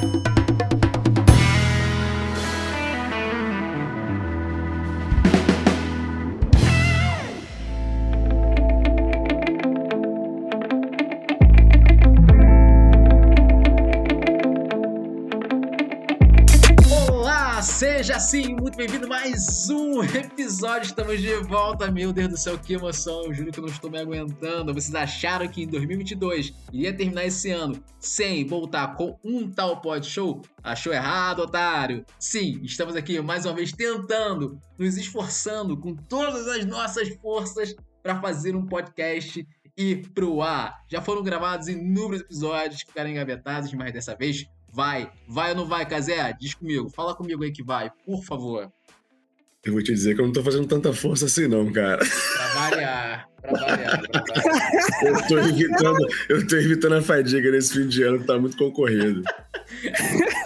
Seja 0.00 0.39
assim, 18.30 18.54
muito 18.54 18.76
bem-vindo 18.76 19.08
mais 19.08 19.68
um 19.70 20.04
episódio. 20.04 20.86
Estamos 20.86 21.20
de 21.20 21.34
volta. 21.38 21.90
Meu 21.90 22.12
Deus 22.12 22.28
do 22.28 22.36
céu, 22.36 22.56
que 22.56 22.74
emoção. 22.74 23.24
Eu 23.24 23.34
juro 23.34 23.50
que 23.50 23.58
eu 23.58 23.64
não 23.64 23.72
estou 23.72 23.90
me 23.90 23.98
aguentando. 23.98 24.72
Vocês 24.72 24.94
acharam 24.94 25.48
que 25.48 25.64
em 25.64 25.66
2022 25.66 26.54
iria 26.72 26.96
terminar 26.96 27.24
esse 27.24 27.50
ano 27.50 27.82
sem 27.98 28.46
voltar 28.46 28.94
com 28.94 29.18
um 29.24 29.50
tal 29.50 29.80
pod 29.80 30.06
show? 30.06 30.42
Achou 30.62 30.92
errado, 30.92 31.40
otário? 31.40 32.06
Sim, 32.20 32.60
estamos 32.62 32.94
aqui 32.94 33.20
mais 33.20 33.46
uma 33.46 33.54
vez 33.54 33.72
tentando, 33.72 34.60
nos 34.78 34.96
esforçando 34.96 35.76
com 35.76 35.96
todas 35.96 36.46
as 36.46 36.64
nossas 36.64 37.08
forças 37.16 37.74
para 38.00 38.20
fazer 38.20 38.54
um 38.54 38.64
podcast 38.64 39.44
e 39.76 39.96
pro 39.96 40.40
ar. 40.40 40.84
Já 40.88 41.02
foram 41.02 41.24
gravados 41.24 41.66
inúmeros 41.66 42.20
episódios 42.20 42.84
que 42.84 42.90
ficaram 42.90 43.10
engavetados, 43.10 43.72
mas 43.72 43.92
dessa 43.92 44.14
vez 44.14 44.46
Vai, 44.72 45.10
vai 45.28 45.50
ou 45.50 45.56
não 45.56 45.66
vai, 45.66 45.86
Casé? 45.86 46.32
Diz 46.38 46.54
comigo, 46.54 46.88
fala 46.90 47.14
comigo 47.14 47.42
aí 47.42 47.50
que 47.50 47.62
vai, 47.62 47.90
por 48.04 48.22
favor. 48.24 48.70
Eu 49.62 49.74
vou 49.74 49.82
te 49.82 49.92
dizer 49.92 50.14
que 50.14 50.20
eu 50.22 50.26
não 50.26 50.32
tô 50.32 50.42
fazendo 50.42 50.66
tanta 50.66 50.92
força 50.92 51.26
assim, 51.26 51.46
não, 51.46 51.70
cara. 51.70 51.98
Pra 51.98 52.46
variar, 52.54 53.28
pra 53.42 53.52
variar, 53.52 54.10
pra 54.10 54.22
variar. 54.22 54.82
Eu 55.02 55.28
tô 55.28 55.38
evitando, 55.38 56.08
eu 56.30 56.46
tô 56.46 56.56
evitando 56.56 56.94
a 56.94 57.02
fadiga 57.02 57.50
nesse 57.50 57.74
fim 57.74 57.86
de 57.86 58.02
ano 58.02 58.20
que 58.20 58.26
tá 58.26 58.38
muito 58.38 58.56
concorrido. 58.56 59.22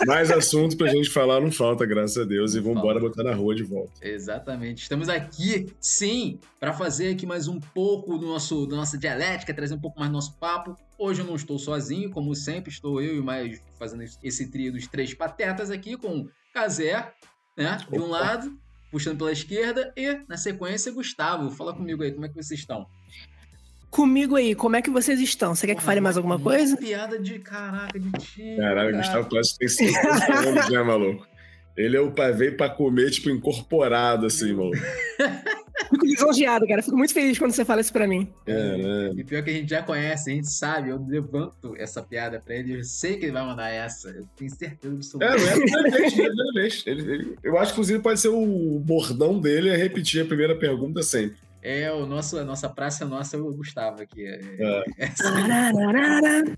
Mais 0.07 0.33
assunto 0.33 0.77
pra 0.77 0.89
gente 0.89 1.11
falar 1.11 1.41
não 1.41 1.53
falta, 1.53 1.87
graças 1.87 2.19
a 2.19 2.25
Deus, 2.25 2.57
e 2.57 2.61
vamos 2.61 2.79
embora 2.79 2.99
botar 2.99 3.23
na 3.23 3.35
rua 3.35 3.55
de 3.55 3.63
volta. 3.63 3.93
Exatamente. 4.03 4.83
Estamos 4.83 5.09
aqui, 5.09 5.73
sim, 5.81 6.41
para 6.59 6.73
fazer 6.73 7.11
aqui 7.11 7.25
mais 7.25 7.47
um 7.47 7.61
pouco 7.61 8.19
do 8.19 8.27
nosso, 8.27 8.67
da 8.67 8.75
nossa 8.75 8.99
dialética, 8.99 9.55
trazer 9.55 9.75
um 9.75 9.81
pouco 9.81 10.01
mais 10.01 10.11
do 10.11 10.15
nosso 10.15 10.37
papo. 10.39 10.77
Hoje 10.99 11.23
eu 11.23 11.27
não 11.27 11.35
estou 11.35 11.59
sozinho, 11.59 12.11
como 12.11 12.35
sempre, 12.35 12.71
estou 12.71 13.01
eu 13.01 13.17
e 13.17 13.23
mais 13.23 13.61
fazendo 13.79 14.05
esse 14.23 14.51
trio 14.51 14.73
dos 14.73 14.87
três 14.87 15.13
patetas 15.13 15.71
aqui 15.71 15.97
com 15.97 16.27
Casé, 16.53 17.13
né, 17.57 17.79
de 17.91 17.99
um 17.99 18.07
lado, 18.07 18.57
puxando 18.91 19.19
pela 19.19 19.33
esquerda, 19.33 19.93
e 19.97 20.21
na 20.29 20.37
sequência, 20.37 20.93
Gustavo. 20.93 21.51
Fala 21.51 21.75
comigo 21.75 22.03
aí, 22.03 22.13
como 22.13 22.27
é 22.27 22.29
que 22.29 22.37
vocês 22.37 22.61
estão? 22.61 22.87
Comigo 23.91 24.37
aí, 24.37 24.55
como 24.55 24.77
é 24.77 24.83
que 24.83 24.91
vocês 24.91 25.21
estão? 25.21 25.55
Você 25.55 25.67
quer 25.67 25.77
que 25.77 25.83
fale 25.83 26.01
mais 26.01 26.17
alguma 26.17 26.39
coisa? 26.39 26.77
Piada 26.77 27.19
de 27.19 27.39
caraca, 27.39 27.99
de 27.99 28.11
tio. 28.13 28.57
Caralho, 28.57 28.91
cara. 28.91 29.03
Gustavo 29.03 29.29
Clássico 29.29 29.59
tem 29.59 29.69
50 29.69 30.35
anos, 30.49 30.69
né, 30.69 30.83
maluco? 30.83 31.27
Ele 31.77 31.97
é 31.97 32.01
o 32.01 32.13
pai 32.13 32.33
veio 32.33 32.57
pra 32.57 32.69
comer, 32.69 33.11
tipo, 33.11 33.31
incorporado, 33.31 34.27
assim, 34.27 34.53
maluco. 34.53 34.77
Fico 35.91 36.07
lisonjeado, 36.07 36.67
cara. 36.67 36.83
Fico 36.83 36.97
muito 36.97 37.13
feliz 37.13 37.39
quando 37.39 37.53
você 37.53 37.65
fala 37.65 37.81
isso 37.81 37.93
pra 37.93 38.07
mim. 38.07 38.33
É, 38.47 38.77
né? 38.77 39.13
E 39.17 39.25
pior 39.25 39.43
que 39.43 39.51
a 39.51 39.53
gente 39.53 39.71
já 39.71 39.83
conhece, 39.83 40.31
a 40.31 40.35
gente 40.35 40.51
sabe, 40.51 40.91
eu 40.91 41.05
levanto 41.05 41.75
essa 41.77 42.03
piada 42.03 42.41
pra 42.41 42.55
ele, 42.55 42.79
eu 42.79 42.85
sei 42.85 43.17
que 43.17 43.27
ele 43.27 43.33
vai 43.33 43.45
mandar 43.45 43.69
essa. 43.71 44.11
Eu 44.11 44.27
tenho 44.37 44.51
certeza 44.51 44.95
absoluta. 44.95 45.27
É, 45.27 45.37
não 45.37 45.47
é 45.47 45.53
a 45.53 45.57
primeira 45.57 45.91
vez, 45.91 46.03
é 46.03 46.07
a 46.07 46.27
primeira 46.27 46.53
vez. 46.55 46.83
Ele, 46.87 47.13
ele, 47.13 47.39
eu 47.43 47.59
acho 47.59 47.73
que, 47.73 47.81
inclusive, 47.81 47.99
pode 48.01 48.21
ser 48.21 48.29
o 48.29 48.79
bordão 48.79 49.41
dele 49.41 49.71
é 49.71 49.77
repetir 49.77 50.23
a 50.23 50.27
primeira 50.27 50.57
pergunta 50.57 51.03
sempre. 51.03 51.37
É, 51.63 51.91
o 51.91 52.05
nosso, 52.07 52.39
a 52.39 52.45
nossa 52.45 52.69
praça 52.69 53.07
nossa 53.07 53.37
é 53.37 53.41
o 53.41 53.53
Gustavo 53.53 54.03
aqui. 54.03 54.27
É. 54.27 54.85
é 54.99 55.11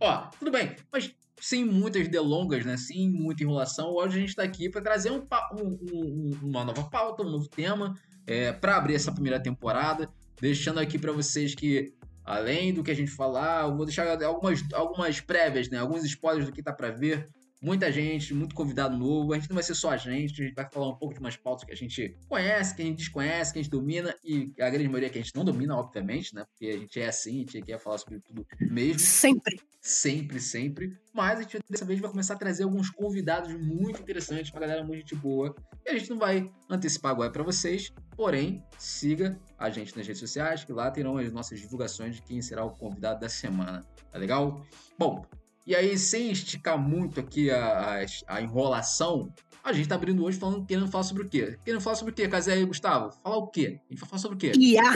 Ó, 0.00 0.26
tudo 0.38 0.50
bem, 0.50 0.74
mas 0.92 1.14
sem 1.44 1.62
muitas 1.62 2.08
delongas, 2.08 2.64
né? 2.64 2.74
Sem 2.78 3.10
muita 3.10 3.42
enrolação, 3.42 3.90
hoje 3.90 4.16
a 4.16 4.20
gente 4.20 4.30
está 4.30 4.42
aqui 4.42 4.70
para 4.70 4.80
trazer 4.80 5.10
um, 5.10 5.26
um, 5.52 6.38
uma 6.42 6.64
nova 6.64 6.84
pauta, 6.84 7.22
um 7.22 7.28
novo 7.28 7.46
tema, 7.46 7.94
é, 8.26 8.50
para 8.50 8.78
abrir 8.78 8.94
essa 8.94 9.12
primeira 9.12 9.38
temporada, 9.38 10.08
deixando 10.40 10.80
aqui 10.80 10.98
para 10.98 11.12
vocês 11.12 11.54
que 11.54 11.92
além 12.24 12.72
do 12.72 12.82
que 12.82 12.90
a 12.90 12.94
gente 12.94 13.10
falar, 13.10 13.64
eu 13.64 13.76
vou 13.76 13.84
deixar 13.84 14.24
algumas, 14.24 14.64
algumas 14.72 15.20
prévias, 15.20 15.68
né? 15.68 15.76
Alguns 15.76 16.02
spoilers 16.04 16.46
do 16.46 16.52
que 16.52 16.62
tá 16.62 16.72
para 16.72 16.90
ver 16.90 17.28
muita 17.60 17.92
gente, 17.92 18.32
muito 18.32 18.54
convidado 18.54 18.96
novo. 18.96 19.34
A 19.34 19.38
gente 19.38 19.50
não 19.50 19.54
vai 19.56 19.64
ser 19.64 19.74
só 19.74 19.90
a 19.90 19.98
gente, 19.98 20.40
a 20.40 20.46
gente 20.46 20.54
vai 20.54 20.66
falar 20.72 20.88
um 20.88 20.96
pouco 20.96 21.12
de 21.12 21.20
umas 21.20 21.36
pautas 21.36 21.64
que 21.64 21.72
a 21.72 21.76
gente 21.76 22.16
conhece, 22.26 22.74
que 22.74 22.80
a 22.80 22.86
gente 22.86 22.96
desconhece, 22.96 23.52
que 23.52 23.58
a 23.58 23.62
gente 23.62 23.70
domina 23.70 24.16
e 24.24 24.50
a 24.58 24.70
grande 24.70 24.88
maioria 24.88 25.10
que 25.10 25.18
a 25.18 25.22
gente 25.22 25.34
não 25.34 25.44
domina, 25.44 25.76
obviamente, 25.76 26.34
né? 26.34 26.46
Porque 26.46 26.72
a 26.74 26.78
gente 26.78 26.98
é 26.98 27.06
assim, 27.06 27.34
a 27.34 27.38
gente 27.40 27.60
quer 27.60 27.78
falar 27.78 27.98
sobre 27.98 28.18
tudo 28.20 28.46
mesmo. 28.58 28.98
Sempre. 28.98 29.60
Sempre, 29.84 30.40
sempre. 30.40 30.98
Mas 31.12 31.38
a 31.38 31.42
gente 31.42 31.58
dessa 31.68 31.84
vez 31.84 32.00
vai 32.00 32.10
começar 32.10 32.32
a 32.32 32.38
trazer 32.38 32.64
alguns 32.64 32.88
convidados 32.88 33.52
muito 33.52 34.00
interessantes, 34.00 34.50
uma 34.50 34.60
galera 34.60 34.82
muito 34.82 35.00
gente 35.00 35.14
boa. 35.14 35.54
E 35.84 35.90
a 35.90 35.98
gente 35.98 36.08
não 36.08 36.18
vai 36.18 36.50
antecipar 36.70 37.12
agora 37.12 37.30
para 37.30 37.42
vocês, 37.42 37.92
porém, 38.16 38.64
siga 38.78 39.38
a 39.58 39.68
gente 39.68 39.94
nas 39.94 40.06
redes 40.06 40.20
sociais, 40.20 40.64
que 40.64 40.72
lá 40.72 40.90
terão 40.90 41.18
as 41.18 41.30
nossas 41.30 41.60
divulgações 41.60 42.16
de 42.16 42.22
quem 42.22 42.40
será 42.40 42.64
o 42.64 42.70
convidado 42.70 43.20
da 43.20 43.28
semana. 43.28 43.84
Tá 44.10 44.18
legal? 44.18 44.64
Bom, 44.98 45.26
e 45.66 45.76
aí, 45.76 45.98
sem 45.98 46.30
esticar 46.30 46.78
muito 46.78 47.20
aqui 47.20 47.50
a, 47.50 48.00
a, 48.00 48.06
a 48.26 48.40
enrolação, 48.40 49.30
a 49.62 49.70
gente 49.74 49.86
tá 49.86 49.96
abrindo 49.96 50.24
hoje 50.24 50.38
falando, 50.38 50.64
querendo 50.64 50.88
falar 50.88 51.04
sobre 51.04 51.24
o 51.24 51.28
quê? 51.28 51.58
Querendo 51.62 51.82
falar 51.82 51.96
sobre 51.96 52.12
o 52.12 52.14
quê, 52.14 52.26
Casé 52.26 52.58
e 52.58 52.64
Gustavo? 52.64 53.12
Falar 53.22 53.36
o 53.36 53.48
quê? 53.48 53.80
A 53.86 53.92
gente 53.92 54.00
vai 54.00 54.08
falar 54.08 54.20
sobre 54.20 54.36
o 54.36 54.38
quê? 54.38 54.52
IA. 54.58 54.92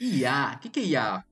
IA. 0.00 0.54
O 0.56 0.58
que, 0.58 0.68
que 0.68 0.80
é 0.80 0.84
IA? 0.84 1.24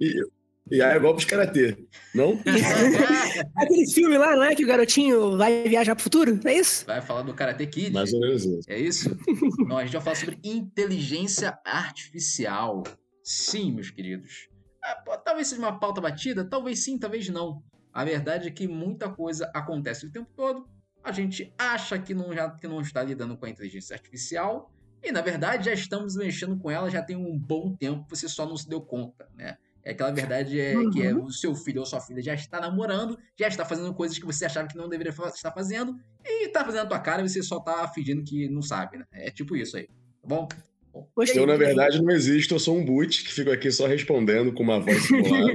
IA 0.70 0.94
é 0.94 0.96
igual 0.96 1.12
pros 1.14 1.26
karatê, 1.26 1.76
não? 2.14 2.40
Aquele 3.56 3.86
filme 3.86 4.16
lá, 4.16 4.34
não 4.34 4.44
é? 4.44 4.54
Que 4.54 4.64
o 4.64 4.66
garotinho 4.66 5.36
vai 5.36 5.68
viajar 5.68 5.94
pro 5.94 6.04
futuro? 6.04 6.40
É 6.44 6.54
isso? 6.54 6.86
Vai 6.86 7.02
falar 7.02 7.22
do 7.22 7.34
Karate 7.34 7.66
Kid. 7.66 7.92
Mais 7.92 8.12
ou 8.14 8.20
menos 8.20 8.44
isso. 8.46 8.70
É 8.70 8.78
isso? 8.78 9.16
não, 9.68 9.76
a 9.76 9.84
gente 9.84 9.92
vai 9.92 10.00
falar 10.00 10.16
sobre 10.16 10.38
inteligência 10.42 11.58
artificial. 11.66 12.82
Sim, 13.22 13.72
meus 13.72 13.90
queridos. 13.90 14.48
Ah, 14.82 15.18
talvez 15.18 15.48
seja 15.48 15.60
uma 15.60 15.78
pauta 15.78 16.00
batida, 16.00 16.44
talvez 16.44 16.82
sim, 16.82 16.98
talvez 16.98 17.28
não. 17.28 17.62
A 17.92 18.02
verdade 18.02 18.48
é 18.48 18.50
que 18.50 18.66
muita 18.66 19.10
coisa 19.10 19.50
acontece 19.54 20.06
o 20.06 20.10
tempo 20.10 20.30
todo. 20.34 20.66
A 21.02 21.12
gente 21.12 21.52
acha 21.58 21.98
que 21.98 22.14
não, 22.14 22.32
já, 22.32 22.50
que 22.50 22.66
não 22.66 22.80
está 22.80 23.02
lidando 23.02 23.36
com 23.36 23.44
a 23.44 23.50
inteligência 23.50 23.94
artificial. 23.94 24.72
E 25.02 25.12
na 25.12 25.20
verdade 25.20 25.66
já 25.66 25.74
estamos 25.74 26.16
mexendo 26.16 26.56
com 26.56 26.70
ela 26.70 26.88
já 26.88 27.02
tem 27.02 27.14
um 27.14 27.38
bom 27.38 27.76
tempo, 27.76 28.06
você 28.08 28.26
só 28.26 28.46
não 28.46 28.56
se 28.56 28.66
deu 28.66 28.80
conta, 28.80 29.28
né? 29.36 29.58
É 29.84 29.90
aquela 29.90 30.10
verdade 30.10 30.58
é 30.58 30.76
uhum. 30.76 30.90
que 30.90 31.02
é, 31.02 31.14
o 31.14 31.30
seu 31.30 31.54
filho 31.54 31.80
ou 31.80 31.86
sua 31.86 32.00
filha 32.00 32.22
já 32.22 32.34
está 32.34 32.60
namorando, 32.60 33.18
já 33.38 33.48
está 33.48 33.64
fazendo 33.64 33.92
coisas 33.92 34.18
que 34.18 34.24
você 34.24 34.46
achava 34.46 34.66
que 34.66 34.76
não 34.76 34.88
deveria 34.88 35.12
estar 35.12 35.52
fazendo, 35.52 35.94
e 36.24 36.46
está 36.46 36.64
fazendo 36.64 36.84
a 36.84 36.86
tua 36.86 36.98
cara 37.00 37.22
e 37.22 37.28
você 37.28 37.42
só 37.42 37.58
está 37.58 37.86
fingindo 37.88 38.24
que 38.24 38.48
não 38.48 38.62
sabe, 38.62 38.98
né? 38.98 39.04
É 39.12 39.30
tipo 39.30 39.54
isso 39.54 39.76
aí, 39.76 39.86
tá 39.86 40.26
bom? 40.26 40.48
bom 40.92 41.08
eu, 41.34 41.46
na 41.46 41.56
verdade, 41.56 42.02
não 42.02 42.10
existo, 42.10 42.54
eu 42.54 42.58
sou 42.58 42.78
um 42.78 42.84
boot 42.84 43.24
que 43.24 43.32
fico 43.32 43.50
aqui 43.50 43.70
só 43.70 43.86
respondendo 43.86 44.54
com 44.54 44.62
uma 44.62 44.80
voz 44.80 45.02
simulada 45.04 45.54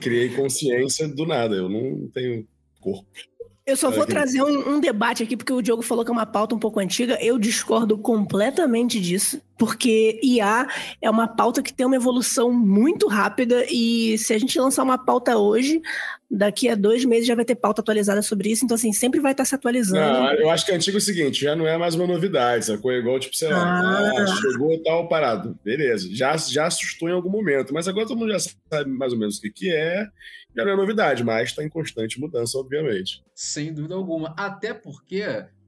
criei 0.00 0.30
consciência 0.30 1.08
do 1.08 1.26
nada. 1.26 1.54
Eu 1.54 1.68
não 1.68 2.08
tenho 2.08 2.46
corpo. 2.80 3.06
Eu 3.66 3.76
só 3.76 3.90
vou 3.90 4.06
trazer 4.06 4.40
um, 4.42 4.74
um, 4.74 4.80
debate 4.80 5.24
aqui, 5.24 5.36
porque 5.36 5.52
o 5.52 5.60
Diogo 5.60 5.82
falou 5.82 6.04
que 6.04 6.10
é 6.10 6.12
uma 6.12 6.24
pauta 6.24 6.54
um 6.54 6.58
pouco 6.58 6.78
antiga. 6.78 7.18
Eu 7.20 7.36
discordo 7.36 7.98
completamente 7.98 9.00
disso, 9.00 9.42
porque 9.58 10.20
IA 10.22 10.68
é 11.02 11.10
uma 11.10 11.26
pauta 11.26 11.60
que 11.60 11.74
tem 11.74 11.84
uma 11.84 11.96
evolução 11.96 12.52
muito 12.52 13.08
rápida 13.08 13.66
e 13.68 14.16
se 14.18 14.32
a 14.32 14.38
gente 14.38 14.56
lançar 14.60 14.84
uma 14.84 14.96
pauta 14.96 15.36
hoje, 15.36 15.82
daqui 16.30 16.68
a 16.68 16.76
dois 16.76 17.04
meses 17.04 17.26
já 17.26 17.34
vai 17.34 17.44
ter 17.44 17.56
pauta 17.56 17.80
atualizada 17.80 18.22
sobre 18.22 18.52
isso. 18.52 18.64
Então, 18.64 18.76
assim, 18.76 18.92
sempre 18.92 19.18
vai 19.18 19.32
estar 19.32 19.44
se 19.44 19.56
atualizando. 19.56 20.00
Não, 20.00 20.32
eu 20.34 20.48
acho 20.48 20.64
que 20.64 20.70
é 20.70 20.76
antigo 20.76 20.96
é 20.96 20.98
o 20.98 21.00
seguinte, 21.00 21.42
já 21.42 21.56
não 21.56 21.66
é 21.66 21.76
mais 21.76 21.96
uma 21.96 22.06
novidade, 22.06 22.66
sacou? 22.66 22.92
É 22.92 22.98
igual, 22.98 23.18
tipo, 23.18 23.36
sei 23.36 23.48
lá, 23.48 23.64
ah. 23.64 24.12
ah 24.16 24.26
chegou 24.28 24.72
e 24.74 24.78
tal 24.78 25.08
parado. 25.08 25.58
Beleza, 25.64 26.08
já, 26.12 26.36
já 26.36 26.66
assustou 26.66 27.08
em 27.08 27.12
algum 27.12 27.30
momento, 27.30 27.74
mas 27.74 27.88
agora 27.88 28.06
todo 28.06 28.16
mundo 28.16 28.30
já 28.30 28.38
sabe 28.38 28.90
mais 28.90 29.12
ou 29.12 29.18
menos 29.18 29.38
o 29.38 29.40
que, 29.40 29.50
que 29.50 29.74
é 29.74 30.06
já 30.56 30.64
não 30.64 30.72
é 30.72 30.76
novidade, 30.76 31.22
mas 31.22 31.50
está 31.50 31.62
em 31.62 31.68
constante 31.68 32.18
mudança, 32.18 32.58
obviamente. 32.58 33.22
Sem 33.34 33.74
dúvida 33.74 33.94
alguma. 33.94 34.34
Até 34.38 34.72
porque, 34.72 35.22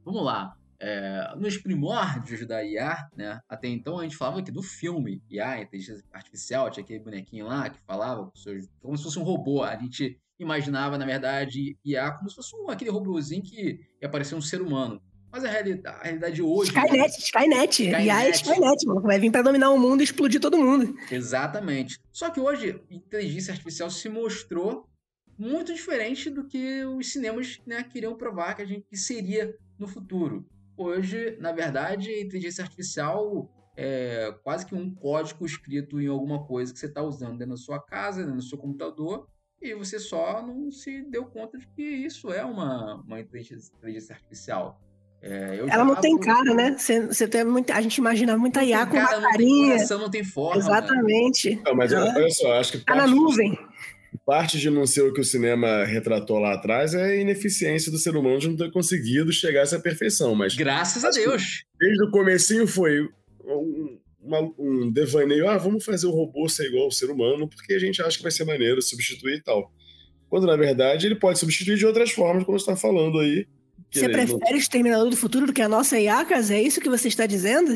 vamos 0.05 0.25
lá, 0.25 0.57
é, 0.81 1.35
nos 1.37 1.59
primórdios 1.59 2.47
da 2.47 2.65
IA, 2.65 3.09
né, 3.17 3.41
até 3.49 3.69
então 3.69 3.99
a 3.99 4.03
gente 4.05 4.17
falava 4.17 4.39
aqui 4.39 4.51
do 4.51 4.63
filme 4.63 5.23
IA, 5.29 5.61
inteligência 5.61 6.05
artificial, 6.13 6.71
tinha 6.71 6.85
aquele 6.85 7.01
bonequinho 7.01 7.47
lá 7.47 7.69
que 7.69 7.81
falava 7.81 8.33
como 8.81 8.97
se 8.97 9.03
fosse 9.05 9.19
um 9.19 9.25
robô. 9.25 9.63
A 9.63 9.77
gente 9.77 10.19
imaginava, 10.39 10.97
na 10.97 11.05
verdade, 11.05 11.77
IA 11.85 12.11
como 12.13 12.31
se 12.31 12.37
fosse 12.37 12.57
um, 12.57 12.71
aquele 12.71 12.91
robôzinho 12.91 13.43
que 13.43 13.81
ia 14.01 14.09
parecer 14.09 14.35
um 14.35 14.41
ser 14.41 14.63
humano. 14.63 15.03
Mas 15.31 15.45
a 15.45 15.49
realidade, 15.49 15.99
a 16.01 16.03
realidade 16.05 16.43
hoje. 16.43 16.71
Skynet, 16.71 16.97
né? 16.97 17.07
Skynet. 17.07 17.83
Skynet. 17.83 18.07
IA 18.07 18.25
é 18.25 18.31
Skynet, 18.31 18.87
mano. 18.87 19.03
Vai 19.03 19.19
vir 19.19 19.31
para 19.31 19.43
dominar 19.43 19.71
o 19.71 19.79
mundo 19.79 20.01
e 20.01 20.05
explodir 20.05 20.41
todo 20.41 20.59
mundo. 20.59 20.97
Exatamente. 21.11 21.99
Só 22.11 22.31
que 22.31 22.41
hoje, 22.41 22.81
inteligência 22.91 23.53
artificial 23.53 23.91
se 23.91 24.09
mostrou 24.09 24.89
muito 25.39 25.73
diferente 25.73 26.29
do 26.29 26.45
que 26.45 26.85
os 26.85 27.13
cinemas 27.13 27.61
né, 27.67 27.83
queriam 27.85 28.17
provar 28.17 28.55
que 28.55 28.63
a 28.63 28.67
gente 28.67 28.87
que 28.89 28.97
seria 28.97 29.55
no 29.79 29.87
futuro. 29.87 30.45
Hoje, 30.77 31.37
na 31.41 31.53
verdade, 31.53 32.11
a 32.11 32.21
inteligência 32.21 32.65
artificial 32.65 33.49
é 33.77 34.35
quase 34.43 34.67
que 34.67 34.75
um 34.75 34.93
código 34.93 35.47
escrito 35.47 36.01
em 36.01 36.09
alguma 36.09 36.45
coisa 36.45 36.73
que 36.73 36.79
você 36.79 36.87
está 36.87 37.03
usando 37.03 37.39
dentro 37.39 37.55
da 37.55 37.57
sua 37.57 37.81
casa, 37.81 38.23
dentro 38.23 38.37
do 38.37 38.43
seu 38.43 38.59
computador, 38.59 39.29
e 39.61 39.75
você 39.75 40.01
só 40.01 40.45
não 40.45 40.71
se 40.71 41.03
deu 41.03 41.27
conta 41.27 41.59
de 41.59 41.67
que 41.69 41.83
isso 41.83 42.33
é 42.33 42.45
uma, 42.45 42.97
uma 43.03 43.21
inteligência 43.21 44.15
artificial. 44.15 44.81
É, 45.21 45.65
ela 45.69 45.85
não 45.85 45.97
tem 45.97 46.17
cara, 46.17 46.55
né? 46.55 46.77
Você, 46.79 47.07
você 47.07 47.27
tem 47.27 47.45
muita, 47.45 47.75
a 47.75 47.81
gente 47.81 47.97
imagina 47.97 48.39
muita 48.39 48.63
IA 48.63 48.87
com 48.87 48.97
cara, 48.97 49.19
uma 49.19 49.31
carinha. 49.31 49.51
Não 49.51 49.59
tem 49.59 49.71
coração, 49.71 49.99
não 49.99 50.11
tem 50.11 50.25
forma. 50.25 50.61
Exatamente. 50.61 51.61
Não, 51.65 51.75
mas 51.75 51.93
olha 51.93 52.31
só, 52.31 52.53
acho 52.55 52.73
que. 52.73 52.79
Tá 52.79 52.95
na 52.95 53.07
nuvem. 53.07 53.59
Parte 54.25 54.59
de 54.59 54.71
não 54.71 54.87
ser 54.87 55.03
o 55.03 55.13
que 55.13 55.21
o 55.21 55.25
cinema 55.25 55.85
retratou 55.85 56.39
lá 56.39 56.55
atrás 56.55 56.95
é 56.95 57.03
a 57.03 57.17
ineficiência 57.17 57.91
do 57.91 57.99
ser 57.99 58.17
humano 58.17 58.39
de 58.39 58.49
não 58.49 58.57
ter 58.57 58.71
conseguido 58.71 59.33
chegar 59.33 59.61
a 59.61 59.63
essa 59.65 59.81
perfeição. 59.81 60.35
Mas 60.35 60.55
graças 60.55 61.05
a 61.05 61.11
Deus. 61.11 61.65
Desde 61.79 62.05
o 62.05 62.11
comecinho 62.11 62.67
foi 62.67 63.09
um, 63.45 63.99
uma, 64.21 64.41
um 64.59 64.91
devaneio, 64.91 65.49
ah, 65.49 65.59
vamos 65.59 65.85
fazer 65.85 66.07
o 66.07 66.11
robô 66.11 66.49
ser 66.49 66.67
igual 66.67 66.85
ao 66.85 66.91
ser 66.91 67.11
humano, 67.11 67.49
porque 67.49 67.75
a 67.75 67.79
gente 67.79 68.01
acha 68.03 68.17
que 68.17 68.23
vai 68.23 68.33
ser 68.33 68.45
maneiro 68.45 68.81
substituir 68.81 69.37
e 69.37 69.43
tal. 69.43 69.73
Quando, 70.29 70.47
na 70.47 70.57
verdade, 70.57 71.07
ele 71.07 71.17
pode 71.17 71.39
substituir 71.39 71.77
de 71.77 71.87
outras 71.87 72.11
formas, 72.11 72.45
como 72.45 72.59
você 72.59 72.71
está 72.71 72.77
falando 72.77 73.19
aí. 73.19 73.47
Você 73.91 74.09
prefere 74.09 74.51
não... 74.51 74.59
Exterminador 74.59 75.11
do 75.11 75.17
Futuro 75.17 75.47
do 75.47 75.53
que 75.53 75.63
a 75.63 75.69
nossa 75.69 75.99
IACAS? 75.99 76.51
É 76.51 76.61
isso 76.61 76.81
que 76.81 76.89
você 76.89 77.09
está 77.09 77.27
dizendo? 77.27 77.75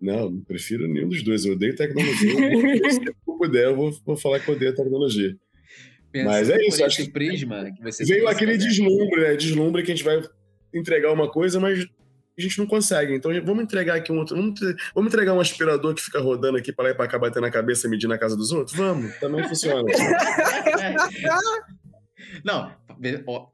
Não, 0.00 0.30
não 0.30 0.40
prefiro 0.40 0.88
nenhum 0.88 1.08
dos 1.08 1.22
dois. 1.22 1.44
Eu 1.44 1.52
odeio 1.52 1.76
tecnologia. 1.76 2.32
Se 2.90 3.04
eu 3.06 3.14
puder, 3.36 3.64
eu 3.66 3.76
vou, 3.76 3.96
vou 4.04 4.16
falar 4.16 4.40
que 4.40 4.48
eu 4.48 4.54
odeio 4.54 4.74
tecnologia. 4.74 5.36
Pensando 6.10 6.30
Mas 6.30 6.50
é 6.50 6.66
isso, 6.66 6.84
acho 6.84 7.04
que 7.04 7.10
prisma 7.10 7.70
que 7.74 7.82
você 7.82 8.04
veio 8.04 8.28
aquele 8.28 8.58
deslumbre, 8.58 9.20
né? 9.20 9.34
Deslumbre 9.34 9.82
que 9.82 9.92
a 9.92 9.94
gente 9.94 10.04
vai 10.04 10.22
entregar 10.74 11.10
uma 11.12 11.30
coisa, 11.30 11.58
mas 11.58 11.86
a 12.38 12.40
gente 12.40 12.58
não 12.58 12.66
consegue. 12.66 13.14
Então 13.14 13.32
vamos 13.44 13.62
entregar 13.62 13.96
aqui 13.96 14.12
um 14.12 14.18
outro. 14.18 14.36
Vamos, 14.36 14.60
vamos 14.94 15.12
entregar 15.12 15.32
um 15.32 15.40
aspirador 15.40 15.94
que 15.94 16.02
fica 16.02 16.20
rodando 16.20 16.58
aqui 16.58 16.72
para 16.72 16.86
lá 16.86 16.90
e 16.90 16.94
para 16.94 17.08
cá, 17.08 17.18
batendo 17.18 17.42
na 17.42 17.50
cabeça 17.50 17.86
e 17.86 17.90
medir 17.90 18.08
na 18.08 18.18
casa 18.18 18.36
dos 18.36 18.52
outros? 18.52 18.76
Vamos, 18.76 19.16
também 19.16 19.48
funciona. 19.48 19.84
não, 22.44 22.74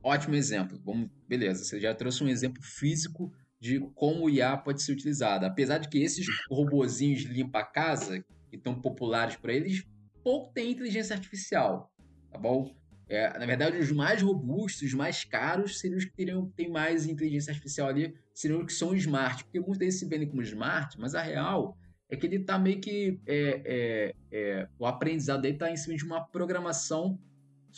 ótimo 0.03 0.35
exemplo. 0.35 0.81
Vamos, 0.85 1.11
beleza, 1.29 1.65
você 1.65 1.81
já 1.81 1.94
trouxe 1.94 2.23
um 2.23 2.29
exemplo 2.29 2.62
físico 2.62 3.32
de 3.61 3.81
como 3.94 4.26
o 4.26 4.31
IA 4.31 4.56
pode 4.56 4.82
ser 4.82 4.93
utilizado. 4.93 5.44
Apesar 5.47 5.79
de 5.79 5.88
que 5.88 5.99
esses 5.99 6.26
robozinhos 6.50 7.23
limpa 7.23 7.61
a 7.61 7.65
casa, 7.65 8.25
que 8.49 8.56
estão 8.56 8.81
populares 8.81 9.37
para 9.37 9.53
eles, 9.53 9.85
pouco 10.23 10.53
tem 10.53 10.70
inteligência 10.70 11.15
artificial, 11.15 11.91
tá 12.31 12.38
bom? 12.38 12.75
É, 13.09 13.38
na 13.38 13.47
verdade, 13.47 13.79
os 13.79 13.91
mais 13.91 14.20
robustos, 14.20 14.82
os 14.82 14.94
mais 14.94 15.25
caros, 15.25 15.79
seriam 15.79 15.99
os 15.99 16.05
que 16.05 16.12
teriam, 16.12 16.50
têm 16.50 16.70
mais 16.70 17.06
inteligência 17.06 17.50
artificial 17.50 17.88
ali, 17.88 18.15
seriam 18.35 18.61
os 18.61 18.67
que 18.67 18.73
são 18.73 18.94
smart. 18.94 19.44
Porque 19.44 19.59
muitos 19.59 19.79
deles 19.79 19.99
se 19.99 20.06
vendem 20.06 20.29
como 20.29 20.43
smart, 20.43 20.99
mas 21.00 21.15
a 21.15 21.23
real 21.23 21.76
é 22.11 22.17
que 22.17 22.26
ele 22.26 22.37
está 22.37 22.59
meio 22.59 22.81
que. 22.81 23.19
É, 23.26 23.62
é, 23.65 24.15
é, 24.31 24.69
o 24.79 24.87
aprendizado 24.87 25.41
dele 25.41 25.55
está 25.55 25.70
em 25.70 25.76
cima 25.76 25.97
de 25.97 26.05
uma 26.05 26.23
programação 26.26 27.19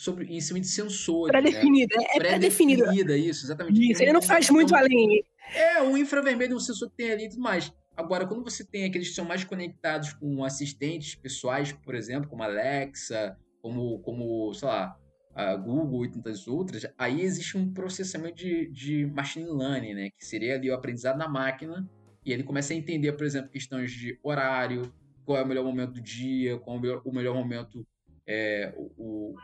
sobre, 0.01 0.25
em 0.25 0.41
cima 0.41 0.59
de 0.59 0.67
sensores. 0.67 1.31
Pré-definida, 1.31 1.95
né? 1.95 2.05
é 2.15 2.19
pré-definida. 2.19 2.85
Pré 2.85 3.17
isso, 3.17 3.45
exatamente. 3.45 3.91
Isso, 3.91 4.01
ele 4.01 4.13
não 4.13 4.21
faz 4.21 4.49
muito 4.49 4.75
além. 4.75 5.23
É, 5.53 5.79
um 5.83 5.95
infravermelho, 5.95 6.55
um 6.55 6.59
sensor 6.59 6.89
que 6.89 6.97
tem 6.97 7.11
ali 7.11 7.25
e 7.25 7.29
tudo 7.29 7.41
mais. 7.41 7.71
Agora, 7.95 8.25
quando 8.25 8.43
você 8.43 8.65
tem 8.65 8.85
aqueles 8.85 9.09
que 9.09 9.13
são 9.13 9.25
mais 9.25 9.43
conectados 9.43 10.13
com 10.13 10.43
assistentes 10.43 11.13
pessoais, 11.13 11.71
por 11.71 11.93
exemplo, 11.93 12.27
como 12.27 12.41
Alexa, 12.41 13.37
como, 13.61 13.99
como 13.99 14.51
sei 14.55 14.67
lá, 14.67 14.97
a 15.35 15.55
Google 15.55 16.05
e 16.05 16.11
tantas 16.11 16.47
outras, 16.47 16.87
aí 16.97 17.21
existe 17.21 17.55
um 17.55 17.71
processamento 17.71 18.37
de, 18.37 18.71
de 18.71 19.05
machine 19.05 19.51
learning, 19.51 19.93
né? 19.93 20.09
Que 20.17 20.25
seria 20.25 20.55
ali 20.55 20.71
o 20.71 20.73
aprendizado 20.73 21.17
na 21.19 21.27
máquina, 21.27 21.87
e 22.25 22.33
ele 22.33 22.41
começa 22.41 22.73
a 22.73 22.75
entender, 22.75 23.11
por 23.11 23.25
exemplo, 23.25 23.51
questões 23.51 23.91
de 23.91 24.17
horário, 24.23 24.91
qual 25.23 25.37
é 25.37 25.43
o 25.43 25.47
melhor 25.47 25.63
momento 25.63 25.93
do 25.93 26.01
dia, 26.01 26.57
qual 26.57 26.75
é 26.75 26.79
o 26.79 26.81
melhor, 26.81 27.01
o 27.05 27.13
melhor 27.13 27.35
momento, 27.35 27.85
é, 28.25 28.73
o, 28.75 29.35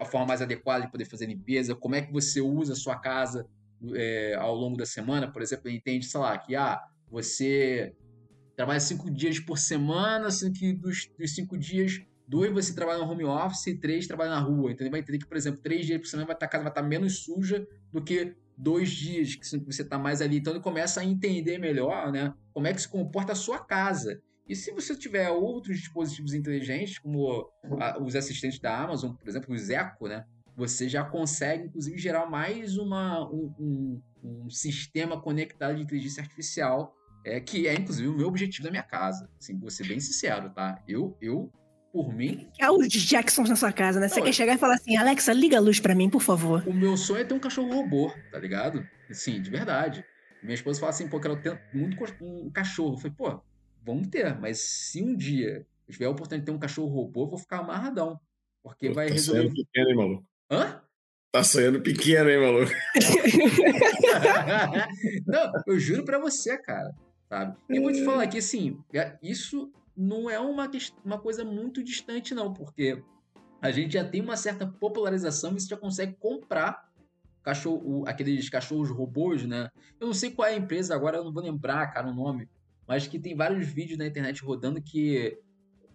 a, 0.00 0.04
forma 0.04 0.26
mais 0.26 0.42
adequada 0.42 0.84
de 0.84 0.90
poder 0.90 1.04
fazer 1.04 1.26
limpeza, 1.26 1.74
como 1.74 1.94
é 1.94 2.02
que 2.02 2.12
você 2.12 2.40
usa 2.40 2.72
a 2.72 2.76
sua 2.76 2.96
casa 2.96 3.46
é, 3.94 4.34
ao 4.34 4.54
longo 4.54 4.76
da 4.76 4.86
semana, 4.86 5.30
por 5.30 5.42
exemplo, 5.42 5.68
ele 5.68 5.78
entende, 5.78 6.06
sei 6.06 6.20
lá, 6.20 6.36
que 6.36 6.54
ah, 6.54 6.80
você 7.10 7.94
trabalha 8.56 8.80
cinco 8.80 9.10
dias 9.10 9.38
por 9.40 9.58
semana, 9.58 10.30
sendo 10.30 10.52
que 10.52 10.72
dos, 10.72 11.10
dos 11.18 11.34
cinco 11.34 11.56
dias 11.56 12.02
Dois, 12.30 12.52
você 12.52 12.72
trabalha 12.72 13.00
no 13.00 13.10
home 13.10 13.24
office. 13.24 13.66
E 13.66 13.74
três, 13.74 14.06
trabalha 14.06 14.30
na 14.30 14.38
rua. 14.38 14.70
Então, 14.70 14.84
ele 14.84 14.90
vai 14.92 15.00
entender 15.00 15.18
que, 15.18 15.26
por 15.26 15.36
exemplo, 15.36 15.60
três 15.60 15.84
dias 15.84 15.98
por 15.98 16.06
semana 16.06 16.28
vai 16.28 16.36
estar, 16.36 16.46
a 16.46 16.48
casa 16.48 16.62
vai 16.62 16.70
estar 16.70 16.82
menos 16.82 17.24
suja 17.24 17.66
do 17.92 18.00
que 18.00 18.36
dois 18.56 18.88
dias 18.88 19.34
que 19.34 19.44
você 19.44 19.82
está 19.82 19.98
mais 19.98 20.22
ali. 20.22 20.36
Então, 20.36 20.52
ele 20.52 20.62
começa 20.62 21.00
a 21.00 21.04
entender 21.04 21.58
melhor 21.58 22.12
né, 22.12 22.32
como 22.52 22.68
é 22.68 22.72
que 22.72 22.80
se 22.80 22.88
comporta 22.88 23.32
a 23.32 23.34
sua 23.34 23.58
casa. 23.58 24.22
E 24.50 24.56
se 24.56 24.72
você 24.72 24.96
tiver 24.96 25.30
outros 25.30 25.78
dispositivos 25.78 26.34
inteligentes, 26.34 26.98
como 26.98 27.48
a, 27.80 28.02
os 28.02 28.16
assistentes 28.16 28.58
da 28.58 28.76
Amazon, 28.76 29.12
por 29.12 29.28
exemplo, 29.28 29.54
os 29.54 29.70
Echo, 29.70 30.08
né? 30.08 30.24
Você 30.56 30.88
já 30.88 31.04
consegue, 31.04 31.66
inclusive, 31.66 31.96
gerar 31.96 32.26
mais 32.26 32.76
uma, 32.76 33.30
um, 33.30 33.54
um, 33.60 34.02
um 34.24 34.50
sistema 34.50 35.22
conectado 35.22 35.76
de 35.76 35.82
inteligência 35.82 36.20
artificial, 36.20 36.92
é, 37.24 37.38
que 37.38 37.68
é, 37.68 37.74
inclusive, 37.74 38.08
o 38.08 38.16
meu 38.16 38.26
objetivo 38.26 38.64
da 38.64 38.72
minha 38.72 38.82
casa. 38.82 39.30
Assim, 39.38 39.56
vou 39.56 39.70
ser 39.70 39.86
bem 39.86 40.00
sincero, 40.00 40.50
tá? 40.50 40.82
Eu, 40.88 41.16
eu 41.22 41.48
por 41.92 42.12
mim. 42.12 42.50
É 42.58 42.68
os 42.68 42.88
Jacksons 42.88 43.48
na 43.48 43.54
sua 43.54 43.72
casa, 43.72 44.00
né? 44.00 44.08
Você 44.08 44.20
quer 44.20 44.32
chegar 44.32 44.54
e 44.54 44.58
falar 44.58 44.74
assim, 44.74 44.96
Alexa, 44.96 45.32
liga 45.32 45.58
a 45.58 45.60
luz 45.60 45.78
para 45.78 45.94
mim, 45.94 46.10
por 46.10 46.22
favor. 46.22 46.66
O 46.66 46.74
meu 46.74 46.96
sonho 46.96 47.20
é 47.20 47.24
ter 47.24 47.34
um 47.34 47.38
cachorro 47.38 47.72
robô, 47.72 48.12
tá 48.32 48.38
ligado? 48.40 48.84
Sim, 49.12 49.40
de 49.40 49.48
verdade. 49.48 50.04
Minha 50.42 50.54
esposa 50.54 50.80
fala 50.80 50.90
assim, 50.90 51.06
pô, 51.06 51.20
quero 51.20 51.40
ter 51.40 51.60
muito 51.72 51.96
um 52.20 52.50
cachorro. 52.50 52.94
Eu 52.94 52.98
falei, 52.98 53.14
pô, 53.16 53.40
vamos 53.84 54.08
ter, 54.08 54.38
mas 54.38 54.60
se 54.60 55.02
um 55.02 55.16
dia 55.16 55.66
eu 55.88 55.92
tiver 55.92 56.06
a 56.06 56.10
oportunidade 56.10 56.42
de 56.42 56.46
ter 56.46 56.52
um 56.52 56.58
cachorro 56.58 56.88
robô, 56.88 57.24
eu 57.24 57.28
vou 57.28 57.38
ficar 57.38 57.58
amarradão. 57.58 58.20
Porque 58.62 58.88
pô, 58.88 58.94
vai 58.94 59.08
tá 59.08 59.14
resolver. 59.14 59.40
Sonhando 59.40 59.54
pequeno, 59.54 59.90
hein, 59.90 59.96
maluco? 59.96 60.24
Hã? 60.50 60.82
Tá 61.32 61.44
sonhando 61.44 61.82
pequeno, 61.82 62.30
hein, 62.30 62.40
maluco? 62.40 62.72
Não, 65.26 65.52
eu 65.66 65.78
juro 65.78 66.04
pra 66.04 66.18
você, 66.18 66.58
cara. 66.58 66.94
Sabe? 67.28 67.56
E 67.68 67.76
eu 67.76 67.82
vou 67.82 67.92
te 67.92 68.04
falar 68.04 68.26
que, 68.26 68.38
assim, 68.38 68.78
é, 68.92 69.16
isso 69.22 69.72
não 69.96 70.28
é 70.28 70.40
uma, 70.40 70.68
uma 71.04 71.18
coisa 71.18 71.44
muito 71.44 71.84
distante, 71.84 72.34
não, 72.34 72.52
porque 72.52 73.02
a 73.60 73.70
gente 73.70 73.92
já 73.92 74.04
tem 74.04 74.20
uma 74.20 74.36
certa 74.36 74.66
popularização 74.66 75.50
e 75.50 75.60
você 75.60 75.68
já 75.68 75.76
consegue 75.76 76.16
comprar 76.18 76.88
cachorro, 77.42 78.04
aqueles 78.06 78.48
cachorros 78.48 78.90
robôs, 78.90 79.44
né? 79.44 79.70
Eu 80.00 80.06
não 80.06 80.14
sei 80.14 80.30
qual 80.30 80.48
é 80.48 80.54
a 80.54 80.56
empresa 80.56 80.94
agora, 80.94 81.18
eu 81.18 81.24
não 81.24 81.32
vou 81.32 81.42
lembrar, 81.42 81.86
cara, 81.88 82.08
o 82.08 82.14
nome, 82.14 82.48
mas 82.90 83.06
que 83.06 83.20
tem 83.20 83.36
vários 83.36 83.68
vídeos 83.68 83.96
na 83.96 84.04
internet 84.04 84.42
rodando 84.42 84.82
que, 84.82 85.38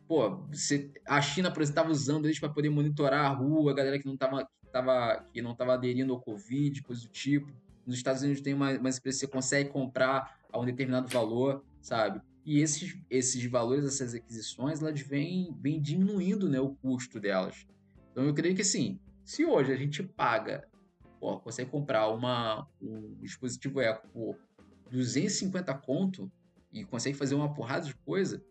pô, 0.07 0.37
você, 0.49 0.89
a 1.05 1.21
China, 1.21 1.51
por 1.51 1.61
exemplo, 1.61 1.81
estava 1.81 1.91
usando 1.91 2.23
eles 2.23 2.39
para 2.39 2.47
poder 2.47 2.69
monitorar 2.69 3.25
a 3.25 3.33
rua, 3.33 3.73
a 3.73 3.75
galera 3.75 3.99
que 3.99 4.05
não 4.05 4.13
estava 4.13 4.47
tava, 4.71 5.27
que 5.33 5.41
não 5.41 5.53
tava 5.53 5.73
aderindo 5.73 6.13
ao 6.13 6.21
Covid, 6.21 6.81
coisa 6.83 7.01
do 7.01 7.09
tipo. 7.09 7.51
Nos 7.85 7.97
Estados 7.97 8.21
Unidos 8.21 8.41
tem 8.41 8.53
uma, 8.53 8.69
uma 8.69 8.89
empresa 8.89 9.01
que 9.01 9.11
você 9.11 9.27
consegue 9.27 9.71
comprar 9.71 10.39
a 10.49 10.57
um 10.57 10.63
determinado 10.63 11.09
valor, 11.09 11.65
sabe? 11.81 12.21
E 12.45 12.61
esses, 12.61 12.97
esses 13.09 13.43
valores, 13.43 13.83
essas 13.83 14.13
aquisições, 14.13 14.81
elas 14.81 15.01
vêm, 15.01 15.53
vêm 15.59 15.81
diminuindo 15.81 16.47
né, 16.47 16.61
o 16.61 16.75
custo 16.75 17.19
delas. 17.19 17.67
Então 18.13 18.23
eu 18.23 18.33
creio 18.33 18.55
que 18.55 18.61
assim, 18.61 19.01
se 19.21 19.43
hoje 19.43 19.73
a 19.73 19.75
gente 19.75 20.01
paga, 20.01 20.65
ó, 21.19 21.39
consegue 21.39 21.69
comprar 21.69 22.07
uma, 22.07 22.65
um 22.81 23.17
dispositivo 23.19 23.81
Eco 23.81 24.07
por 24.13 24.37
250 24.89 25.73
conto 25.73 26.31
e 26.75 26.83
consegue 26.83 27.17
fazer 27.17 27.33
uma 27.33 27.53
porrada 27.53 27.87
de 27.87 27.95
coisa, 27.95 28.43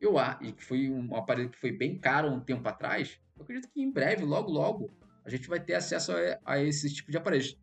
eu 0.00 0.18
acho, 0.18 0.44
e 0.44 0.52
que 0.52 0.62
foi 0.62 0.90
um 0.90 1.16
aparelho 1.16 1.48
que 1.48 1.58
foi 1.58 1.72
bem 1.72 1.98
caro 1.98 2.28
um 2.28 2.40
tempo 2.40 2.68
atrás, 2.68 3.18
eu 3.36 3.42
acredito 3.42 3.70
que 3.72 3.80
em 3.80 3.90
breve, 3.90 4.24
logo, 4.24 4.50
logo, 4.50 4.90
a 5.24 5.30
gente 5.30 5.48
vai 5.48 5.58
ter 5.58 5.74
acesso 5.74 6.12
a, 6.12 6.38
a 6.44 6.60
esse 6.60 6.92
tipo 6.92 7.10
de 7.10 7.16
aparelho. 7.16 7.56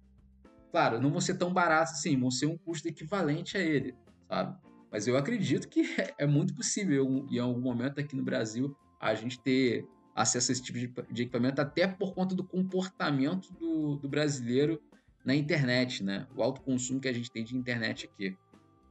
Claro, 0.72 1.00
não 1.00 1.12
vão 1.12 1.22
ser 1.22 1.36
tão 1.36 1.54
baratos 1.54 1.94
assim, 1.94 2.20
vão 2.20 2.32
ser 2.32 2.48
um 2.48 2.58
custo 2.58 2.88
equivalente 2.88 3.58
a 3.58 3.62
ele, 3.62 3.96
sabe? 4.28 4.58
Mas 4.92 5.08
eu 5.08 5.16
acredito 5.16 5.68
que 5.68 5.84
é 6.18 6.26
muito 6.26 6.56
possível, 6.56 7.26
em 7.30 7.38
algum 7.38 7.62
momento 7.62 8.00
aqui 8.00 8.16
no 8.16 8.24
Brasil, 8.24 8.76
a 9.00 9.14
gente 9.14 9.40
ter 9.40 9.88
acesso 10.16 10.52
a 10.52 10.54
esse 10.54 10.62
tipo 10.62 10.78
de 11.14 11.22
equipamento, 11.22 11.62
até 11.62 11.88
por 11.88 12.14
conta 12.14 12.36
do 12.36 12.44
comportamento 12.44 13.54
do, 13.54 13.96
do 13.96 14.10
brasileiro 14.10 14.82
na 15.24 15.36
internet, 15.36 16.04
né? 16.04 16.28
O 16.36 16.42
alto 16.42 16.62
consumo 16.62 17.00
que 17.00 17.08
a 17.08 17.14
gente 17.14 17.32
tem 17.32 17.44
de 17.44 17.56
internet 17.56 18.10
aqui. 18.12 18.36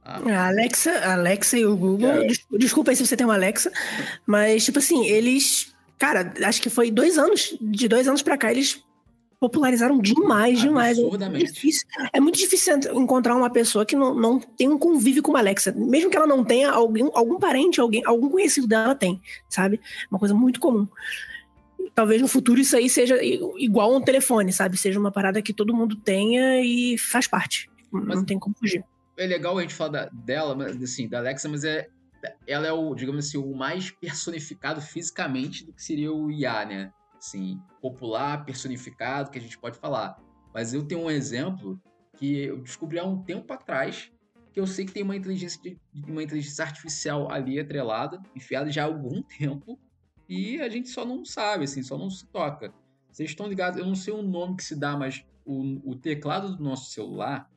Ah. 0.03 0.21
A 0.25 0.47
Alexa, 0.47 0.91
a 0.91 1.13
Alexa 1.13 1.57
e 1.57 1.65
o 1.65 1.75
Google, 1.75 2.23
é. 2.23 2.27
desculpa 2.57 2.91
aí 2.91 2.95
se 2.95 3.05
você 3.05 3.15
tem 3.15 3.27
uma 3.27 3.35
Alexa, 3.35 3.71
mas, 4.25 4.65
tipo 4.65 4.79
assim, 4.79 5.05
eles, 5.05 5.73
cara, 5.97 6.33
acho 6.43 6.61
que 6.61 6.69
foi 6.69 6.89
dois 6.89 7.17
anos, 7.17 7.55
de 7.61 7.87
dois 7.87 8.07
anos 8.07 8.21
para 8.21 8.37
cá, 8.37 8.51
eles 8.51 8.83
popularizaram 9.39 9.99
demais, 9.99 10.59
demais. 10.59 10.97
É 10.97 11.01
muito, 11.01 11.45
difícil, 11.45 11.87
é 12.11 12.19
muito 12.19 12.37
difícil 12.37 12.77
encontrar 12.93 13.35
uma 13.35 13.49
pessoa 13.49 13.85
que 13.85 13.95
não, 13.95 14.13
não 14.13 14.39
tem 14.39 14.67
um 14.67 14.77
convívio 14.77 15.23
com 15.23 15.31
uma 15.31 15.39
Alexa. 15.39 15.71
Mesmo 15.71 16.09
que 16.09 16.17
ela 16.17 16.27
não 16.27 16.43
tenha, 16.43 16.69
alguém, 16.71 17.09
algum 17.13 17.39
parente, 17.39 17.79
alguém, 17.79 18.01
algum 18.05 18.29
conhecido 18.29 18.67
dela 18.67 18.93
tem, 18.93 19.21
sabe? 19.47 19.79
Uma 20.11 20.19
coisa 20.19 20.35
muito 20.35 20.59
comum. 20.59 20.87
Talvez 21.95 22.21
no 22.21 22.27
futuro 22.27 22.59
isso 22.59 22.75
aí 22.75 22.89
seja 22.89 23.17
igual 23.23 23.93
a 23.93 23.97
um 23.97 24.01
telefone, 24.01 24.51
sabe? 24.51 24.77
Seja 24.77 24.99
uma 24.99 25.11
parada 25.11 25.41
que 25.41 25.53
todo 25.53 25.73
mundo 25.73 25.95
tenha 25.95 26.61
e 26.61 26.97
faz 26.97 27.25
parte. 27.25 27.69
Mas 27.91 28.17
não 28.17 28.25
tem 28.25 28.37
como 28.37 28.55
fugir. 28.59 28.83
É 29.19 29.27
legal 29.27 29.57
a 29.57 29.61
gente 29.61 29.73
falar 29.73 29.89
da, 29.89 30.05
dela, 30.05 30.57
assim, 30.65 31.07
da 31.07 31.19
Alexa, 31.19 31.47
mas 31.49 31.63
é, 31.63 31.87
ela 32.47 32.65
é 32.65 32.71
o, 32.71 32.95
digamos 32.95 33.27
assim, 33.27 33.37
o 33.37 33.55
mais 33.55 33.91
personificado 33.99 34.81
fisicamente 34.81 35.65
do 35.65 35.73
que 35.73 35.83
seria 35.83 36.11
o 36.11 36.31
IA, 36.31 36.65
né? 36.65 36.93
assim, 37.19 37.61
popular, 37.81 38.45
personificado, 38.45 39.29
que 39.29 39.37
a 39.37 39.41
gente 39.41 39.57
pode 39.57 39.77
falar. 39.77 40.17
Mas 40.53 40.73
eu 40.73 40.85
tenho 40.85 41.01
um 41.01 41.11
exemplo 41.11 41.79
que 42.17 42.45
eu 42.45 42.61
descobri 42.61 42.97
há 42.97 43.05
um 43.05 43.21
tempo 43.21 43.51
atrás, 43.53 44.11
que 44.51 44.59
eu 44.59 44.65
sei 44.65 44.85
que 44.85 44.93
tem 44.93 45.03
uma 45.03 45.15
inteligência, 45.15 45.77
uma 46.07 46.23
inteligência 46.23 46.65
artificial 46.65 47.31
ali 47.31 47.59
atrelada, 47.59 48.21
enfiada 48.35 48.71
já 48.71 48.83
há 48.83 48.85
algum 48.85 49.21
tempo, 49.37 49.79
e 50.27 50.59
a 50.61 50.69
gente 50.69 50.89
só 50.89 51.05
não 51.05 51.23
sabe, 51.25 51.65
assim, 51.65 51.83
só 51.83 51.97
não 51.97 52.09
se 52.09 52.25
toca. 52.27 52.73
Vocês 53.11 53.29
estão 53.29 53.47
ligados? 53.47 53.79
Eu 53.79 53.85
não 53.85 53.95
sei 53.95 54.13
o 54.13 54.21
nome 54.21 54.55
que 54.55 54.63
se 54.63 54.75
dá, 54.75 54.95
mas 54.95 55.25
o, 55.45 55.91
o 55.91 55.95
teclado 55.95 56.55
do 56.55 56.63
nosso 56.63 56.91
celular, 56.91 57.49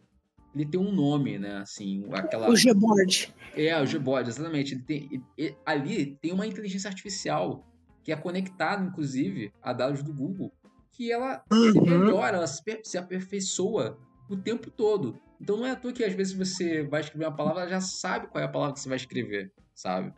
ele 0.54 0.66
tem 0.66 0.80
um 0.80 0.92
nome, 0.92 1.38
né? 1.38 1.58
Assim, 1.58 2.04
aquela... 2.12 2.50
O 2.50 2.54
Gboard. 2.54 3.34
É, 3.56 3.80
o 3.80 3.86
Gboard, 3.86 4.28
exatamente. 4.28 4.74
Ele 4.74 4.82
tem, 4.82 5.22
ele, 5.36 5.56
ali 5.64 6.16
tem 6.20 6.32
uma 6.32 6.46
inteligência 6.46 6.88
artificial 6.88 7.66
que 8.02 8.12
é 8.12 8.16
conectada, 8.16 8.84
inclusive, 8.84 9.52
a 9.62 9.72
dados 9.72 10.02
do 10.02 10.12
Google, 10.12 10.52
que 10.90 11.10
ela 11.10 11.42
uhum. 11.50 11.84
melhora, 11.84 12.36
ela 12.36 12.46
se, 12.46 12.62
se 12.82 12.98
aperfeiçoa 12.98 13.98
o 14.28 14.36
tempo 14.36 14.70
todo. 14.70 15.18
Então 15.40 15.56
não 15.56 15.66
é 15.66 15.70
à 15.70 15.76
toa 15.76 15.92
que 15.92 16.04
às 16.04 16.12
vezes 16.12 16.32
você 16.32 16.82
vai 16.82 17.00
escrever 17.00 17.26
uma 17.26 17.36
palavra, 17.36 17.62
ela 17.62 17.70
já 17.70 17.80
sabe 17.80 18.28
qual 18.28 18.42
é 18.42 18.46
a 18.46 18.50
palavra 18.50 18.74
que 18.74 18.80
você 18.80 18.88
vai 18.88 18.96
escrever, 18.96 19.52
sabe? 19.74 20.12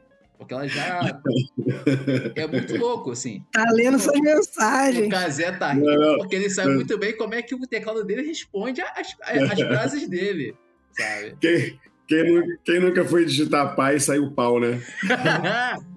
Porque 0.44 0.54
ela 0.54 0.68
já. 0.68 1.00
é 2.36 2.46
muito 2.46 2.76
louco, 2.76 3.12
assim. 3.12 3.44
Tá 3.50 3.64
lendo 3.72 3.98
suas 3.98 4.20
mensagens. 4.20 5.06
O 5.06 5.10
Kazé 5.10 5.52
tá 5.52 5.72
rindo, 5.72 6.18
porque 6.18 6.36
ele 6.36 6.50
sabe 6.50 6.74
muito 6.74 6.98
bem 6.98 7.16
como 7.16 7.34
é 7.34 7.42
que 7.42 7.54
o 7.54 7.66
teclado 7.66 8.04
dele 8.04 8.22
responde 8.22 8.82
às, 8.82 9.16
às 9.22 9.60
frases 9.66 10.08
dele, 10.08 10.54
sabe? 10.92 11.36
Quem, 11.40 11.80
quem, 12.06 12.58
quem 12.62 12.80
nunca 12.80 13.04
foi 13.04 13.24
digitar 13.24 13.74
pai 13.74 13.96
e 13.96 14.00
saiu 14.00 14.30
pau, 14.32 14.60
né? 14.60 14.82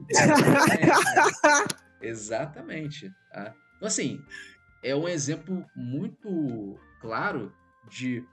Exatamente. 0.10 1.76
Exatamente. 2.02 3.12
Tá? 3.32 3.54
Então, 3.76 3.88
assim, 3.88 4.22
é 4.82 4.96
um 4.96 5.10
exemplo 5.10 5.66
muito 5.76 6.80
claro 7.02 7.52
de 7.90 8.24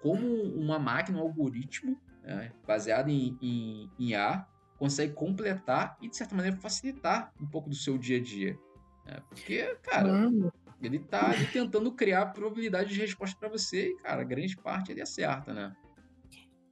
como 0.00 0.26
uma 0.42 0.78
máquina, 0.78 1.18
um 1.18 1.22
algoritmo, 1.22 2.00
né, 2.22 2.52
baseado 2.64 3.08
em, 3.08 3.36
em, 3.42 3.90
em 3.98 4.14
A, 4.14 4.46
consegue 4.78 5.12
completar 5.12 5.96
e, 6.00 6.08
de 6.08 6.16
certa 6.16 6.34
maneira, 6.34 6.56
facilitar 6.56 7.32
um 7.40 7.46
pouco 7.46 7.68
do 7.68 7.74
seu 7.74 7.96
dia 7.98 8.18
a 8.18 8.22
dia. 8.22 8.58
Né? 9.06 9.22
Porque, 9.28 9.76
cara, 9.82 10.08
Mano. 10.08 10.52
ele 10.82 10.98
tá 10.98 11.30
ali 11.30 11.46
tentando 11.46 11.90
criar 11.92 12.26
probabilidade 12.26 12.92
de 12.92 13.00
resposta 13.00 13.36
para 13.38 13.48
você 13.48 13.90
e, 13.90 13.96
cara, 13.96 14.22
grande 14.24 14.56
parte 14.56 14.92
ele 14.92 15.02
acerta, 15.02 15.52
né? 15.52 15.74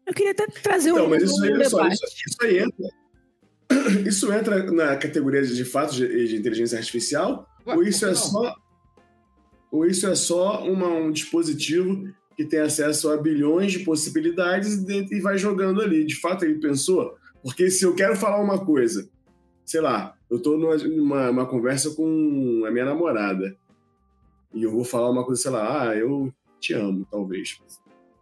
Eu 0.07 0.13
queria 0.13 0.33
até 0.33 0.47
trazer 0.47 0.93
um, 0.93 0.97
então, 0.97 1.09
mas 1.09 1.23
isso, 1.23 1.41
um 1.41 1.45
aí, 1.45 1.65
só, 1.65 1.89
isso, 1.89 2.05
isso, 2.05 2.37
aí 2.43 2.59
entra. 2.59 3.05
Isso 4.07 4.33
entra 4.33 4.63
na 4.71 4.97
categoria 4.97 5.43
de 5.43 5.65
fato 5.65 5.95
de, 5.95 6.29
de 6.29 6.37
inteligência 6.37 6.79
artificial? 6.79 7.49
Ué, 7.67 7.75
ou 7.75 7.83
isso 7.83 8.05
é 8.05 8.09
não? 8.09 8.15
só. 8.15 8.55
Ou 9.73 9.87
isso 9.87 10.07
é 10.07 10.15
só 10.15 10.63
uma, 10.65 10.89
um 10.89 11.11
dispositivo 11.11 12.13
que 12.37 12.45
tem 12.45 12.61
acesso 12.61 13.11
a 13.11 13.17
bilhões 13.17 13.73
de 13.73 13.81
possibilidades 13.81 14.85
e 14.87 15.21
vai 15.21 15.39
jogando 15.39 15.81
ali. 15.81 16.05
De 16.05 16.15
fato, 16.17 16.45
ele 16.45 16.61
pensou, 16.61 17.17
porque 17.45 17.71
se 17.71 17.85
eu 17.85 17.95
quero 17.95 18.17
falar 18.17 18.41
uma 18.41 18.65
coisa, 18.65 19.07
sei 19.67 19.83
lá, 19.83 20.17
eu 20.31 20.39
estou 20.39 20.57
numa, 20.57 20.79
numa 20.79 21.47
conversa 21.47 21.91
com 21.91 22.65
a 22.67 22.71
minha 22.71 22.87
namorada 22.87 23.55
e 24.55 24.63
eu 24.63 24.71
vou 24.71 24.83
falar 24.83 25.11
uma 25.11 25.27
coisa, 25.27 25.43
sei 25.43 25.51
lá, 25.51 25.91
ah, 25.91 25.95
eu 25.95 26.33
te 26.59 26.73
amo, 26.73 27.07
talvez. 27.11 27.61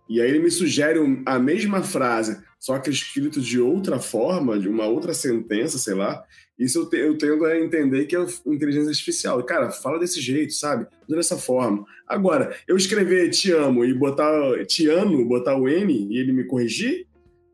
E 0.09 0.21
aí 0.21 0.29
ele 0.29 0.41
me 0.41 0.50
sugere 0.50 0.99
a 1.25 1.38
mesma 1.38 1.85
frase, 1.85 2.43
só 2.59 2.81
que 2.81 2.91
escrito 2.91 3.41
de 3.41 3.61
outra 3.61 4.00
forma, 4.00 4.59
de 4.59 4.69
uma 4.69 4.87
outra 4.87 5.14
sentença, 5.14 5.79
sei 5.79 5.95
lá. 5.95 6.25
Isso 6.59 6.81
eu, 6.81 6.87
te, 6.87 6.97
eu 6.97 7.17
tendo 7.17 7.45
a 7.45 7.57
entender 7.57 8.07
que 8.07 8.17
é 8.17 8.26
inteligência 8.45 8.91
artificial. 8.91 9.41
Cara, 9.45 9.71
fala 9.71 10.00
desse 10.00 10.21
jeito, 10.21 10.52
sabe? 10.52 10.85
Dessa 11.09 11.38
forma. 11.38 11.85
Agora, 12.09 12.57
eu 12.67 12.76
escrever 12.76 13.31
te 13.31 13.52
amo 13.52 13.85
e 13.85 13.95
botar 13.95 14.67
te 14.67 14.88
amo, 14.88 15.25
botar 15.29 15.57
o 15.57 15.69
N 15.69 16.09
e 16.11 16.19
ele 16.19 16.33
me 16.33 16.43
corrigir, 16.43 17.07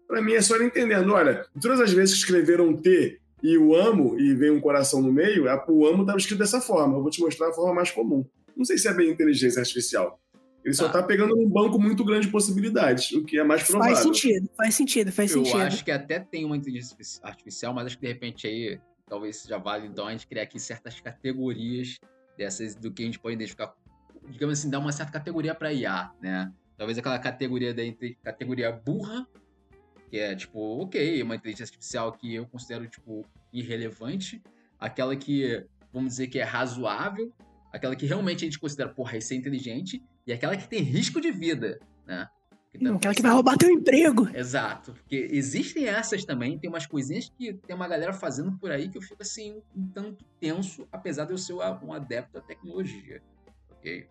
para 0.09 0.23
mim 0.23 0.33
é 0.33 0.41
só 0.41 0.57
ele 0.57 0.65
entendendo, 0.65 1.13
olha, 1.13 1.47
todas 1.61 1.81
as 1.81 1.93
vezes 1.93 2.15
que 2.15 2.21
escreveram 2.21 2.75
T 2.75 3.21
e 3.43 3.59
o 3.59 3.77
amo 3.77 4.19
e 4.19 4.35
vem 4.35 4.51
um 4.51 4.61
coração 4.61 5.03
no 5.03 5.13
meio, 5.13 5.45
o 5.45 5.87
amo 5.87 6.01
estava 6.01 6.19
escrito 6.19 6.39
dessa 6.39 6.61
forma. 6.61 6.97
Eu 6.97 7.03
vou 7.03 7.11
te 7.11 7.21
mostrar 7.21 7.51
a 7.51 7.53
forma 7.53 7.75
mais 7.75 7.91
comum. 7.91 8.25
Não 8.57 8.65
sei 8.65 8.79
se 8.79 8.89
é 8.89 8.95
bem 8.95 9.11
inteligência 9.11 9.61
artificial. 9.61 10.19
Ele 10.65 10.75
só 10.75 10.87
está 10.87 10.99
ah. 10.99 11.03
pegando 11.03 11.39
um 11.39 11.49
banco 11.49 11.79
muito 11.79 12.05
grande 12.05 12.27
de 12.27 12.33
possibilidades, 12.33 13.13
o 13.13 13.25
que 13.25 13.39
é 13.39 13.45
mais 13.45 13.63
provável. 13.63 13.95
Faz 13.95 14.05
sentido, 14.05 14.51
faz 14.57 14.75
sentido, 14.75 15.13
faz 15.13 15.31
Eu 15.31 15.39
sentido. 15.39 15.61
Eu 15.61 15.67
acho 15.67 15.85
que 15.85 15.91
até 15.91 16.19
tem 16.19 16.45
uma 16.45 16.57
inteligência 16.57 16.97
artificial, 17.23 17.73
mas 17.73 17.87
acho 17.87 17.97
que 17.97 18.07
de 18.07 18.13
repente 18.13 18.47
aí 18.47 18.81
talvez 19.09 19.45
já 19.49 19.57
vale 19.57 19.87
então 19.87 20.07
a 20.07 20.11
gente 20.11 20.27
criar 20.27 20.43
aqui 20.43 20.59
certas 20.59 21.01
categorias 21.01 21.97
dessas 22.37 22.75
do 22.75 22.91
que 22.91 23.03
a 23.03 23.07
gente 23.07 23.19
pode 23.19 23.35
identificar, 23.37 23.75
digamos 24.29 24.59
assim, 24.59 24.69
dar 24.69 24.79
uma 24.81 24.93
certa 24.93 25.13
categoria 25.13 25.55
para 25.55 25.73
IA, 25.73 26.11
né? 26.21 26.53
Talvez 26.77 26.99
aquela 26.99 27.19
categoria 27.19 27.73
da 27.73 27.83
categoria 28.23 28.71
burra, 28.71 29.27
que 30.09 30.19
é 30.19 30.35
tipo, 30.35 30.83
ok, 30.83 31.23
uma 31.23 31.37
inteligência 31.37 31.65
artificial 31.65 32.13
que 32.13 32.35
eu 32.35 32.47
considero, 32.47 32.87
tipo, 32.87 33.25
irrelevante. 33.53 34.43
Aquela 34.79 35.15
que, 35.15 35.65
vamos 35.93 36.11
dizer 36.11 36.29
que 36.29 36.39
é 36.39 36.45
razoável. 36.45 37.33
Aquela 37.73 37.95
que 37.95 38.07
realmente 38.07 38.45
a 38.45 38.47
gente 38.47 38.59
considera, 38.59 38.89
porra, 38.89 39.19
isso 39.19 39.33
é 39.33 39.37
inteligente. 39.37 40.03
E 40.27 40.33
aquela 40.33 40.57
que 40.57 40.69
tem 40.69 40.81
risco 40.81 41.21
de 41.21 41.31
vida, 41.31 41.79
né? 42.07 42.29
Tá 42.83 42.95
aquela 42.95 43.15
que 43.15 43.23
vai 43.23 43.33
roubar 43.33 43.57
teu 43.57 43.71
emprego. 43.71 44.29
Exato. 44.35 44.93
Porque 44.93 45.29
existem 45.31 45.87
essas 45.87 46.25
também, 46.25 46.59
tem 46.59 46.69
umas 46.69 46.87
coisinhas 46.87 47.29
que 47.37 47.55
tem 47.55 47.75
uma 47.75 47.89
galera 47.89 48.13
fazendo 48.13 48.53
por 48.59 48.71
aí 48.71 48.89
que 48.89 48.99
eu 48.99 49.03
fico 49.03 49.23
assim, 49.23 49.63
um 49.75 49.89
tanto 49.89 50.25
tenso, 50.39 50.87
apesar 50.93 51.25
de 51.25 51.33
eu 51.33 51.39
ser 51.39 51.55
um 51.55 51.93
adepto 51.93 52.39
à 52.39 52.41
tecnologia. 52.41 53.23
Ok? 53.71 54.07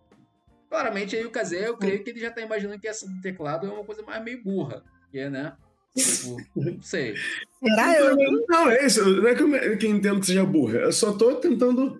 Claramente 0.69 1.15
aí 1.15 1.25
o 1.25 1.31
Kazé, 1.31 1.67
eu 1.67 1.77
creio 1.77 2.03
que 2.03 2.09
ele 2.09 2.19
já 2.19 2.31
tá 2.31 2.41
imaginando 2.41 2.79
que 2.79 2.87
essa 2.87 3.07
do 3.07 3.21
teclado 3.21 3.67
é 3.67 3.71
uma 3.71 3.85
coisa 3.85 4.01
mais 4.01 4.23
meio 4.23 4.43
burra. 4.43 4.83
Que, 5.11 5.29
né? 5.29 5.55
Tipo, 5.97 6.37
não 6.55 6.81
sei. 6.81 7.15
Será 7.63 7.99
eu? 7.99 8.15
Não, 8.47 8.69
é 8.69 8.85
isso. 8.85 9.03
Não 9.03 9.27
é 9.27 9.33
que 9.33 9.41
eu, 9.41 9.77
que 9.77 9.85
eu 9.85 9.91
entendo 9.91 10.19
que 10.19 10.27
seja 10.27 10.45
burra. 10.45 10.77
Eu 10.79 10.91
só 10.91 11.11
tô 11.11 11.35
tentando. 11.35 11.99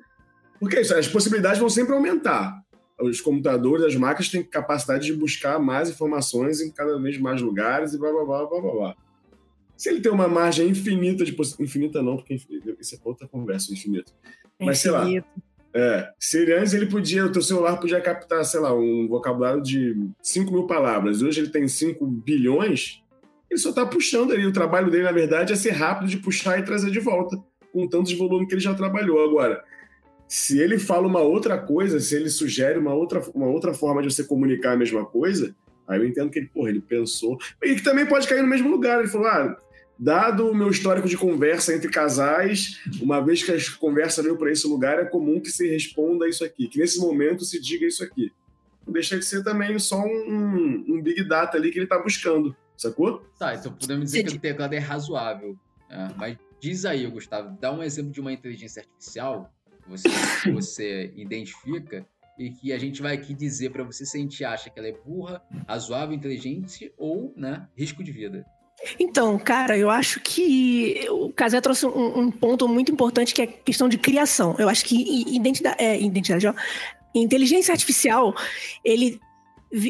Porque 0.59 0.77
é 0.77 0.81
isso, 0.81 0.95
as 0.95 1.07
possibilidades 1.07 1.59
vão 1.59 1.69
sempre 1.69 1.93
aumentar. 1.93 2.61
Os 2.99 3.21
computadores, 3.21 3.85
as 3.85 3.95
máquinas 3.95 4.29
têm 4.29 4.43
capacidade 4.43 5.05
de 5.05 5.13
buscar 5.13 5.59
mais 5.59 5.89
informações 5.89 6.61
em 6.61 6.71
cada 6.71 6.99
vez 6.99 7.19
mais 7.19 7.41
lugares 7.41 7.93
e 7.93 7.99
blá 7.99 8.11
blá 8.11 8.25
blá 8.25 8.45
blá 8.45 8.61
blá 8.61 8.71
blá. 8.71 8.95
Se 9.75 9.89
ele 9.89 10.01
tem 10.01 10.11
uma 10.11 10.27
margem 10.27 10.69
infinita 10.69 11.23
de 11.23 11.31
possibilidades. 11.33 11.75
Infinita 11.75 12.01
não, 12.01 12.17
porque 12.17 12.35
isso 12.79 12.95
é 12.95 12.99
outra 13.03 13.27
conversa, 13.27 13.71
infinito. 13.71 14.11
Mas 14.59 14.79
sei 14.79 14.91
lá. 14.91 15.05
É, 15.73 16.11
se 16.17 16.39
ele, 16.39 16.53
antes 16.53 16.73
ele 16.73 16.87
podia, 16.87 17.25
o 17.25 17.31
teu 17.31 17.41
celular 17.41 17.77
podia 17.77 18.01
captar, 18.01 18.43
sei 18.43 18.59
lá, 18.59 18.73
um 18.73 19.07
vocabulário 19.07 19.61
de 19.61 19.95
5 20.23 20.51
mil 20.51 20.65
palavras. 20.65 21.21
Hoje 21.21 21.41
ele 21.41 21.49
tem 21.49 21.67
5 21.67 22.03
bilhões 22.03 23.03
ele 23.49 23.59
só 23.59 23.69
está 23.69 23.85
puxando 23.85 24.33
ali. 24.33 24.45
O 24.45 24.53
trabalho 24.53 24.91
dele, 24.91 25.03
na 25.03 25.11
verdade, 25.11 25.53
é 25.53 25.55
ser 25.55 25.71
rápido 25.71 26.09
de 26.09 26.17
puxar 26.17 26.59
e 26.59 26.63
trazer 26.63 26.91
de 26.91 26.99
volta, 26.99 27.37
com 27.71 27.87
tanto 27.87 28.09
de 28.09 28.15
volume 28.15 28.47
que 28.47 28.53
ele 28.53 28.61
já 28.61 28.73
trabalhou. 28.73 29.23
Agora, 29.23 29.63
se 30.27 30.59
ele 30.59 30.77
fala 30.77 31.07
uma 31.07 31.21
outra 31.21 31.57
coisa, 31.57 31.99
se 31.99 32.15
ele 32.15 32.29
sugere 32.29 32.77
uma 32.77 32.93
outra, 32.93 33.21
uma 33.33 33.47
outra 33.47 33.73
forma 33.73 34.01
de 34.01 34.13
você 34.13 34.23
comunicar 34.23 34.73
a 34.73 34.77
mesma 34.77 35.05
coisa, 35.05 35.55
aí 35.87 35.99
eu 35.99 36.05
entendo 36.05 36.29
que 36.29 36.39
ele, 36.39 36.47
porra, 36.47 36.69
ele 36.69 36.81
pensou. 36.81 37.37
E 37.63 37.75
que 37.75 37.83
também 37.83 38.05
pode 38.05 38.27
cair 38.27 38.41
no 38.41 38.47
mesmo 38.47 38.69
lugar. 38.69 38.99
Ele 38.99 39.07
falou, 39.07 39.27
ah, 39.27 39.57
dado 39.97 40.49
o 40.49 40.55
meu 40.55 40.69
histórico 40.69 41.07
de 41.07 41.17
conversa 41.17 41.73
entre 41.73 41.89
casais, 41.89 42.81
uma 43.01 43.21
vez 43.21 43.41
que 43.41 43.51
a 43.51 43.57
conversa 43.79 44.21
veio 44.21 44.37
para 44.37 44.51
esse 44.51 44.67
lugar, 44.67 44.99
é 44.99 45.05
comum 45.05 45.39
que 45.39 45.49
se 45.49 45.67
responda 45.67 46.27
isso 46.27 46.43
aqui, 46.43 46.67
que 46.67 46.79
nesse 46.79 46.99
momento 46.99 47.45
se 47.45 47.59
diga 47.59 47.85
isso 47.85 48.03
aqui. 48.03 48.31
Não 48.85 48.93
deixa 48.93 49.17
de 49.17 49.25
ser 49.25 49.43
também 49.43 49.77
só 49.79 50.01
um, 50.01 50.85
um 50.87 51.01
big 51.01 51.23
data 51.27 51.57
ali 51.57 51.71
que 51.71 51.77
ele 51.77 51.85
está 51.85 51.99
buscando. 51.99 52.55
Sacou? 52.77 53.25
Tá, 53.39 53.55
então 53.55 53.73
podemos 53.73 54.05
dizer 54.05 54.23
que 54.23 54.35
o 54.35 54.39
teclado 54.39 54.73
é 54.73 54.79
razoável. 54.79 55.57
Né? 55.89 56.13
Mas 56.15 56.37
diz 56.59 56.85
aí, 56.85 57.05
Gustavo, 57.07 57.57
dá 57.59 57.71
um 57.71 57.81
exemplo 57.81 58.11
de 58.11 58.21
uma 58.21 58.31
inteligência 58.31 58.81
artificial 58.81 59.51
que 59.83 59.89
você, 59.89 60.09
que 60.43 60.51
você 60.51 61.13
identifica 61.15 62.05
e 62.37 62.51
que 62.51 62.71
a 62.71 62.77
gente 62.77 63.01
vai 63.01 63.15
aqui 63.15 63.33
dizer 63.33 63.71
para 63.71 63.83
você 63.83 64.05
se 64.05 64.15
a 64.17 64.21
gente 64.21 64.45
acha 64.45 64.69
que 64.69 64.77
ela 64.77 64.87
é 64.87 64.91
burra, 64.91 65.41
razoável, 65.67 66.15
inteligente 66.15 66.93
ou 66.95 67.33
né, 67.35 67.67
risco 67.75 68.03
de 68.03 68.11
vida. 68.11 68.45
Então, 68.99 69.39
cara, 69.39 69.75
eu 69.75 69.89
acho 69.89 70.19
que 70.19 71.03
o 71.09 71.33
Casé 71.33 71.59
trouxe 71.59 71.87
um, 71.87 72.19
um, 72.19 72.31
ponto 72.31 72.67
muito 72.67 72.91
importante 72.91 73.33
que 73.33 73.41
é 73.41 73.45
a 73.45 73.47
questão 73.47 73.89
de 73.89 73.97
criação. 73.97 74.55
Eu 74.59 74.69
acho 74.69 74.85
que 74.85 74.95
identidade, 75.35 75.77
é, 75.79 75.99
identidade 75.99 76.45
ó, 76.45 76.53
inteligência 77.15 77.71
artificial, 77.71 78.35
ele, 78.83 79.19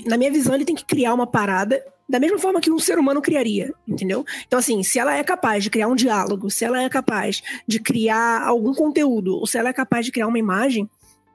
na 0.06 0.17
minha 0.17 0.32
visão, 0.32 0.56
ele 0.56 0.63
tem 0.63 0.75
que 0.75 0.86
criar 0.86 1.13
uma 1.13 1.27
parada 1.27 1.84
da 2.08 2.20
mesma 2.20 2.40
forma 2.40 2.62
que 2.62 2.72
um 2.72 2.80
ser 2.80 2.98
humano 2.98 3.22
criaria, 3.22 3.74
entendeu? 3.88 4.26
Então, 4.46 4.58
assim, 4.58 4.82
se 4.84 4.98
ela 4.98 5.16
é 5.16 5.24
capaz 5.24 5.64
de 5.64 5.70
criar 5.70 5.88
um 5.88 5.96
diálogo, 5.96 6.50
se 6.50 6.64
ela 6.64 6.82
é 6.82 6.90
capaz 6.90 7.44
de 7.68 7.80
criar 7.80 8.42
algum 8.44 8.74
conteúdo, 8.74 9.36
ou 9.36 9.46
se 9.46 9.58
ela 9.58 9.70
é 9.70 9.74
capaz 9.74 10.06
de 10.06 10.12
criar 10.12 10.28
uma 10.28 10.40
imagem, 10.40 10.90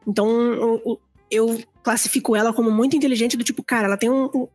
então 0.06 0.28
eu, 0.54 1.00
eu 1.30 1.62
classifico 1.82 2.34
ela 2.34 2.52
como 2.52 2.70
muito 2.70 2.96
inteligente, 2.96 3.36
do 3.36 3.44
tipo, 3.44 3.62
cara, 3.62 3.86
ela 3.86 3.96
tem 3.96 4.10
um, 4.10 4.48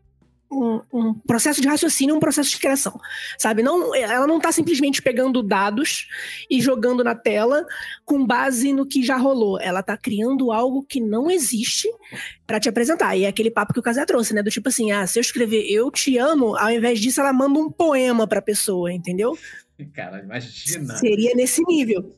um, 0.52 0.82
um, 0.94 1.14
processo 1.14 1.62
de 1.62 1.68
raciocínio, 1.68 2.16
um 2.16 2.20
processo 2.20 2.50
de 2.52 2.60
criação, 2.60 3.00
sabe? 3.38 3.62
Não, 3.62 3.94
ela 3.94 4.26
não 4.26 4.38
está 4.38 4.52
simplesmente 4.52 5.02
pegando 5.02 5.44
dados 5.44 6.08
e 6.50 6.62
jogando 6.62 7.04
na 7.04 7.16
tela 7.16 7.66
com 8.06 8.26
base 8.26 8.74
no 8.74 8.86
que 8.86 9.04
já 9.04 9.18
rolou. 9.18 9.60
Ela 9.60 9.82
está 9.82 9.98
criando 9.98 10.52
algo 10.52 10.84
que 10.84 11.00
não 11.00 11.30
existe 11.30 11.90
para 12.46 12.60
te 12.60 12.70
apresentar. 12.70 13.16
E 13.16 13.26
é 13.26 13.28
aquele 13.28 13.52
papo 13.52 13.74
que 13.74 13.80
o 13.80 13.84
Casé 13.84 14.06
trouxe, 14.06 14.34
né? 14.34 14.42
Do 14.42 14.52
tipo 14.52 14.70
assim, 14.70 14.92
ah, 14.92 15.06
se 15.06 15.20
eu 15.20 15.22
escrever 15.22 15.66
eu 15.70 15.92
te 15.92 16.18
amo, 16.18 16.56
ao 16.56 16.72
invés 16.72 17.00
disso 17.00 17.20
ela 17.20 17.34
manda 17.34 17.60
um 17.60 17.70
poema 17.70 18.26
para 18.28 18.40
a 18.40 18.44
pessoa, 18.44 18.92
entendeu? 18.92 19.38
Cara, 19.94 20.22
imagina. 20.24 20.96
Seria 20.98 21.36
nesse 21.36 21.62
nível. 21.68 22.16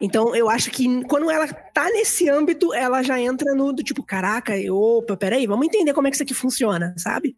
Então, 0.00 0.34
eu 0.36 0.48
acho 0.48 0.70
que 0.70 1.02
quando 1.04 1.30
ela 1.30 1.48
tá 1.48 1.90
nesse 1.90 2.28
âmbito, 2.28 2.72
ela 2.74 3.02
já 3.02 3.20
entra 3.20 3.54
no 3.54 3.72
do 3.72 3.82
tipo, 3.82 4.02
caraca, 4.02 4.54
opa, 4.70 5.16
peraí, 5.16 5.46
vamos 5.46 5.66
entender 5.66 5.92
como 5.92 6.06
é 6.06 6.10
que 6.10 6.16
isso 6.16 6.22
aqui 6.22 6.34
funciona, 6.34 6.94
sabe? 6.96 7.36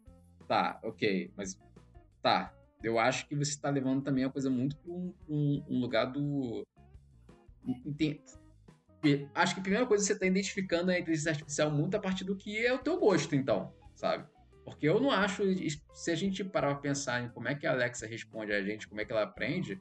Tá, 0.49 0.79
ok, 0.83 1.31
mas 1.37 1.55
tá. 2.23 2.51
Eu 2.81 2.97
acho 2.97 3.27
que 3.27 3.35
você 3.35 3.59
tá 3.61 3.69
levando 3.69 4.01
também 4.01 4.23
a 4.23 4.31
coisa 4.31 4.49
muito 4.49 4.75
pra 4.77 4.91
um, 4.91 5.13
um, 5.29 5.63
um 5.69 5.79
lugar 5.79 6.05
do. 6.05 6.63
Acho 9.35 9.53
que 9.53 9.59
a 9.59 9.63
primeira 9.63 9.85
coisa 9.85 10.03
que 10.03 10.11
você 10.11 10.19
tá 10.19 10.25
identificando 10.25 10.89
é 10.89 10.95
a 10.95 10.99
inteligência 10.99 11.33
artificial 11.33 11.69
muito 11.69 11.95
a 11.95 11.99
partir 11.99 12.23
do 12.23 12.35
que 12.35 12.65
é 12.65 12.73
o 12.73 12.79
teu 12.79 12.99
gosto, 12.99 13.35
então, 13.35 13.71
sabe? 13.93 14.27
Porque 14.65 14.89
eu 14.89 14.99
não 14.99 15.11
acho, 15.11 15.43
se 15.93 16.09
a 16.09 16.15
gente 16.15 16.43
parar 16.43 16.73
pra 16.73 16.81
pensar 16.81 17.23
em 17.23 17.29
como 17.29 17.47
é 17.47 17.53
que 17.53 17.67
a 17.67 17.71
Alexa 17.71 18.07
responde 18.07 18.51
a 18.51 18.63
gente, 18.63 18.87
como 18.87 18.99
é 19.01 19.05
que 19.05 19.11
ela 19.11 19.23
aprende, 19.23 19.79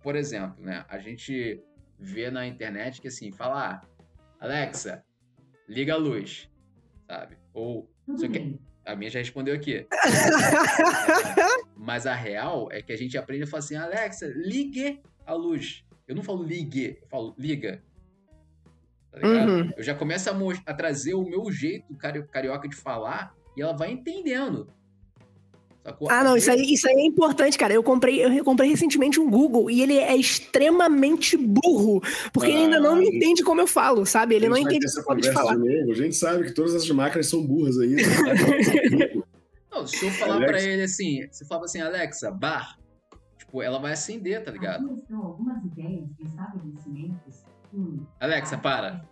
por 0.00 0.14
exemplo, 0.14 0.62
né? 0.62 0.84
A 0.88 0.98
gente 0.98 1.60
vê 1.98 2.30
na 2.30 2.46
internet 2.46 3.00
que 3.00 3.08
assim, 3.08 3.32
fala, 3.32 3.82
ah, 3.82 3.82
Alexa, 4.38 5.04
liga 5.68 5.94
a 5.94 5.96
luz, 5.96 6.48
sabe? 7.08 7.36
Ou, 7.52 7.90
a 8.84 8.94
minha 8.94 9.10
já 9.10 9.18
respondeu 9.18 9.54
aqui. 9.54 9.86
Mas 11.76 12.06
a 12.06 12.14
real 12.14 12.68
é 12.70 12.82
que 12.82 12.92
a 12.92 12.96
gente 12.96 13.16
aprende 13.16 13.44
a 13.44 13.46
falar 13.46 13.60
assim, 13.60 13.76
Alexa, 13.76 14.32
ligue 14.34 15.00
a 15.26 15.34
luz. 15.34 15.84
Eu 16.06 16.14
não 16.14 16.22
falo 16.22 16.42
ligue, 16.42 16.98
eu 17.00 17.08
falo 17.08 17.34
liga. 17.38 17.82
Tá 19.10 19.18
ligado? 19.18 19.48
Uhum. 19.48 19.70
Eu 19.76 19.82
já 19.82 19.94
começo 19.94 20.28
a, 20.28 20.34
a, 20.66 20.74
trazer 20.74 21.14
o 21.14 21.24
meu 21.24 21.50
jeito 21.50 21.96
carioca 21.96 22.68
de 22.68 22.76
falar 22.76 23.34
e 23.56 23.62
ela 23.62 23.72
vai 23.72 23.90
entendendo. 23.90 24.68
Sacou? 25.84 26.10
Ah, 26.10 26.24
não, 26.24 26.34
isso 26.34 26.50
aí, 26.50 26.62
isso 26.72 26.88
aí 26.88 26.94
é 26.94 27.06
importante, 27.06 27.58
cara. 27.58 27.74
Eu 27.74 27.82
comprei, 27.82 28.24
eu 28.24 28.42
comprei 28.42 28.70
recentemente 28.70 29.20
um 29.20 29.28
Google 29.28 29.70
e 29.70 29.82
ele 29.82 29.98
é 29.98 30.16
extremamente 30.16 31.36
burro, 31.36 32.00
porque 32.32 32.50
ah, 32.50 32.54
ele 32.54 32.62
ainda 32.64 32.80
não 32.80 32.94
ah, 32.94 33.04
entende 33.04 33.42
como 33.42 33.60
eu 33.60 33.66
falo, 33.66 34.06
sabe? 34.06 34.34
Ele 34.34 34.48
não 34.48 34.56
entende 34.56 34.86
como 35.04 35.20
eu 35.20 35.32
falar. 35.32 35.52
A 35.52 35.94
gente 35.94 36.16
sabe 36.16 36.44
que 36.44 36.52
todas 36.52 36.74
essas 36.74 36.90
máquinas 36.90 37.26
são 37.26 37.46
burras 37.46 37.76
ainda. 37.78 38.02
não, 39.70 39.86
se 39.86 40.06
eu 40.06 40.10
falar 40.12 40.36
Alexa. 40.36 40.52
pra 40.52 40.62
ele 40.62 40.82
assim, 40.82 41.28
você 41.30 41.44
fala 41.44 41.66
assim, 41.66 41.82
Alexa, 41.82 42.30
bar, 42.30 42.78
tipo, 43.36 43.60
ela 43.60 43.78
vai 43.78 43.92
acender, 43.92 44.42
tá 44.42 44.50
ligado? 44.50 45.02
algumas 45.12 45.62
ideias 45.64 46.08
de 46.18 46.24
estabelecimentos. 46.24 47.44
Alexa, 48.18 48.56
para. 48.56 49.04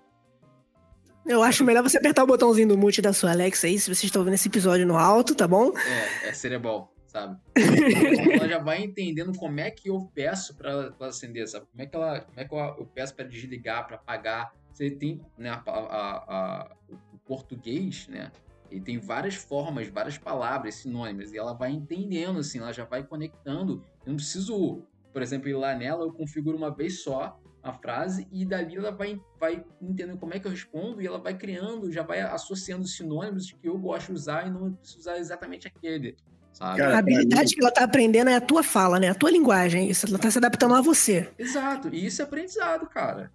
Eu 1.24 1.42
acho 1.42 1.64
melhor 1.64 1.82
você 1.82 1.98
apertar 1.98 2.24
o 2.24 2.26
botãozinho 2.26 2.68
do 2.68 2.78
mute 2.78 3.00
da 3.00 3.12
sua 3.12 3.30
Alexa 3.30 3.66
aí, 3.66 3.78
se 3.78 3.86
vocês 3.86 4.04
estão 4.04 4.24
vendo 4.24 4.34
esse 4.34 4.48
episódio 4.48 4.86
no 4.86 4.96
alto, 4.96 5.34
tá 5.34 5.46
bom? 5.46 5.72
É, 5.78 6.28
é 6.28 6.32
cerebral, 6.32 6.92
sabe? 7.06 7.38
ela 8.34 8.48
já 8.48 8.58
vai 8.58 8.82
entendendo 8.82 9.32
como 9.38 9.60
é 9.60 9.70
que 9.70 9.88
eu 9.88 10.10
peço 10.14 10.54
para 10.56 10.70
ela 10.70 10.94
acender, 11.00 11.46
sabe? 11.46 11.66
Como 11.70 11.82
é 11.82 11.86
que, 11.86 11.94
ela, 11.94 12.20
como 12.20 12.40
é 12.40 12.44
que 12.44 12.54
eu, 12.54 12.90
peço 12.92 13.14
para 13.14 13.24
desligar, 13.24 13.86
para 13.86 13.96
apagar. 13.96 14.52
Você 14.72 14.90
tem 14.90 15.20
né, 15.38 15.50
a, 15.50 15.62
a, 15.66 16.16
a, 16.26 16.76
o 17.12 17.18
português, 17.18 18.08
né? 18.08 18.32
Ele 18.70 18.80
tem 18.80 18.98
várias 18.98 19.34
formas, 19.34 19.88
várias 19.88 20.16
palavras, 20.16 20.76
sinônimos, 20.76 21.32
e 21.32 21.38
ela 21.38 21.52
vai 21.52 21.70
entendendo, 21.70 22.38
assim, 22.38 22.58
ela 22.58 22.72
já 22.72 22.84
vai 22.84 23.04
conectando. 23.04 23.84
Eu 24.04 24.10
não 24.10 24.16
preciso, 24.16 24.82
por 25.12 25.20
exemplo, 25.20 25.48
ir 25.48 25.54
lá 25.54 25.74
nela, 25.74 26.04
eu 26.04 26.12
configuro 26.12 26.56
uma 26.56 26.74
vez 26.74 27.02
só, 27.02 27.38
a 27.62 27.73
frase 27.73 28.26
e 28.33 28.45
dali 28.45 28.76
ela 28.76 28.90
vai, 28.90 29.21
vai 29.38 29.64
entendendo 29.81 30.19
como 30.19 30.35
é 30.35 30.40
que 30.40 30.47
eu 30.47 30.50
respondo 30.50 31.00
e 31.00 31.07
ela 31.07 31.19
vai 31.19 31.37
criando, 31.37 31.92
já 31.92 32.02
vai 32.02 32.21
associando 32.21 32.87
sinônimos 32.87 33.52
que 33.52 33.69
eu 33.69 33.78
gosto 33.78 34.09
de 34.09 34.12
usar 34.14 34.46
e 34.46 34.51
não 34.51 34.72
preciso 34.72 35.01
usar 35.01 35.18
exatamente 35.18 35.68
aquele. 35.68 36.16
Sabe? 36.53 36.79
Cara, 36.79 36.96
a 36.96 36.98
habilidade 36.98 37.55
que 37.55 37.62
ela 37.62 37.70
tá 37.70 37.85
aprendendo 37.85 38.29
é 38.29 38.35
a 38.35 38.40
tua 38.40 38.62
fala, 38.62 38.98
né? 38.98 39.09
A 39.09 39.14
tua 39.14 39.31
linguagem. 39.31 39.88
Isso, 39.88 40.07
ela 40.07 40.18
tá 40.18 40.31
se 40.31 40.38
adaptando 40.38 40.75
a 40.75 40.83
você. 40.83 41.31
Exato. 41.38 41.88
E 41.92 42.05
isso 42.05 42.20
é 42.20 42.25
aprendizado, 42.25 42.87
cara. 42.87 43.31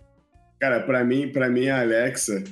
Cara, 0.60 0.82
para 0.82 1.04
mim, 1.04 1.32
para 1.32 1.50
mim 1.50 1.68
a 1.68 1.82
Alexa, 1.82 2.44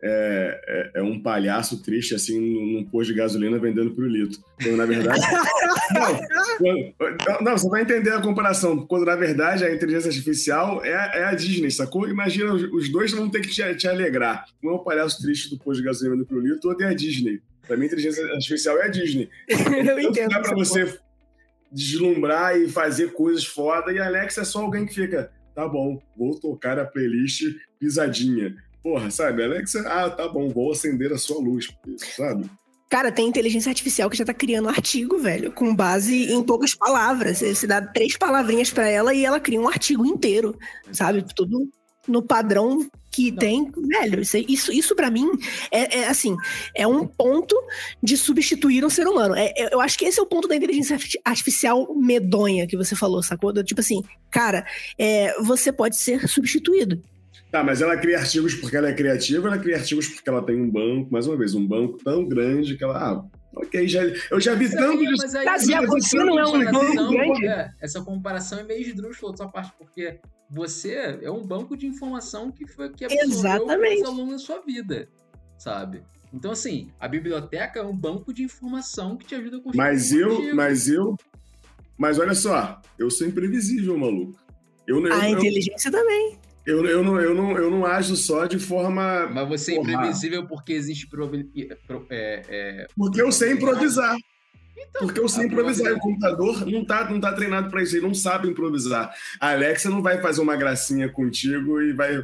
é, 0.00 0.60
é, 0.94 1.00
é, 1.00 1.02
um 1.02 1.20
palhaço 1.20 1.82
triste, 1.82 2.14
assim, 2.14 2.38
num, 2.38 2.84
posto 2.84 3.12
de 3.12 3.18
gasolina 3.18 3.58
vendendo 3.58 3.90
pro 3.90 4.06
litro. 4.06 4.40
Quando, 4.62 4.76
na 4.76 4.86
verdade... 4.86 5.20
não, 6.60 7.40
não, 7.40 7.58
você 7.58 7.68
vai 7.68 7.82
entender 7.82 8.10
a 8.10 8.20
comparação. 8.20 8.86
Quando, 8.86 9.04
na 9.04 9.16
verdade, 9.16 9.64
a 9.64 9.74
inteligência 9.74 10.08
artificial 10.08 10.84
é, 10.84 10.92
é 10.92 11.24
a 11.24 11.34
Disney, 11.34 11.70
sacou? 11.70 12.08
Imagina, 12.08 12.52
os 12.54 12.88
dois 12.88 13.10
vão 13.10 13.28
ter 13.28 13.40
que 13.40 13.48
te, 13.48 13.74
te 13.74 13.88
alegrar. 13.88 14.44
Um 14.62 14.70
é 14.70 14.72
o 14.72 14.78
palhaço 14.78 15.20
triste 15.20 15.50
do 15.50 15.58
posto 15.58 15.80
de 15.80 15.86
gasolina 15.86 16.14
vendendo 16.14 16.28
pro 16.28 16.40
litro, 16.40 16.68
outro 16.68 16.86
é 16.86 16.90
a 16.90 16.94
Disney. 16.94 17.42
Pra 17.66 17.76
mim, 17.76 17.82
a 17.84 17.86
inteligência 17.86 18.24
artificial 18.32 18.78
é 18.78 18.84
a 18.84 18.88
Disney. 18.88 19.28
Eu 19.48 20.00
entendo. 20.00 20.30
Dá 20.30 20.40
pra 20.40 20.54
você 20.54 20.96
deslumbrar 21.72 22.56
e 22.56 22.68
fazer 22.68 23.12
coisas 23.12 23.44
foda, 23.44 23.92
e 23.92 23.98
a 23.98 24.06
Alexa 24.06 24.42
é 24.42 24.44
só 24.44 24.62
alguém 24.62 24.86
que 24.86 24.94
fica, 24.94 25.30
tá 25.54 25.68
bom, 25.68 26.00
vou 26.16 26.38
tocar 26.38 26.78
a 26.78 26.84
playlist 26.86 27.42
pisadinha 27.78 28.56
Porra, 28.82 29.10
sabe? 29.10 29.42
Alexa, 29.42 29.80
ah, 29.86 30.08
tá 30.10 30.28
bom, 30.28 30.48
vou 30.48 30.72
acender 30.72 31.12
a 31.12 31.18
sua 31.18 31.40
luz, 31.40 31.68
sabe? 32.16 32.48
Cara, 32.88 33.12
tem 33.12 33.28
inteligência 33.28 33.68
artificial 33.68 34.08
que 34.08 34.16
já 34.16 34.24
tá 34.24 34.32
criando 34.32 34.66
um 34.66 34.70
artigo, 34.70 35.18
velho, 35.18 35.52
com 35.52 35.74
base 35.74 36.32
em 36.32 36.42
poucas 36.42 36.74
palavras. 36.74 37.40
Você 37.40 37.66
dá 37.66 37.82
três 37.82 38.16
palavrinhas 38.16 38.70
para 38.70 38.88
ela 38.88 39.12
e 39.12 39.26
ela 39.26 39.38
cria 39.38 39.60
um 39.60 39.68
artigo 39.68 40.06
inteiro, 40.06 40.58
sabe? 40.90 41.22
Tudo 41.34 41.68
no 42.06 42.22
padrão 42.22 42.88
que 43.12 43.30
Não. 43.30 43.38
tem, 43.38 43.70
velho, 43.70 44.20
isso, 44.22 44.36
isso, 44.38 44.72
isso 44.72 44.96
para 44.96 45.10
mim 45.10 45.28
é, 45.70 45.98
é, 45.98 46.08
assim, 46.08 46.36
é 46.74 46.86
um 46.86 47.06
ponto 47.06 47.54
de 48.02 48.16
substituir 48.16 48.84
um 48.84 48.90
ser 48.90 49.06
humano. 49.06 49.34
É, 49.34 49.52
é, 49.56 49.74
eu 49.74 49.80
acho 49.80 49.98
que 49.98 50.06
esse 50.06 50.18
é 50.18 50.22
o 50.22 50.26
ponto 50.26 50.48
da 50.48 50.56
inteligência 50.56 50.96
artificial 51.24 51.94
medonha 51.94 52.66
que 52.66 52.76
você 52.76 52.96
falou, 52.96 53.22
sacou? 53.22 53.52
Tipo 53.62 53.80
assim, 53.80 54.02
cara, 54.30 54.66
é, 54.98 55.34
você 55.42 55.70
pode 55.70 55.96
ser 55.96 56.26
substituído. 56.26 57.02
Tá, 57.50 57.64
mas 57.64 57.80
ela 57.80 57.96
cria 57.96 58.18
artigos 58.18 58.54
porque 58.54 58.76
ela 58.76 58.88
é 58.88 58.92
criativa, 58.92 59.48
ela 59.48 59.58
cria 59.58 59.76
artigos 59.76 60.08
porque 60.08 60.28
ela 60.28 60.42
tem 60.42 60.60
um 60.60 60.70
banco, 60.70 61.10
mais 61.10 61.26
uma 61.26 61.36
vez, 61.36 61.54
um 61.54 61.66
banco 61.66 61.98
tão 62.04 62.26
grande 62.26 62.76
que 62.76 62.84
ela. 62.84 62.98
Ah, 62.98 63.24
ok, 63.56 63.88
já, 63.88 64.02
eu 64.30 64.38
já 64.38 64.54
vi 64.54 64.70
tanto 64.70 64.98
de. 64.98 65.16
Mas 65.16 65.34
aí, 65.34 65.86
você 65.86 66.18
não 66.18 66.38
é 66.38 66.46
um 66.46 66.64
banco 66.70 67.08
grande. 67.10 67.46
É, 67.46 67.70
essa 67.80 68.02
comparação 68.02 68.58
é 68.58 68.64
meio 68.64 68.82
esdrúxula 68.82 69.32
da 69.32 69.38
sua 69.38 69.48
parte, 69.48 69.72
porque 69.78 70.20
você 70.50 71.18
é 71.22 71.30
um 71.30 71.42
banco 71.42 71.74
de 71.74 71.86
informação 71.86 72.52
que 72.52 72.66
foi 72.66 72.90
que 72.90 73.06
absorveu 73.06 73.30
Exatamente. 73.30 74.04
ao 74.04 74.12
longo 74.12 74.32
da 74.32 74.38
sua 74.38 74.60
vida, 74.60 75.08
sabe? 75.56 76.02
Então, 76.32 76.50
assim, 76.50 76.90
a 77.00 77.08
biblioteca 77.08 77.80
é 77.80 77.82
um 77.82 77.96
banco 77.96 78.32
de 78.32 78.42
informação 78.42 79.16
que 79.16 79.24
te 79.24 79.34
ajuda 79.34 79.56
a 79.56 79.60
construir. 79.60 79.78
Mas 79.78 80.12
um 80.12 80.18
eu, 80.18 80.54
mas 80.54 80.86
eu. 80.86 81.16
Mas 81.96 82.18
olha 82.18 82.34
só, 82.34 82.80
eu 82.98 83.10
sou 83.10 83.26
imprevisível, 83.26 83.96
maluco. 83.96 84.38
Eu, 84.86 85.04
eu, 85.04 85.12
a 85.12 85.30
inteligência 85.30 85.90
também. 85.90 86.38
Eu, 86.68 86.84
eu, 86.84 87.02
não, 87.02 87.18
eu, 87.18 87.34
não, 87.34 87.56
eu 87.56 87.70
não 87.70 87.86
ajo 87.86 88.14
só 88.14 88.44
de 88.44 88.58
forma. 88.58 89.26
Mas 89.32 89.48
você 89.48 89.72
é 89.72 89.76
imprevisível 89.76 90.46
porque 90.46 90.74
existe. 90.74 91.08
É, 92.10 92.42
é... 92.46 92.86
Porque 92.94 93.22
eu 93.22 93.32
sei 93.32 93.52
improvisar. 93.52 94.14
Então, 94.76 95.06
porque 95.06 95.18
eu 95.18 95.28
sei 95.30 95.46
improvisar. 95.46 95.94
O 95.94 95.98
computador 95.98 96.66
não 96.66 96.84
tá, 96.84 97.08
não 97.08 97.18
tá 97.18 97.32
treinado 97.32 97.70
para 97.70 97.82
isso, 97.82 97.96
ele 97.96 98.06
não 98.06 98.12
sabe 98.12 98.48
improvisar. 98.48 99.10
A 99.40 99.52
Alexa 99.52 99.88
não 99.88 100.02
vai 100.02 100.20
fazer 100.20 100.42
uma 100.42 100.56
gracinha 100.56 101.08
contigo 101.08 101.80
e 101.80 101.94
vai. 101.94 102.22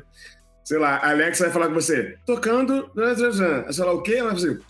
Sei 0.62 0.78
lá, 0.78 0.96
a 0.96 1.09
Alexa 1.09 1.44
vai 1.44 1.52
falar 1.52 1.68
com 1.68 1.74
você, 1.74 2.18
tocando. 2.26 2.90
Sei 3.70 3.83
lá 3.83 3.92
o 3.94 4.02
quê? 4.02 4.16
Ela 4.16 4.35
vai 4.35 4.40
fazer. 4.40 4.61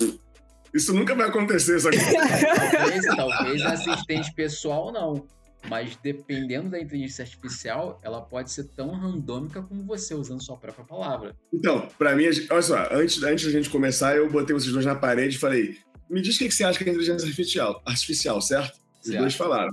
Isso 0.72 0.94
nunca 0.94 1.16
vai 1.16 1.28
acontecer, 1.28 1.80
sabe? 1.80 1.96
talvez, 2.72 3.04
talvez 3.06 3.62
assistente 3.62 4.32
pessoal 4.34 4.92
não. 4.92 5.26
Mas 5.68 5.96
dependendo 6.02 6.70
da 6.70 6.80
inteligência 6.80 7.22
artificial, 7.22 8.00
ela 8.02 8.20
pode 8.20 8.50
ser 8.50 8.64
tão 8.64 8.90
randômica 8.90 9.62
como 9.62 9.84
você, 9.84 10.14
usando 10.14 10.42
sua 10.42 10.56
própria 10.56 10.84
palavra. 10.84 11.34
Então, 11.52 11.88
para 11.98 12.14
mim, 12.14 12.24
olha 12.50 12.62
só, 12.62 12.88
antes, 12.92 13.22
antes 13.22 13.46
da 13.46 13.50
gente 13.50 13.70
começar, 13.70 14.16
eu 14.16 14.30
botei 14.30 14.54
vocês 14.54 14.72
dois 14.72 14.84
na 14.84 14.94
parede 14.94 15.36
e 15.36 15.38
falei: 15.38 15.78
me 16.08 16.20
diz 16.20 16.36
o 16.36 16.38
que, 16.38 16.50
você 16.50 16.64
acha 16.64 16.78
que 16.78 16.84
é 16.84 16.88
inteligência 16.88 17.26
artificial, 17.26 17.82
artificial 17.86 18.40
certo? 18.40 18.78
Os 19.00 19.06
certo. 19.06 19.20
dois 19.20 19.34
falaram. 19.34 19.72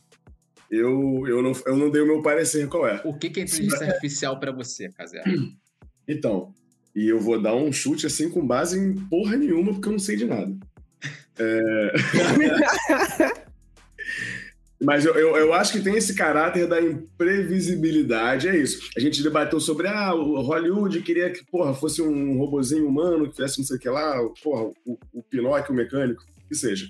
Eu, 0.69 1.27
eu, 1.27 1.41
não, 1.41 1.51
eu 1.65 1.75
não 1.75 1.91
dei 1.91 2.01
o 2.01 2.07
meu 2.07 2.21
parecer 2.21 2.67
qual 2.69 2.87
é. 2.87 3.01
O 3.03 3.13
que, 3.13 3.29
que 3.29 3.41
é 3.41 3.43
inteligência 3.43 3.87
artificial 3.87 4.39
para 4.39 4.51
você, 4.51 4.89
Casé? 4.89 5.23
Então, 6.07 6.53
e 6.95 7.07
eu 7.07 7.19
vou 7.19 7.41
dar 7.41 7.55
um 7.55 7.71
chute 7.71 8.05
assim 8.05 8.29
com 8.29 8.45
base 8.45 8.77
em 8.77 8.95
porra 9.07 9.37
nenhuma, 9.37 9.71
porque 9.71 9.87
eu 9.87 9.93
não 9.93 9.99
sei 9.99 10.17
de 10.17 10.25
nada. 10.25 10.53
É... 11.37 11.93
Mas 14.83 15.05
eu, 15.05 15.13
eu, 15.13 15.37
eu, 15.37 15.53
acho 15.53 15.71
que 15.73 15.79
tem 15.79 15.95
esse 15.95 16.15
caráter 16.15 16.67
da 16.67 16.81
imprevisibilidade, 16.81 18.47
é 18.47 18.57
isso. 18.57 18.89
A 18.97 18.99
gente 18.99 19.21
debateu 19.21 19.59
sobre, 19.59 19.87
ah, 19.87 20.15
o 20.15 20.41
Hollywood 20.41 21.01
queria 21.01 21.29
que, 21.29 21.45
porra, 21.45 21.71
fosse 21.71 22.01
um 22.01 22.37
robozinho 22.39 22.87
humano, 22.87 23.29
que 23.29 23.35
fizesse 23.35 23.59
não 23.59 23.65
sei 23.65 23.77
o 23.77 23.79
que 23.79 23.89
lá, 23.89 24.17
porra, 24.43 24.71
o, 24.83 24.97
o 25.13 25.21
Pinóquio, 25.21 25.71
o 25.71 25.75
mecânico, 25.75 26.25
que 26.49 26.55
seja. 26.55 26.87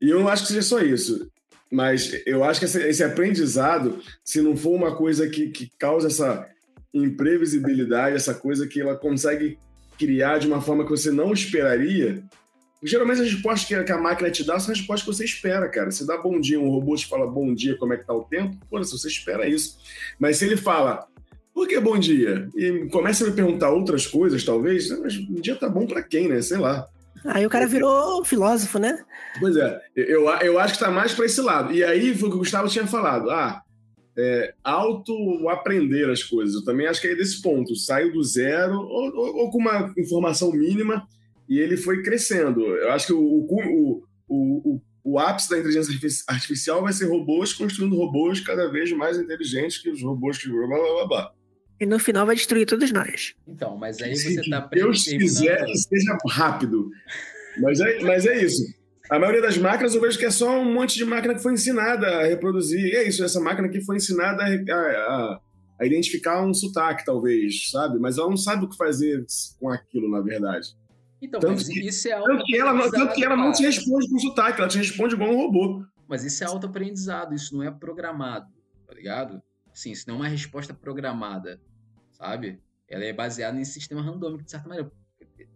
E 0.00 0.08
eu 0.08 0.20
não 0.20 0.28
acho 0.28 0.42
que 0.42 0.48
seja 0.48 0.62
só 0.62 0.80
isso. 0.80 1.30
Mas 1.70 2.12
eu 2.24 2.42
acho 2.42 2.60
que 2.60 2.64
esse, 2.64 2.82
esse 2.82 3.04
aprendizado, 3.04 3.98
se 4.24 4.40
não 4.40 4.56
for 4.56 4.70
uma 4.70 4.96
coisa 4.96 5.28
que, 5.28 5.48
que 5.48 5.70
causa 5.78 6.06
essa 6.06 6.48
imprevisibilidade, 6.94 8.16
essa 8.16 8.32
coisa 8.32 8.66
que 8.66 8.80
ela 8.80 8.96
consegue 8.96 9.58
criar 9.98 10.38
de 10.38 10.46
uma 10.46 10.62
forma 10.62 10.84
que 10.84 10.90
você 10.90 11.10
não 11.10 11.32
esperaria, 11.32 12.22
geralmente 12.82 13.22
as 13.22 13.30
respostas 13.32 13.84
que 13.84 13.92
a 13.92 13.98
máquina 13.98 14.30
te 14.30 14.44
dá 14.44 14.58
são 14.58 14.72
as 14.72 14.78
respostas 14.78 15.02
que 15.02 15.14
você 15.14 15.24
espera, 15.24 15.68
cara. 15.68 15.90
Você 15.90 16.06
dá 16.06 16.16
bom 16.16 16.40
dia, 16.40 16.60
um 16.60 16.70
robô 16.70 16.94
te 16.96 17.06
fala 17.06 17.26
bom 17.26 17.54
dia, 17.54 17.76
como 17.76 17.92
é 17.94 17.96
que 17.96 18.06
tá 18.06 18.14
o 18.14 18.24
tempo, 18.24 18.56
pô, 18.68 18.82
se 18.82 18.92
você 18.92 19.08
espera 19.08 19.48
isso. 19.48 19.78
Mas 20.18 20.36
se 20.36 20.44
ele 20.44 20.56
fala, 20.56 21.06
por 21.54 21.66
que 21.66 21.80
bom 21.80 21.98
dia? 21.98 22.48
E 22.54 22.88
começa 22.90 23.24
a 23.24 23.28
me 23.28 23.34
perguntar 23.34 23.70
outras 23.70 24.06
coisas, 24.06 24.44
talvez, 24.44 24.90
mas 25.00 25.16
um 25.16 25.40
dia 25.40 25.56
tá 25.56 25.68
bom 25.68 25.86
para 25.86 26.02
quem, 26.02 26.28
né? 26.28 26.42
Sei 26.42 26.58
lá. 26.58 26.86
Aí 27.24 27.46
o 27.46 27.50
cara 27.50 27.66
virou 27.66 28.24
filósofo, 28.24 28.78
né? 28.78 29.02
Pois 29.40 29.56
é, 29.56 29.80
eu, 29.96 30.28
eu 30.28 30.58
acho 30.58 30.74
que 30.74 30.80
tá 30.80 30.90
mais 30.90 31.12
para 31.12 31.24
esse 31.24 31.40
lado. 31.40 31.72
E 31.72 31.82
aí 31.82 32.14
foi 32.14 32.28
o 32.28 32.32
que 32.32 32.36
o 32.36 32.40
Gustavo 32.40 32.68
tinha 32.68 32.86
falado. 32.86 33.30
Ah, 33.30 33.62
é, 34.16 34.54
auto-aprender 34.62 36.08
as 36.10 36.22
coisas. 36.22 36.54
Eu 36.54 36.64
também 36.64 36.86
acho 36.86 37.00
que 37.00 37.08
é 37.08 37.14
desse 37.14 37.42
ponto. 37.42 37.74
Saiu 37.74 38.12
do 38.12 38.22
zero 38.22 38.74
ou, 38.74 39.14
ou, 39.14 39.36
ou, 39.36 39.50
com 39.50 39.58
uma 39.58 39.92
informação 39.96 40.52
mínima 40.52 41.06
e 41.48 41.58
ele 41.58 41.76
foi 41.76 42.02
crescendo. 42.02 42.60
Eu 42.60 42.92
acho 42.92 43.06
que 43.06 43.12
o, 43.12 43.20
o, 43.20 44.02
o, 44.28 44.80
o, 45.04 45.18
ápice 45.18 45.50
da 45.50 45.58
inteligência 45.58 45.94
artificial 46.28 46.82
vai 46.82 46.92
ser 46.92 47.06
robôs 47.06 47.52
construindo 47.52 47.96
robôs 47.96 48.40
cada 48.40 48.70
vez 48.70 48.90
mais 48.92 49.18
inteligentes 49.18 49.78
que 49.78 49.90
os 49.90 50.02
robôs 50.02 50.38
que 50.38 50.48
blá 50.48 50.66
blá 50.66 50.78
blá 50.78 51.06
blá. 51.06 51.32
E 51.78 51.84
no 51.84 51.98
final 51.98 52.24
vai 52.24 52.34
destruir 52.34 52.66
todos 52.66 52.90
nós. 52.90 53.34
Então, 53.46 53.76
mas 53.76 54.00
aí 54.00 54.16
você 54.16 54.40
está 54.40 54.62
Se 54.62 54.70
Deus 54.70 55.02
quiser 55.04 55.64
que 55.64 55.76
seja 55.76 56.16
rápido. 56.28 56.90
Mas 57.58 57.80
é, 57.80 58.00
mas 58.00 58.26
é 58.26 58.42
isso. 58.42 58.62
A 59.10 59.18
maioria 59.18 59.42
das 59.42 59.56
máquinas 59.56 59.94
eu 59.94 60.00
vejo 60.00 60.18
que 60.18 60.24
é 60.24 60.30
só 60.30 60.58
um 60.58 60.72
monte 60.72 60.96
de 60.96 61.04
máquina 61.04 61.34
que 61.34 61.42
foi 61.42 61.52
ensinada 61.52 62.06
a 62.06 62.26
reproduzir. 62.26 62.80
E 62.80 62.96
é 62.96 63.06
isso, 63.06 63.22
essa 63.22 63.40
máquina 63.40 63.68
que 63.68 63.80
foi 63.80 63.96
ensinada 63.96 64.42
a, 64.42 64.74
a, 64.74 65.40
a, 65.80 65.86
identificar 65.86 66.44
um 66.44 66.52
sotaque, 66.52 67.04
talvez, 67.04 67.70
sabe? 67.70 67.98
Mas 68.00 68.18
ela 68.18 68.28
não 68.28 68.36
sabe 68.36 68.64
o 68.64 68.68
que 68.68 68.76
fazer 68.76 69.24
com 69.60 69.68
aquilo, 69.68 70.10
na 70.10 70.20
verdade. 70.20 70.74
Então, 71.20 71.40
tanto 71.40 71.64
que, 71.64 71.80
isso 71.80 72.08
é 72.08 72.20
tanto 72.20 72.44
que 72.44 72.56
ela, 72.56 72.90
tanto 72.90 73.14
que 73.14 73.24
ela 73.24 73.36
não 73.36 73.52
te 73.52 73.62
responde 73.62 74.08
com 74.08 74.18
sotaque, 74.18 74.60
ela 74.60 74.68
te 74.68 74.78
responde 74.78 75.14
igual 75.14 75.30
um 75.30 75.36
robô. 75.36 75.84
Mas 76.06 76.24
isso 76.24 76.44
é 76.44 76.46
autoaprendizado, 76.46 77.34
isso 77.34 77.56
não 77.56 77.62
é 77.62 77.70
programado, 77.70 78.52
tá 78.86 78.94
ligado? 78.94 79.42
Sim, 79.72 79.92
isso 79.92 80.04
não 80.06 80.16
é 80.16 80.18
uma 80.18 80.28
resposta 80.28 80.72
programada, 80.72 81.60
sabe? 82.12 82.60
Ela 82.88 83.04
é 83.04 83.12
baseada 83.12 83.58
em 83.58 83.64
sistema 83.64 84.02
randômico, 84.02 84.44
de 84.44 84.50
certa 84.50 84.68
maneira 84.68 84.90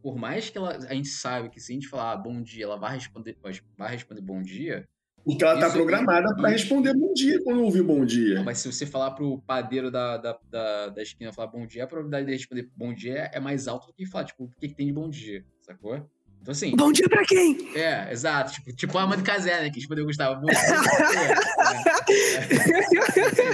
por 0.02 0.16
mais 0.16 0.50
que 0.50 0.58
ela, 0.58 0.76
a 0.76 0.94
gente 0.94 1.08
saiba 1.08 1.48
que 1.48 1.60
se 1.60 1.72
a 1.72 1.74
gente 1.74 1.88
falar 1.88 2.16
bom 2.16 2.40
dia, 2.42 2.64
ela 2.64 2.76
vai 2.76 2.94
responder, 2.94 3.36
vai 3.76 3.90
responder 3.90 4.20
bom 4.20 4.42
dia. 4.42 4.88
Porque 5.24 5.44
ela 5.44 5.54
está 5.54 5.70
programada 5.70 6.34
para 6.34 6.48
responder 6.48 6.94
bom 6.94 7.12
dia 7.12 7.42
quando 7.42 7.62
ouvir 7.62 7.82
bom 7.82 8.04
dia. 8.04 8.42
Mas 8.42 8.58
se 8.58 8.72
você 8.72 8.86
falar 8.86 9.12
pro 9.12 9.38
padeiro 9.42 9.90
da, 9.90 10.16
da, 10.16 10.38
da, 10.50 10.88
da 10.88 11.02
esquina 11.02 11.32
falar 11.32 11.48
bom 11.48 11.66
dia, 11.66 11.84
a 11.84 11.86
probabilidade 11.86 12.26
de 12.26 12.32
responder 12.32 12.70
bom 12.76 12.94
dia 12.94 13.30
é 13.32 13.38
mais 13.38 13.68
alta 13.68 13.86
do 13.86 13.92
que 13.92 14.06
falar, 14.06 14.24
tipo, 14.24 14.44
o 14.44 14.50
que, 14.58 14.68
que 14.68 14.74
tem 14.74 14.86
de 14.86 14.92
bom 14.92 15.08
dia, 15.08 15.44
sacou? 15.60 16.02
Então, 16.40 16.52
assim. 16.52 16.74
Bom 16.74 16.90
dia 16.90 17.08
pra 17.08 17.22
quem? 17.24 17.58
É, 17.76 18.10
exato. 18.10 18.52
Tipo, 18.52 18.72
tipo 18.74 18.98
a 18.98 19.06
mãe 19.06 19.22
Casé, 19.22 19.60
né? 19.60 19.70
Que 19.70 19.78
respondeu 19.78 20.06
Gustavo. 20.06 20.40
Bom 20.40 20.46
dia. 20.46 20.56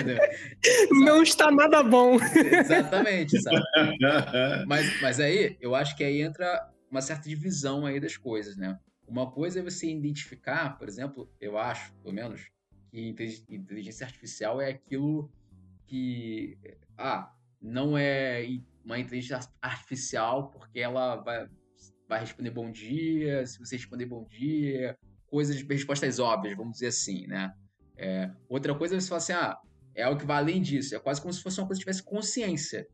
é. 0.07 0.39
Não 1.05 1.23
está 1.23 1.51
nada 1.51 1.83
bom. 1.83 2.17
Exatamente, 2.61 3.41
sabe? 3.43 3.61
Mas, 4.67 5.01
mas 5.01 5.21
aí, 5.21 5.57
eu 5.61 5.75
acho 5.75 5.97
que 5.97 6.05
aí 6.05 6.23
entra 6.23 6.69
uma 6.91 7.01
certa 7.01 7.29
divisão 7.29 7.85
aí 7.85 7.99
das 8.01 8.17
coisas, 8.17 8.57
né? 8.57 8.79
Uma 9.07 9.31
coisa 9.31 9.61
é 9.61 9.63
você 9.63 9.89
identificar, 9.91 10.77
por 10.79 10.89
exemplo, 10.89 11.31
eu 11.41 11.57
acho, 11.59 11.95
pelo 12.03 12.15
menos, 12.15 12.51
que 12.91 13.15
inteligência 13.49 14.05
artificial 14.07 14.61
é 14.61 14.71
aquilo 14.71 15.31
que. 15.87 16.59
Ah, 16.99 17.33
não 17.61 17.97
é 17.97 18.47
uma 18.85 18.99
inteligência 18.99 19.49
artificial 19.61 20.51
porque 20.51 20.81
ela 20.81 21.17
vai 21.17 21.49
vai 22.09 22.21
responder 22.21 22.51
bom 22.51 22.71
dia, 22.71 23.45
se 23.47 23.59
você 23.59 23.77
responder 23.77 24.07
bom 24.07 24.25
dia, 24.25 24.97
coisas, 25.27 25.61
respostas 25.63 26.19
óbvias, 26.19 26.57
vamos 26.57 26.75
dizer 26.75 26.89
assim, 26.89 27.27
né? 27.27 27.53
É, 27.97 28.31
outra 28.49 28.75
coisa 28.75 28.95
é 28.95 29.01
você 29.01 29.09
falar 29.09 29.19
assim, 29.19 29.33
ah, 29.33 29.59
é 29.95 30.03
algo 30.03 30.21
que 30.21 30.27
vai 30.27 30.37
além 30.37 30.63
disso, 30.63 30.95
é 30.95 30.99
quase 30.99 31.21
como 31.21 31.33
se 31.33 31.43
fosse 31.43 31.59
uma 31.61 31.67
coisa 31.67 31.81
que 31.81 31.85
tivesse 31.85 32.05
consciência. 32.05 32.87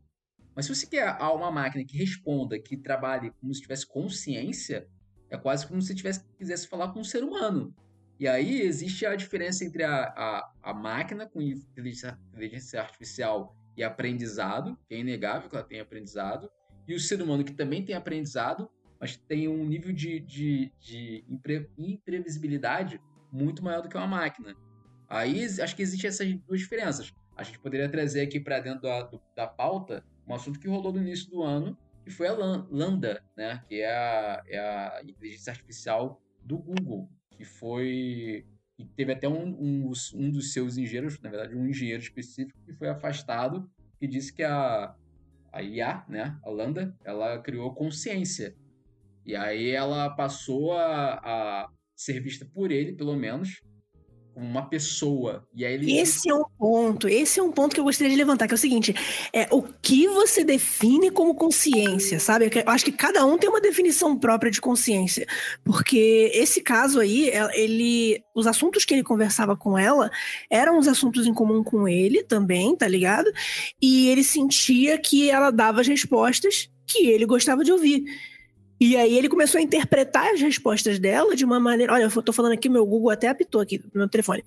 Mas 0.54 0.66
se 0.66 0.74
você 0.74 0.86
quer 0.86 1.16
uma 1.20 1.50
máquina 1.50 1.84
que 1.84 1.96
responda, 1.96 2.58
que 2.58 2.76
trabalhe 2.76 3.30
como 3.32 3.52
se 3.54 3.62
tivesse 3.62 3.86
consciência, 3.86 4.86
é 5.32 5.38
quase 5.38 5.66
como 5.66 5.80
se 5.80 5.94
tivesse, 5.94 6.22
quisesse 6.36 6.68
falar 6.68 6.92
com 6.92 7.00
um 7.00 7.04
ser 7.04 7.24
humano. 7.24 7.74
E 8.20 8.28
aí 8.28 8.60
existe 8.60 9.06
a 9.06 9.16
diferença 9.16 9.64
entre 9.64 9.82
a, 9.82 10.04
a, 10.04 10.52
a 10.62 10.74
máquina 10.74 11.26
com 11.26 11.40
inteligência, 11.40 12.18
inteligência 12.30 12.80
artificial 12.80 13.56
e 13.74 13.82
aprendizado, 13.82 14.78
que 14.86 14.94
é 14.94 14.98
inegável 14.98 15.48
que 15.48 15.56
ela 15.56 15.64
tem 15.64 15.80
aprendizado, 15.80 16.50
e 16.86 16.94
o 16.94 17.00
ser 17.00 17.22
humano 17.22 17.42
que 17.42 17.54
também 17.54 17.82
tem 17.82 17.94
aprendizado, 17.94 18.70
mas 19.00 19.16
tem 19.16 19.48
um 19.48 19.64
nível 19.64 19.90
de, 19.92 20.20
de, 20.20 20.70
de 20.78 21.24
impre, 21.26 21.68
imprevisibilidade 21.78 23.00
muito 23.32 23.64
maior 23.64 23.80
do 23.80 23.88
que 23.88 23.96
uma 23.96 24.06
máquina. 24.06 24.54
Aí 25.08 25.44
acho 25.44 25.74
que 25.74 25.82
existem 25.82 26.08
essas 26.08 26.32
duas 26.46 26.60
diferenças. 26.60 27.12
A 27.34 27.42
gente 27.42 27.58
poderia 27.58 27.88
trazer 27.88 28.20
aqui 28.20 28.38
para 28.38 28.60
dentro 28.60 28.82
da, 28.82 29.10
da 29.34 29.46
pauta 29.46 30.04
um 30.28 30.34
assunto 30.34 30.60
que 30.60 30.68
rolou 30.68 30.92
no 30.92 31.00
início 31.00 31.30
do 31.30 31.42
ano, 31.42 31.76
que 32.04 32.10
foi 32.10 32.26
a 32.26 32.32
Lambda, 32.32 33.22
né? 33.36 33.62
que 33.68 33.80
é 33.80 33.90
a, 33.90 34.42
é 34.46 34.58
a 34.58 35.02
inteligência 35.04 35.50
artificial 35.50 36.20
do 36.42 36.58
Google, 36.58 37.08
que 37.30 37.44
foi. 37.44 38.46
E 38.78 38.84
teve 38.96 39.12
até 39.12 39.28
um, 39.28 39.48
um, 39.48 39.92
um 40.14 40.30
dos 40.30 40.52
seus 40.52 40.76
engenheiros, 40.76 41.20
na 41.20 41.30
verdade, 41.30 41.54
um 41.54 41.66
engenheiro 41.66 42.02
específico, 42.02 42.58
que 42.64 42.72
foi 42.72 42.88
afastado, 42.88 43.70
que 43.98 44.08
disse 44.08 44.32
que 44.32 44.42
a, 44.42 44.94
a 45.52 45.62
IA, 45.62 46.04
né, 46.08 46.38
a 46.42 46.50
Lambda, 46.50 46.96
ela 47.04 47.38
criou 47.38 47.74
consciência. 47.74 48.56
E 49.24 49.36
aí 49.36 49.70
ela 49.70 50.10
passou 50.10 50.72
a, 50.72 51.14
a 51.22 51.68
ser 51.94 52.20
vista 52.20 52.44
por 52.44 52.72
ele, 52.72 52.94
pelo 52.94 53.14
menos, 53.14 53.62
como 54.34 54.46
uma 54.46 54.62
pessoa. 54.62 55.46
E 55.54 55.64
aí 55.64 55.74
ele... 55.74 55.98
Esse 55.98 56.30
é 56.30 56.34
um 56.34 56.44
ponto, 56.58 57.08
esse 57.08 57.38
é 57.38 57.42
um 57.42 57.52
ponto 57.52 57.74
que 57.74 57.80
eu 57.80 57.84
gostaria 57.84 58.10
de 58.10 58.16
levantar, 58.16 58.46
que 58.46 58.54
é 58.54 58.56
o 58.56 58.58
seguinte: 58.58 58.94
é 59.32 59.46
o 59.50 59.62
que 59.62 60.08
você 60.08 60.44
define 60.44 61.10
como 61.10 61.34
consciência, 61.34 62.18
sabe? 62.18 62.46
Eu 62.46 62.72
acho 62.72 62.84
que 62.84 62.92
cada 62.92 63.24
um 63.26 63.36
tem 63.36 63.48
uma 63.48 63.60
definição 63.60 64.16
própria 64.18 64.50
de 64.50 64.60
consciência. 64.60 65.26
Porque 65.64 66.30
esse 66.34 66.60
caso 66.60 67.00
aí, 67.00 67.30
ele. 67.54 68.22
Os 68.34 68.46
assuntos 68.46 68.84
que 68.84 68.94
ele 68.94 69.02
conversava 69.02 69.54
com 69.54 69.76
ela 69.76 70.10
eram 70.50 70.78
os 70.78 70.88
assuntos 70.88 71.26
em 71.26 71.34
comum 71.34 71.62
com 71.62 71.86
ele 71.86 72.22
também, 72.22 72.74
tá 72.74 72.88
ligado? 72.88 73.30
E 73.80 74.08
ele 74.08 74.24
sentia 74.24 74.98
que 74.98 75.30
ela 75.30 75.50
dava 75.50 75.82
as 75.82 75.86
respostas 75.86 76.70
que 76.86 77.06
ele 77.06 77.26
gostava 77.26 77.62
de 77.62 77.72
ouvir. 77.72 78.04
E 78.84 78.96
aí 78.96 79.16
ele 79.16 79.28
começou 79.28 79.60
a 79.60 79.62
interpretar 79.62 80.34
as 80.34 80.40
respostas 80.40 80.98
dela 80.98 81.36
de 81.36 81.44
uma 81.44 81.60
maneira. 81.60 81.92
Olha, 81.92 82.02
eu 82.02 82.22
tô 82.22 82.32
falando 82.32 82.50
aqui, 82.50 82.68
meu 82.68 82.84
Google 82.84 83.10
até 83.10 83.28
apitou 83.28 83.60
aqui 83.60 83.78
no 83.78 84.00
meu 84.00 84.08
telefone. 84.08 84.42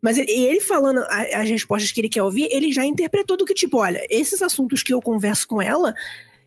Mas 0.00 0.16
ele, 0.16 0.32
ele 0.32 0.60
falando 0.60 1.00
as 1.00 1.50
respostas 1.50 1.92
que 1.92 2.00
ele 2.00 2.08
quer 2.08 2.22
ouvir, 2.22 2.48
ele 2.50 2.72
já 2.72 2.82
interpretou 2.82 3.36
do 3.36 3.44
que, 3.44 3.52
tipo, 3.52 3.76
olha, 3.76 4.02
esses 4.08 4.40
assuntos 4.40 4.82
que 4.82 4.94
eu 4.94 5.02
converso 5.02 5.46
com 5.46 5.60
ela, 5.60 5.94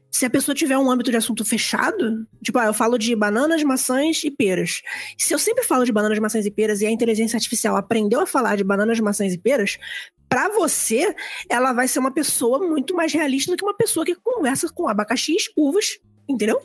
se 0.10 0.26
a 0.26 0.32
pessoa 0.32 0.56
tiver 0.56 0.80
um 0.80 0.90
âmbito 0.90 1.12
de 1.12 1.18
assunto 1.18 1.46
fechado, 1.46 2.28
tipo, 2.42 2.58
ah, 2.58 2.66
eu 2.66 2.74
falo 2.74 2.98
de 2.98 3.16
bananas, 3.16 3.62
maçãs 3.62 4.24
e 4.24 4.32
peras. 4.32 4.82
Se 5.16 5.32
eu 5.32 5.38
sempre 5.38 5.64
falo 5.64 5.86
de 5.86 5.92
bananas, 5.92 6.18
maçãs 6.18 6.44
e 6.44 6.50
peras 6.50 6.82
e 6.82 6.88
a 6.88 6.92
inteligência 6.92 7.38
artificial 7.38 7.78
aprendeu 7.78 8.20
a 8.20 8.26
falar 8.26 8.56
de 8.56 8.64
bananas, 8.64 9.00
maçãs 9.00 9.32
e 9.32 9.38
peras, 9.38 9.78
para 10.28 10.50
você, 10.50 11.16
ela 11.48 11.72
vai 11.72 11.88
ser 11.88 12.00
uma 12.00 12.12
pessoa 12.12 12.58
muito 12.68 12.96
mais 12.96 13.14
realista 13.14 13.52
do 13.52 13.58
que 13.58 13.64
uma 13.64 13.78
pessoa 13.78 14.04
que 14.04 14.16
conversa 14.16 14.68
com 14.70 14.88
abacaxis, 14.88 15.52
uvas, 15.56 16.00
entendeu? 16.28 16.60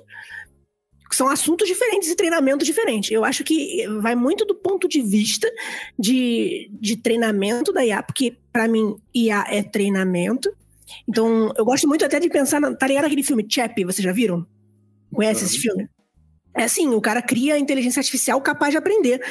São 1.16 1.28
assuntos 1.28 1.68
diferentes 1.68 2.10
e 2.10 2.16
treinamento 2.16 2.64
diferente. 2.64 3.12
Eu 3.12 3.24
acho 3.24 3.44
que 3.44 3.86
vai 4.00 4.14
muito 4.14 4.44
do 4.44 4.54
ponto 4.54 4.88
de 4.88 5.00
vista 5.00 5.50
de, 5.98 6.70
de 6.72 6.96
treinamento 6.96 7.72
da 7.72 7.84
IA, 7.84 8.02
porque 8.02 8.36
para 8.52 8.68
mim 8.68 8.96
IA 9.14 9.44
é 9.48 9.62
treinamento. 9.62 10.52
Então, 11.08 11.52
eu 11.56 11.64
gosto 11.64 11.88
muito 11.88 12.04
até 12.04 12.20
de 12.20 12.28
pensar, 12.28 12.60
na, 12.60 12.74
tá 12.74 12.86
ligado 12.86 13.06
aquele 13.06 13.22
filme 13.22 13.46
Chappie, 13.48 13.84
vocês 13.84 14.04
já 14.04 14.12
viram? 14.12 14.46
Conhece 15.12 15.44
esse 15.44 15.58
filme? 15.58 15.88
É 16.54 16.64
assim, 16.64 16.88
o 16.88 17.00
cara 17.00 17.22
cria 17.22 17.54
a 17.54 17.58
inteligência 17.58 18.00
artificial 18.00 18.40
capaz 18.40 18.72
de 18.72 18.76
aprender. 18.76 19.22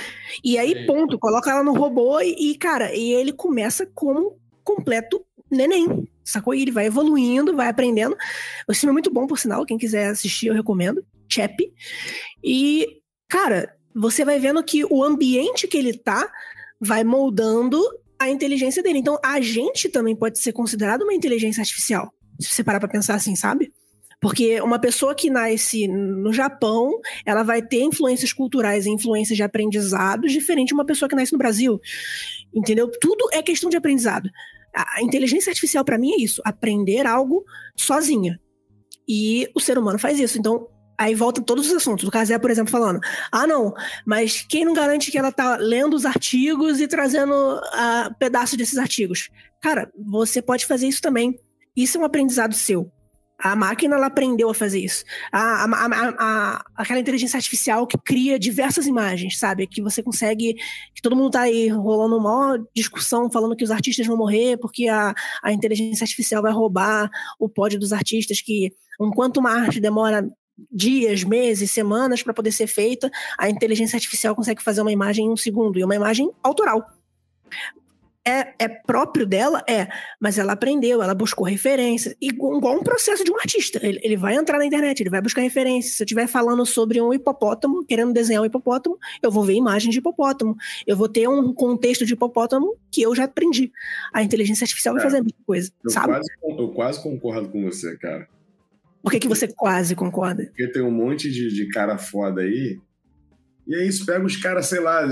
E 0.43 0.57
aí, 0.57 0.85
ponto, 0.87 1.19
coloca 1.19 1.51
ela 1.51 1.63
no 1.63 1.73
robô 1.73 2.19
e, 2.19 2.55
cara, 2.55 2.95
e 2.95 3.13
ele 3.13 3.31
começa 3.31 3.85
como 3.93 4.37
completo 4.63 5.23
neném, 5.49 6.07
sacou? 6.23 6.53
E 6.53 6.61
ele 6.61 6.71
vai 6.71 6.87
evoluindo, 6.87 7.55
vai 7.55 7.67
aprendendo. 7.67 8.15
O 8.67 8.73
filme 8.73 8.91
é 8.91 8.93
muito 8.93 9.11
bom, 9.11 9.27
por 9.27 9.37
sinal, 9.37 9.65
quem 9.65 9.77
quiser 9.77 10.07
assistir, 10.07 10.47
eu 10.47 10.53
recomendo. 10.53 11.05
Chap. 11.31 11.57
E, 12.43 12.87
cara, 13.27 13.73
você 13.95 14.25
vai 14.25 14.39
vendo 14.39 14.63
que 14.63 14.83
o 14.85 15.03
ambiente 15.03 15.67
que 15.67 15.77
ele 15.77 15.97
tá 15.97 16.31
vai 16.79 17.03
moldando 17.03 17.81
a 18.19 18.29
inteligência 18.29 18.83
dele. 18.83 18.99
Então, 18.99 19.17
a 19.23 19.41
gente 19.41 19.89
também 19.89 20.15
pode 20.15 20.39
ser 20.39 20.53
considerado 20.53 21.03
uma 21.03 21.13
inteligência 21.13 21.61
artificial. 21.61 22.13
Se 22.39 22.49
você 22.49 22.63
parar 22.63 22.79
pra 22.79 22.89
pensar 22.89 23.15
assim, 23.15 23.35
sabe? 23.35 23.71
Porque 24.21 24.61
uma 24.61 24.77
pessoa 24.77 25.15
que 25.15 25.31
nasce 25.31 25.87
no 25.87 26.31
Japão, 26.31 26.99
ela 27.25 27.41
vai 27.41 27.59
ter 27.59 27.81
influências 27.81 28.31
culturais 28.31 28.85
e 28.85 28.91
influências 28.91 29.35
de 29.35 29.41
aprendizados 29.41 30.31
diferente 30.31 30.67
de 30.67 30.73
uma 30.75 30.85
pessoa 30.85 31.09
que 31.09 31.15
nasce 31.15 31.31
no 31.31 31.39
Brasil. 31.39 31.81
Entendeu? 32.53 32.89
Tudo 33.01 33.27
é 33.33 33.41
questão 33.41 33.69
de 33.69 33.77
aprendizado. 33.77 34.29
A 34.73 35.01
inteligência 35.01 35.49
artificial, 35.49 35.83
para 35.83 35.97
mim, 35.97 36.13
é 36.13 36.21
isso: 36.21 36.39
aprender 36.45 37.07
algo 37.07 37.43
sozinha. 37.75 38.39
E 39.07 39.49
o 39.55 39.59
ser 39.59 39.77
humano 39.79 39.97
faz 39.97 40.19
isso. 40.19 40.37
Então, 40.37 40.67
Aí 41.01 41.15
volta 41.15 41.41
todos 41.41 41.65
os 41.65 41.73
assuntos. 41.73 42.07
O 42.07 42.11
Casé, 42.11 42.37
por 42.37 42.51
exemplo, 42.51 42.71
falando: 42.71 42.99
ah, 43.31 43.47
não, 43.47 43.73
mas 44.05 44.45
quem 44.47 44.63
não 44.63 44.71
garante 44.71 45.09
que 45.09 45.17
ela 45.17 45.31
tá 45.31 45.57
lendo 45.57 45.95
os 45.95 46.05
artigos 46.05 46.79
e 46.79 46.87
trazendo 46.87 47.33
uh, 47.33 48.13
pedaços 48.19 48.55
desses 48.55 48.77
artigos? 48.77 49.31
Cara, 49.59 49.91
você 49.97 50.43
pode 50.43 50.63
fazer 50.63 50.87
isso 50.87 51.01
também. 51.01 51.39
Isso 51.75 51.97
é 51.97 52.01
um 52.01 52.05
aprendizado 52.05 52.53
seu. 52.53 52.91
A 53.39 53.55
máquina 53.55 53.95
ela 53.95 54.05
aprendeu 54.05 54.47
a 54.51 54.53
fazer 54.53 54.79
isso. 54.79 55.03
A, 55.31 55.65
a, 55.65 56.13
a, 56.19 56.65
aquela 56.75 56.99
inteligência 56.99 57.37
artificial 57.37 57.87
que 57.87 57.97
cria 57.97 58.37
diversas 58.37 58.85
imagens, 58.85 59.39
sabe? 59.39 59.65
Que 59.65 59.81
você 59.81 60.03
consegue. 60.03 60.53
Que 60.93 61.01
todo 61.01 61.15
mundo 61.15 61.31
tá 61.31 61.41
aí 61.41 61.67
rolando 61.67 62.15
uma 62.15 62.63
discussão 62.75 63.27
falando 63.31 63.55
que 63.55 63.63
os 63.63 63.71
artistas 63.71 64.05
vão 64.05 64.17
morrer 64.17 64.55
porque 64.57 64.87
a, 64.87 65.15
a 65.41 65.51
inteligência 65.51 66.03
artificial 66.03 66.43
vai 66.43 66.51
roubar 66.51 67.09
o 67.39 67.49
pódio 67.49 67.79
dos 67.79 67.91
artistas. 67.91 68.39
Que 68.39 68.71
enquanto 68.99 69.37
uma 69.37 69.49
arte 69.51 69.79
demora 69.79 70.29
dias, 70.71 71.23
meses, 71.23 71.71
semanas 71.71 72.21
para 72.21 72.33
poder 72.33 72.51
ser 72.51 72.67
feita, 72.67 73.09
a 73.37 73.49
inteligência 73.49 73.95
artificial 73.95 74.35
consegue 74.35 74.61
fazer 74.61 74.81
uma 74.81 74.91
imagem 74.91 75.25
em 75.25 75.29
um 75.29 75.37
segundo, 75.37 75.79
e 75.79 75.83
uma 75.83 75.95
imagem 75.95 76.29
autoral. 76.43 76.85
É, 78.23 78.53
é 78.59 78.67
próprio 78.67 79.25
dela? 79.25 79.63
É, 79.67 79.87
mas 80.19 80.37
ela 80.37 80.53
aprendeu, 80.53 81.01
ela 81.01 81.15
buscou 81.15 81.45
referências, 81.45 82.15
igual 82.21 82.75
um 82.75 82.83
processo 82.83 83.23
de 83.23 83.31
um 83.31 83.35
artista. 83.35 83.79
Ele, 83.81 83.99
ele 84.03 84.15
vai 84.15 84.35
entrar 84.35 84.59
na 84.59 84.65
internet, 84.65 85.01
ele 85.01 85.09
vai 85.09 85.21
buscar 85.21 85.41
referências. 85.41 85.95
Se 85.95 86.03
eu 86.03 86.05
estiver 86.05 86.27
falando 86.27 86.63
sobre 86.63 87.01
um 87.01 87.11
hipopótamo, 87.11 87.83
querendo 87.83 88.13
desenhar 88.13 88.43
um 88.43 88.45
hipopótamo, 88.45 88.97
eu 89.23 89.31
vou 89.31 89.43
ver 89.43 89.53
imagens 89.53 89.91
de 89.91 89.97
hipopótamo. 89.97 90.55
Eu 90.85 90.95
vou 90.95 91.09
ter 91.09 91.27
um 91.27 91.51
contexto 91.51 92.05
de 92.05 92.13
hipopótamo 92.13 92.75
que 92.91 93.01
eu 93.01 93.15
já 93.15 93.23
aprendi. 93.23 93.71
A 94.13 94.21
inteligência 94.21 94.65
artificial 94.65 94.93
vai 94.93 95.01
é, 95.01 95.05
fazer 95.05 95.17
a 95.17 95.23
mesma 95.23 95.39
coisa, 95.45 95.71
eu 95.83 95.89
sabe? 95.89 96.13
Quase, 96.13 96.29
eu 96.61 96.69
quase 96.69 97.01
concordo 97.01 97.49
com 97.49 97.63
você, 97.63 97.97
cara. 97.97 98.27
Por 99.01 99.11
que, 99.11 99.19
que 99.19 99.27
você 99.27 99.47
quase 99.47 99.95
concorda? 99.95 100.45
Porque 100.45 100.67
tem 100.67 100.81
um 100.81 100.91
monte 100.91 101.31
de, 101.31 101.53
de 101.53 101.67
cara 101.69 101.97
foda 101.97 102.41
aí. 102.41 102.79
E 103.67 103.75
é 103.75 103.85
isso, 103.85 104.05
pega 104.05 104.25
os 104.25 104.37
caras, 104.37 104.67
sei 104.67 104.79
lá, 104.79 105.07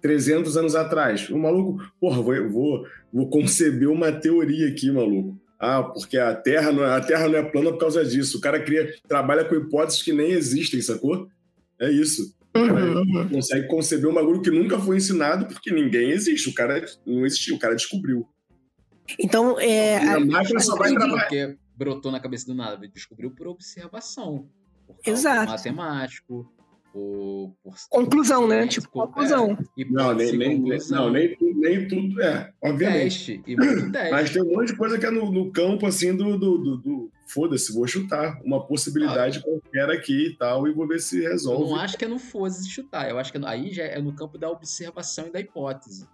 300 0.00 0.56
anos 0.56 0.74
atrás. 0.74 1.28
O 1.30 1.38
maluco, 1.38 1.82
porra, 2.00 2.20
vou, 2.20 2.50
vou, 2.50 2.86
vou 3.12 3.30
conceber 3.30 3.88
uma 3.88 4.12
teoria 4.12 4.68
aqui, 4.68 4.90
maluco. 4.90 5.38
Ah, 5.58 5.82
porque 5.82 6.16
a 6.16 6.34
Terra, 6.34 6.70
não 6.72 6.84
é, 6.84 6.96
a 6.96 7.00
Terra 7.00 7.28
não 7.28 7.38
é 7.38 7.42
plana 7.42 7.72
por 7.72 7.78
causa 7.78 8.04
disso. 8.04 8.38
O 8.38 8.40
cara 8.40 8.60
cria, 8.60 8.92
trabalha 9.08 9.44
com 9.44 9.56
hipóteses 9.56 10.02
que 10.02 10.12
nem 10.12 10.30
existem, 10.30 10.80
sacou? 10.80 11.28
É 11.80 11.90
isso. 11.90 12.34
O 12.54 12.66
cara 12.66 12.84
uhum. 12.84 13.28
consegue 13.28 13.66
conceber 13.66 14.08
um 14.08 14.14
bagulho 14.14 14.40
que 14.40 14.50
nunca 14.50 14.78
foi 14.78 14.96
ensinado 14.96 15.46
porque 15.46 15.72
ninguém 15.72 16.10
existe. 16.10 16.48
O 16.48 16.54
cara 16.54 16.84
não 17.04 17.26
existiu, 17.26 17.56
o 17.56 17.58
cara 17.58 17.74
descobriu. 17.74 18.26
Então, 19.18 19.58
é. 19.60 19.96
A, 19.96 20.16
a 20.16 20.20
máquina 20.20 20.60
só 20.60 20.76
vai 20.76 20.92
trabalhar 20.92 21.56
brotou 21.78 22.10
na 22.10 22.18
cabeça 22.18 22.46
do 22.46 22.54
nada, 22.54 22.84
ele 22.84 22.92
descobriu 22.92 23.30
por 23.30 23.46
observação. 23.46 24.48
Por 24.86 24.96
Exato. 25.06 25.52
matemático, 25.52 26.50
por, 26.92 27.54
por 27.62 27.74
conclusão, 27.88 28.48
né? 28.48 28.66
Tipo, 28.66 28.88
conclusão. 28.88 29.56
É, 29.78 29.84
não, 29.84 30.14
nem, 30.14 30.36
nem, 30.36 30.60
não 30.90 31.10
nem, 31.10 31.36
nem 31.40 31.86
tudo 31.86 32.20
é, 32.20 32.52
obviamente. 32.60 33.02
Teste, 33.04 33.42
e 33.46 33.54
teste. 33.92 34.10
Mas 34.10 34.30
tem 34.30 34.42
um 34.42 34.52
monte 34.52 34.68
de 34.68 34.76
coisa 34.76 34.98
que 34.98 35.06
é 35.06 35.10
no, 35.10 35.30
no 35.30 35.52
campo, 35.52 35.86
assim, 35.86 36.16
do, 36.16 36.36
do, 36.36 36.58
do, 36.58 36.76
do 36.78 37.12
foda-se, 37.26 37.72
vou 37.72 37.86
chutar. 37.86 38.40
Uma 38.42 38.66
possibilidade 38.66 39.38
ah, 39.38 39.42
qualquer 39.42 39.90
aqui 39.90 40.28
e 40.28 40.36
tal, 40.36 40.66
e 40.66 40.72
vou 40.72 40.88
ver 40.88 40.98
se 40.98 41.20
resolve. 41.20 41.62
Eu 41.62 41.68
não 41.68 41.76
acho 41.76 41.96
que 41.96 42.04
é 42.04 42.08
no 42.08 42.18
foda-se 42.18 42.68
chutar, 42.68 43.08
eu 43.08 43.18
acho 43.18 43.30
que 43.30 43.38
é 43.38 43.42
aí 43.44 43.72
já 43.72 43.84
é 43.84 44.00
no 44.00 44.14
campo 44.14 44.36
da 44.36 44.50
observação 44.50 45.28
e 45.28 45.30
da 45.30 45.40
hipótese. 45.40 46.08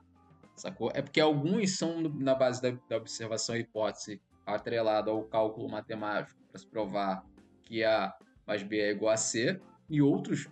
Sacou? 0.57 0.91
É 0.95 1.01
porque 1.01 1.21
alguns 1.21 1.79
são 1.79 2.01
na 2.01 2.35
base 2.35 2.61
da, 2.61 2.77
da 2.89 2.97
observação 2.97 3.57
e 3.57 3.61
hipótese 3.61 4.21
atrelado 4.47 5.11
ao 5.11 5.25
cálculo 5.25 5.69
matemático 5.69 6.39
para 6.51 6.61
se 6.61 6.67
provar 6.67 7.25
que 7.63 7.83
A 7.83 8.15
mais 8.47 8.63
B 8.63 8.79
é 8.79 8.91
igual 8.91 9.13
a 9.13 9.17
C, 9.17 9.59
e 9.89 10.03
outros, 10.03 10.49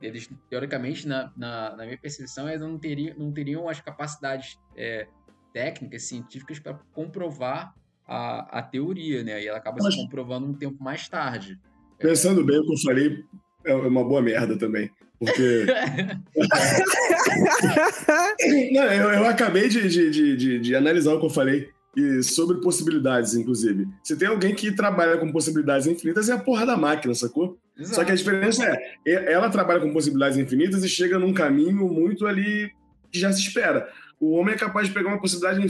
eles, 0.00 0.28
teoricamente, 0.48 1.06
na, 1.06 1.30
na, 1.36 1.76
na 1.76 1.84
minha 1.84 1.98
percepção, 1.98 2.48
eles 2.48 2.60
não 2.60 2.78
teriam, 2.78 3.16
não 3.18 3.32
teriam 3.32 3.68
as 3.68 3.80
capacidades 3.80 4.58
é, 4.76 5.06
técnicas, 5.52 6.04
científicas 6.04 6.58
para 6.58 6.74
comprovar 6.92 7.74
a, 8.06 8.58
a 8.58 8.62
teoria, 8.62 9.22
né? 9.22 9.42
E 9.42 9.46
ela 9.46 9.58
acaba 9.58 9.78
Mas, 9.80 9.94
se 9.94 10.00
comprovando 10.00 10.46
um 10.46 10.54
tempo 10.54 10.82
mais 10.82 11.08
tarde. 11.08 11.58
Pensando 11.98 12.44
bem 12.44 12.58
o 12.58 12.64
que 12.64 12.72
eu 12.72 12.78
falei, 12.78 13.24
é 13.64 13.74
uma 13.74 14.04
boa 14.04 14.20
merda 14.20 14.58
também. 14.58 14.90
Porque. 15.18 15.66
não, 18.72 18.84
eu, 18.84 19.10
eu 19.10 19.24
acabei 19.26 19.68
de, 19.68 19.88
de, 19.88 20.36
de, 20.36 20.58
de, 20.58 20.76
analisar 20.76 21.14
o 21.14 21.20
que 21.20 21.26
eu 21.26 21.30
falei 21.30 21.70
e 21.96 22.22
sobre 22.22 22.60
possibilidades, 22.60 23.34
inclusive. 23.34 23.86
Se 24.02 24.16
tem 24.16 24.28
alguém 24.28 24.54
que 24.54 24.72
trabalha 24.72 25.16
com 25.16 25.30
possibilidades 25.30 25.86
infinitas, 25.86 26.28
é 26.28 26.32
a 26.32 26.38
porra 26.38 26.66
da 26.66 26.76
máquina, 26.76 27.14
sacou? 27.14 27.58
Exato. 27.78 27.94
Só 27.96 28.04
que 28.04 28.12
a 28.12 28.14
diferença 28.14 28.64
é, 29.06 29.32
ela 29.32 29.50
trabalha 29.50 29.80
com 29.80 29.92
possibilidades 29.92 30.38
infinitas 30.38 30.84
e 30.84 30.88
chega 30.88 31.18
num 31.18 31.32
caminho 31.32 31.88
muito 31.88 32.26
ali 32.26 32.70
que 33.10 33.18
já 33.18 33.32
se 33.32 33.40
espera. 33.40 33.88
O 34.20 34.32
homem 34.32 34.54
é 34.54 34.58
capaz 34.58 34.88
de 34.88 34.94
pegar 34.94 35.08
uma 35.08 35.20
possibilidade 35.20 35.60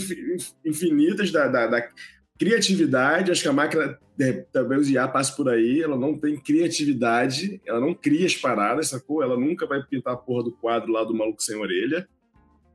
infinitas 0.64 1.30
da, 1.30 1.48
da, 1.48 1.66
da 1.66 1.88
criatividade. 2.38 3.30
Acho 3.30 3.42
que 3.42 3.48
a 3.48 3.52
máquina, 3.52 3.98
talvez 4.52 4.88
o 4.88 4.90
IA 4.90 5.08
passe 5.08 5.34
por 5.34 5.48
aí, 5.48 5.82
ela 5.82 5.96
não 5.96 6.18
tem 6.18 6.36
criatividade, 6.36 7.60
ela 7.66 7.80
não 7.80 7.94
cria 7.94 8.26
as 8.26 8.36
paradas, 8.36 8.88
sacou? 8.88 9.22
Ela 9.22 9.38
nunca 9.38 9.66
vai 9.66 9.82
pintar 9.82 10.14
a 10.14 10.16
porra 10.16 10.44
do 10.44 10.52
quadro 10.52 10.92
lá 10.92 11.04
do 11.04 11.14
maluco 11.14 11.42
sem 11.42 11.56
orelha 11.56 12.06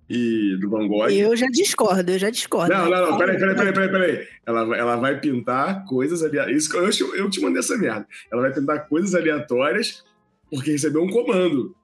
e 0.09 0.57
do 0.59 0.69
Van 0.69 0.87
Gogh. 0.87 1.09
Eu 1.09 1.35
já 1.35 1.45
discordo, 1.47 2.11
eu 2.11 2.17
já 2.17 2.29
discordo. 2.31 2.73
Não, 2.73 2.89
não, 2.89 3.11
não, 3.11 3.17
peraí, 3.17 3.37
peraí, 3.37 3.55
peraí, 3.55 3.73
peraí, 3.73 3.89
peraí. 3.89 4.27
Ela, 4.45 4.77
ela 4.77 4.95
vai 4.95 5.19
pintar 5.19 5.85
coisas 5.85 6.23
aleatórias. 6.23 6.63
Isso, 6.63 7.03
eu, 7.03 7.15
eu 7.15 7.29
te 7.29 7.39
mandei 7.39 7.59
essa 7.59 7.77
merda. 7.77 8.07
Ela 8.31 8.41
vai 8.41 8.53
pintar 8.53 8.87
coisas 8.87 9.13
aleatórias 9.13 10.03
porque 10.49 10.71
recebeu 10.71 11.03
um 11.03 11.09
comando. 11.09 11.75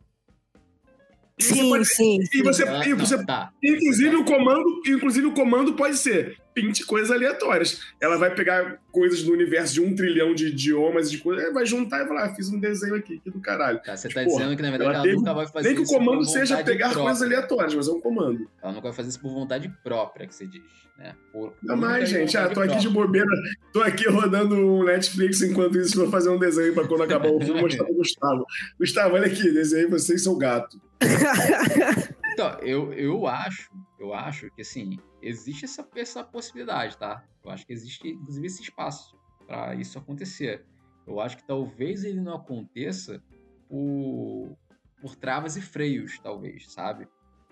sim, 1.40 1.70
pode, 1.70 1.86
sim, 1.86 2.18
E 2.34 2.42
você, 2.42 2.64
e 2.88 2.94
você 2.94 3.24
tá. 3.24 3.52
inclusive 3.64 4.16
o 4.16 4.26
comando, 4.26 4.82
inclusive 4.88 5.28
o 5.28 5.34
comando 5.34 5.74
pode 5.74 5.98
ser 5.98 6.36
pinte 6.56 6.86
coisas 6.86 7.12
aleatórias. 7.12 7.82
Ela 8.00 8.18
vai 8.18 8.34
pegar 8.34 8.80
coisas 8.92 9.22
do 9.22 9.34
universo 9.34 9.74
de 9.74 9.82
um 9.82 9.94
trilhão 9.94 10.34
de 10.34 10.48
idiomas, 10.48 11.12
de 11.12 11.18
coisas, 11.18 11.54
vai 11.54 11.66
juntar 11.66 12.06
e 12.06 12.08
falar, 12.08 12.24
ah, 12.24 12.34
fiz 12.34 12.50
um 12.50 12.58
desenho 12.58 12.96
aqui, 12.96 13.20
que 13.20 13.30
do 13.30 13.42
caralho. 13.42 13.80
Tá, 13.84 13.96
você 13.96 14.08
tá 14.08 14.22
tipo, 14.22 14.38
dizendo 14.38 14.56
que 14.56 14.62
na 14.62 14.70
verdade 14.70 14.90
ela, 14.90 14.94
ela 14.96 15.04
teve, 15.04 15.16
nunca 15.18 15.34
vai 15.34 15.48
fazer 15.48 15.68
Nem 15.68 15.76
que 15.76 15.84
o 15.84 15.86
comando 15.86 16.26
seja 16.26 16.64
pegar 16.64 16.92
própria. 16.92 17.04
coisas 17.04 17.22
aleatórias, 17.22 17.76
mas 17.76 17.88
é 17.90 17.92
um 17.92 18.00
comando. 18.00 18.50
Ela 18.64 18.72
nunca 18.72 18.88
vai 18.88 18.94
fazer 18.94 19.10
isso 19.10 19.20
por 19.20 19.34
vontade 19.34 19.72
própria, 19.84 20.26
que 20.26 20.34
você 20.34 20.48
diz, 20.48 20.64
né? 20.98 21.14
Por, 21.34 21.52
por 21.52 21.58
não 21.62 21.76
mais, 21.76 22.08
gente, 22.08 22.38
ah, 22.38 22.48
tô 22.48 22.54
própria. 22.56 22.74
aqui 22.74 22.82
de 22.82 22.90
bobeira, 22.90 23.28
tô 23.74 23.82
aqui 23.82 24.08
rodando 24.08 24.56
um 24.56 24.86
Netflix 24.86 25.42
enquanto 25.42 25.78
isso 25.78 26.00
vou 26.00 26.10
fazer 26.10 26.30
um 26.30 26.40
desenho 26.40 26.74
pra 26.74 26.88
quando 26.88 27.04
acabar 27.04 27.30
o 27.30 27.40
filme 27.42 27.62
mostrar 27.62 27.84
pro 27.84 27.96
Gustavo. 27.96 28.46
Gustavo, 28.80 29.16
olha 29.16 29.28
aqui, 29.28 29.52
desenhei 29.52 29.88
vocês 29.88 30.24
seu 30.24 30.38
gato. 30.38 30.80
então, 32.34 32.58
eu, 32.62 32.94
eu 32.94 33.28
acho, 33.28 33.70
eu 33.98 34.14
acho 34.14 34.50
que 34.52 34.62
assim, 34.62 34.98
existe 35.22 35.66
essa, 35.66 35.88
essa 35.96 36.24
possibilidade, 36.24 36.98
tá? 36.98 37.24
Eu 37.44 37.52
acho 37.52 37.66
que 37.66 37.74
existe, 37.74 38.08
inclusive, 38.10 38.48
esse 38.48 38.62
espaço 38.62 39.18
para 39.48 39.76
isso 39.76 39.98
acontecer. 39.98 40.66
Eu 41.08 41.20
acho 41.20 41.38
que 41.38 41.44
talvez 41.44 42.04
ele 42.04 42.20
não 42.20 42.36
aconteça 42.36 43.24
por, 43.70 44.58
por 45.00 45.16
travas 45.16 45.56
e 45.56 45.62
freios, 45.62 46.20
talvez, 46.20 46.72
sabe? 46.72 47.08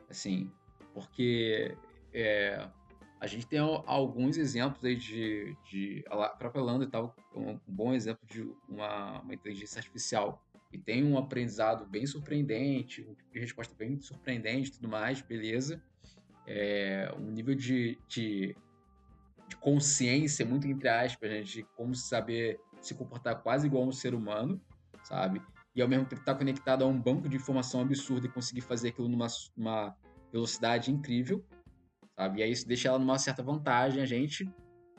Assim, 0.09 0.51
porque 0.93 1.77
é, 2.13 2.67
a 3.19 3.27
gente 3.27 3.47
tem 3.47 3.59
alguns 3.59 4.37
exemplos 4.37 4.83
aí 4.83 4.95
de, 4.95 5.55
de 5.69 6.03
a 6.09 6.29
própria 6.29 6.61
Landa 6.61 6.83
e 6.83 6.89
tal, 6.89 7.15
um 7.33 7.57
bom 7.67 7.93
exemplo 7.93 8.25
de 8.27 8.41
uma, 8.67 9.21
uma 9.21 9.33
inteligência 9.33 9.79
artificial 9.79 10.43
e 10.71 10.77
tem 10.77 11.03
um 11.03 11.17
aprendizado 11.17 11.85
bem 11.85 12.05
surpreendente, 12.05 13.01
um 13.01 13.13
tipo 13.13 13.39
resposta 13.39 13.75
bem 13.75 13.99
surpreendente, 14.01 14.71
tudo 14.71 14.89
mais, 14.89 15.21
beleza 15.21 15.81
é, 16.47 17.13
um 17.17 17.31
nível 17.31 17.55
de, 17.55 17.97
de, 18.07 18.55
de, 19.47 19.57
consciência 19.57 20.45
muito 20.45 20.67
entre 20.67 20.89
aspas, 20.89 21.29
gente, 21.29 21.53
de 21.53 21.63
como 21.75 21.95
saber 21.95 22.59
se 22.81 22.93
comportar 22.93 23.41
quase 23.41 23.67
igual 23.67 23.83
a 23.83 23.87
um 23.87 23.91
ser 23.91 24.13
humano, 24.13 24.61
sabe? 25.03 25.41
E 25.75 25.81
ao 25.81 25.87
mesmo 25.87 26.05
tempo 26.05 26.21
estar 26.21 26.33
tá 26.33 26.37
conectado 26.37 26.83
a 26.83 26.87
um 26.87 26.99
banco 26.99 27.29
de 27.29 27.37
informação 27.37 27.81
absurdo 27.81 28.27
e 28.27 28.29
conseguir 28.29 28.61
fazer 28.61 28.89
aquilo 28.89 29.07
numa 29.07 29.95
velocidade 30.31 30.91
incrível, 30.91 31.43
sabe? 32.15 32.39
E 32.39 32.43
aí 32.43 32.51
isso 32.51 32.67
deixa 32.67 32.89
ela 32.89 32.99
numa 32.99 33.17
certa 33.17 33.41
vantagem 33.41 34.01
a 34.01 34.05
gente 34.05 34.49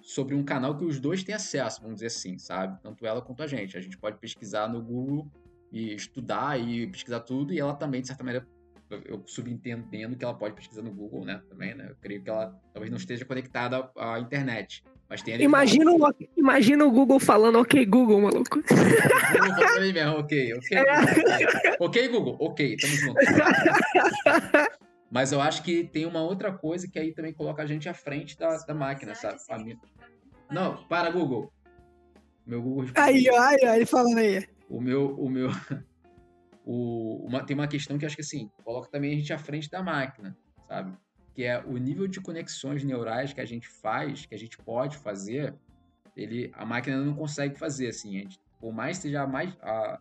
sobre 0.05 0.35
um 0.35 0.45
canal 0.45 0.77
que 0.77 0.85
os 0.85 1.01
dois 1.01 1.25
têm 1.25 1.35
acesso, 1.35 1.81
vamos 1.81 1.97
dizer 1.97 2.07
assim, 2.07 2.39
sabe? 2.39 2.81
Tanto 2.83 3.07
ela 3.07 3.23
quanto 3.23 3.43
a 3.43 3.47
gente. 3.47 3.77
A 3.77 3.81
gente 3.81 3.97
pode 3.97 4.19
pesquisar 4.19 4.69
no 4.69 4.83
Google 4.83 5.31
e 5.73 5.95
estudar 5.95 6.61
e 6.61 6.87
pesquisar 6.87 7.21
tudo, 7.21 7.53
e 7.53 7.59
ela 7.59 7.75
também, 7.75 8.01
de 8.01 8.09
certa 8.09 8.23
maneira, 8.23 8.47
eu 8.91 9.23
subentendendo 9.27 10.17
que 10.17 10.25
ela 10.25 10.35
pode 10.35 10.55
pesquisar 10.55 10.83
no 10.83 10.93
Google, 10.93 11.25
né? 11.25 11.43
Também, 11.49 11.75
né? 11.75 11.89
Eu 11.91 11.97
creio 11.97 12.23
que 12.23 12.31
ela 12.31 12.55
talvez 12.73 12.91
não 12.91 12.99
esteja 12.99 13.25
conectada 13.25 13.91
à 13.97 14.19
internet. 14.21 14.85
Mas 15.09 15.23
tem 15.23 15.41
imagina, 15.43 15.93
o, 15.93 16.15
imagina 16.37 16.85
o 16.85 16.91
Google 16.91 17.21
falando 17.21 17.59
ok, 17.59 17.85
Google, 17.85 18.21
maluco. 18.21 18.61
Google 18.61 19.93
mesmo, 19.93 20.19
ok, 20.19 20.55
ok. 20.55 20.79
É. 20.79 21.77
Ok, 21.79 22.09
Google, 22.09 22.37
ok, 22.41 22.77
tamo 22.77 22.95
junto. 22.95 23.21
Mas 25.11 25.31
eu 25.31 25.41
acho 25.41 25.63
que 25.63 25.85
tem 25.85 26.07
uma 26.07 26.23
outra 26.23 26.53
coisa 26.53 26.89
que 26.91 26.99
aí 26.99 27.13
também 27.13 27.33
coloca 27.33 27.63
a 27.63 27.67
gente 27.67 27.89
à 27.89 27.95
frente 27.95 28.37
da, 28.39 28.57
da 28.57 28.75
máquina, 28.75 29.15
sabe? 29.15 29.79
Não, 30.51 30.85
para, 30.89 31.11
Google. 31.11 31.53
Meu 32.47 32.63
Google. 32.63 32.87
Aí, 32.95 33.29
aí, 33.29 33.65
aí, 33.65 33.87
falando 33.87 34.19
aí. 34.19 34.47
O 34.69 34.81
meu. 34.81 35.15
O 35.17 35.31
meu 35.31 35.51
o, 36.65 37.25
uma, 37.27 37.45
tem 37.45 37.55
uma 37.55 37.69
questão 37.69 37.99
que 37.99 38.07
acho 38.07 38.17
que 38.17 38.23
assim, 38.23 38.51
coloca 38.65 38.91
também 38.91 39.13
a 39.13 39.17
gente 39.17 39.33
à 39.33 39.39
frente 39.39 39.71
da 39.71 39.83
máquina, 39.83 40.37
sabe? 40.67 40.97
Que 41.35 41.45
é 41.45 41.63
o 41.63 41.77
nível 41.77 42.07
de 42.07 42.21
conexões 42.21 42.83
neurais 42.83 43.33
que 43.33 43.41
a 43.41 43.45
gente 43.45 43.69
faz, 43.69 44.25
que 44.25 44.35
a 44.35 44.39
gente 44.39 44.57
pode 44.59 44.97
fazer, 44.97 45.55
ele, 46.17 46.51
a 46.55 46.65
máquina 46.65 46.97
não 46.97 47.15
consegue 47.15 47.59
fazer, 47.59 47.89
assim. 47.89 48.17
A 48.17 48.21
gente, 48.21 48.41
por 48.61 48.73
mais 48.73 48.99
seja 48.99 49.23
a 49.23 49.27
mais. 49.27 49.57
A, 49.61 50.01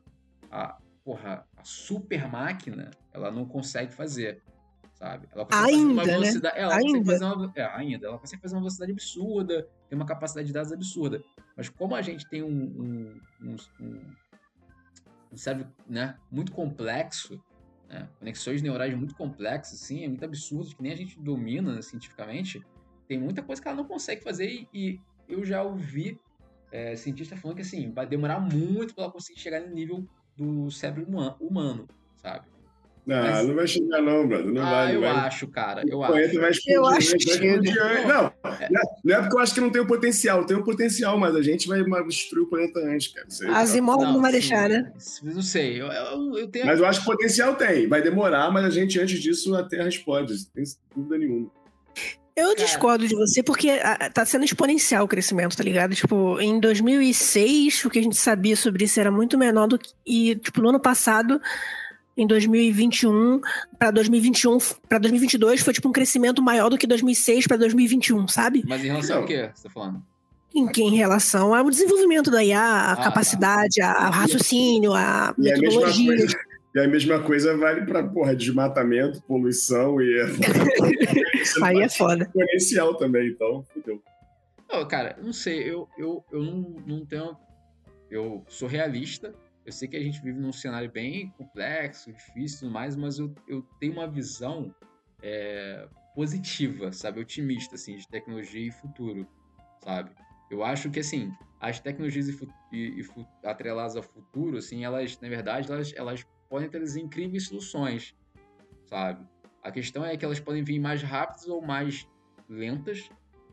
a, 0.52 0.78
porra, 1.04 1.46
a 1.58 1.64
super 1.64 2.30
máquina, 2.30 2.92
ela 3.12 3.32
não 3.32 3.46
consegue 3.46 3.94
fazer 3.94 4.42
sabe? 5.04 5.28
Ela 5.34 5.46
consegue 5.46 5.74
ainda, 5.74 5.78
fazer 5.78 5.94
uma 5.94 6.04
né? 6.04 6.12
velocidade. 6.14 6.56
Né? 6.56 6.62
Ela 6.62 6.76
ainda. 6.76 7.12
fazer 7.12 7.26
uma, 7.26 7.54
é, 7.56 7.64
ainda. 7.64 8.08
Ela 8.08 8.18
consegue 8.18 8.42
fazer 8.42 8.56
uma 8.56 8.62
velocidade 8.62 8.92
absurda, 8.92 9.68
tem 9.90 9.98
uma 9.98 10.06
capacidade 10.06 10.48
de 10.48 10.54
dados 10.54 10.72
absurda. 10.72 11.22
Mas 11.58 11.70
como 11.70 11.96
a 11.96 12.02
gente 12.02 12.28
tem 12.30 12.42
um, 12.42 12.50
um, 12.50 13.22
um, 13.42 13.56
um 13.82 14.02
cérebro 15.38 15.72
né, 15.88 16.18
muito 16.32 16.52
complexo, 16.52 17.42
né, 17.90 18.08
conexões 18.20 18.62
neurais 18.62 18.96
muito 18.96 19.16
complexas, 19.16 19.82
assim, 19.82 20.04
é 20.04 20.08
muito 20.08 20.24
absurdo, 20.24 20.76
que 20.76 20.82
nem 20.82 20.92
a 20.92 20.96
gente 20.96 21.20
domina 21.20 21.74
né, 21.74 21.82
cientificamente, 21.82 22.64
tem 23.08 23.20
muita 23.20 23.42
coisa 23.42 23.62
que 23.62 23.68
ela 23.68 23.78
não 23.78 23.86
consegue 23.86 24.24
fazer 24.24 24.50
e, 24.50 24.68
e 24.74 25.00
eu 25.28 25.46
já 25.46 25.62
ouvi 25.64 26.20
é, 26.72 26.96
cientista 26.96 27.36
falando 27.38 27.58
que 27.58 27.62
assim, 27.62 27.92
vai 27.92 28.08
demorar 28.08 28.40
muito 28.40 28.96
para 28.96 29.06
ela 29.06 29.14
conseguir 29.14 29.40
chegar 29.40 29.62
no 29.62 29.74
nível 29.74 30.08
do 30.36 30.72
cérebro 30.72 31.06
humano, 31.40 31.88
sabe? 32.18 32.48
Não, 33.06 33.22
Mas... 33.22 33.48
não 33.48 33.56
vai 33.56 33.68
chegar, 33.68 34.02
não, 34.02 34.28
brother. 34.28 34.54
Não 34.54 34.62
ah, 34.62 34.70
vai, 34.70 34.88
não 34.88 34.94
eu 34.94 35.02
vai. 35.02 35.12
acho, 35.12 35.48
cara. 35.48 35.84
Eu 35.86 36.04
acho. 36.04 36.14
Vai 36.14 36.52
explodir, 36.52 36.74
eu 36.74 36.86
acho 36.86 37.18
que 37.18 37.48
Não, 38.08 38.26
é. 38.28 38.70
não 39.04 39.16
é 39.16 39.22
porque 39.22 39.36
eu 39.36 39.40
acho 39.40 39.54
que 39.54 39.62
não 39.62 39.70
tem 39.70 39.82
o 39.82 39.88
potencial. 39.88 40.46
Tem 40.46 40.56
o 40.56 40.64
potencial, 40.64 41.18
mas 41.18 41.36
a 41.36 41.42
gente 41.42 41.68
vai 41.68 41.84
destruir 42.08 42.44
o 42.44 42.48
planeta 42.48 42.80
antes, 42.80 43.10
cara. 43.10 43.28
Asimov 43.58 44.02
não, 44.02 44.14
não 44.14 44.22
vai 44.22 44.32
deixar, 44.32 44.70
né? 44.70 44.92
Não 45.22 45.42
sei. 45.42 45.82
Eu, 45.82 45.88
eu, 45.88 46.38
eu 46.38 46.48
tenho... 46.48 46.66
Mas 46.66 46.80
eu 46.80 46.86
acho 46.86 47.02
que 47.02 47.06
potencial 47.06 47.56
tem. 47.56 47.88
Vai 47.88 48.02
demorar, 48.02 48.50
mas 48.52 48.64
a 48.64 48.70
gente, 48.70 49.00
antes 49.00 49.20
disso, 49.20 49.54
a 49.54 49.64
Terra 49.64 49.90
explode. 49.90 50.38
Sem 50.38 50.64
dúvida 50.96 51.18
nenhuma. 51.18 51.52
Eu 52.36 52.56
discordo 52.56 53.08
de 53.08 53.16
você 53.16 53.44
porque 53.44 53.70
tá 54.12 54.26
sendo 54.26 54.44
exponencial 54.44 55.06
o 55.06 55.08
crescimento, 55.08 55.56
tá 55.56 55.64
ligado? 55.64 55.94
Tipo, 55.94 56.40
em 56.40 56.60
2006, 56.60 57.86
o 57.86 57.92
que 57.92 58.00
a 58.00 58.02
gente 58.02 58.18
sabia 58.18 58.56
sobre 58.56 58.86
isso 58.86 59.00
era 59.00 59.12
muito 59.12 59.38
menor 59.38 59.68
do 59.68 59.78
que. 59.78 59.92
E, 60.04 60.36
tipo, 60.38 60.60
no 60.60 60.70
ano 60.70 60.80
passado, 60.80 61.40
em 62.16 62.28
2021 62.28 63.42
para 63.78 63.92
2021 63.92 64.58
para 64.88 65.00
2022 65.00 65.62
foi 65.62 65.74
tipo 65.74 65.90
um 65.90 65.92
crescimento 65.92 66.42
maior 66.42 66.70
do 66.70 66.78
que 66.78 66.88
2006 66.88 67.48
para 67.48 67.58
2021, 67.58 68.28
sabe? 68.28 68.64
Mas 68.68 68.84
em 68.84 68.88
relação 68.88 69.18
ao 69.18 69.26
que 69.26 69.50
você 69.54 69.64
tá 69.64 69.70
falando? 69.70 70.04
Em, 70.56 70.68
que, 70.68 70.84
em 70.84 70.96
relação 70.96 71.56
ao 71.56 71.68
desenvolvimento 71.68 72.30
da 72.30 72.44
IA, 72.44 72.60
a 72.60 72.92
ah, 72.92 72.96
tá. 72.96 73.04
capacidade, 73.06 73.80
tá. 73.80 73.92
a, 73.92 74.08
a 74.08 74.10
raciocínio, 74.12 74.94
a 74.94 75.34
e 75.36 75.42
metodologia. 75.42 76.28
e 76.76 76.80
a 76.80 76.88
mesma 76.88 77.20
coisa 77.20 77.58
vale 77.58 77.84
para 77.88 78.04
porra, 78.04 78.36
desmatamento, 78.36 79.20
poluição 79.24 80.00
e. 80.00 80.22
Aí 81.64 81.82
é 81.82 81.90
foda. 81.90 82.26
Exponencial 82.26 82.96
também, 82.96 83.30
então, 83.30 83.66
fudeu. 83.74 84.00
Oh, 84.72 84.86
cara, 84.86 85.18
não 85.24 85.34
sei, 85.34 85.64
eu, 85.64 85.88
eu, 85.98 86.24
eu 86.32 86.44
não, 86.44 86.76
não 86.86 87.06
tenho. 87.06 87.36
Eu 88.10 88.44
sou 88.48 88.68
realista, 88.68 89.34
eu 89.66 89.72
sei 89.72 89.88
que 89.88 89.96
a 89.96 90.02
gente 90.02 90.22
vive 90.22 90.40
num 90.40 90.52
cenário 90.52 90.92
bem 90.92 91.30
complexo, 91.32 92.12
difícil 92.12 92.58
e 92.58 92.60
tudo 92.62 92.72
mais, 92.72 92.96
mas 92.96 93.20
eu, 93.20 93.34
eu 93.48 93.62
tenho 93.80 93.94
uma 93.94 94.08
visão 94.08 94.74
é, 95.22 95.88
positiva, 96.14 96.92
sabe? 96.92 97.20
Otimista, 97.20 97.76
assim, 97.76 97.96
de 97.96 98.08
tecnologia 98.08 98.68
e 98.68 98.72
futuro, 98.72 99.28
sabe? 99.84 100.12
Eu 100.52 100.64
acho 100.64 100.90
que, 100.92 101.00
assim, 101.00 101.32
as 101.60 101.80
tecnologias 101.80 102.28
e, 102.28 102.38
e, 102.72 103.02
e 103.02 103.48
atreladas 103.48 103.96
ao 103.96 104.04
futuro, 104.04 104.58
assim, 104.58 104.84
elas, 104.84 105.20
na 105.20 105.30
verdade, 105.30 105.72
elas, 105.72 105.94
elas 105.96 106.26
podem 106.50 106.70
trazer 106.70 107.00
incríveis 107.00 107.48
soluções, 107.48 108.14
sabe? 108.86 109.26
A 109.64 109.72
questão 109.72 110.06
é 110.06 110.18
que 110.18 110.26
elas 110.26 110.42
podem 110.42 110.62
vir 110.62 110.78
mais 110.78 111.02
rápidas 111.02 111.48
ou 111.48 111.62
mais 111.62 112.06
lentas, 112.50 113.10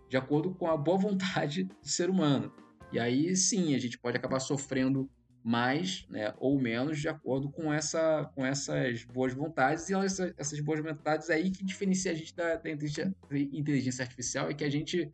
de 0.08 0.16
acordo 0.16 0.52
com 0.52 0.66
a 0.66 0.76
boa 0.76 0.98
vontade 0.98 1.64
do 1.64 1.88
ser 1.88 2.10
humano. 2.10 2.52
E 2.92 2.98
aí, 2.98 3.36
sim, 3.36 3.76
a 3.76 3.78
gente 3.78 3.96
pode 3.96 4.16
acabar 4.16 4.40
sofrendo 4.40 5.08
mais 5.42 6.06
né, 6.10 6.34
ou 6.38 6.60
menos 6.60 6.98
de 6.98 7.08
acordo 7.08 7.50
com, 7.50 7.72
essa, 7.72 8.30
com 8.34 8.44
essas 8.44 9.04
boas 9.04 9.32
vontades. 9.32 9.88
E 9.88 9.94
essas, 9.94 10.34
essas 10.36 10.60
boas 10.60 10.80
vontades 10.80 11.30
aí 11.30 11.50
que 11.50 11.64
diferencia 11.64 12.12
a 12.12 12.14
gente 12.14 12.34
da, 12.34 12.56
da 12.56 12.70
inteligência 12.70 14.02
artificial 14.02 14.50
é 14.50 14.54
que 14.54 14.64
a 14.64 14.70
gente. 14.70 15.10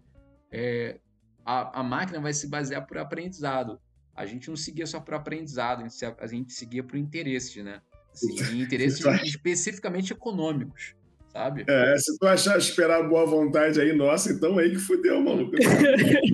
É, 0.50 0.98
a, 1.44 1.80
a 1.80 1.82
máquina 1.82 2.20
vai 2.20 2.32
se 2.32 2.48
basear 2.48 2.86
por 2.86 2.98
aprendizado. 2.98 3.80
A 4.14 4.26
gente 4.26 4.48
não 4.48 4.56
seguia 4.56 4.86
só 4.86 4.98
por 4.98 5.14
aprendizado, 5.14 5.82
a 5.82 5.88
gente, 5.88 6.04
a 6.04 6.26
gente 6.26 6.52
seguia 6.52 6.82
por 6.82 6.96
interesses, 6.96 7.62
né? 7.62 7.80
Assim, 8.16 8.62
interesses 8.62 9.04
especificamente 9.24 10.10
econômicos 10.10 10.96
sabe? 11.36 11.64
É, 11.68 11.96
se 11.98 12.18
tu 12.18 12.26
achar 12.26 12.56
esperar 12.56 13.06
boa 13.06 13.26
vontade 13.26 13.78
aí, 13.78 13.94
nossa, 13.94 14.32
então 14.32 14.58
aí 14.58 14.70
que 14.70 14.78
fudeu, 14.78 15.20
maluco. 15.20 15.54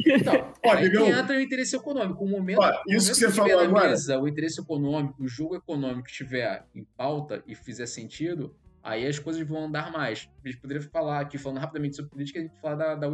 então, 0.07 0.55
Ó, 0.65 0.73
aí 0.73 0.87
entra 0.87 1.37
o 1.37 1.41
interesse 1.41 1.75
econômico. 1.75 2.25
O 2.25 2.29
momento, 2.29 2.61
Ó, 2.61 2.69
isso 2.71 2.79
momento 2.87 3.07
que 3.09 3.15
você 3.15 3.31
falou 3.31 3.59
agora. 3.59 3.91
Mesa, 3.91 4.19
o 4.19 4.29
interesse 4.29 4.61
econômico, 4.61 5.23
o 5.23 5.27
jogo 5.27 5.57
econômico 5.57 6.09
estiver 6.09 6.65
em 6.75 6.85
pauta 6.97 7.43
e 7.47 7.55
fizer 7.57 7.87
sentido, 7.87 8.55
aí 8.83 9.05
as 9.07 9.19
coisas 9.19 9.47
vão 9.47 9.65
andar 9.65 9.91
mais. 9.91 10.29
A 10.45 10.49
gente 10.49 10.61
poderia 10.61 10.83
falar 10.83 11.21
aqui, 11.21 11.37
falando 11.37 11.59
rapidamente 11.59 11.97
sobre 11.97 12.11
política, 12.13 12.39
a 12.39 12.43
gente 12.43 12.61
falar 12.61 12.77
da, 12.77 12.95
da, 12.95 13.11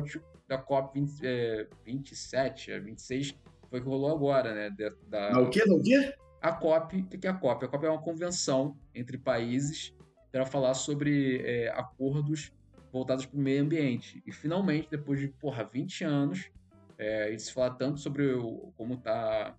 da 0.46 0.58
COP 0.58 1.00
20, 1.00 1.20
é, 1.24 1.66
27, 1.86 2.78
26, 2.80 3.34
foi 3.70 3.80
que 3.80 3.86
rolou 3.86 4.14
agora, 4.14 4.54
né? 4.54 4.70
Da, 4.70 5.30
da... 5.30 5.40
o 5.40 5.48
quê? 5.48 5.62
O 5.66 5.82
quê? 5.82 6.12
A 6.40 6.52
COP, 6.52 6.98
o 6.98 7.18
que 7.18 7.26
é 7.26 7.30
a 7.30 7.34
COP? 7.34 7.64
A 7.64 7.68
COP 7.68 7.86
é 7.86 7.90
uma 7.90 8.00
convenção 8.00 8.76
entre 8.94 9.18
países 9.18 9.92
para 10.30 10.44
falar 10.46 10.74
sobre 10.74 11.42
é, 11.42 11.68
acordos 11.70 12.52
voltados 12.92 13.26
para 13.26 13.38
o 13.38 13.40
meio 13.40 13.62
ambiente. 13.62 14.22
E 14.26 14.32
finalmente, 14.32 14.88
depois 14.90 15.20
de 15.20 15.28
porra, 15.28 15.64
20 15.64 16.04
anos, 16.04 16.50
é, 16.98 17.30
e 17.30 17.38
se 17.38 17.52
falar 17.52 17.70
tanto 17.70 18.00
sobre 18.00 18.32
o, 18.32 18.72
como 18.76 18.94
está 18.94 19.56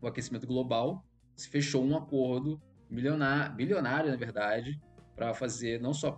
o 0.00 0.06
aquecimento 0.06 0.46
global, 0.46 1.04
se 1.36 1.48
fechou 1.48 1.84
um 1.84 1.96
acordo 1.96 2.60
milionário, 2.88 3.54
bilionário, 3.54 4.10
na 4.10 4.16
verdade, 4.16 4.80
para 5.14 5.34
fazer 5.34 5.80
não 5.80 5.92
só 5.92 6.08
a 6.08 6.16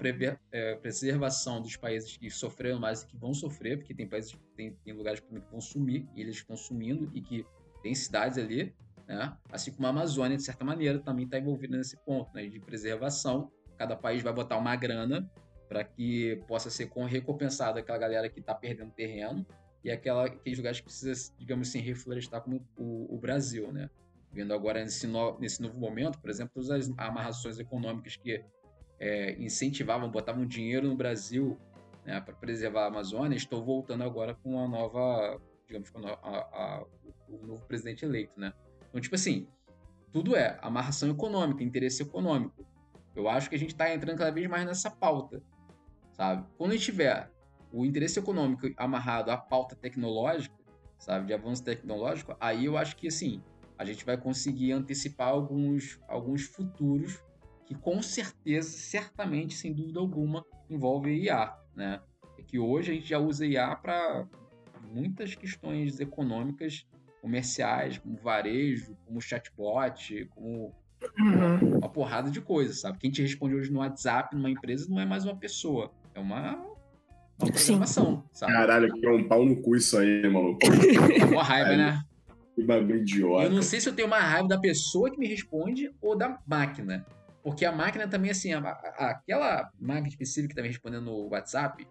é, 0.52 0.76
preservação 0.76 1.60
dos 1.60 1.76
países 1.76 2.16
que 2.16 2.30
sofreram 2.30 2.78
mais 2.78 3.02
e 3.02 3.06
que 3.08 3.16
vão 3.16 3.34
sofrer, 3.34 3.78
porque 3.78 3.92
tem 3.92 4.06
países 4.06 4.36
tem, 4.56 4.72
tem 4.84 4.94
lugares 4.94 5.20
que 5.20 5.26
vão 5.50 5.60
sumir, 5.60 6.06
e 6.14 6.20
eles 6.20 6.36
estão 6.36 6.56
sumindo, 6.56 7.10
e 7.12 7.20
que 7.20 7.44
tem 7.82 7.94
cidades 7.94 8.38
ali, 8.38 8.72
né? 9.08 9.36
assim 9.50 9.72
como 9.72 9.86
a 9.88 9.90
Amazônia, 9.90 10.36
de 10.36 10.44
certa 10.44 10.64
maneira, 10.64 11.00
também 11.00 11.24
está 11.24 11.38
envolvida 11.38 11.76
nesse 11.76 11.96
ponto 12.04 12.32
né? 12.32 12.46
de 12.46 12.60
preservação 12.60 13.50
cada 13.82 13.96
país 13.96 14.22
vai 14.22 14.32
botar 14.32 14.56
uma 14.56 14.76
grana 14.76 15.28
para 15.68 15.82
que 15.82 16.40
possa 16.46 16.70
ser 16.70 16.88
recompensada 17.08 17.80
aquela 17.80 17.98
galera 17.98 18.28
que 18.28 18.38
está 18.38 18.54
perdendo 18.54 18.92
terreno 18.92 19.44
e 19.82 19.90
aquela, 19.90 20.26
aqueles 20.26 20.58
lugares 20.58 20.78
que 20.78 20.84
precisa, 20.84 21.32
digamos 21.36 21.68
assim, 21.68 21.80
reflorestar 21.80 22.42
como 22.42 22.64
o, 22.76 23.12
o 23.12 23.18
Brasil, 23.18 23.72
né? 23.72 23.90
Vendo 24.32 24.54
agora 24.54 24.80
nesse, 24.84 25.08
no, 25.08 25.36
nesse 25.40 25.60
novo 25.60 25.76
momento, 25.76 26.20
por 26.20 26.30
exemplo, 26.30 26.52
todas 26.54 26.70
as 26.70 26.92
amarrações 26.96 27.58
econômicas 27.58 28.14
que 28.14 28.44
é, 29.00 29.32
incentivavam, 29.42 30.08
botavam 30.08 30.46
dinheiro 30.46 30.86
no 30.86 30.96
Brasil 30.96 31.58
né, 32.04 32.20
para 32.20 32.34
preservar 32.34 32.84
a 32.84 32.86
Amazônia, 32.86 33.36
estou 33.36 33.64
voltando 33.64 34.04
agora 34.04 34.32
com 34.32 34.60
a 34.60 34.68
nova, 34.68 35.40
digamos, 35.66 35.90
com 35.90 36.06
a, 36.06 36.12
a, 36.12 36.38
a, 36.38 36.86
o 37.28 37.46
novo 37.46 37.66
presidente 37.66 38.04
eleito, 38.04 38.38
né? 38.38 38.52
Então, 38.88 39.00
tipo 39.00 39.16
assim, 39.16 39.48
tudo 40.12 40.36
é 40.36 40.56
amarração 40.62 41.10
econômica, 41.10 41.64
interesse 41.64 42.02
econômico. 42.02 42.64
Eu 43.14 43.28
acho 43.28 43.48
que 43.48 43.56
a 43.56 43.58
gente 43.58 43.72
está 43.72 43.92
entrando 43.92 44.18
cada 44.18 44.30
vez 44.30 44.48
mais 44.48 44.64
nessa 44.64 44.90
pauta, 44.90 45.42
sabe? 46.12 46.46
Quando 46.56 46.72
a 46.72 46.74
gente 46.74 46.86
tiver 46.86 47.30
o 47.72 47.84
interesse 47.84 48.18
econômico 48.18 48.68
amarrado 48.76 49.30
à 49.30 49.36
pauta 49.36 49.74
tecnológica, 49.76 50.54
sabe, 50.98 51.26
de 51.26 51.34
avanço 51.34 51.64
tecnológico, 51.64 52.36
aí 52.40 52.66
eu 52.66 52.76
acho 52.76 52.96
que, 52.96 53.08
assim, 53.08 53.42
a 53.78 53.84
gente 53.84 54.04
vai 54.04 54.16
conseguir 54.16 54.72
antecipar 54.72 55.28
alguns, 55.28 56.00
alguns 56.06 56.42
futuros 56.44 57.18
que, 57.66 57.74
com 57.74 58.02
certeza, 58.02 58.70
certamente, 58.70 59.54
sem 59.54 59.72
dúvida 59.72 59.98
alguma, 60.00 60.44
envolvem 60.68 61.24
IA, 61.24 61.56
né? 61.74 62.00
É 62.38 62.42
que 62.42 62.58
hoje 62.58 62.92
a 62.92 62.94
gente 62.94 63.08
já 63.08 63.18
usa 63.18 63.46
IA 63.46 63.74
para 63.76 64.26
muitas 64.92 65.34
questões 65.34 66.00
econômicas, 66.00 66.86
comerciais, 67.20 67.98
como 67.98 68.16
varejo, 68.16 68.96
como 69.06 69.20
chatbot, 69.20 70.26
como 70.34 70.74
Uhum. 71.18 71.78
Uma 71.78 71.88
porrada 71.88 72.30
de 72.30 72.40
coisas, 72.40 72.80
sabe? 72.80 72.98
Quem 72.98 73.10
te 73.10 73.22
responde 73.22 73.54
hoje 73.54 73.70
no 73.70 73.80
WhatsApp, 73.80 74.34
numa 74.34 74.50
empresa, 74.50 74.86
não 74.88 75.00
é 75.00 75.04
mais 75.04 75.24
uma 75.24 75.36
pessoa. 75.36 75.90
É 76.14 76.20
uma. 76.20 76.58
É 77.40 77.44
uma 77.44 77.52
programação, 77.52 78.24
sabe? 78.32 78.52
Caralho, 78.52 78.92
que 78.92 79.06
é 79.06 79.10
um 79.10 79.26
pau 79.26 79.44
no 79.44 79.56
cu 79.60 79.76
isso 79.76 79.98
aí, 79.98 80.28
maluco. 80.28 80.60
Uma 81.30 81.42
raiva, 81.42 81.76
né? 81.76 82.02
Que 82.54 82.62
bagulho 82.62 82.98
idiota. 82.98 83.44
Eu 83.44 83.50
não 83.50 83.62
sei 83.62 83.80
se 83.80 83.88
eu 83.88 83.94
tenho 83.94 84.08
mais 84.08 84.24
raiva 84.24 84.46
da 84.46 84.58
pessoa 84.58 85.10
que 85.10 85.18
me 85.18 85.26
responde 85.26 85.90
ou 86.02 86.14
da 86.14 86.38
máquina. 86.46 87.06
Porque 87.42 87.64
a 87.64 87.72
máquina 87.72 88.06
também, 88.06 88.30
assim, 88.30 88.52
a, 88.52 88.58
a, 88.58 89.10
aquela 89.10 89.70
máquina 89.80 90.08
específica 90.08 90.48
que 90.48 90.54
tá 90.54 90.60
me 90.60 90.68
respondendo 90.68 91.06
no 91.06 91.28
WhatsApp, 91.28 91.88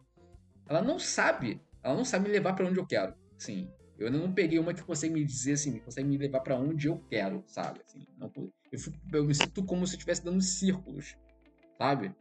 ela 0.70 0.82
não 0.82 1.00
sabe, 1.00 1.60
ela 1.84 1.96
não 1.96 2.06
sabe 2.06 2.28
me 2.28 2.32
levar 2.32 2.54
para 2.54 2.68
onde 2.68 2.80
eu 2.80 2.86
quero. 2.86 3.14
Assim, 3.36 3.70
eu 4.02 4.08
ainda 4.08 4.18
não 4.18 4.32
peguei 4.32 4.58
uma 4.58 4.74
que 4.74 4.82
consegue 4.82 5.14
me 5.14 5.24
dizer 5.24 5.54
assim, 5.54 5.78
consegue 5.80 6.08
me 6.08 6.18
levar 6.18 6.40
para 6.40 6.56
onde 6.56 6.88
eu 6.88 6.98
quero, 7.10 7.44
sabe? 7.46 7.82
Assim, 7.86 8.00
não, 8.18 8.32
eu, 8.36 8.80
eu, 9.14 9.24
me 9.24 9.36
sinto 9.36 9.64
como 9.64 9.86
se 9.86 9.94
eu 9.94 9.98
estivesse 9.98 10.24
dando 10.24 10.42
círculos, 10.42 11.16
sabe? 11.78 12.12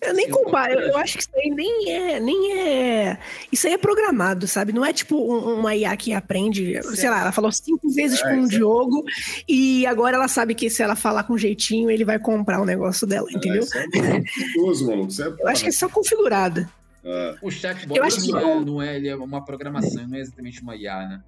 Eu 0.00 0.14
nem 0.14 0.30
comparo, 0.30 0.72
eu, 0.72 0.80
eu, 0.90 0.96
acho 0.96 1.18
que 1.18 1.22
isso 1.22 1.30
aí 1.34 1.50
nem 1.50 1.90
é, 1.90 2.20
nem 2.20 2.58
é. 2.58 3.18
Isso 3.50 3.66
aí 3.66 3.72
é 3.72 3.78
programado, 3.78 4.46
sabe? 4.46 4.72
Não 4.72 4.84
é 4.84 4.92
tipo 4.92 5.16
uma 5.16 5.74
IA 5.74 5.96
que 5.96 6.12
aprende, 6.12 6.74
certo. 6.74 6.96
sei 6.96 7.10
lá, 7.10 7.22
ela 7.22 7.32
falou 7.32 7.50
cinco 7.50 7.90
vezes 7.90 8.22
é, 8.22 8.22
com 8.22 8.42
um 8.42 8.46
Diogo 8.46 9.02
e 9.48 9.84
agora 9.84 10.16
ela 10.16 10.28
sabe 10.28 10.54
que 10.54 10.70
se 10.70 10.82
ela 10.82 10.94
falar 10.94 11.24
com 11.24 11.36
jeitinho, 11.36 11.90
ele 11.90 12.04
vai 12.04 12.18
comprar 12.18 12.60
o 12.60 12.64
negócio 12.64 13.06
dela, 13.06 13.28
é, 13.30 13.36
entendeu? 13.36 13.64
É, 13.74 14.16
é 14.16 14.84
maluco. 14.86 15.12
eu 15.40 15.48
acho 15.48 15.62
que 15.62 15.68
é 15.68 15.72
só 15.72 15.88
configurada. 15.88 16.70
Ah. 17.04 17.36
O 17.42 17.50
chatbot 17.50 17.98
eu 17.98 18.04
acho 18.04 18.22
que 18.22 18.32
não, 18.32 18.38
é, 18.38 18.64
não 18.64 18.82
é, 18.82 18.96
ele 18.96 19.08
é 19.08 19.16
uma 19.16 19.44
programação, 19.44 20.06
não 20.08 20.16
é 20.16 20.20
exatamente 20.20 20.62
uma 20.62 20.74
IA, 20.74 21.06
né? 21.06 21.22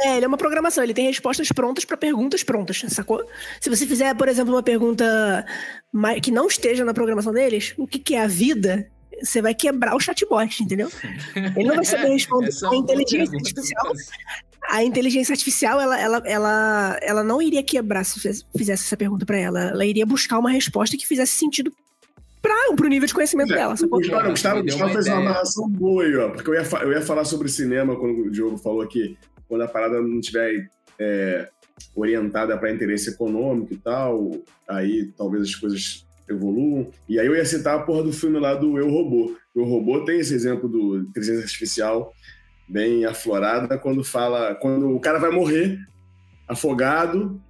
É, 0.00 0.16
ele 0.16 0.24
é 0.24 0.28
uma 0.28 0.36
programação, 0.36 0.82
ele 0.82 0.92
tem 0.92 1.06
respostas 1.06 1.48
prontas 1.50 1.84
para 1.84 1.96
perguntas 1.96 2.42
prontas, 2.42 2.82
sacou? 2.88 3.24
Se 3.60 3.70
você 3.70 3.86
fizer, 3.86 4.14
por 4.16 4.28
exemplo, 4.28 4.52
uma 4.52 4.62
pergunta 4.62 5.46
que 6.20 6.32
não 6.32 6.48
esteja 6.48 6.84
na 6.84 6.92
programação 6.92 7.32
deles, 7.32 7.74
o 7.78 7.86
que, 7.86 7.98
que 7.98 8.14
é 8.14 8.22
a 8.22 8.26
vida? 8.26 8.90
Você 9.22 9.40
vai 9.40 9.54
quebrar 9.54 9.94
o 9.94 10.00
chatbot, 10.00 10.60
entendeu? 10.60 10.90
Ele 11.56 11.68
não 11.68 11.76
vai 11.76 11.84
saber 11.84 12.08
responder. 12.08 12.50
É 12.64 12.74
a 12.74 12.76
inteligência 12.76 13.36
artificial, 13.36 13.92
a 14.68 14.82
inteligência 14.82 15.32
artificial, 15.32 15.80
ela, 15.80 16.00
ela, 16.00 16.22
ela, 16.26 16.98
ela 17.00 17.22
não 17.22 17.40
iria 17.40 17.62
quebrar 17.62 18.02
se 18.02 18.18
fizesse 18.18 18.84
essa 18.84 18.96
pergunta 18.96 19.24
para 19.24 19.38
ela. 19.38 19.60
Ela 19.68 19.86
iria 19.86 20.04
buscar 20.04 20.38
uma 20.38 20.50
resposta 20.50 20.96
que 20.96 21.06
fizesse 21.06 21.32
sentido 21.32 21.72
para 22.44 22.76
pro 22.76 22.88
nível 22.88 23.06
de 23.06 23.14
conhecimento 23.14 23.52
é, 23.54 23.56
dela. 23.56 23.74
Sacou? 23.74 23.98
Gustavo, 23.98 24.28
Gustavo, 24.28 24.62
Gustavo 24.62 24.92
fez 24.92 25.06
uma 25.06 25.16
amarração 25.16 25.68
boa 25.68 26.04
aí, 26.04 26.14
ó. 26.16 26.28
Porque 26.28 26.50
eu 26.50 26.54
ia, 26.54 26.62
eu 26.82 26.92
ia 26.92 27.00
falar 27.00 27.24
sobre 27.24 27.48
cinema 27.48 27.96
quando 27.96 28.26
o 28.26 28.30
Diogo 28.30 28.58
falou 28.58 28.82
aqui 28.82 29.16
quando 29.48 29.62
a 29.62 29.68
parada 29.68 30.00
não 30.00 30.20
tiver 30.20 30.68
é, 30.98 31.48
orientada 31.94 32.56
para 32.58 32.72
interesse 32.72 33.10
econômico 33.10 33.72
e 33.72 33.76
tal, 33.76 34.30
aí 34.68 35.12
talvez 35.16 35.44
as 35.44 35.54
coisas 35.54 36.06
evoluam. 36.28 36.90
E 37.08 37.18
aí 37.18 37.26
eu 37.26 37.34
ia 37.34 37.44
citar 37.44 37.76
a 37.76 37.82
porra 37.82 38.02
do 38.02 38.12
filme 38.12 38.38
lá 38.38 38.54
do 38.54 38.78
Eu 38.78 38.90
Robô. 38.90 39.34
O 39.54 39.60
Eu 39.60 39.64
Robô 39.64 40.04
tem 40.04 40.18
esse 40.18 40.34
exemplo 40.34 40.68
do 40.68 40.98
inteligência 40.98 41.42
artificial 41.42 42.12
bem 42.68 43.04
aflorada 43.04 43.78
quando 43.78 44.02
fala 44.02 44.54
quando 44.54 44.90
o 44.90 45.00
cara 45.00 45.18
vai 45.18 45.30
morrer 45.30 45.78
afogado 46.48 47.40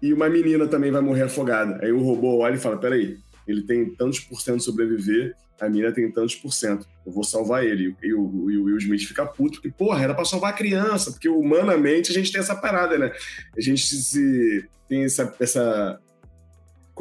e 0.00 0.12
uma 0.12 0.28
menina 0.28 0.66
também 0.66 0.90
vai 0.90 1.00
morrer 1.00 1.22
afogada. 1.22 1.78
Aí 1.82 1.92
o 1.92 2.02
robô 2.02 2.38
olha 2.38 2.54
e 2.54 2.58
fala: 2.58 2.78
peraí, 2.78 3.18
ele 3.50 3.62
tem 3.62 3.90
tantos 3.94 4.20
por 4.20 4.40
cento 4.40 4.58
de 4.58 4.64
sobreviver 4.64 5.36
a 5.60 5.68
mina 5.68 5.92
tem 5.92 6.10
tantos 6.10 6.34
por 6.34 6.52
cento, 6.52 6.86
eu 7.04 7.12
vou 7.12 7.22
salvar 7.22 7.64
ele. 7.64 7.94
E 8.02 8.14
o, 8.14 8.50
e 8.50 8.56
o 8.56 8.64
Will 8.64 8.78
Smith 8.78 9.06
fica 9.06 9.26
puto, 9.26 9.60
porque, 9.60 9.70
porra, 9.70 10.02
era 10.02 10.14
pra 10.14 10.24
salvar 10.24 10.50
a 10.50 10.56
criança, 10.56 11.10
porque 11.10 11.28
humanamente 11.28 12.10
a 12.10 12.14
gente 12.14 12.32
tem 12.32 12.40
essa 12.40 12.56
parada, 12.56 12.96
né? 12.96 13.12
A 13.56 13.60
gente 13.60 13.86
se, 13.86 14.66
tem 14.88 15.04
essa, 15.04 15.34
essa 15.38 16.00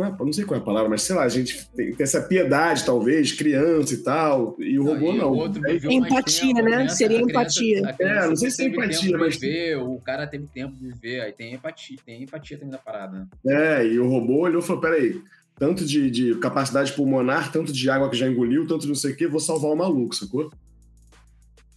é, 0.01 0.23
não 0.23 0.31
sei 0.31 0.45
qual 0.45 0.57
é 0.57 0.61
a 0.61 0.65
palavra, 0.65 0.89
mas 0.89 1.01
sei 1.01 1.15
lá, 1.15 1.23
a 1.23 1.29
gente 1.29 1.69
tem, 1.75 1.93
tem 1.93 2.03
essa 2.03 2.21
piedade, 2.21 2.85
talvez, 2.85 3.33
criança 3.33 3.93
e 3.93 3.97
tal, 3.97 4.55
e 4.59 4.79
o 4.79 4.85
robô 4.85 5.11
não. 5.11 5.35
não. 5.35 5.91
empatia, 5.91 6.53
tempo, 6.53 6.61
né? 6.61 6.75
Criança, 6.75 6.95
Seria 6.95 7.21
empatia. 7.21 7.93
Criança, 7.93 8.03
é, 8.03 8.27
não 8.27 8.35
sei 8.35 8.51
se 8.51 8.63
é 8.63 8.65
empatia, 8.67 9.17
mas. 9.17 9.35
Viver, 9.35 9.77
o 9.77 9.99
cara 9.99 10.25
teve 10.25 10.47
tempo 10.47 10.75
de 10.75 10.87
viver, 10.87 11.21
aí 11.21 11.33
tem 11.33 11.53
empatia, 11.53 11.97
tem 12.05 12.23
empatia 12.23 12.57
também 12.57 12.71
na 12.71 12.77
parada. 12.77 13.27
Né? 13.43 13.79
É, 13.81 13.85
e 13.85 13.99
o 13.99 14.07
robô 14.07 14.45
olhou 14.45 14.61
e 14.61 14.65
falou: 14.65 14.81
peraí, 14.81 15.21
tanto 15.59 15.85
de, 15.85 16.09
de, 16.09 16.35
capacidade 16.35 16.93
pulmonar, 16.93 17.51
tanto 17.51 17.73
de 17.73 17.89
água 17.89 18.09
que 18.09 18.15
já 18.15 18.27
engoliu, 18.27 18.65
tanto 18.65 18.83
de 18.83 18.87
não 18.87 18.95
sei 18.95 19.11
o 19.11 19.15
que, 19.15 19.27
vou 19.27 19.41
salvar 19.41 19.71
o 19.71 19.75
maluco, 19.75 20.15
sacou? 20.15 20.49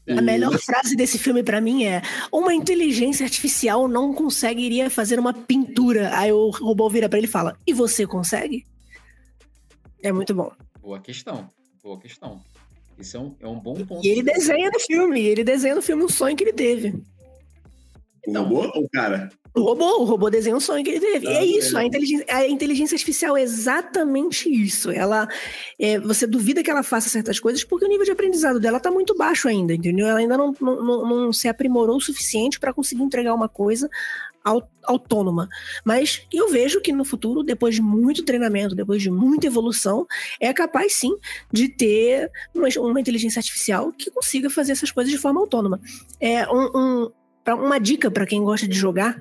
A 0.09 0.21
melhor 0.21 0.59
frase 0.59 0.97
desse 0.97 1.19
filme 1.19 1.43
para 1.43 1.61
mim 1.61 1.85
é: 1.85 2.03
uma 2.33 2.55
inteligência 2.55 3.25
artificial 3.25 3.87
não 3.87 4.13
conseguiria 4.13 4.91
fazer 4.91 5.19
uma 5.19 5.33
pintura. 5.33 6.17
Aí 6.17 6.33
o 6.33 6.51
robô 6.51 6.89
vira 6.89 7.09
para 7.09 7.19
ele 7.19 7.29
e 7.29 7.31
fala: 7.31 7.57
E 7.67 7.73
você 7.73 8.07
consegue? 8.07 8.67
É 10.03 10.11
muito 10.11 10.35
bom. 10.35 10.51
Boa 10.81 11.01
questão. 11.01 11.49
Boa 11.83 11.99
questão. 12.01 12.43
Isso 12.99 13.17
é 13.17 13.21
um, 13.21 13.37
é 13.41 13.47
um 13.47 13.61
bom 13.61 13.75
ponto. 13.75 14.05
E 14.05 14.09
ele 14.09 14.23
desenha 14.23 14.71
no 14.71 14.81
filme, 14.81 15.21
ele 15.21 15.45
desenha 15.45 15.77
no 15.77 15.83
filme 15.83 16.05
um 16.05 16.09
sonho 16.09 16.37
que 16.37 16.45
ele 16.45 16.53
teve. 16.53 17.01
O 18.27 18.33
robô 18.33 18.73
ou 18.75 18.85
o 18.85 18.89
cara? 18.89 19.29
O 19.55 19.61
robô, 19.61 20.01
o 20.01 20.05
robô 20.05 20.31
desenha 20.31 20.57
um 20.57 20.61
sonho 20.61 20.83
que 20.83 20.91
ele 20.91 21.01
teve. 21.01 21.29
Ah, 21.29 21.33
é 21.33 21.45
isso, 21.45 21.77
a 21.77 21.85
inteligência, 21.85 22.27
a 22.29 22.49
inteligência 22.49 22.95
artificial 22.95 23.37
é 23.37 23.43
exatamente 23.43 24.49
isso. 24.51 24.91
Ela, 24.91 25.29
é, 25.79 25.99
você 25.99 26.27
duvida 26.27 26.63
que 26.63 26.71
ela 26.71 26.83
faça 26.83 27.11
certas 27.11 27.39
coisas 27.39 27.63
porque 27.63 27.85
o 27.85 27.89
nível 27.89 28.05
de 28.05 28.13
aprendizado 28.13 28.59
dela 28.59 28.79
está 28.79 28.91
muito 28.91 29.15
baixo 29.15 29.49
ainda, 29.49 29.75
entendeu? 29.75 30.07
Ela 30.07 30.21
ainda 30.21 30.39
não, 30.39 30.55
não, 30.59 31.07
não 31.07 31.33
se 31.33 31.49
aprimorou 31.49 31.97
o 31.97 32.01
suficiente 32.01 32.59
para 32.59 32.73
conseguir 32.73 33.03
entregar 33.03 33.35
uma 33.35 33.49
coisa 33.49 33.91
autônoma. 34.85 35.49
Mas 35.85 36.27
eu 36.33 36.49
vejo 36.49 36.81
que 36.81 36.93
no 36.93 37.05
futuro, 37.05 37.43
depois 37.43 37.75
de 37.75 37.83
muito 37.83 38.25
treinamento, 38.25 38.75
depois 38.75 39.03
de 39.03 39.11
muita 39.11 39.47
evolução, 39.47 40.07
é 40.41 40.53
capaz 40.53 40.95
sim 40.95 41.15
de 41.53 41.69
ter 41.69 42.31
uma, 42.55 42.69
uma 42.79 43.01
inteligência 43.01 43.39
artificial 43.39 43.93
que 43.93 44.11
consiga 44.11 44.49
fazer 44.51 44.73
essas 44.73 44.91
coisas 44.91 45.13
de 45.13 45.19
forma 45.19 45.41
autônoma. 45.41 45.81
É 46.19 46.51
um, 46.51 46.71
um 46.75 47.11
uma 47.49 47.81
dica 47.81 48.09
para 48.09 48.25
quem 48.25 48.41
gosta 48.41 48.69
de 48.69 48.77
jogar 48.77 49.21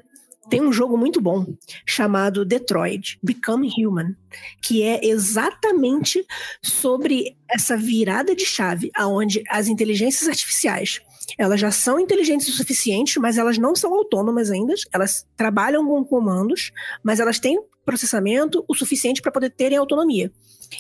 tem 0.52 0.62
um 0.62 0.74
jogo 0.74 0.98
muito 0.98 1.22
bom 1.22 1.46
chamado 1.86 2.44
Detroit 2.44 3.18
Become 3.24 3.72
Human, 3.78 4.18
que 4.62 4.84
é 4.84 5.00
exatamente 5.08 6.26
sobre 6.62 7.38
essa 7.50 7.78
virada 7.78 8.36
de 8.36 8.46
chave, 8.46 8.92
aonde 8.94 9.42
as 9.50 9.70
inteligências 9.70 10.28
artificiais 10.28 11.00
elas 11.38 11.62
já 11.62 11.72
são 11.72 11.98
inteligentes 11.98 12.50
o 12.50 12.52
suficiente, 12.52 13.18
mas 13.18 13.38
elas 13.38 13.58
não 13.58 13.74
são 13.74 13.94
autônomas 13.94 14.52
ainda. 14.52 14.74
Elas 14.92 15.26
trabalham 15.38 15.88
com 15.88 16.04
comandos, 16.04 16.74
mas 17.02 17.22
elas 17.22 17.40
têm 17.40 17.58
processamento 17.86 18.66
o 18.68 18.76
suficiente 18.76 19.22
para 19.22 19.32
poder 19.32 19.52
terem 19.52 19.78
autonomia. 19.78 20.30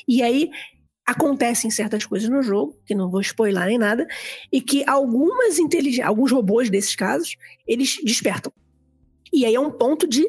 E 0.05 0.21
aí 0.21 0.49
acontecem 1.05 1.71
certas 1.71 2.05
coisas 2.05 2.27
no 2.27 2.43
jogo, 2.43 2.77
que 2.85 2.93
não 2.93 3.09
vou 3.09 3.21
spoiler 3.21 3.65
nem 3.65 3.77
nada, 3.77 4.05
e 4.51 4.59
que 4.59 4.83
algumas 4.85 5.57
inteligências, 5.57 6.05
alguns 6.05 6.31
robôs 6.31 6.69
desses 6.69 6.95
casos, 6.95 7.37
eles 7.65 7.97
despertam. 8.03 8.51
E 9.31 9.45
aí 9.45 9.55
é 9.55 9.59
um 9.59 9.71
ponto 9.71 10.07
de 10.07 10.27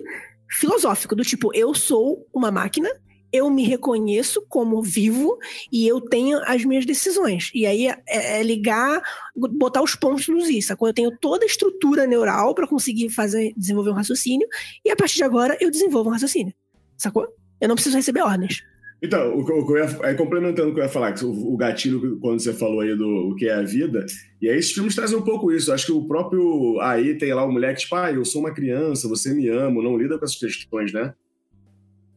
filosófico, 0.51 1.17
do 1.17 1.25
tipo, 1.25 1.55
eu 1.55 1.75
sou 1.75 2.27
uma 2.33 2.51
máquina, 2.51 2.89
eu 3.33 3.49
me 3.49 3.65
reconheço 3.65 4.45
como 4.49 4.83
vivo 4.83 5.39
e 5.73 5.89
eu 5.89 6.01
tenho 6.01 6.39
as 6.45 6.65
minhas 6.65 6.85
decisões. 6.85 7.51
E 7.55 7.65
aí 7.65 7.89
é, 7.89 8.03
é 8.07 8.43
ligar, 8.43 9.03
botar 9.35 9.83
os 9.83 9.95
pontos 9.95 10.29
nos 10.29 10.49
is. 10.49 10.69
Quando 10.77 10.91
eu 10.91 10.95
tenho 10.95 11.19
toda 11.19 11.45
a 11.45 11.47
estrutura 11.47 12.07
neural 12.07 12.55
para 12.55 12.69
conseguir 12.69 13.09
fazer, 13.09 13.55
desenvolver 13.57 13.91
um 13.91 13.95
raciocínio, 13.95 14.47
e 14.85 14.91
a 14.91 14.97
partir 14.97 15.17
de 15.17 15.25
agora 15.25 15.57
eu 15.61 15.71
desenvolvo 15.71 16.11
um 16.11 16.13
raciocínio. 16.13 16.55
Sacou? 16.99 17.27
Eu 17.59 17.69
não 17.69 17.75
preciso 17.75 17.97
receber 17.97 18.21
ordens. 18.21 18.63
Então, 19.03 19.37
o 19.37 19.77
eu 19.77 19.79
ia, 19.79 19.99
aí, 20.05 20.15
complementando 20.15 20.71
o 20.71 20.75
que 20.75 20.79
eu 20.79 20.85
ia 20.85 20.89
falar, 20.89 21.13
o, 21.25 21.55
o 21.55 21.57
gatilho, 21.57 22.21
quando 22.21 22.41
você 22.41 22.53
falou 22.53 22.81
aí 22.81 22.97
do 22.97 23.31
o 23.31 23.35
que 23.35 23.49
é 23.49 23.55
a 23.55 23.63
vida, 23.63 24.07
e 24.41 24.49
aí 24.49 24.57
esses 24.57 24.71
filmes 24.71 24.95
trazem 24.95 25.19
um 25.19 25.23
pouco 25.23 25.51
isso. 25.51 25.73
Acho 25.73 25.87
que 25.87 25.93
o 25.93 26.07
próprio. 26.07 26.79
Aí 26.81 27.19
tem 27.19 27.35
lá 27.35 27.45
o 27.45 27.51
moleque, 27.51 27.81
tipo, 27.81 27.97
ah, 27.97 28.13
eu 28.13 28.25
sou 28.25 28.41
uma 28.41 28.55
criança, 28.55 29.09
você 29.09 29.35
me 29.35 29.49
ama, 29.49 29.83
não 29.83 29.99
lida 29.99 30.17
com 30.17 30.25
essas 30.25 30.39
questões, 30.39 30.93
né? 30.93 31.13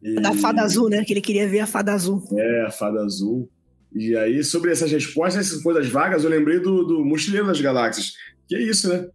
E... 0.04 0.14
Da 0.22 0.34
fada 0.34 0.62
azul, 0.62 0.88
né? 0.88 1.04
Que 1.04 1.14
ele 1.14 1.22
queria 1.22 1.50
ver 1.50 1.62
a 1.62 1.68
fada 1.68 1.92
azul. 1.92 2.24
É, 2.38 2.66
a 2.68 2.72
fada 2.72 3.02
azul. 3.02 3.50
E 3.92 4.16
aí, 4.16 4.44
sobre 4.44 4.72
essas 4.72 4.92
respostas, 4.92 5.48
essas 5.48 5.64
coisas 5.64 5.88
vagas, 5.90 6.24
eu 6.24 6.30
lembrei 6.30 6.60
do, 6.60 6.84
do 6.84 7.04
Mochileiro 7.04 7.48
das 7.48 7.60
Galáxias. 7.60 8.14
Que 8.48 8.56
é 8.56 8.62
isso, 8.62 8.90
né? 8.90 9.08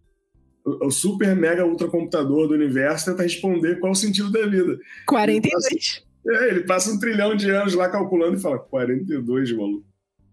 O, 0.64 0.86
o 0.86 0.90
super 0.90 1.36
mega 1.36 1.64
ultracomputador 1.64 2.48
do 2.48 2.54
universo 2.54 3.12
tenta 3.12 3.22
responder 3.22 3.78
qual 3.78 3.92
o 3.92 3.94
sentido 3.94 4.32
da 4.32 4.44
vida. 4.44 4.76
42. 5.06 6.09
É, 6.26 6.48
ele 6.48 6.60
passa 6.64 6.90
um 6.90 6.98
trilhão 6.98 7.34
de 7.34 7.50
anos 7.50 7.74
lá 7.74 7.88
calculando 7.88 8.36
e 8.36 8.40
fala 8.40 8.58
42, 8.58 9.52
maluco. 9.52 9.86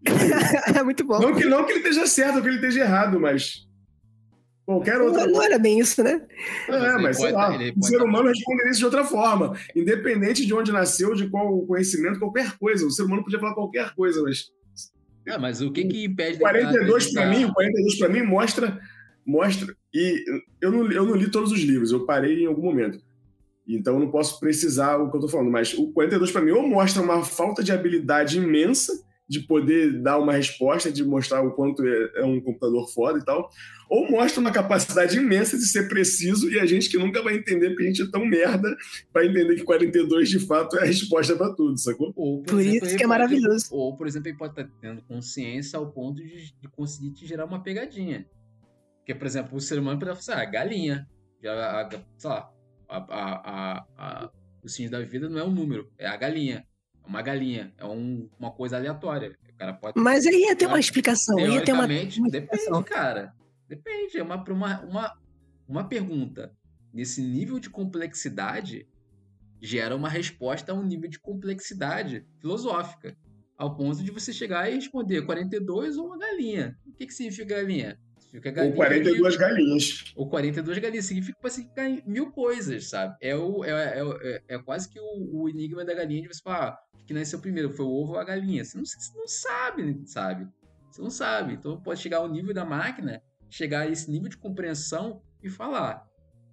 é 0.76 0.84
muito 0.84 1.04
bom. 1.06 1.20
Não 1.20 1.36
que, 1.36 1.46
não 1.46 1.66
que 1.66 1.72
ele 1.72 1.80
esteja 1.80 2.06
certo 2.08 2.38
ou 2.38 2.42
que 2.42 2.48
ele 2.48 2.58
esteja 2.58 2.82
errado, 2.82 3.20
mas 3.20 3.68
qualquer 4.66 5.00
outra. 5.02 5.26
Não, 5.26 5.34
não 5.34 5.44
era 5.44 5.58
bem 5.58 5.80
isso, 5.80 6.04
né? 6.04 6.22
É, 6.68 6.98
mas 6.98 7.18
sei 7.18 7.32
lá, 7.32 7.58
o 7.76 7.84
ser 7.84 8.02
humano 8.02 8.28
responderia 8.28 8.72
isso 8.72 8.80
de 8.80 8.86
outra 8.86 9.04
forma. 9.06 9.58
Independente 9.76 10.46
de 10.46 10.54
onde 10.54 10.72
nasceu, 10.72 11.14
de 11.16 11.30
qual 11.30 11.62
conhecimento, 11.66 12.20
qualquer 12.20 12.58
coisa. 12.58 12.86
O 12.86 12.92
ser 12.92 13.04
humano 13.04 13.24
podia 13.24 13.40
falar 13.40 13.54
qualquer 13.54 13.94
coisa, 13.96 14.22
mas. 14.22 14.52
É, 15.26 15.38
mas 15.38 15.62
o 15.62 15.72
que 15.72 15.84
que 15.86 16.06
impede... 16.06 16.40
42 16.40 17.14
para 17.14 17.30
mim, 17.30 17.52
42 17.52 18.00
para 18.00 18.08
mim 18.08 18.22
mostra... 18.22 18.80
mostra 19.26 19.76
e 19.94 20.24
eu 20.62 20.72
não, 20.72 20.90
eu 20.90 21.06
não 21.06 21.16
li 21.16 21.30
todos 21.30 21.52
os 21.52 21.60
livros, 21.60 21.92
eu 21.92 22.06
parei 22.06 22.44
em 22.44 22.46
algum 22.46 22.62
momento 22.62 22.98
então 23.76 23.96
eu 23.96 24.00
não 24.00 24.12
posso 24.12 24.40
precisar 24.40 24.98
o 24.98 25.10
que 25.10 25.16
eu 25.18 25.20
estou 25.20 25.30
falando, 25.30 25.52
mas 25.52 25.74
o 25.74 25.92
42 25.92 26.32
para 26.32 26.42
mim 26.42 26.52
ou 26.52 26.68
mostra 26.68 27.02
uma 27.02 27.24
falta 27.24 27.64
de 27.64 27.72
habilidade 27.72 28.38
imensa 28.38 28.94
de 29.28 29.42
poder 29.42 30.02
dar 30.02 30.18
uma 30.18 30.32
resposta, 30.32 30.92
de 30.92 31.04
mostrar 31.04 31.42
o 31.42 31.52
quanto 31.52 31.86
é, 31.86 32.12
é 32.22 32.24
um 32.24 32.40
computador 32.40 32.88
foda 32.90 33.20
e 33.20 33.26
tal, 33.26 33.50
ou 33.90 34.10
mostra 34.10 34.40
uma 34.40 34.52
capacidade 34.52 35.18
imensa 35.18 35.58
de 35.58 35.66
ser 35.66 35.90
preciso 35.90 36.50
e 36.50 36.60
a 36.60 36.66
gente 36.66 36.90
que 36.90 36.98
nunca 36.98 37.22
vai 37.22 37.36
entender 37.36 37.70
porque 37.70 37.84
a 37.84 37.88
gente 37.88 38.02
é 38.04 38.10
tão 38.10 38.26
merda 38.26 38.76
para 39.12 39.26
entender 39.26 39.56
que 39.56 39.64
42 39.64 40.30
de 40.30 40.40
fato 40.40 40.78
é 40.78 40.84
a 40.84 40.86
resposta 40.86 41.36
para 41.36 41.54
tudo, 41.54 41.78
sacou? 41.78 42.14
Ou, 42.16 42.42
por, 42.42 42.52
por 42.52 42.62
exemplo, 42.62 42.88
isso 42.88 42.98
que 42.98 43.04
é 43.04 43.08
maravilhoso. 43.08 43.68
Ou, 43.72 43.98
por 43.98 44.08
exemplo, 44.08 44.30
ele 44.30 44.38
pode 44.38 44.54
estar 44.54 44.70
tendo 44.80 45.02
consciência 45.02 45.78
ao 45.78 45.92
ponto 45.92 46.24
de, 46.24 46.54
de 46.62 46.68
conseguir 46.70 47.12
te 47.12 47.26
gerar 47.28 47.46
uma 47.46 47.62
pegadinha. 47.62 48.26
Porque, 49.00 49.14
por 49.14 49.28
exemplo, 49.28 49.58
o 49.58 49.62
ser 49.62 49.80
humano 49.80 50.00
pode 50.00 50.26
falar, 50.26 50.42
ah, 50.42 50.46
galinha. 50.46 51.08
Já, 51.42 51.82
a, 51.82 51.90
sei 52.18 52.30
lá, 52.30 52.52
a, 52.88 52.98
a, 52.98 53.86
a, 53.98 54.32
o 54.64 54.70
signo 54.70 54.92
da 54.92 55.02
vida 55.02 55.30
não 55.30 55.40
é 55.40 55.44
um 55.44 55.52
número, 55.52 55.92
é 55.98 56.08
a 56.08 56.16
galinha. 56.16 56.66
É 57.04 57.08
uma 57.08 57.22
galinha, 57.22 57.74
é 57.78 57.86
um, 57.86 58.30
uma 58.38 58.52
coisa 58.52 58.78
aleatória. 58.78 59.38
O 59.50 59.58
cara 59.58 59.74
pode. 59.74 60.00
Mas 60.00 60.26
aí 60.26 60.42
ia 60.42 60.56
ter 60.56 60.68
uma 60.68 60.80
explicação. 60.80 61.40
Ia 61.40 61.64
ter 61.64 61.72
uma, 61.72 61.86
uma 61.86 61.88
depende, 61.88 62.84
cara. 62.86 63.34
Depende. 63.68 64.18
É 64.18 64.24
uma, 64.24 64.44
uma, 64.44 64.82
uma, 64.82 65.18
uma 65.68 65.88
pergunta 65.88 66.54
nesse 66.94 67.22
nível 67.22 67.60
de 67.60 67.70
complexidade 67.70 68.88
gera 69.62 69.96
uma 69.96 70.10
resposta 70.10 70.72
a 70.72 70.76
um 70.76 70.84
nível 70.84 71.10
de 71.10 71.20
complexidade 71.20 72.26
filosófica. 72.40 73.16
Ao 73.58 73.76
ponto 73.76 74.04
de 74.04 74.12
você 74.12 74.32
chegar 74.32 74.70
e 74.70 74.76
responder 74.76 75.26
42 75.26 75.98
ou 75.98 76.08
uma 76.08 76.18
galinha. 76.18 76.78
O 76.86 76.94
que, 76.94 77.08
que 77.08 77.14
significa 77.14 77.56
galinha? 77.56 77.98
Significa 78.38 78.52
galinha. 78.52 78.72
Ou 78.72 78.78
42 78.78 79.36
galinhas. 79.36 80.14
Ou 80.16 80.30
42 80.30 80.78
galinhas. 80.80 81.06
Significa 81.06 81.38
que 81.42 81.50
significar 81.50 82.08
mil 82.08 82.32
coisas, 82.32 82.90
sabe? 82.90 83.16
É, 83.22 83.36
o, 83.36 83.64
é, 83.64 83.72
é, 83.72 84.02
é, 84.22 84.56
é 84.56 84.60
quase 84.60 84.90
que 84.90 85.00
o, 85.00 85.42
o, 85.42 85.50
enigma 85.50 85.84
da 85.84 85.94
galinha 85.94 86.22
de 86.22 86.28
você 86.28 86.42
falar 86.42 86.70
ah, 86.70 86.80
que 87.06 87.14
nasceu 87.14 87.40
primeiro, 87.40 87.70
foi 87.70 87.86
o 87.86 87.90
ovo 87.90 88.14
ou 88.14 88.20
a 88.20 88.24
galinha. 88.24 88.64
Você 88.64 88.78
não, 88.78 88.86
você 88.86 89.18
não 89.18 89.28
sabe, 89.28 90.02
sabe? 90.06 90.48
Você 90.92 91.02
não 91.02 91.10
sabe. 91.10 91.54
Então 91.54 91.82
pode 91.82 92.00
chegar 92.00 92.18
ao 92.18 92.30
nível 92.30 92.54
da 92.54 92.66
máquina 92.66 93.22
chegar 93.50 93.82
a 93.82 93.90
esse 93.90 94.10
nível 94.12 94.30
de 94.30 94.38
compreensão 94.38 95.22
e 95.42 95.50
falar 95.50 96.06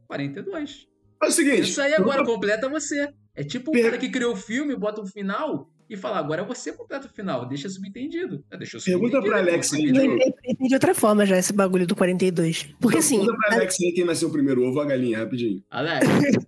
42. 0.06 0.86
É 1.22 1.26
o 1.26 1.30
seguinte. 1.30 1.62
Isso 1.62 1.80
aí 1.80 1.94
agora 1.94 2.24
completa 2.24 2.68
você. 2.68 3.12
É 3.34 3.42
tipo 3.42 3.76
o 3.76 3.82
cara 3.82 3.98
que 3.98 4.08
criou 4.08 4.32
o 4.32 4.36
filme, 4.36 4.76
bota 4.76 5.00
um 5.00 5.06
final 5.06 5.68
e 5.94 5.96
fala, 5.96 6.18
agora 6.18 6.44
você 6.44 6.72
completa 6.72 7.06
o 7.06 7.10
final, 7.10 7.46
deixa 7.46 7.68
subentendido. 7.68 8.44
Deixa 8.58 8.78
Pergunta 8.78 9.22
pra 9.22 9.38
Alex 9.38 9.72
aí. 9.72 9.88
Eu 9.88 10.68
de 10.68 10.74
outra 10.74 10.94
forma 10.94 11.24
já 11.24 11.36
esse 11.38 11.52
bagulho 11.52 11.86
do 11.86 11.96
42. 11.96 12.74
Porque 12.80 12.98
assim. 12.98 13.18
Pergunta 13.18 13.36
pra 13.38 13.56
Alex 13.56 13.76
aí 13.80 13.92
quem 13.92 14.04
nasceu 14.04 14.30
primeiro, 14.30 14.62
o 14.62 14.68
ovo 14.68 14.76
ou 14.76 14.82
a 14.82 14.86
galinha, 14.86 15.18
rapidinho. 15.18 15.62
Alex, 15.70 16.06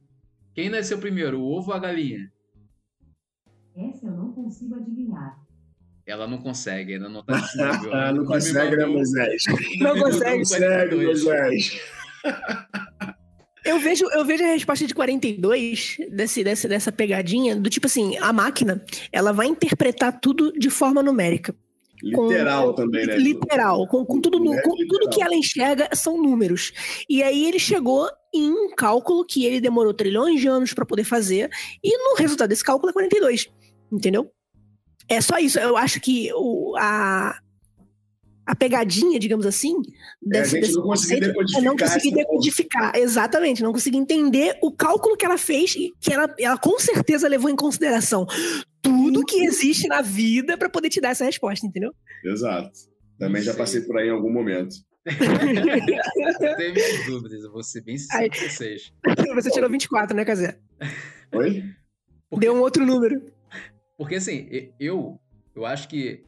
quem 0.54 0.68
nasceu 0.68 0.98
primeiro, 0.98 1.40
o 1.40 1.44
ovo 1.44 1.70
ou 1.70 1.76
a 1.76 1.78
galinha? 1.78 2.30
Essa 3.76 4.06
eu 4.06 4.12
não 4.12 4.32
consigo 4.32 4.74
adivinhar. 4.74 5.38
Ela 6.06 6.26
não 6.28 6.38
consegue, 6.38 6.94
ainda 6.94 7.08
não 7.08 7.24
tá 7.24 7.38
disponível. 7.38 7.94
ah, 7.94 8.12
não 8.14 8.24
consegue, 8.24 8.76
né, 8.76 8.86
Moisés? 8.86 9.44
Não 9.80 9.98
consegue, 9.98 10.38
consegue 10.38 10.96
Moisés. 10.96 11.80
Eu 13.66 13.80
vejo, 13.80 14.06
eu 14.12 14.24
vejo 14.24 14.44
a 14.44 14.48
resposta 14.48 14.86
de 14.86 14.94
42 14.94 15.96
desse, 16.10 16.44
desse, 16.44 16.68
dessa 16.68 16.92
pegadinha, 16.92 17.56
do 17.56 17.68
tipo 17.68 17.86
assim, 17.86 18.16
a 18.18 18.32
máquina, 18.32 18.82
ela 19.12 19.32
vai 19.32 19.46
interpretar 19.48 20.20
tudo 20.20 20.52
de 20.52 20.70
forma 20.70 21.02
numérica. 21.02 21.54
Literal 22.02 22.68
com, 22.68 22.74
também, 22.74 23.06
né? 23.06 23.16
Literal. 23.16 23.86
Com, 23.88 24.04
com 24.04 24.20
tudo, 24.20 24.36
é 24.54 24.62
com 24.62 24.76
tudo 24.86 25.08
que 25.10 25.22
ela 25.22 25.34
enxerga 25.34 25.88
são 25.94 26.20
números. 26.20 26.72
E 27.08 27.22
aí 27.22 27.46
ele 27.46 27.58
chegou 27.58 28.08
em 28.32 28.50
um 28.50 28.70
cálculo 28.74 29.24
que 29.24 29.44
ele 29.44 29.60
demorou 29.60 29.94
trilhões 29.94 30.40
de 30.40 30.46
anos 30.46 30.72
para 30.72 30.86
poder 30.86 31.04
fazer, 31.04 31.50
e 31.82 31.96
no 31.98 32.16
resultado 32.16 32.48
desse 32.48 32.64
cálculo 32.64 32.90
é 32.90 32.92
42. 32.92 33.48
Entendeu? 33.90 34.30
É 35.08 35.20
só 35.20 35.38
isso. 35.38 35.58
Eu 35.58 35.76
acho 35.76 36.00
que 36.00 36.30
o, 36.34 36.76
a, 36.76 37.38
a 38.46 38.54
pegadinha, 38.54 39.18
digamos 39.18 39.44
assim, 39.44 39.74
desse, 40.22 40.56
é, 40.56 40.60
a 40.60 40.62
gente 40.62 40.74
não 40.76 40.82
consegui 40.84 41.20
decodificar. 41.20 41.64
não 41.64 41.76
consegui 41.76 42.14
decodificar, 42.14 42.96
exatamente, 42.96 43.62
não 43.62 43.72
consegui 43.72 43.98
entender 43.98 44.56
o 44.62 44.70
cálculo 44.70 45.16
que 45.16 45.26
ela 45.26 45.36
fez 45.36 45.74
e 45.74 45.92
que 46.00 46.12
ela, 46.12 46.32
ela 46.38 46.56
com 46.56 46.78
certeza 46.78 47.26
levou 47.28 47.50
em 47.50 47.56
consideração 47.56 48.24
tudo 48.80 49.24
que 49.24 49.44
existe 49.44 49.88
na 49.88 50.00
vida 50.00 50.56
para 50.56 50.70
poder 50.70 50.88
te 50.88 51.00
dar 51.00 51.10
essa 51.10 51.24
resposta, 51.24 51.66
entendeu? 51.66 51.92
Exato. 52.24 52.70
Também 53.18 53.42
já 53.42 53.52
passei 53.52 53.80
por 53.80 53.98
aí 53.98 54.06
em 54.06 54.12
algum 54.12 54.32
momento. 54.32 54.76
Tenho 55.04 56.74
minhas 56.74 57.06
dúvidas, 57.06 57.42
eu 57.42 57.50
vou 57.50 57.64
ser 57.64 57.82
bem 57.82 57.98
sincero 57.98 58.30
com 58.30 58.48
vocês. 58.48 58.92
Você 59.34 59.50
tirou 59.50 59.70
24, 59.70 60.16
né, 60.16 60.24
Cazé? 60.24 60.58
Oi? 61.34 61.64
Porque... 62.28 62.46
Deu 62.46 62.54
um 62.54 62.60
outro 62.60 62.84
número. 62.86 63.20
Porque 63.96 64.16
assim, 64.16 64.48
eu, 64.78 65.18
eu 65.54 65.64
acho 65.64 65.88
que 65.88 66.25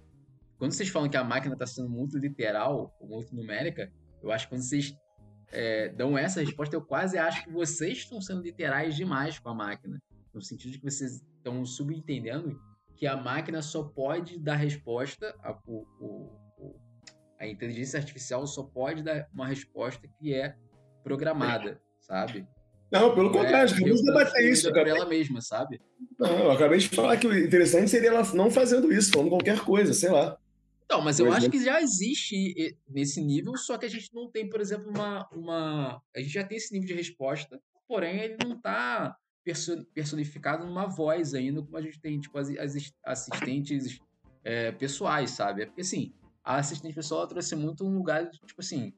quando 0.58 0.72
vocês 0.72 0.88
falam 0.88 1.08
que 1.08 1.16
a 1.16 1.24
máquina 1.24 1.54
está 1.54 1.66
sendo 1.66 1.88
muito 1.88 2.18
literal, 2.18 2.94
ou 3.00 3.08
muito 3.08 3.34
numérica, 3.34 3.90
eu 4.22 4.32
acho 4.32 4.46
que 4.46 4.54
quando 4.54 4.62
vocês 4.62 4.94
é, 5.52 5.88
dão 5.90 6.18
essa 6.18 6.40
resposta, 6.40 6.74
eu 6.74 6.82
quase 6.82 7.16
acho 7.16 7.44
que 7.44 7.50
vocês 7.50 7.98
estão 7.98 8.20
sendo 8.20 8.42
literais 8.42 8.96
demais 8.96 9.38
com 9.38 9.48
a 9.48 9.54
máquina. 9.54 9.98
No 10.34 10.42
sentido 10.42 10.72
de 10.72 10.78
que 10.78 10.84
vocês 10.84 11.22
estão 11.36 11.64
subentendendo 11.64 12.60
que 12.96 13.06
a 13.06 13.16
máquina 13.16 13.62
só 13.62 13.84
pode 13.84 14.38
dar 14.38 14.56
resposta, 14.56 15.34
a, 15.42 15.56
o, 15.66 15.86
o, 16.00 16.76
a 17.38 17.46
inteligência 17.46 17.98
artificial 17.98 18.44
só 18.46 18.64
pode 18.64 19.02
dar 19.02 19.28
uma 19.32 19.46
resposta 19.46 20.08
que 20.18 20.34
é 20.34 20.56
programada, 21.04 21.80
sabe? 22.00 22.46
Não, 22.90 23.14
pelo 23.14 23.30
contrário, 23.30 23.72
é, 23.72 23.80
vamos 23.80 24.02
debater 24.02 24.50
isso. 24.50 24.68
Por 24.72 24.88
ela 24.88 25.06
mesma, 25.06 25.40
sabe? 25.40 25.80
Não, 26.18 26.38
eu 26.38 26.50
acabei 26.50 26.78
de 26.78 26.88
falar 26.88 27.16
que 27.16 27.26
o 27.26 27.38
interessante 27.38 27.90
seria 27.90 28.08
ela 28.08 28.22
não 28.34 28.50
fazendo 28.50 28.92
isso, 28.92 29.12
falando 29.12 29.28
qualquer 29.28 29.60
coisa, 29.60 29.92
sei 29.92 30.10
lá. 30.10 30.36
Não, 30.90 31.02
mas 31.02 31.20
eu 31.20 31.30
acho 31.30 31.50
que 31.50 31.62
já 31.62 31.82
existe 31.82 32.76
nesse 32.88 33.20
nível, 33.20 33.56
só 33.56 33.76
que 33.76 33.84
a 33.84 33.90
gente 33.90 34.08
não 34.14 34.30
tem, 34.30 34.48
por 34.48 34.60
exemplo, 34.60 34.90
uma. 34.90 35.28
uma... 35.32 36.02
A 36.16 36.20
gente 36.20 36.32
já 36.32 36.44
tem 36.44 36.56
esse 36.56 36.72
nível 36.72 36.88
de 36.88 36.94
resposta, 36.94 37.60
porém 37.86 38.18
ele 38.20 38.36
não 38.42 38.56
está 38.56 39.16
personificado 39.94 40.66
numa 40.66 40.86
voz 40.86 41.34
ainda, 41.34 41.62
como 41.62 41.76
a 41.76 41.82
gente 41.82 42.00
tem, 42.00 42.18
tipo, 42.20 42.36
as, 42.38 42.50
as 42.50 42.92
assistentes 43.04 43.98
é, 44.44 44.72
pessoais, 44.72 45.30
sabe? 45.30 45.62
É 45.62 45.66
porque 45.66 45.82
assim, 45.82 46.12
a 46.42 46.56
assistente 46.56 46.94
pessoal 46.94 47.26
trouxe 47.26 47.54
muito 47.54 47.86
um 47.86 47.94
lugar 47.94 48.28
de, 48.28 48.38
tipo 48.40 48.60
assim, 48.60 48.92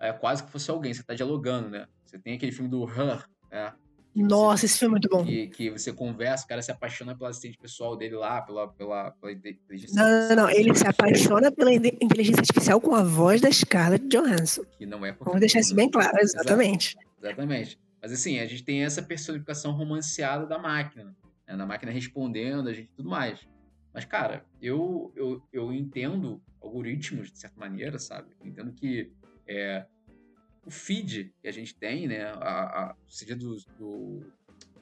é 0.00 0.12
quase 0.12 0.44
que 0.44 0.50
fosse 0.50 0.70
alguém, 0.70 0.92
você 0.92 1.00
está 1.00 1.14
dialogando, 1.14 1.70
né? 1.70 1.86
Você 2.04 2.18
tem 2.18 2.34
aquele 2.34 2.52
filme 2.52 2.68
do 2.68 2.84
Her, 2.84 3.24
né? 3.50 3.72
Nossa, 4.14 4.60
você, 4.60 4.66
esse 4.66 4.78
filme 4.78 4.92
é 4.92 4.94
muito 4.94 5.08
bom. 5.08 5.24
Que, 5.24 5.48
que, 5.48 5.70
você 5.70 5.92
conversa, 5.92 6.44
o 6.44 6.48
cara 6.48 6.62
se 6.62 6.70
apaixona 6.70 7.16
pelo 7.16 7.28
assistente 7.28 7.58
pessoal 7.58 7.96
dele 7.96 8.14
lá, 8.14 8.40
pela, 8.42 8.68
pela, 8.68 9.10
pela 9.10 9.32
inteligência 9.32 10.00
Não, 10.00 10.28
não, 10.28 10.36
não. 10.36 10.50
Ele 10.50 10.74
se 10.74 10.86
apaixona 10.86 11.50
pela 11.50 11.74
inteligência 11.74 12.40
artificial 12.40 12.80
com 12.80 12.94
a 12.94 13.02
voz 13.02 13.40
da 13.40 13.50
Scarlett 13.50 14.06
Johansson. 14.06 14.64
Que 14.78 14.86
não 14.86 15.04
é 15.04 15.12
Vamos 15.12 15.40
deixar 15.40 15.60
isso 15.60 15.74
bem 15.74 15.90
claro, 15.90 16.16
exatamente. 16.20 16.96
exatamente. 17.20 17.78
Mas 18.00 18.12
assim, 18.12 18.38
a 18.38 18.46
gente 18.46 18.62
tem 18.62 18.84
essa 18.84 19.02
personificação 19.02 19.72
romanceada 19.72 20.46
da 20.46 20.58
máquina. 20.58 21.16
Né? 21.46 21.56
Da 21.56 21.66
máquina 21.66 21.90
respondendo, 21.90 22.68
a 22.68 22.72
gente 22.72 22.90
tudo 22.94 23.08
mais. 23.08 23.40
Mas, 23.92 24.04
cara, 24.04 24.44
eu, 24.60 25.12
eu, 25.16 25.42
eu 25.52 25.72
entendo 25.72 26.42
algoritmos, 26.60 27.30
de 27.30 27.38
certa 27.38 27.58
maneira, 27.58 27.98
sabe? 27.98 28.28
Eu 28.40 28.46
entendo 28.46 28.72
que 28.72 29.12
é, 29.46 29.86
o 30.66 30.70
feed 30.70 31.34
que 31.40 31.48
a 31.48 31.52
gente 31.52 31.74
tem, 31.74 32.06
né? 32.06 32.24
A, 32.24 32.64
a, 32.90 32.96
seja 33.08 33.36
do, 33.36 33.56
do, 33.78 34.20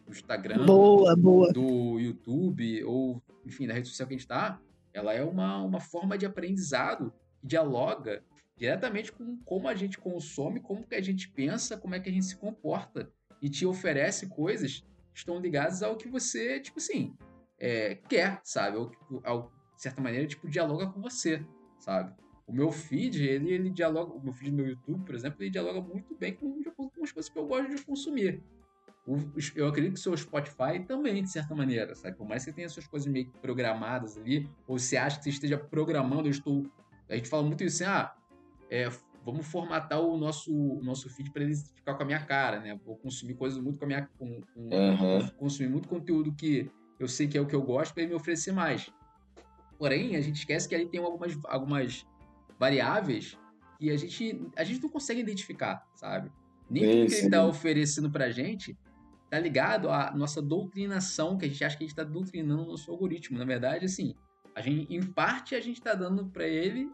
do 0.07 0.11
Instagram, 0.11 0.65
boa, 0.65 1.17
boa. 1.17 1.53
do 1.53 1.99
YouTube, 1.99 2.85
ou, 2.85 3.23
enfim, 3.45 3.67
da 3.67 3.75
rede 3.75 3.89
social 3.89 4.07
que 4.07 4.15
a 4.15 4.17
gente 4.17 4.25
está, 4.25 4.61
ela 4.93 5.13
é 5.13 5.23
uma, 5.23 5.63
uma 5.63 5.81
forma 5.81 6.17
de 6.17 6.27
aprendizado 6.27 7.13
que 7.41 7.47
dialoga 7.47 8.23
diretamente 8.57 9.11
com 9.11 9.39
como 9.45 9.69
a 9.69 9.75
gente 9.75 9.99
consome, 9.99 10.61
como 10.61 10.87
que 10.87 10.95
a 10.95 11.01
gente 11.01 11.29
pensa, 11.31 11.77
como 11.77 11.95
é 11.95 12.01
que 12.01 12.09
a 12.09 12.13
gente 12.13 12.27
se 12.27 12.37
comporta 12.37 13.11
e 13.41 13.49
te 13.49 13.67
oferece 13.67 14.29
coisas 14.29 14.85
que 15.13 15.19
estão 15.19 15.41
ligadas 15.41 15.83
ao 15.83 15.97
que 15.97 16.09
você, 16.09 16.61
tipo 16.61 16.79
assim, 16.79 17.15
é, 17.59 17.97
quer, 18.09 18.41
sabe? 18.45 18.77
Ou, 18.77 18.93
ao, 19.25 19.51
de 19.75 19.83
certa 19.83 20.01
maneira, 20.01 20.27
tipo, 20.27 20.49
dialoga 20.49 20.87
com 20.87 21.01
você, 21.01 21.45
sabe? 21.81 22.15
O 22.53 22.55
meu 22.55 22.71
feed, 22.71 23.27
ele, 23.27 23.51
ele 23.51 23.71
dialoga, 23.71 24.13
o 24.13 24.23
meu 24.23 24.35
feed 24.35 24.51
do 24.51 24.57
meu 24.59 24.69
YouTube, 24.69 25.05
por 25.07 25.15
exemplo, 25.15 25.43
ele 25.43 25.49
dialoga 25.49 25.81
muito 25.81 26.15
bem 26.15 26.35
com, 26.35 26.63
com 26.63 27.03
as 27.03 27.11
coisas 27.11 27.33
que 27.33 27.39
eu 27.39 27.47
gosto 27.47 27.75
de 27.75 27.83
consumir. 27.83 28.43
O, 29.07 29.17
eu 29.57 29.67
acredito 29.67 29.95
que 29.95 29.99
o 29.99 30.03
seu 30.03 30.17
Spotify 30.17 30.85
também, 30.87 31.23
de 31.23 31.31
certa 31.31 31.55
maneira, 31.55 31.95
sabe? 31.95 32.17
Por 32.17 32.29
mais 32.29 32.45
que 32.45 32.51
você 32.51 32.55
tenha 32.55 32.69
suas 32.69 32.87
coisas 32.87 33.11
meio 33.11 33.31
programadas 33.41 34.19
ali, 34.19 34.49
ou 34.67 34.79
você 34.79 34.99
acha 34.99 35.17
que 35.17 35.25
você 35.25 35.31
esteja 35.31 35.57
programando, 35.57 36.29
eu 36.29 36.31
estou. 36.31 36.71
A 37.09 37.17
gente 37.17 37.29
fala 37.29 37.43
muito 37.43 37.65
isso 37.65 37.83
assim, 37.83 37.93
ah, 37.93 38.15
é, 38.71 38.89
vamos 39.25 39.47
formatar 39.47 40.01
o 40.01 40.17
nosso, 40.19 40.55
o 40.55 40.83
nosso 40.83 41.09
feed 41.09 41.31
para 41.31 41.43
ele 41.43 41.57
ficar 41.57 41.95
com 41.95 42.03
a 42.03 42.07
minha 42.07 42.25
cara, 42.25 42.61
né? 42.61 42.79
Vou 42.85 42.97
consumir 42.97 43.35
coisas 43.35 43.59
muito 43.59 43.79
com 43.79 43.87
a 43.87 43.89
minha. 43.89 44.09
Com, 44.19 44.41
com, 44.55 44.61
uhum. 44.61 45.29
Consumir 45.39 45.71
muito 45.71 45.89
conteúdo 45.89 46.33
que 46.35 46.71
eu 46.99 47.09
sei 47.09 47.27
que 47.27 47.39
é 47.39 47.41
o 47.41 47.47
que 47.47 47.57
eu 47.57 47.63
gosto 47.63 47.95
para 47.95 48.03
ele 48.03 48.11
me 48.11 48.17
oferecer 48.17 48.53
mais. 48.53 48.93
Porém, 49.79 50.15
a 50.15 50.21
gente 50.21 50.37
esquece 50.37 50.69
que 50.69 50.75
ali 50.75 50.87
tem 50.87 51.01
algumas, 51.01 51.37
algumas 51.47 52.07
variáveis 52.63 53.37
que 53.77 53.91
a 53.91 53.97
gente, 53.97 54.41
a 54.57 54.63
gente 54.63 54.81
não 54.81 54.89
consegue 54.89 55.21
identificar, 55.21 55.85
sabe? 55.97 56.31
Nem 56.71 56.85
tudo 56.85 57.07
que 57.09 57.15
ele 57.17 57.27
está 57.27 57.45
oferecendo 57.45 58.09
para 58.09 58.27
a 58.27 58.31
gente 58.31 58.79
tá 59.29 59.41
ligado 59.41 59.91
à 59.91 60.13
nossa 60.15 60.41
doutrinação, 60.41 61.37
que 61.37 61.47
a 61.47 61.49
gente 61.49 61.65
acha 61.65 61.77
que 61.77 61.83
a 61.83 61.87
gente 61.87 61.99
está 61.99 62.05
doutrinando 62.05 62.63
o 62.63 62.67
nosso 62.67 62.89
algoritmo. 62.91 63.37
Na 63.37 63.45
verdade, 63.45 63.87
assim, 63.87 64.15
A 64.55 64.61
gente, 64.61 64.95
em 64.95 65.03
parte, 65.03 65.55
a 65.55 65.61
gente 65.61 65.81
tá 65.81 65.95
dando 65.95 66.27
para 66.27 66.47
ele, 66.47 66.89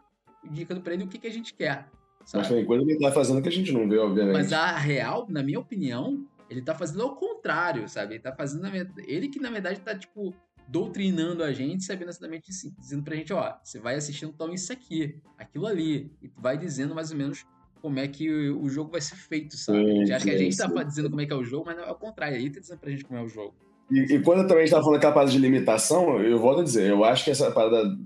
indicando 0.44 0.80
para 0.80 0.94
ele 0.94 1.04
o 1.04 1.08
que, 1.08 1.18
que 1.18 1.26
a 1.26 1.32
gente 1.32 1.52
quer. 1.52 1.88
Sabe? 2.24 2.48
Mas 2.48 2.66
que 2.66 2.72
ele 2.72 2.98
tá 2.98 3.12
fazendo 3.12 3.42
que 3.42 3.48
a 3.48 3.52
gente 3.52 3.72
não 3.72 3.88
vê, 3.88 3.98
obviamente. 3.98 4.34
Mas 4.34 4.52
a 4.52 4.78
real, 4.78 5.26
na 5.28 5.42
minha 5.42 5.58
opinião, 5.58 6.24
ele 6.48 6.62
tá 6.62 6.74
fazendo 6.74 7.02
ao 7.02 7.16
contrário, 7.16 7.88
sabe? 7.88 8.14
Ele 8.14 8.22
tá 8.22 8.32
fazendo. 8.32 8.66
Ele 9.04 9.28
que, 9.28 9.40
na 9.40 9.50
verdade, 9.50 9.80
tá, 9.80 9.98
tipo, 9.98 10.34
doutrinando 10.68 11.42
a 11.42 11.52
gente, 11.52 11.82
sabendo 11.84 12.10
exatamente 12.10 12.50
assim, 12.50 12.72
dizendo 12.78 13.02
pra 13.02 13.16
gente, 13.16 13.32
ó, 13.32 13.54
você 13.64 13.80
vai 13.80 13.94
assistindo 13.94 14.30
então 14.34 14.52
isso 14.52 14.72
aqui, 14.72 15.16
aquilo 15.38 15.66
ali. 15.66 16.10
E 16.22 16.30
vai 16.36 16.58
dizendo 16.58 16.94
mais 16.94 17.10
ou 17.10 17.16
menos 17.16 17.46
como 17.80 17.98
é 17.98 18.06
que 18.06 18.30
o 18.50 18.62
o 18.62 18.68
jogo 18.68 18.90
vai 18.90 19.00
ser 19.00 19.16
feito, 19.16 19.56
sabe? 19.56 19.78
Sim, 19.78 19.90
a 19.90 19.94
gente 19.94 20.12
acha 20.12 20.24
que 20.24 20.30
a 20.30 20.38
gente 20.38 20.56
tá 20.56 20.66
dizendo 20.82 21.08
como 21.08 21.20
é 21.22 21.26
que 21.26 21.32
é 21.32 21.36
o 21.36 21.44
jogo, 21.44 21.64
mas 21.66 21.76
não, 21.76 21.84
é 21.84 21.90
o 21.90 21.94
contrário. 21.94 22.36
Ele 22.36 22.50
tá 22.50 22.60
dizendo 22.60 22.78
pra 22.78 22.90
gente 22.90 23.04
como 23.04 23.18
é 23.18 23.22
o 23.22 23.28
jogo. 23.28 23.54
E, 23.90 24.14
e 24.16 24.22
quando 24.22 24.46
também 24.46 24.64
a 24.64 24.66
gente 24.66 24.74
tá 24.74 24.82
falando 24.82 24.96
aquela 24.98 25.14
parada 25.14 25.32
de 25.32 25.38
limitação, 25.38 26.20
eu 26.22 26.38
volto 26.38 26.60
a 26.60 26.64
dizer, 26.64 26.90
eu 26.90 27.02
acho 27.04 27.24
que 27.24 27.30
essa 27.30 27.50
parada 27.50 27.96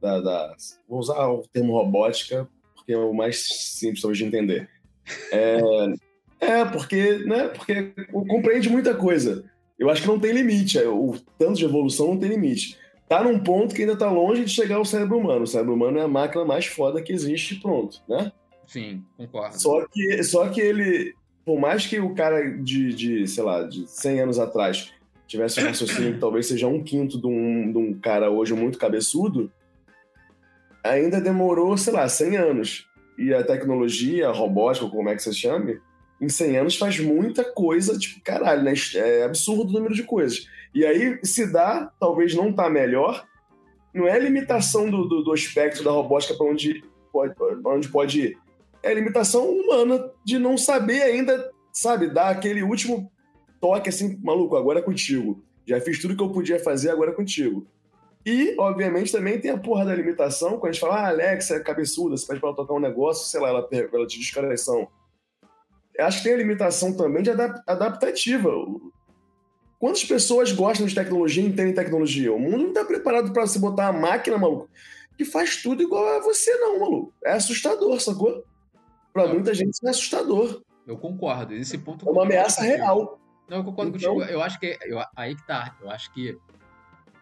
da, 0.00 0.20
da- 0.20 0.56
Vou 0.86 0.98
usar 0.98 1.26
o 1.28 1.42
termo 1.50 1.72
robótica, 1.72 2.46
porque 2.74 2.92
é 2.92 2.98
o 2.98 3.14
mais 3.14 3.46
simples 3.48 4.02
talvez 4.02 4.18
de 4.18 4.24
entender. 4.24 4.68
É, 5.32 5.58
é, 6.40 6.64
porque, 6.66 7.18
né? 7.24 7.48
Porque 7.48 7.94
compreende 8.12 8.68
muita 8.68 8.94
coisa. 8.94 9.50
Eu 9.78 9.90
acho 9.90 10.02
que 10.02 10.08
não 10.08 10.18
tem 10.18 10.32
limite. 10.32 10.78
é, 10.78 10.88
O 10.88 11.14
tanto 11.38 11.54
de 11.54 11.64
evolução 11.64 12.08
não 12.08 12.18
tem 12.18 12.30
limite. 12.30 12.78
Tá 13.08 13.22
num 13.22 13.38
ponto 13.38 13.74
que 13.74 13.82
ainda 13.82 13.96
tá 13.96 14.10
longe 14.10 14.44
de 14.44 14.50
chegar 14.50 14.76
ao 14.76 14.84
cérebro 14.84 15.18
humano. 15.18 15.42
O 15.42 15.46
cérebro 15.46 15.74
humano 15.74 15.98
é 15.98 16.02
a 16.02 16.08
máquina 16.08 16.44
mais 16.44 16.66
foda 16.66 17.00
que 17.00 17.12
existe, 17.12 17.54
e 17.54 17.60
pronto, 17.60 18.02
né? 18.08 18.32
Sim, 18.66 19.04
concordo. 19.16 19.60
Só 19.60 19.86
que, 19.86 20.22
só 20.24 20.48
que 20.48 20.60
ele, 20.60 21.14
por 21.44 21.60
mais 21.60 21.86
que 21.86 22.00
o 22.00 22.14
cara 22.14 22.50
de, 22.50 22.92
de, 22.92 23.28
sei 23.28 23.44
lá, 23.44 23.62
de 23.62 23.86
100 23.86 24.20
anos 24.20 24.38
atrás 24.40 24.92
tivesse 25.28 25.60
um 25.60 25.66
raciocínio 25.66 26.14
que 26.14 26.20
talvez 26.20 26.46
seja 26.46 26.66
um 26.66 26.82
quinto 26.82 27.20
de 27.20 27.26
um, 27.26 27.70
de 27.70 27.78
um 27.78 27.94
cara 27.94 28.30
hoje 28.30 28.54
muito 28.54 28.78
cabeçudo, 28.78 29.52
ainda 30.82 31.20
demorou, 31.20 31.76
sei 31.76 31.92
lá, 31.92 32.08
100 32.08 32.36
anos. 32.36 32.88
E 33.18 33.32
a 33.32 33.42
tecnologia, 33.42 34.28
a 34.28 34.32
robótica, 34.32 34.88
como 34.88 35.08
é 35.08 35.14
que 35.14 35.22
você 35.22 35.32
chame, 35.32 35.80
em 36.20 36.28
100 36.28 36.56
anos 36.56 36.76
faz 36.76 36.98
muita 36.98 37.44
coisa, 37.44 37.98
tipo, 37.98 38.20
caralho, 38.22 38.62
né? 38.62 38.72
É 38.94 39.24
absurdo 39.24 39.70
o 39.70 39.72
número 39.72 39.94
de 39.94 40.02
coisas. 40.02 40.46
E 40.74 40.84
aí, 40.84 41.18
se 41.22 41.50
dá, 41.50 41.90
talvez 41.98 42.34
não 42.34 42.52
tá 42.52 42.68
melhor, 42.68 43.26
não 43.94 44.06
é 44.06 44.18
limitação 44.18 44.90
do, 44.90 45.06
do, 45.06 45.22
do 45.22 45.32
aspecto 45.32 45.82
da 45.82 45.90
robótica 45.90 46.34
para 46.34 46.46
onde 46.46 46.84
pode, 47.12 47.34
pra 47.34 47.72
onde 47.72 47.88
pode 47.88 48.20
ir. 48.20 48.38
É 48.82 48.92
limitação 48.92 49.48
humana 49.48 50.10
de 50.24 50.38
não 50.38 50.56
saber 50.56 51.02
ainda, 51.02 51.50
sabe, 51.72 52.08
dar 52.08 52.28
aquele 52.28 52.62
último 52.62 53.10
toque 53.60 53.88
assim, 53.88 54.18
maluco, 54.22 54.56
agora 54.56 54.80
é 54.80 54.82
contigo. 54.82 55.42
Já 55.66 55.80
fiz 55.80 56.00
tudo 56.00 56.16
que 56.16 56.22
eu 56.22 56.30
podia 56.30 56.58
fazer, 56.58 56.90
agora 56.90 57.10
é 57.10 57.14
contigo. 57.14 57.66
E, 58.24 58.54
obviamente, 58.58 59.12
também 59.12 59.40
tem 59.40 59.50
a 59.50 59.58
porra 59.58 59.84
da 59.84 59.94
limitação, 59.94 60.58
quando 60.58 60.70
a 60.70 60.72
gente 60.72 60.80
fala, 60.80 60.96
ah, 60.96 61.08
Alexa 61.08 61.56
é 61.56 61.60
cabeçuda, 61.60 62.16
você 62.16 62.26
pede 62.26 62.40
pra 62.40 62.48
ela 62.48 62.56
tocar 62.56 62.74
um 62.74 62.80
negócio, 62.80 63.26
sei 63.26 63.40
lá, 63.40 63.48
ela, 63.48 63.68
ela 63.70 64.06
te 64.06 64.18
diz 64.18 64.30
que 64.30 64.38
Acho 66.00 66.18
que 66.18 66.24
tem 66.24 66.34
a 66.34 66.36
limitação 66.38 66.96
também 66.96 67.22
de 67.22 67.30
adap- 67.30 67.62
adaptativa. 67.66 68.50
Quantas 69.78 70.04
pessoas 70.04 70.52
gostam 70.52 70.86
de 70.86 70.94
tecnologia 70.94 71.42
e 71.42 71.46
entendem 71.46 71.74
tecnologia? 71.74 72.32
O 72.32 72.38
mundo 72.38 72.58
não 72.58 72.72
tá 72.72 72.84
preparado 72.84 73.32
pra 73.32 73.46
você 73.46 73.58
botar 73.58 73.90
uma 73.90 74.00
máquina, 74.00 74.38
maluco, 74.38 74.70
que 75.16 75.24
faz 75.24 75.62
tudo 75.62 75.82
igual 75.82 76.06
a 76.16 76.20
você, 76.20 76.54
não, 76.56 76.80
maluco. 76.80 77.12
É 77.24 77.32
assustador, 77.32 78.00
sacou? 78.00 78.44
Não. 79.14 79.28
muita 79.32 79.54
gente 79.54 79.72
isso 79.72 79.86
é 79.86 79.90
assustador. 79.90 80.62
Eu 80.86 80.98
concordo. 80.98 81.54
Nesse 81.54 81.78
ponto. 81.78 82.06
É 82.06 82.12
uma 82.12 82.22
ameaça 82.24 82.60
contigo. 82.60 82.76
real. 82.76 83.20
Não, 83.48 83.56
eu 83.58 83.64
concordo 83.64 83.96
Então- 83.96 84.14
contigo. 84.14 84.30
Eu 84.32 84.42
acho 84.42 84.60
que 84.60 84.78
eu- 84.84 84.98
aí 85.16 85.34
que 85.34 85.46
tá. 85.46 85.74
Eu 85.80 85.90
acho 85.90 86.12
que 86.12 86.36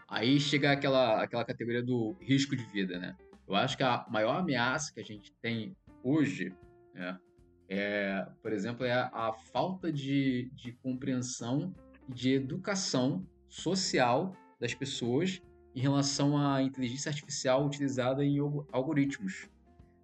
aí 0.09 0.39
chega 0.41 0.73
aquela, 0.73 1.23
aquela 1.23 1.45
categoria 1.45 1.83
do 1.83 2.17
risco 2.21 2.57
de 2.57 2.65
vida, 2.65 2.99
né? 2.99 3.17
Eu 3.49 3.55
acho 3.55 3.77
que 3.77 3.83
a 3.83 4.05
maior 4.11 4.37
ameaça 4.39 4.93
que 4.93 5.01
a 5.01 5.05
gente 5.05 5.33
tem 5.43 5.77
hoje, 6.03 6.53
né, 6.95 7.17
é, 7.79 8.27
por 8.43 8.53
exemplo, 8.53 8.85
é 8.85 8.93
a, 8.93 9.11
a 9.13 9.33
falta 9.33 9.93
de, 9.93 10.51
de 10.55 10.73
compreensão 10.73 11.75
e 12.09 12.13
de 12.13 12.33
educação 12.33 13.27
social 13.49 14.35
das 14.61 14.75
pessoas 14.75 15.43
em 15.75 15.81
relação 15.81 16.39
à 16.39 16.63
inteligência 16.63 17.09
artificial 17.09 17.67
utilizada 17.67 18.25
em 18.25 18.39
algo- 18.39 18.67
algoritmos, 18.73 19.49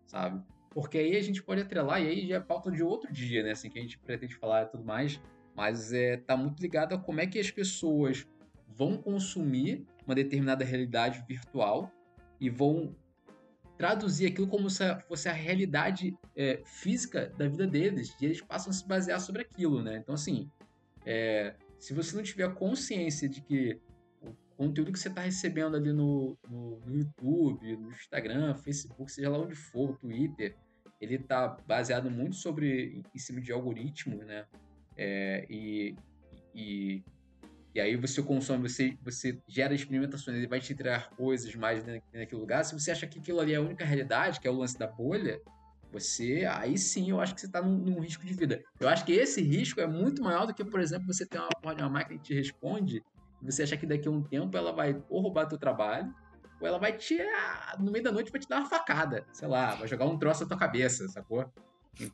sabe? 0.07 0.43
Porque 0.71 0.99
aí 0.99 1.17
a 1.17 1.23
gente 1.23 1.43
pode 1.43 1.61
atrelar, 1.61 2.01
e 2.01 2.09
aí 2.09 2.29
já 2.29 2.37
é 2.37 2.41
pauta 2.41 2.71
de 2.71 2.83
outro 2.83 3.13
dia, 3.13 3.43
né? 3.43 3.53
Assim, 3.53 3.69
que 3.69 3.79
a 3.79 3.83
gente 3.83 3.99
pretende 3.99 4.35
falar 4.37 4.63
e 4.63 4.67
tudo 4.67 4.85
mais, 4.85 5.21
mas 5.55 5.93
é, 5.93 6.17
tá 6.17 6.37
muito 6.37 6.61
ligado 6.61 6.95
a 6.95 6.99
como 6.99 7.21
é 7.21 7.27
que 7.27 7.39
as 7.39 7.51
pessoas 7.51 8.27
vão 8.69 8.97
consumir 8.97 9.85
uma 10.07 10.15
determinada 10.15 10.65
realidade 10.65 11.25
virtual 11.29 11.91
e 12.41 12.49
vão 12.49 12.95
traduzir 13.81 14.27
aquilo 14.27 14.47
como 14.47 14.69
se 14.69 14.85
fosse 15.09 15.27
a 15.27 15.33
realidade 15.33 16.15
é, 16.37 16.61
física 16.67 17.33
da 17.39 17.49
vida 17.49 17.67
deles, 17.67 18.15
e 18.21 18.27
eles 18.27 18.43
passam 18.43 18.69
a 18.71 18.75
se 18.75 18.87
basear 18.87 19.19
sobre 19.19 19.41
aquilo, 19.41 19.83
né? 19.83 19.97
Então, 19.97 20.15
assim, 20.15 20.51
é, 21.07 21.55
se 21.79 21.95
você 21.95 22.15
não 22.15 22.23
tiver 22.23 22.55
consciência 22.57 23.27
de 23.27 23.41
que 23.41 23.81
o 24.21 24.35
conteúdo 24.55 24.93
que 24.93 24.99
você 24.99 25.09
está 25.09 25.23
recebendo 25.23 25.79
ali 25.79 25.95
no, 25.95 26.37
no, 26.47 26.79
no 26.81 26.95
YouTube, 26.95 27.75
no 27.79 27.91
Instagram, 27.91 28.55
Facebook, 28.57 29.11
seja 29.11 29.31
lá 29.31 29.39
onde 29.39 29.55
for, 29.55 29.97
Twitter, 29.97 30.55
ele 31.01 31.19
tá 31.19 31.57
baseado 31.67 32.11
muito 32.11 32.37
sobre 32.37 33.03
em 33.15 33.19
cima 33.19 33.41
de 33.41 33.51
algoritmo, 33.51 34.23
né? 34.25 34.45
É, 34.95 35.47
e, 35.49 35.97
e, 36.55 37.03
e 37.75 37.81
aí 37.81 37.97
você 37.97 38.23
consome, 38.23 38.69
você, 38.69 38.97
você 39.03 39.41
gera 39.47 39.75
experimentações, 39.75 40.37
ele 40.37 40.47
vai 40.47 40.61
te 40.61 40.73
entregar 40.73 41.11
coisas 41.11 41.55
mais 41.55 41.85
na- 41.87 42.01
naquele 42.13 42.41
lugar. 42.41 42.65
Se 42.65 42.73
você 42.79 42.91
acha 42.91 43.07
que 43.07 43.19
aquilo 43.19 43.41
ali 43.41 43.53
é 43.53 43.57
a 43.57 43.61
única 43.61 43.85
realidade, 43.85 44.41
que 44.41 44.49
é 44.49 44.51
o 44.51 44.57
lance 44.57 44.79
da 44.79 44.87
bolha, 44.87 45.41
você, 45.93 46.47
aí 46.49 46.79
sim 46.79 47.11
eu 47.11 47.21
acho 47.21 47.35
que 47.35 47.41
você 47.41 47.47
está 47.47 47.61
num, 47.63 47.77
num 47.77 48.01
risco 48.01 48.25
de 48.25 48.33
vida. 48.35 48.63
Eu 48.79 48.89
acho 48.89 49.05
que 49.05 49.13
esse 49.13 49.41
risco 49.41 49.81
é 49.81 49.87
muito 49.87 50.23
maior 50.23 50.47
do 50.47 50.55
que, 50.55 50.65
por 50.65 50.81
exemplo, 50.81 51.07
você 51.07 51.27
ter 51.27 51.39
uma, 51.39 51.49
uma 51.75 51.89
máquina 51.89 52.19
que 52.19 52.25
te 52.27 52.35
responde 52.35 53.05
e 53.43 53.45
você 53.51 53.63
achar 53.63 53.77
que 53.77 53.87
daqui 53.87 54.07
a 54.07 54.11
um 54.11 54.23
tempo 54.23 54.57
ela 54.57 54.73
vai 54.73 55.03
ou 55.09 55.21
roubar 55.23 55.47
teu 55.47 55.59
trabalho, 55.59 56.13
ou 56.61 56.67
ela 56.67 56.79
vai 56.79 56.97
te, 56.97 57.21
ah, 57.21 57.77
no 57.81 57.91
meio 57.91 58.05
da 58.05 58.13
noite, 58.13 58.31
vai 58.31 58.41
te 58.41 58.49
dar 58.49 58.59
uma 58.61 58.69
facada, 58.69 59.27
sei 59.33 59.49
lá, 59.49 59.75
vai 59.75 59.89
jogar 59.89 60.05
um 60.05 60.19
troço 60.19 60.43
na 60.43 60.49
tua 60.49 60.59
cabeça, 60.59 61.09
sacou? 61.09 61.51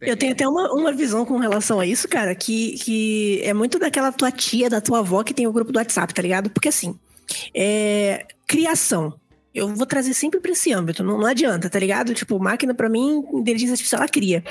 Eu 0.00 0.16
tenho 0.16 0.32
até 0.32 0.46
uma, 0.48 0.72
uma 0.72 0.92
visão 0.92 1.24
com 1.24 1.36
relação 1.36 1.78
a 1.78 1.86
isso, 1.86 2.08
cara, 2.08 2.34
que, 2.34 2.76
que 2.78 3.40
é 3.42 3.54
muito 3.54 3.78
daquela 3.78 4.10
tua 4.10 4.32
tia, 4.32 4.68
da 4.68 4.80
tua 4.80 4.98
avó 4.98 5.22
que 5.22 5.34
tem 5.34 5.46
o 5.46 5.52
grupo 5.52 5.70
do 5.70 5.78
WhatsApp, 5.78 6.12
tá 6.12 6.22
ligado? 6.22 6.50
Porque 6.50 6.68
assim, 6.68 6.98
é, 7.54 8.26
criação. 8.46 9.14
Eu 9.54 9.74
vou 9.74 9.86
trazer 9.86 10.12
sempre 10.12 10.38
pra 10.38 10.52
esse 10.52 10.70
âmbito, 10.70 11.02
não, 11.02 11.16
não 11.16 11.26
adianta, 11.26 11.70
tá 11.70 11.78
ligado? 11.78 12.12
Tipo, 12.12 12.38
máquina, 12.38 12.74
pra 12.74 12.90
mim, 12.90 13.24
inteligência 13.32 13.72
artificial, 13.72 14.02
ela 14.02 14.08
cria. 14.08 14.44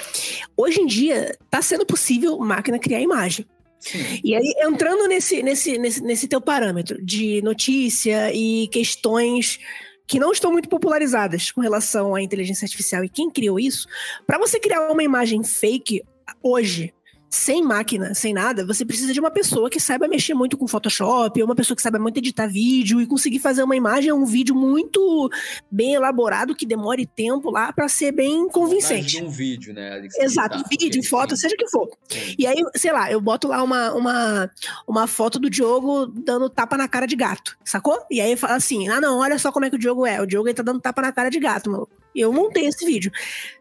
Hoje 0.57 0.81
em 0.81 0.87
dia, 0.87 1.37
tá 1.47 1.61
sendo 1.61 1.85
possível 1.85 2.39
máquina 2.39 2.79
criar 2.79 3.01
imagem. 3.01 3.45
Sim. 3.79 3.99
E 4.23 4.33
aí, 4.33 4.53
entrando 4.61 5.07
nesse, 5.07 5.43
nesse, 5.43 5.77
nesse, 5.77 6.01
nesse 6.01 6.27
teu 6.27 6.41
parâmetro 6.41 7.03
de 7.05 7.39
notícia 7.43 8.33
e 8.33 8.67
questões 8.69 9.59
que 10.07 10.19
não 10.19 10.31
estão 10.31 10.51
muito 10.51 10.69
popularizadas 10.69 11.51
com 11.51 11.61
relação 11.61 12.15
à 12.15 12.21
inteligência 12.21 12.65
artificial 12.65 13.03
e 13.03 13.09
quem 13.09 13.29
criou 13.29 13.59
isso, 13.59 13.87
para 14.25 14.37
você 14.37 14.59
criar 14.59 14.89
uma 14.89 15.03
imagem 15.03 15.43
fake 15.43 16.03
hoje, 16.41 16.93
sem 17.35 17.61
máquina, 17.61 18.13
sem 18.13 18.33
nada, 18.33 18.65
você 18.65 18.85
precisa 18.85 19.11
de 19.11 19.19
uma 19.19 19.29
pessoa 19.29 19.69
que 19.69 19.79
saiba 19.79 20.07
mexer 20.07 20.33
muito 20.33 20.57
com 20.57 20.67
Photoshop, 20.67 21.41
ou 21.41 21.47
uma 21.47 21.55
pessoa 21.55 21.75
que 21.75 21.81
saiba 21.81 21.99
muito 21.99 22.17
editar 22.17 22.47
vídeo 22.47 23.01
e 23.01 23.05
conseguir 23.05 23.39
fazer 23.39 23.61
uma 23.61 23.75
imagem, 23.75 24.11
um 24.13 24.25
vídeo 24.25 24.55
muito 24.55 25.29
bem 25.69 25.95
elaborado 25.95 26.55
que 26.55 26.65
demore 26.65 27.05
tempo 27.05 27.51
lá 27.51 27.73
para 27.73 27.89
ser 27.89 28.13
bem 28.13 28.47
convincente. 28.47 29.21
Um 29.21 29.29
vídeo, 29.29 29.73
né? 29.73 30.07
Exato, 30.17 30.55
editar, 30.55 30.69
vídeo, 30.69 31.03
foto, 31.03 31.35
sim, 31.35 31.41
seja 31.41 31.55
o 31.55 31.57
que 31.57 31.69
for. 31.69 31.89
sim. 32.09 32.35
E 32.39 32.47
aí, 32.47 32.63
sei 32.75 32.93
lá, 32.93 33.11
eu 33.11 33.19
boto 33.19 33.49
lá 33.49 33.61
uma, 33.61 33.93
uma, 33.93 34.51
uma 34.87 35.05
foto 35.05 35.37
do 35.37 35.49
Diogo 35.49 36.07
dando 36.07 36.49
tapa 36.49 36.77
na 36.77 36.87
cara 36.87 37.05
de 37.05 37.17
gato, 37.17 37.57
sacou? 37.65 37.99
E 38.09 38.21
aí 38.21 38.37
fala 38.37 38.55
assim: 38.55 38.87
ah, 38.87 39.01
não, 39.01 39.19
olha 39.19 39.37
só 39.37 39.51
como 39.51 39.65
é 39.65 39.69
que 39.69 39.75
o 39.75 39.79
Diogo 39.79 40.05
é. 40.05 40.21
O 40.21 40.25
Diogo 40.25 40.47
ele 40.47 40.55
tá 40.55 40.63
dando 40.63 40.79
tapa 40.79 41.01
na 41.01 41.11
cara 41.11 41.29
de 41.29 41.39
gato, 41.39 41.69
mano. 41.69 41.87
Eu 42.15 42.31
montei 42.31 42.65
esse 42.65 42.85
vídeo. 42.85 43.11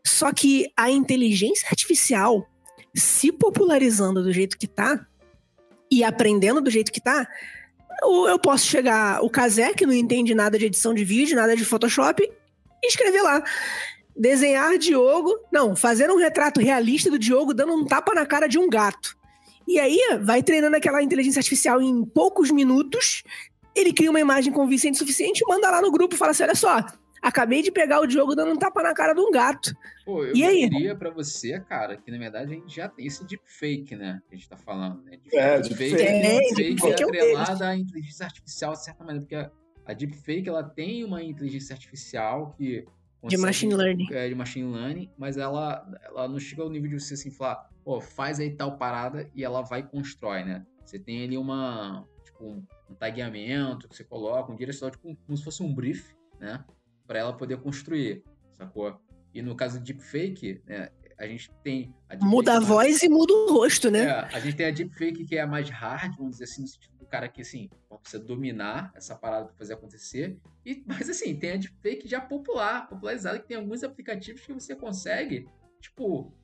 Só 0.07 0.33
que 0.33 0.71
a 0.77 0.89
inteligência 0.89 1.67
artificial 1.69 2.47
se 2.95 3.33
popularizando 3.33 4.23
do 4.23 4.33
jeito 4.33 4.57
que 4.57 4.67
tá 4.67 5.07
e 5.91 6.05
aprendendo 6.05 6.61
do 6.61 6.71
jeito 6.71 6.93
que 6.93 7.01
tá. 7.01 7.27
eu 8.03 8.29
eu 8.29 8.39
posso 8.39 8.67
chegar, 8.67 9.23
o 9.23 9.31
Kazé, 9.31 9.73
que 9.75 9.87
não 9.87 9.93
entende 9.93 10.35
nada 10.35 10.59
de 10.59 10.67
edição 10.67 10.95
de 10.95 11.05
vídeo, 11.05 11.37
nada 11.37 11.57
de 11.57 11.65
Photoshop, 11.65 12.23
e 12.83 12.87
escrever 12.87 13.23
lá. 13.23 13.43
Desenhar 14.17 14.79
Diogo. 14.79 15.39
Não, 15.53 15.75
fazer 15.75 16.11
um 16.11 16.17
retrato 16.17 16.61
realista 16.61 17.11
do 17.11 17.19
Diogo 17.19 17.53
dando 17.53 17.75
um 17.75 17.85
tapa 17.85 18.15
na 18.15 18.25
cara 18.25 18.47
de 18.47 18.59
um 18.59 18.69
gato. 18.69 19.17
E 19.67 19.81
aí, 19.81 19.99
vai 20.23 20.43
treinando 20.43 20.77
aquela 20.77 21.03
inteligência 21.03 21.41
artificial 21.41 21.81
em 21.81 22.05
poucos 22.05 22.51
minutos. 22.51 23.25
Ele 23.75 23.93
cria 23.93 24.11
uma 24.11 24.21
imagem 24.21 24.53
convincente 24.53 24.97
o 24.97 24.99
suficiente 24.99 25.43
manda 25.49 25.71
lá 25.71 25.81
no 25.81 25.91
grupo 25.91 26.17
fala 26.17 26.31
assim: 26.31 26.45
olha 26.45 26.55
só, 26.55 26.85
acabei 27.25 27.63
de 27.63 27.73
pegar 27.73 28.01
o 28.01 28.07
Diogo 28.07 28.35
dando 28.35 28.53
um 28.53 28.57
tapa 28.59 28.83
na 28.83 28.93
cara 28.95 29.15
de 29.15 29.21
um 29.21 29.31
gato. 29.31 29.75
Pô, 30.05 30.25
eu 30.25 30.37
E 30.37 30.45
aí? 30.45 30.69
diria 30.69 30.95
pra 30.95 31.11
você, 31.11 31.59
cara, 31.61 31.97
que 31.97 32.11
na 32.11 32.19
verdade 32.19 32.53
a 32.53 32.55
gente 32.55 32.75
já 32.77 32.89
tem 32.89 33.07
esse 33.07 33.25
deepfake, 33.27 33.97
né? 33.97 34.21
Que 34.29 34.35
a 34.35 34.39
gente 34.39 34.49
tá 34.49 34.57
falando, 34.57 35.03
né? 35.03 35.19
É, 35.33 35.61
deepfake, 35.61 35.97
deepfake. 35.97 36.03
É, 36.03 36.21
deepfake 36.39 36.55
deepfake 36.55 37.03
é 37.03 37.07
o 37.07 37.11
deles. 37.11 37.37
atrelado 37.39 37.65
à 37.65 37.77
inteligência 37.77 38.27
artificial, 38.27 38.73
de 38.75 38.85
certa 38.85 39.03
maneira, 39.03 39.27
porque 39.27 39.51
a 39.87 39.93
deepfake 39.93 40.49
ela 40.49 40.63
tem 40.63 41.03
uma 41.05 41.23
inteligência 41.23 41.73
artificial 41.73 42.53
que 42.57 42.85
de 43.27 43.39
machine 43.39 43.75
learning. 43.75 44.07
É, 44.13 44.29
de 44.29 44.35
machine 44.35 44.71
learning, 44.71 45.11
mas 45.17 45.39
ela, 45.39 45.91
ela 46.05 46.29
não 46.29 46.39
chega 46.39 46.63
ao 46.63 46.69
nível 46.69 46.91
de 46.91 47.01
você 47.01 47.15
assim 47.15 47.31
falar, 47.31 47.71
pô, 47.83 47.99
faz 47.99 48.39
aí 48.39 48.51
tal 48.51 48.77
parada 48.77 49.31
e 49.35 49.43
ela 49.43 49.63
vai 49.63 49.81
e 49.81 49.83
constrói, 49.85 50.45
né? 50.45 50.63
Você 50.85 50.99
tem 50.99 51.25
ali 51.25 51.39
uma, 51.39 52.07
tipo, 52.23 52.45
um, 52.45 52.63
um 52.91 52.95
tagueamento 52.95 53.89
que 53.89 53.97
você 53.97 54.05
coloca, 54.05 54.53
um 54.53 54.57
direcional, 54.57 54.91
tipo, 54.91 55.17
como 55.25 55.39
se 55.39 55.43
fosse 55.43 55.63
um 55.63 55.75
brief, 55.75 56.15
né? 56.39 56.63
Para 57.15 57.21
ela 57.21 57.33
poder 57.33 57.59
construir, 57.59 58.25
sacou? 58.55 59.01
E 59.33 59.41
no 59.41 59.55
caso 59.55 59.79
de 59.79 59.93
deepfake, 59.93 60.61
né, 60.67 60.89
a 61.17 61.29
gente 61.29 61.49
tem. 61.63 61.95
A 62.09 62.17
muda 62.17 62.57
a 62.57 62.59
voz 62.59 63.05
e 63.05 63.09
muda 63.09 63.33
o 63.33 63.53
rosto, 63.53 63.89
né? 63.89 64.01
É, 64.01 64.11
a 64.35 64.41
gente 64.41 64.57
tem 64.57 64.67
a 64.67 64.73
deepfake 64.73 65.25
que 65.25 65.37
é 65.37 65.43
a 65.43 65.47
mais 65.47 65.71
hard, 65.71 66.17
vamos 66.17 66.33
dizer 66.33 66.45
assim, 66.47 66.63
no 66.63 66.67
sentido 66.67 66.97
do 66.99 67.07
cara 67.07 67.29
que, 67.29 67.43
assim, 67.43 67.71
precisa 68.03 68.21
dominar 68.21 68.91
essa 68.97 69.15
parada 69.15 69.45
para 69.45 69.55
fazer 69.55 69.75
acontecer. 69.75 70.37
E, 70.67 70.83
mas, 70.85 71.09
assim, 71.09 71.37
tem 71.37 71.53
a 71.53 71.57
deepfake 71.57 72.09
já 72.09 72.21
popular, 72.21 72.89
popularizada, 72.89 73.39
que 73.39 73.47
tem 73.47 73.59
alguns 73.59 73.85
aplicativos 73.85 74.41
que 74.41 74.53
você 74.53 74.75
consegue, 74.75 75.47
tipo, 75.81 76.35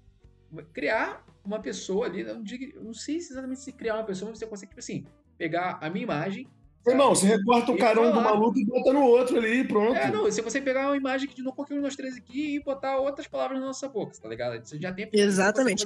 criar 0.72 1.26
uma 1.44 1.58
pessoa 1.58 2.06
ali. 2.06 2.22
Não, 2.22 2.44
digo, 2.44 2.80
não 2.80 2.94
sei 2.94 3.16
exatamente 3.16 3.58
se 3.58 3.72
criar 3.72 3.96
uma 3.96 4.04
pessoa, 4.04 4.30
mas 4.30 4.38
você 4.38 4.46
consegue, 4.46 4.70
tipo 4.70 4.78
assim, 4.78 5.04
pegar 5.36 5.80
a 5.82 5.90
minha 5.90 6.04
imagem 6.04 6.48
Irmão, 6.86 7.14
você 7.14 7.26
recorta 7.26 7.72
o 7.72 7.78
carão 7.78 8.10
do 8.10 8.20
maluco 8.20 8.58
e 8.58 8.64
bota 8.64 8.92
no 8.92 9.02
outro 9.02 9.36
ali 9.36 9.64
pronto. 9.64 9.96
É, 9.96 10.10
não, 10.10 10.22
você 10.22 10.42
consegue 10.42 10.64
pegar 10.64 10.86
uma 10.86 10.96
imagem 10.96 11.28
que 11.28 11.34
de 11.34 11.42
novo 11.42 11.54
qualquer 11.54 11.74
um 11.74 11.82
dos 11.82 11.94
três 11.94 12.16
aqui 12.16 12.56
e 12.56 12.60
botar 12.60 12.96
outras 12.96 13.26
palavras 13.26 13.60
na 13.60 13.66
nossa 13.66 13.86
boca, 13.88 14.14
tá 14.20 14.28
ligado? 14.28 14.64
Você 14.64 14.78
já 14.78 14.92
tem 14.92 15.08
Exatamente 15.12 15.84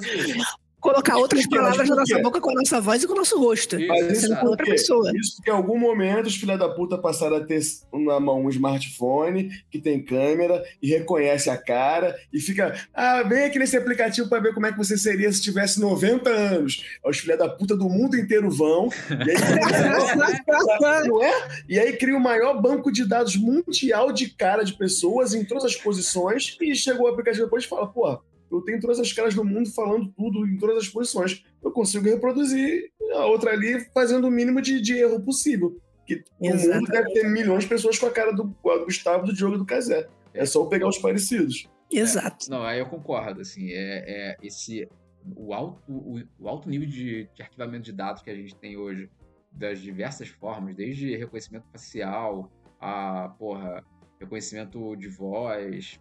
colocar 0.85 1.17
outras 1.17 1.47
palavras 1.47 1.89
na 1.89 1.95
nossa 1.95 2.19
boca 2.19 2.39
com 2.39 2.51
a 2.51 2.53
nossa 2.53 2.79
voz 2.79 3.03
e 3.03 3.07
com 3.07 3.13
o 3.13 3.17
nosso 3.17 3.39
rosto. 3.39 3.79
Isso, 3.79 4.29
porque, 4.29 4.45
outra 4.45 4.65
pessoa. 4.65 5.11
isso 5.15 5.41
que 5.41 5.49
em 5.49 5.53
algum 5.53 5.77
momento 5.77 6.27
os 6.27 6.35
filha 6.35 6.57
da 6.57 6.69
puta 6.69 6.97
passaram 6.97 7.37
a 7.37 7.41
ter 7.43 7.61
na 7.93 8.19
mão 8.19 8.43
um 8.43 8.49
smartphone 8.49 9.49
que 9.71 9.79
tem 9.79 10.03
câmera 10.03 10.63
e 10.81 10.89
reconhece 10.89 11.49
a 11.49 11.57
cara 11.57 12.15
e 12.31 12.39
fica, 12.39 12.75
ah, 12.93 13.23
vem 13.23 13.45
aqui 13.45 13.57
nesse 13.57 13.75
aplicativo 13.75 14.29
para 14.29 14.41
ver 14.41 14.53
como 14.53 14.65
é 14.65 14.71
que 14.71 14.77
você 14.77 14.97
seria 14.97 15.31
se 15.31 15.41
tivesse 15.41 15.79
90 15.79 16.29
anos. 16.29 16.85
Os 17.03 17.17
filha 17.17 17.37
da 17.37 17.49
puta 17.49 17.75
do 17.75 17.89
mundo 17.89 18.15
inteiro 18.15 18.49
vão 18.49 18.89
e 19.09 19.31
aí, 19.31 21.07
não 21.07 21.23
é? 21.23 21.47
E 21.67 21.79
aí 21.79 21.93
cria 21.97 22.15
o 22.15 22.19
maior 22.19 22.61
banco 22.61 22.91
de 22.91 23.05
dados 23.05 23.35
mundial 23.35 24.11
de 24.11 24.29
cara 24.29 24.63
de 24.63 24.73
pessoas 24.73 25.33
em 25.33 25.43
todas 25.43 25.65
as 25.65 25.75
posições 25.75 26.57
e 26.61 26.75
chegou 26.75 27.07
o 27.07 27.09
aplicativo 27.09 27.45
depois 27.45 27.63
e 27.63 27.67
fala, 27.67 27.87
pô, 27.87 28.19
eu 28.57 28.61
tenho 28.61 28.79
todas 28.79 28.99
as 28.99 29.11
caras 29.11 29.33
do 29.33 29.43
mundo 29.43 29.69
falando 29.71 30.11
tudo 30.15 30.45
em 30.45 30.57
todas 30.57 30.77
as 30.77 30.87
posições. 30.87 31.43
Eu 31.63 31.71
consigo 31.71 32.05
reproduzir 32.05 32.91
a 33.13 33.25
outra 33.25 33.51
ali 33.51 33.79
fazendo 33.93 34.27
o 34.27 34.31
mínimo 34.31 34.61
de, 34.61 34.81
de 34.81 34.97
erro 34.97 35.21
possível. 35.21 35.79
Que 36.05 36.23
Exatamente. 36.39 36.67
o 36.67 36.75
mundo 36.75 36.91
deve 36.91 37.13
ter 37.13 37.29
milhões 37.29 37.63
de 37.63 37.69
pessoas 37.69 37.97
com 37.97 38.05
a 38.05 38.11
cara 38.11 38.31
do, 38.31 38.43
do 38.43 38.85
Gustavo, 38.85 39.25
do 39.25 39.33
Diogo 39.33 39.55
e 39.55 39.57
do 39.57 39.65
Casé. 39.65 40.07
É 40.33 40.45
só 40.45 40.65
pegar 40.65 40.87
os 40.87 40.97
parecidos. 40.97 41.67
Exato. 41.91 42.45
É, 42.47 42.49
não, 42.49 42.63
aí 42.63 42.79
eu 42.79 42.85
concordo. 42.85 43.41
Assim, 43.41 43.71
é, 43.71 44.03
é 44.07 44.37
esse 44.43 44.87
o 45.35 45.53
alto, 45.53 45.81
o, 45.87 46.21
o 46.39 46.47
alto 46.47 46.69
nível 46.69 46.87
de, 46.87 47.27
de, 47.33 47.41
arquivamento 47.41 47.83
de 47.83 47.91
dados 47.91 48.21
que 48.21 48.29
a 48.29 48.35
gente 48.35 48.55
tem 48.55 48.77
hoje 48.77 49.09
das 49.51 49.79
diversas 49.79 50.27
formas, 50.27 50.75
desde 50.75 51.15
reconhecimento 51.15 51.65
facial 51.71 52.51
a 52.79 53.29
porra, 53.39 53.83
reconhecimento 54.19 54.95
de 54.95 55.07
voz, 55.07 55.99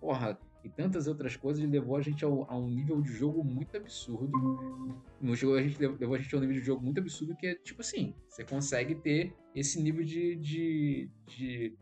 porra, 0.00 0.38
e 0.62 0.68
tantas 0.68 1.06
outras 1.06 1.36
coisas 1.36 1.64
levou 1.68 1.96
a 1.96 2.02
gente 2.02 2.24
ao, 2.24 2.50
a 2.50 2.56
um 2.56 2.68
nível 2.68 3.00
de 3.00 3.12
jogo 3.12 3.42
muito 3.42 3.76
absurdo. 3.76 4.32
No 5.20 5.34
jogo 5.34 5.56
a 5.56 5.62
gente 5.62 5.78
levou 5.78 6.14
a 6.14 6.18
gente 6.18 6.34
a 6.34 6.38
um 6.38 6.40
nível 6.40 6.56
de 6.56 6.62
jogo 6.62 6.82
muito 6.82 7.00
absurdo 7.00 7.36
que 7.36 7.46
é 7.46 7.54
tipo 7.54 7.80
assim, 7.80 8.14
você 8.28 8.44
consegue 8.44 8.94
ter 8.94 9.34
esse 9.54 9.80
nível 9.80 10.04
de, 10.04 10.36
de, 10.36 11.10
de 11.26 11.78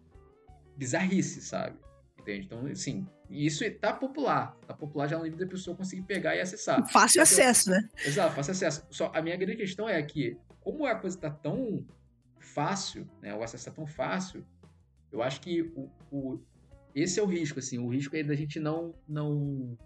bizarrice, 0.77 1.43
sabe? 1.43 1.77
Entende? 2.19 2.47
Então, 2.47 2.67
assim, 2.67 3.07
isso 3.31 3.69
tá 3.81 3.93
popular. 3.93 4.57
Tá 4.67 4.75
popular 4.75 5.09
já 5.09 5.19
no 5.19 5.25
nível 5.25 5.39
da 5.39 5.47
pessoa 5.47 5.77
conseguir 5.77 6.03
pegar 6.03 6.37
e 6.37 6.41
acessar. 6.41 6.87
Fácil 6.89 7.23
então, 7.23 7.23
acesso, 7.23 7.71
né? 7.71 7.89
Exato, 8.05 8.35
fácil 8.35 8.53
acesso. 8.53 8.87
Só 8.91 9.11
a 9.15 9.23
minha 9.23 9.37
grande 9.37 9.57
questão 9.57 9.89
é 9.89 10.01
que, 10.03 10.37
como 10.61 10.87
a 10.87 10.95
coisa 10.95 11.19
tá 11.19 11.31
tão 11.31 11.87
fácil, 12.39 13.09
né? 13.21 13.35
O 13.35 13.43
acesso 13.43 13.67
tá 13.67 13.71
tão 13.71 13.87
fácil, 13.87 14.45
eu 15.11 15.23
acho 15.23 15.41
que 15.41 15.63
o, 15.63 15.91
o 16.11 16.41
esse 17.03 17.21
é 17.21 17.23
o 17.23 17.27
risco, 17.27 17.59
assim. 17.59 17.79
O 17.79 17.89
risco 17.89 18.17
é 18.17 18.23
da 18.23 18.35
gente 18.35 18.59
não, 18.59 18.95
não 19.09 19.77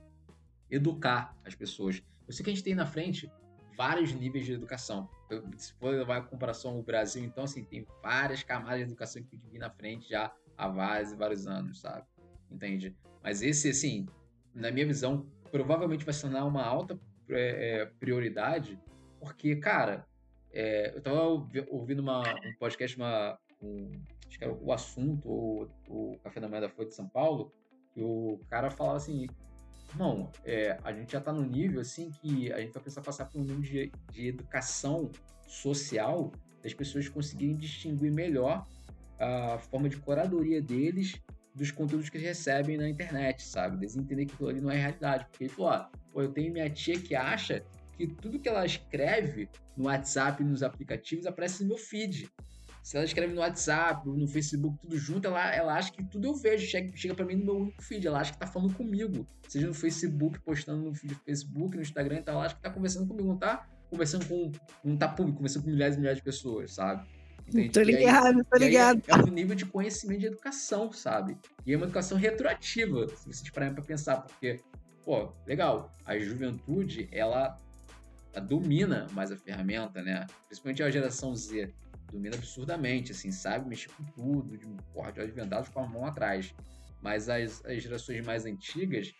educar 0.71 1.37
as 1.45 1.55
pessoas. 1.55 2.03
Eu 2.27 2.33
sei 2.33 2.45
que 2.45 2.51
a 2.51 2.55
gente 2.55 2.65
tem 2.65 2.75
na 2.75 2.87
frente 2.87 3.31
vários 3.77 4.13
níveis 4.13 4.47
de 4.47 4.53
educação. 4.53 5.09
Eu, 5.29 5.45
se 5.57 5.73
for 5.75 5.95
levar 5.95 6.19
a 6.19 6.23
comparação 6.23 6.73
ao 6.73 6.83
Brasil, 6.83 7.25
então, 7.25 7.45
assim, 7.45 7.65
tem 7.65 7.87
várias 8.03 8.43
camadas 8.43 8.79
de 8.79 8.85
educação 8.85 9.23
que 9.23 9.29
tem 9.29 9.41
vir 9.51 9.59
na 9.59 9.71
frente 9.71 10.09
já 10.09 10.33
há 10.57 10.69
vários 10.69 11.13
e 11.13 11.17
vários 11.17 11.47
anos, 11.47 11.81
sabe? 11.81 12.07
Entende? 12.51 12.97
Mas 13.23 13.43
esse, 13.43 13.71
assim, 13.71 14.07
na 14.55 14.71
minha 14.71 14.87
visão, 14.87 15.27
provavelmente 15.51 16.05
vai 16.05 16.15
se 16.15 16.23
tornar 16.23 16.45
uma 16.45 16.63
alta 16.63 16.99
é, 17.31 17.81
é 17.81 17.87
prioridade, 17.99 18.79
porque, 19.19 19.57
cara, 19.57 20.07
é, 20.53 20.95
eu 20.95 21.01
tava 21.01 21.23
ouvindo 21.69 22.01
uma, 22.01 22.21
um 22.21 22.55
podcast, 22.59 22.97
uma, 22.97 23.39
um, 23.61 23.91
acho 24.33 24.39
que 24.39 24.45
era 24.45 24.55
o 24.55 24.73
assunto, 24.73 25.29
o 25.89 26.19
Café 26.25 26.41
da 26.41 26.49
Manhã 26.49 26.63
da 26.63 26.69
Folha 26.69 26.89
de 26.89 26.95
São 26.95 27.07
Paulo, 27.09 27.53
que 27.93 28.03
o 28.03 28.41
cara 28.49 28.71
falava 28.71 28.97
assim, 28.97 29.27
irmão, 29.91 30.31
é, 30.45 30.79
a 30.83 30.93
gente 30.93 31.13
já 31.13 31.19
está 31.19 31.33
no 31.33 31.45
nível 31.45 31.81
assim 31.81 32.11
que 32.11 32.51
a 32.51 32.59
gente 32.61 32.73
vai 32.73 32.83
precisar 32.83 33.03
passar 33.03 33.27
por 33.27 33.39
um 33.39 33.45
nível 33.45 33.61
de, 33.61 33.93
de 34.11 34.29
educação 34.29 35.11
social 35.47 36.33
das 36.63 36.73
pessoas 36.73 37.09
conseguirem 37.09 37.57
distinguir 37.57 38.11
melhor 38.11 38.67
a 39.19 39.59
forma 39.59 39.89
de 39.89 39.99
curadoria 39.99 40.63
deles 40.63 41.21
dos 41.55 41.71
conteúdos 41.71 42.09
que 42.09 42.17
eles 42.17 42.29
recebem 42.29 42.79
na 42.79 42.89
internet, 42.89 43.43
sabe? 43.43 43.77
Eles 43.77 43.95
entender 43.95 44.25
que 44.25 44.33
aquilo 44.33 44.49
ali 44.49 44.61
não 44.61 44.71
é 44.71 44.77
realidade. 44.77 45.27
Porque 45.27 45.45
ele 45.45 45.53
falou, 45.53 45.73
ó, 45.73 45.91
pô, 46.11 46.23
eu 46.23 46.33
tenho 46.33 46.51
minha 46.51 46.71
tia 46.71 46.99
que 46.99 47.15
acha 47.15 47.63
que 47.95 48.07
tudo 48.07 48.39
que 48.39 48.49
ela 48.49 48.65
escreve 48.65 49.51
no 49.77 49.85
WhatsApp 49.85 50.43
e 50.43 50.47
nos 50.47 50.63
aplicativos 50.63 51.27
aparece 51.27 51.63
no 51.63 51.69
meu 51.69 51.79
feed. 51.79 52.27
Se 52.83 52.97
ela 52.97 53.07
escreve 53.07 53.33
no 53.33 53.41
WhatsApp, 53.41 54.09
no 54.09 54.27
Facebook, 54.27 54.77
tudo 54.81 54.99
junto, 54.99 55.29
ela, 55.29 55.55
ela 55.55 55.75
acha 55.75 55.93
que 55.93 56.03
tudo 56.03 56.27
eu 56.27 56.35
vejo. 56.35 56.67
Chega, 56.67 56.97
chega 56.97 57.15
para 57.15 57.25
mim 57.25 57.37
no 57.37 57.45
meu 57.45 57.57
único 57.57 57.81
feed. 57.81 58.07
Ela 58.07 58.21
acha 58.21 58.33
que 58.33 58.39
tá 58.39 58.47
falando 58.47 58.75
comigo. 58.75 59.25
Seja 59.49 59.69
no 59.69 59.75
Facebook, 59.75 60.41
postando 60.41 60.83
no 60.83 60.95
Facebook, 61.25 61.77
no 61.77 61.83
Instagram, 61.83 62.17
então 62.19 62.35
ela 62.35 62.47
acha 62.47 62.57
que 62.57 62.61
tá 62.61 62.71
conversando 62.71 63.07
comigo. 63.07 63.29
Não 63.29 63.39
tá 63.39 63.69
conversando 63.89 64.27
com. 64.27 64.51
Não 64.83 64.97
tá 64.97 65.09
público, 65.09 65.37
conversando 65.37 65.63
com 65.63 65.71
milhares 65.71 65.95
e 65.95 65.99
milhares 66.01 66.19
de 66.19 66.25
pessoas, 66.25 66.75
sabe? 66.75 67.07
Entende? 67.47 67.71
Tô 67.71 67.83
ligado, 67.83 68.39
aí, 68.39 68.45
tô 68.45 68.59
ligado. 68.59 69.03
É, 69.07 69.13
é 69.13 69.17
um 69.17 69.33
nível 69.33 69.55
de 69.55 69.65
conhecimento 69.65 70.21
de 70.21 70.27
educação, 70.27 70.93
sabe? 70.93 71.37
E 71.65 71.73
é 71.73 71.77
uma 71.77 71.87
educação 71.87 72.19
retroativa, 72.19 73.07
se 73.09 73.27
vocês 73.27 73.51
pararem 73.51 73.75
pra 73.75 73.85
pensar, 73.85 74.23
porque, 74.23 74.61
pô, 75.05 75.33
legal, 75.47 75.95
a 76.05 76.19
juventude, 76.19 77.09
ela, 77.13 77.61
ela 78.33 78.45
domina 78.45 79.07
mais 79.13 79.31
a 79.31 79.37
ferramenta, 79.37 80.03
né? 80.03 80.27
Principalmente 80.49 80.83
a 80.83 80.91
geração 80.91 81.35
Z 81.37 81.73
domina 82.13 82.37
absurdamente, 82.37 83.13
assim, 83.13 83.33
sabe 83.33 83.69
mexer 83.69 83.91
com 83.93 84.05
tudo, 84.05 84.57
de, 84.57 84.67
porra, 84.93 85.11
de 85.11 85.21
olhos 85.21 85.35
vendados 85.35 85.69
com 85.71 85.81
a 85.81 85.89
mão 85.89 86.07
atrás. 86.07 86.55
Mas 87.01 87.29
as, 87.29 87.65
as 87.65 87.83
gerações 87.83 88.25
mais 88.25 88.45
antigas, 88.45 89.13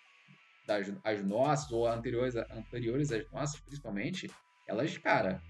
das, 0.67 0.93
as 1.03 1.25
nossas, 1.25 1.73
ou 1.73 1.89
anteriores, 1.89 2.37
anteriores 2.37 3.11
às 3.11 3.29
nossas, 3.33 3.59
principalmente, 3.61 4.31
elas, 4.69 4.97
cara, 4.99 5.43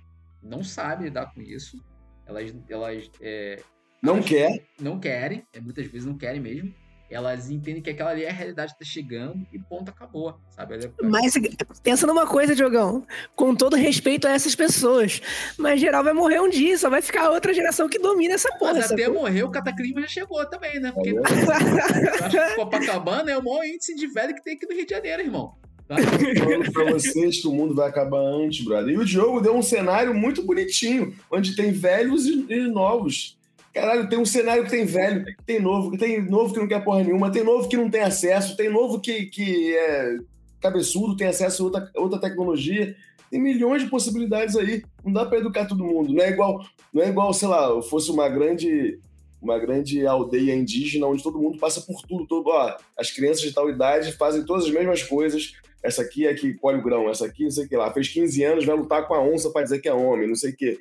não 0.42 0.62
sabem 0.62 1.06
lidar 1.06 1.34
com 1.34 1.42
isso. 1.42 1.84
Elas, 2.24 2.54
elas 2.68 3.10
é, 3.20 3.62
não 4.02 4.14
elas 4.14 4.26
quer. 4.26 4.68
Não 4.80 4.98
querem, 4.98 5.46
é, 5.52 5.60
muitas 5.60 5.86
vezes 5.86 6.06
não 6.06 6.16
querem 6.16 6.40
mesmo 6.40 6.74
elas 7.12 7.50
entendem 7.50 7.82
que 7.82 7.90
aquela 7.90 8.10
ali 8.10 8.24
é 8.24 8.30
a 8.30 8.32
realidade 8.32 8.72
que 8.72 8.78
tá 8.78 8.84
chegando 8.84 9.46
e 9.52 9.58
ponto, 9.58 9.90
acabou, 9.90 10.34
sabe? 10.50 10.76
É 10.76 10.90
mas 11.02 11.34
pensa 11.82 12.06
numa 12.06 12.26
coisa, 12.26 12.54
Diogão, 12.54 13.06
com 13.34 13.54
todo 13.54 13.76
respeito 13.76 14.26
a 14.26 14.30
essas 14.30 14.54
pessoas, 14.54 15.20
mas 15.58 15.80
geral 15.80 16.02
vai 16.02 16.12
morrer 16.12 16.40
um 16.40 16.48
dia, 16.48 16.76
só 16.78 16.88
vai 16.88 17.02
ficar 17.02 17.30
outra 17.30 17.52
geração 17.52 17.88
que 17.88 17.98
domina 17.98 18.34
essa 18.34 18.50
porra. 18.58 18.74
Mas 18.74 18.90
até 18.90 19.08
morrer, 19.08 19.42
o 19.42 19.50
cataclismo 19.50 20.00
já 20.00 20.08
chegou 20.08 20.44
também, 20.46 20.80
né? 20.80 20.92
Porque 20.92 21.10
eu 21.10 21.22
acho 21.24 22.30
que 22.30 22.54
Copacabana 22.56 23.30
é 23.30 23.36
o 23.36 23.44
maior 23.44 23.64
índice 23.64 23.94
de 23.94 24.06
velho 24.06 24.34
que 24.34 24.42
tem 24.42 24.54
aqui 24.54 24.66
no 24.66 24.74
Rio 24.74 24.86
de 24.86 24.94
Janeiro, 24.94 25.22
irmão. 25.22 25.54
Tá? 25.86 25.96
Falando 26.38 26.72
pra 26.72 26.92
vocês 26.92 27.40
que 27.40 27.46
o 27.46 27.52
mundo 27.52 27.74
vai 27.74 27.88
acabar 27.88 28.20
antes, 28.20 28.64
brother. 28.64 28.94
E 28.94 28.98
o 28.98 29.04
Diogo 29.04 29.40
deu 29.40 29.54
um 29.54 29.62
cenário 29.62 30.14
muito 30.14 30.42
bonitinho, 30.42 31.14
onde 31.30 31.54
tem 31.54 31.72
velhos 31.72 32.26
e, 32.26 32.46
e 32.48 32.68
novos. 32.68 33.36
Caralho, 33.72 34.08
tem 34.08 34.18
um 34.18 34.26
cenário 34.26 34.64
que 34.64 34.70
tem 34.70 34.84
velho, 34.84 35.24
que 35.24 35.44
tem 35.44 35.60
novo, 35.60 35.90
que 35.90 35.98
tem 35.98 36.20
novo 36.20 36.52
que 36.52 36.60
não 36.60 36.68
quer 36.68 36.84
porra 36.84 37.02
nenhuma, 37.02 37.32
tem 37.32 37.42
novo 37.42 37.68
que 37.68 37.76
não 37.76 37.88
tem 37.88 38.02
acesso, 38.02 38.56
tem 38.56 38.68
novo 38.68 39.00
que, 39.00 39.26
que 39.26 39.74
é 39.74 40.16
cabeçudo, 40.60 41.16
tem 41.16 41.26
acesso 41.26 41.62
a 41.62 41.64
outra, 41.64 41.90
outra 41.96 42.20
tecnologia. 42.20 42.94
Tem 43.30 43.40
milhões 43.40 43.82
de 43.82 43.88
possibilidades 43.88 44.56
aí. 44.56 44.82
Não 45.02 45.10
dá 45.10 45.24
para 45.24 45.38
educar 45.38 45.64
todo 45.64 45.84
mundo. 45.84 46.12
Não 46.12 46.22
é 46.22 46.28
igual, 46.28 46.62
não 46.92 47.02
é 47.02 47.08
igual, 47.08 47.32
sei 47.32 47.48
lá, 47.48 47.80
fosse 47.82 48.10
uma 48.10 48.28
grande 48.28 49.00
uma 49.40 49.58
grande 49.58 50.06
aldeia 50.06 50.54
indígena 50.54 51.08
onde 51.08 51.20
todo 51.20 51.40
mundo 51.40 51.58
passa 51.58 51.80
por 51.80 52.00
tudo, 52.02 52.24
todo, 52.28 52.46
ó, 52.46 52.76
as 52.96 53.10
crianças 53.10 53.42
de 53.42 53.52
tal 53.52 53.68
idade 53.68 54.12
fazem 54.12 54.44
todas 54.44 54.66
as 54.66 54.70
mesmas 54.70 55.02
coisas. 55.02 55.54
Essa 55.82 56.02
aqui 56.02 56.28
é 56.28 56.32
que 56.32 56.54
colhe 56.54 56.78
o 56.78 56.82
grão, 56.82 57.10
essa 57.10 57.26
aqui, 57.26 57.42
não 57.42 57.50
sei 57.50 57.64
o 57.64 57.68
que 57.68 57.76
lá, 57.76 57.92
fez 57.92 58.08
15 58.08 58.44
anos, 58.44 58.64
vai 58.64 58.76
lutar 58.76 59.08
com 59.08 59.14
a 59.14 59.20
onça 59.20 59.50
para 59.50 59.64
dizer 59.64 59.80
que 59.80 59.88
é 59.88 59.92
homem, 59.92 60.28
não 60.28 60.36
sei 60.36 60.52
o 60.52 60.56
que 60.56 60.78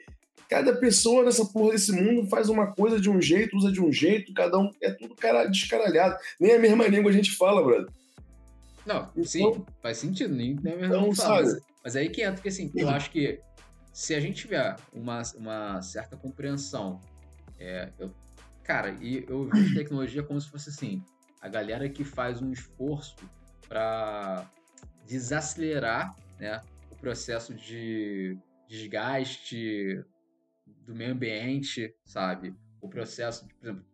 cada 0.52 0.76
pessoa 0.76 1.24
nessa 1.24 1.45
porra 1.45 1.72
desse 1.72 1.93
mundo 1.93 2.28
faz 2.28 2.49
uma 2.49 2.74
coisa 2.74 2.99
de 2.99 3.10
um 3.10 3.22
jeito, 3.22 3.56
usa 3.56 3.72
de 3.72 3.82
um 3.82 3.89
jeito, 3.89 4.34
cada 4.34 4.60
um. 4.60 4.70
É 4.82 4.91
tudo 4.91 5.16
cara, 5.16 5.45
descaralhado. 5.45 6.18
Nem 6.38 6.52
a 6.56 6.60
mesma 6.60 6.86
língua 6.88 7.10
a 7.10 7.14
gente 7.14 7.32
fala, 7.32 7.64
brother. 7.64 7.88
Não, 8.86 9.10
Então- 9.12 9.24
sim, 9.24 9.66
faz 9.82 9.97
sentido, 9.97 10.36
nem, 10.36 10.56
nem 10.56 10.76
mesmo 10.76 10.86
Então, 10.88 11.02
não 11.08 11.16
fala, 11.16 11.38
sabe? 11.45 11.54
mas, 11.54 11.64
mas 11.86 11.95
aí 11.95 12.10
que 12.10 12.22
entra, 12.22 12.34
porque 12.34 12.49
assim, 12.49 12.70
eu 12.76 12.89
acho 12.89 13.12
que 13.12 13.39
se 13.93 14.14
a 14.14 14.20
gente 14.20 14.41
tiver 14.41 14.76
uma, 14.91 15.22
uma 15.38 15.82
certa 15.82 16.18
compreensão, 16.18 16.99
é, 17.58 17.89
eu- 17.97 18.12
cara, 18.64 18.97
e 18.99 19.24
eu 19.30 19.47
vejo 19.47 19.52
tecnologia 19.86 20.22
como 20.22 20.41
se 20.41 20.49
fosse 20.49 20.70
assim, 20.70 21.02
a 21.39 21.47
galera 21.47 21.88
que 21.88 22.04
faz 22.04 22.41
um 22.41 22.52
esforço 22.52 23.16
para 23.70 24.45
desacelerar 25.08 26.14
né, 26.39 26.62
o 26.91 26.95
processo 26.95 27.54
de 27.54 28.38
desgaste 28.68 30.04
do 30.86 30.96
meio 30.96 31.12
ambiente, 31.12 31.96
sabe? 32.06 32.56
O 32.82 32.90
processo, 32.90 33.48
por 33.48 33.56
exemplo, 33.62 33.86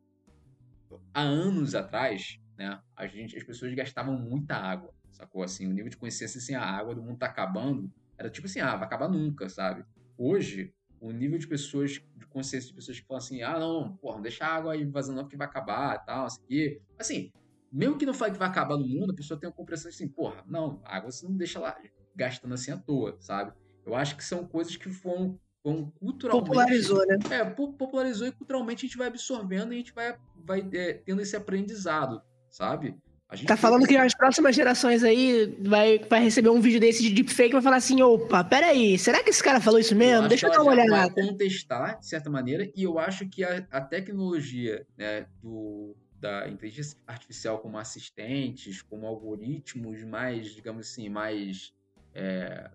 há 1.14 1.22
anos 1.22 1.76
atrás, 1.76 2.40
né, 2.58 2.80
a 2.96 3.08
gente, 3.08 3.36
as 3.36 3.44
pessoas 3.44 3.74
gastavam 3.74 4.18
muita 4.18 4.56
água, 4.56 4.94
sacou? 5.12 5.44
Assim, 5.44 5.68
o 5.68 5.74
nível 5.74 5.90
de 5.90 5.98
consciência 5.98 6.38
assim, 6.38 6.56
a 6.56 6.64
água 6.64 6.96
do 6.96 7.02
mundo 7.02 7.18
tá 7.18 7.26
acabando, 7.26 7.92
era 8.18 8.30
tipo 8.30 8.48
assim, 8.48 8.60
ah, 8.60 8.76
vai 8.76 8.86
acabar 8.86 9.08
nunca, 9.08 9.50
sabe? 9.50 9.86
Hoje, 10.18 10.74
o 11.00 11.12
nível 11.12 11.38
de 11.38 11.48
pessoas, 11.48 12.02
de 12.16 12.26
consciência 12.28 12.70
de 12.70 12.76
pessoas 12.76 13.00
que 13.00 13.06
falam 13.06 13.24
assim, 13.24 13.42
ah, 13.42 13.60
não, 13.60 13.96
porra, 13.98 14.16
não 14.16 14.22
deixa 14.24 14.46
a 14.46 14.56
água 14.56 14.74
aí 14.74 14.86
vazando 14.86 15.22
porque 15.22 15.38
vai 15.38 15.48
acabar 15.48 16.04
tal, 16.06 16.26
assim, 16.26 16.80
assim, 16.98 17.32
mesmo 17.72 17.98
que 17.98 18.06
não 18.06 18.14
fale 18.14 18.34
que 18.34 18.40
vai 18.40 18.48
acabar 18.48 18.78
no 18.78 18.88
mundo, 18.88 19.12
a 19.12 19.16
pessoa 19.16 19.40
tem 19.40 19.50
uma 19.50 19.56
compreensão 19.56 19.90
assim, 19.90 20.08
porra, 20.08 20.44
não, 20.48 20.82
água 20.86 21.12
você 21.12 21.28
não 21.28 21.36
deixa 21.36 21.60
lá 21.60 21.78
gastando 22.16 22.54
assim 22.54 22.72
à 22.72 22.78
toa, 22.78 23.16
sabe? 23.20 23.54
Eu 23.86 23.96
acho 23.96 24.18
que 24.18 24.24
são 24.24 24.46
coisas 24.46 24.76
que 24.76 24.90
foram, 24.90 25.40
foram 25.64 25.92
culturalmente... 26.00 26.48
Popularizou, 26.48 27.06
né? 27.06 27.18
É, 27.30 27.46
po- 27.46 27.74
popularizou 27.74 28.28
e 28.28 28.32
culturalmente 28.32 28.86
a 28.86 28.88
gente 28.88 28.98
vai 28.98 29.08
absorvendo 29.08 29.74
e 29.74 29.76
a 29.76 29.80
gente 29.80 29.94
vai, 29.94 30.16
vai 30.46 30.68
é, 30.74 30.94
tendo 30.94 31.22
esse 31.22 31.36
aprendizado, 31.36 32.22
sabe? 32.50 32.96
A 33.30 33.36
gente 33.36 33.48
Tá 33.48 33.58
falando 33.58 33.86
que 33.86 33.98
as 33.98 34.16
próximas 34.16 34.56
gerações 34.56 35.04
aí 35.04 35.58
vai, 35.60 36.00
vai 36.00 36.22
receber 36.22 36.50
um 36.50 36.62
vídeo 36.62 36.80
desse 36.80 37.04
de 37.04 37.10
deepfake 37.10 37.50
e 37.50 37.54
vai 37.54 37.62
falar 37.62 37.76
assim, 37.76 38.02
opa, 38.02 38.42
peraí, 38.42 38.98
será 38.98 39.22
que 39.22 39.30
esse 39.30 39.44
cara 39.44 39.60
falou 39.60 39.80
isso 39.80 39.96
mesmo? 39.96 40.22
acho 40.22 40.30
Deixa 40.30 40.48
eu 40.48 40.52
dar 40.52 40.62
uma 40.62 40.72
olhada. 40.72 40.90
Vai 40.90 41.10
contestar, 41.10 42.00
de 42.00 42.08
certa 42.08 42.30
maneira, 42.30 42.72
e 42.74 42.84
eu 42.84 42.98
acho 42.98 43.28
que 43.28 43.44
a, 43.44 43.68
a 43.70 43.82
tecnologia 43.82 44.88
né, 44.98 45.26
do, 45.44 45.94
da 46.22 46.48
inteligência 46.48 46.98
artificial 47.06 47.60
como 47.60 47.78
assistentes, 47.78 48.82
como 48.82 49.06
algoritmos 49.06 50.04
mais, 50.06 50.56
digamos 50.56 50.88
assim, 50.88 51.10
mais 51.10 51.74
é, 52.16 52.72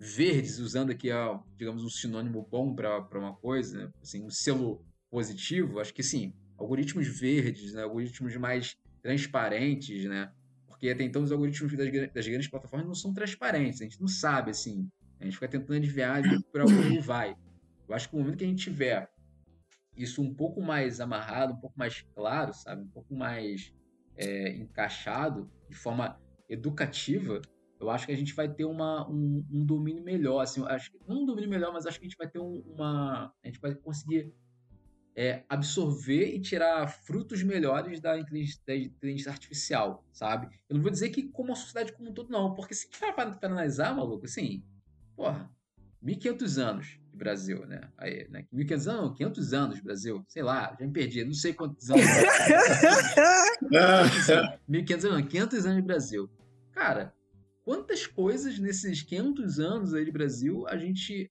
verdes, 0.00 0.58
usando 0.58 0.90
aqui, 0.90 1.12
ó, 1.12 1.40
digamos, 1.58 1.84
um 1.84 1.90
sinônimo 1.90 2.48
bom 2.50 2.74
para 2.74 3.18
uma 3.18 3.36
coisa, 3.36 3.84
né, 3.84 3.92
assim, 4.00 4.24
um 4.24 4.30
selo 4.30 4.82
positivo, 5.10 5.78
acho 5.78 5.92
que 5.92 6.02
sim, 6.02 6.32
algoritmos 6.56 7.06
verdes, 7.06 7.74
né, 7.74 7.82
algoritmos 7.82 8.34
mais 8.36 8.78
transparentes, 9.02 10.06
né? 10.06 10.32
Porque 10.66 10.88
até 10.88 11.04
então 11.04 11.22
os 11.22 11.30
algoritmos 11.30 11.76
das, 11.76 12.12
das 12.14 12.26
grandes 12.26 12.48
plataformas 12.48 12.86
não 12.86 12.94
são 12.94 13.12
transparentes, 13.12 13.82
a 13.82 13.84
gente 13.84 14.00
não 14.00 14.08
sabe, 14.08 14.52
assim, 14.52 14.88
a 15.20 15.24
gente 15.24 15.34
fica 15.34 15.48
tentando 15.48 15.76
adivinhar 15.76 16.22
para 16.50 16.64
onde 16.64 16.98
vai. 17.00 17.36
Eu 17.86 17.94
acho 17.94 18.08
que 18.08 18.16
no 18.16 18.22
momento 18.22 18.38
que 18.38 18.44
a 18.44 18.48
gente 18.48 18.62
tiver 18.62 19.10
isso 19.94 20.22
um 20.22 20.32
pouco 20.32 20.62
mais 20.62 20.98
amarrado, 20.98 21.52
um 21.52 21.60
pouco 21.60 21.78
mais 21.78 22.00
claro, 22.14 22.54
sabe? 22.54 22.82
Um 22.82 22.88
pouco 22.88 23.14
mais 23.14 23.70
é, 24.16 24.56
encaixado, 24.56 25.50
de 25.68 25.76
forma 25.76 26.18
educativa, 26.48 27.42
eu 27.80 27.88
acho 27.90 28.06
que 28.06 28.12
a 28.12 28.16
gente 28.16 28.34
vai 28.34 28.48
ter 28.48 28.64
uma, 28.64 29.08
um, 29.08 29.44
um 29.50 29.64
domínio 29.64 30.02
melhor. 30.04 30.40
Assim, 30.40 30.62
acho 30.66 30.92
não 31.08 31.22
um 31.22 31.26
domínio 31.26 31.48
melhor, 31.48 31.72
mas 31.72 31.86
acho 31.86 31.98
que 31.98 32.04
a 32.06 32.08
gente 32.08 32.18
vai 32.18 32.28
ter 32.28 32.38
um- 32.38 32.62
uma. 32.66 33.32
A 33.42 33.46
gente 33.46 33.60
vai 33.60 33.74
conseguir 33.74 34.32
é, 35.16 35.42
absorver 35.48 36.34
e 36.34 36.40
tirar 36.40 36.86
frutos 36.88 37.42
melhores 37.42 38.00
da 38.00 38.16
inteligência, 38.18 38.60
da 38.66 38.76
inteligência 38.76 39.30
artificial, 39.32 40.04
sabe? 40.12 40.48
Eu 40.68 40.76
não 40.76 40.82
vou 40.82 40.90
dizer 40.90 41.10
que 41.10 41.24
como 41.24 41.52
a 41.52 41.56
sociedade 41.56 41.92
como 41.92 42.10
um 42.10 42.14
todo, 42.14 42.30
não, 42.30 42.54
porque 42.54 42.74
se 42.74 42.88
parar 42.88 43.12
para 43.14 43.36
analisar, 43.50 43.94
maluco, 43.94 44.24
assim, 44.26 44.62
porra, 45.16 45.50
1500 46.00 46.58
anos 46.58 46.98
de 47.10 47.16
Brasil, 47.16 47.66
né? 47.66 47.80
Aí, 47.98 48.26
né? 48.30 48.46
1500 48.52 48.88
anos, 48.88 49.02
não, 49.02 49.14
500 49.14 49.52
anos 49.52 49.76
de 49.76 49.82
Brasil, 49.82 50.24
sei 50.28 50.42
lá, 50.42 50.76
já 50.78 50.86
me 50.86 50.92
perdi, 50.92 51.24
não 51.24 51.34
sei 51.34 51.52
quantos 51.52 51.90
anos. 51.90 52.04
1500 54.68 55.04
anos, 55.04 55.20
não, 55.22 55.26
500 55.28 55.66
anos 55.66 55.76
de 55.76 55.82
Brasil. 55.82 56.30
Cara, 56.72 57.12
quantas 57.70 58.04
coisas 58.04 58.58
nesses 58.58 59.00
500 59.02 59.60
anos 59.60 59.94
aí 59.94 60.04
de 60.04 60.10
Brasil 60.10 60.66
a 60.66 60.76
gente, 60.76 61.30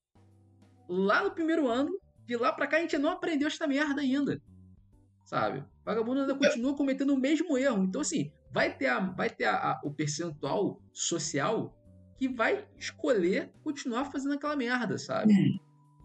lá 0.87 1.21
no 1.21 1.31
primeiro 1.31 1.67
ano, 1.67 1.91
de 2.25 2.37
lá 2.37 2.53
pra 2.53 2.65
cá 2.65 2.77
a 2.77 2.79
gente 2.79 2.97
não 2.97 3.09
aprendeu 3.09 3.45
esta 3.49 3.67
merda 3.67 3.99
ainda. 3.99 4.41
Sabe? 5.25 5.65
Vagabundo 5.85 6.21
ainda 6.21 6.33
continua 6.35 6.73
cometendo 6.77 7.13
o 7.13 7.19
mesmo 7.19 7.57
erro. 7.57 7.83
Então, 7.83 7.99
assim, 7.99 8.31
vai 8.53 8.73
ter, 8.73 8.87
a, 8.87 8.99
vai 9.01 9.29
ter 9.29 9.43
a- 9.45 9.57
a- 9.57 9.81
o 9.83 9.91
percentual 9.91 10.81
social 10.93 11.77
que 12.17 12.29
vai 12.29 12.65
escolher 12.77 13.51
continuar 13.61 14.05
fazendo 14.05 14.35
aquela 14.35 14.55
merda, 14.55 14.97
sabe? 14.97 15.33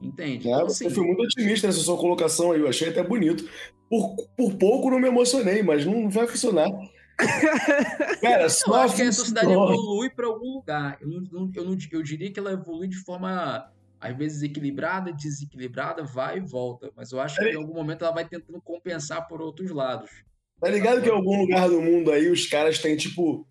Entende? 0.03 0.49
É, 0.49 0.53
Então, 0.53 0.67
assim, 0.67 0.91
foi 0.91 1.05
muito 1.07 1.23
otimista 1.23 1.69
nessa 1.69 1.79
sua 1.79 1.97
colocação 1.97 2.51
aí, 2.51 2.61
eu 2.61 2.69
achei 2.69 2.89
até 2.89 3.05
bonito. 3.05 3.49
Por, 3.89 4.17
por 4.37 4.55
pouco 4.57 4.91
não 4.91 4.99
me 4.99 5.07
emocionei, 5.07 5.63
mas 5.63 5.87
não 5.87 6.11
vai 6.11 6.27
funcionar. 6.27 6.69
Cara, 8.21 8.47
Eu 8.67 8.75
acho 8.75 8.97
que 8.97 9.03
a 9.03 9.13
sociedade 9.13 9.53
evolui 9.53 10.11
para 10.11 10.27
algum 10.27 10.55
lugar. 10.55 10.99
Eu, 11.01 11.09
não, 11.09 11.51
eu, 11.55 11.65
não, 11.65 11.79
eu 11.93 12.03
diria 12.03 12.33
que 12.33 12.39
ela 12.39 12.53
evolui 12.53 12.89
de 12.89 12.97
forma, 12.97 13.71
às 14.01 14.17
vezes, 14.17 14.43
equilibrada, 14.43 15.13
desequilibrada, 15.13 16.03
vai 16.03 16.39
e 16.39 16.41
volta. 16.41 16.91
Mas 16.97 17.13
eu 17.13 17.21
acho 17.21 17.41
que 17.41 17.49
em 17.49 17.57
algum 17.57 17.75
momento 17.75 18.05
ela 18.05 18.15
vai 18.15 18.27
tentando 18.27 18.61
compensar 18.61 19.29
por 19.29 19.41
outros 19.41 19.71
lados. 19.71 20.11
Tá 20.61 20.69
ligado 20.69 21.03
que 21.03 21.09
em 21.09 21.13
algum 21.13 21.41
lugar 21.41 21.69
do 21.69 21.81
mundo 21.81 22.11
aí 22.11 22.31
os 22.31 22.47
caras 22.47 22.79
têm, 22.79 22.97
tipo, 22.97 23.47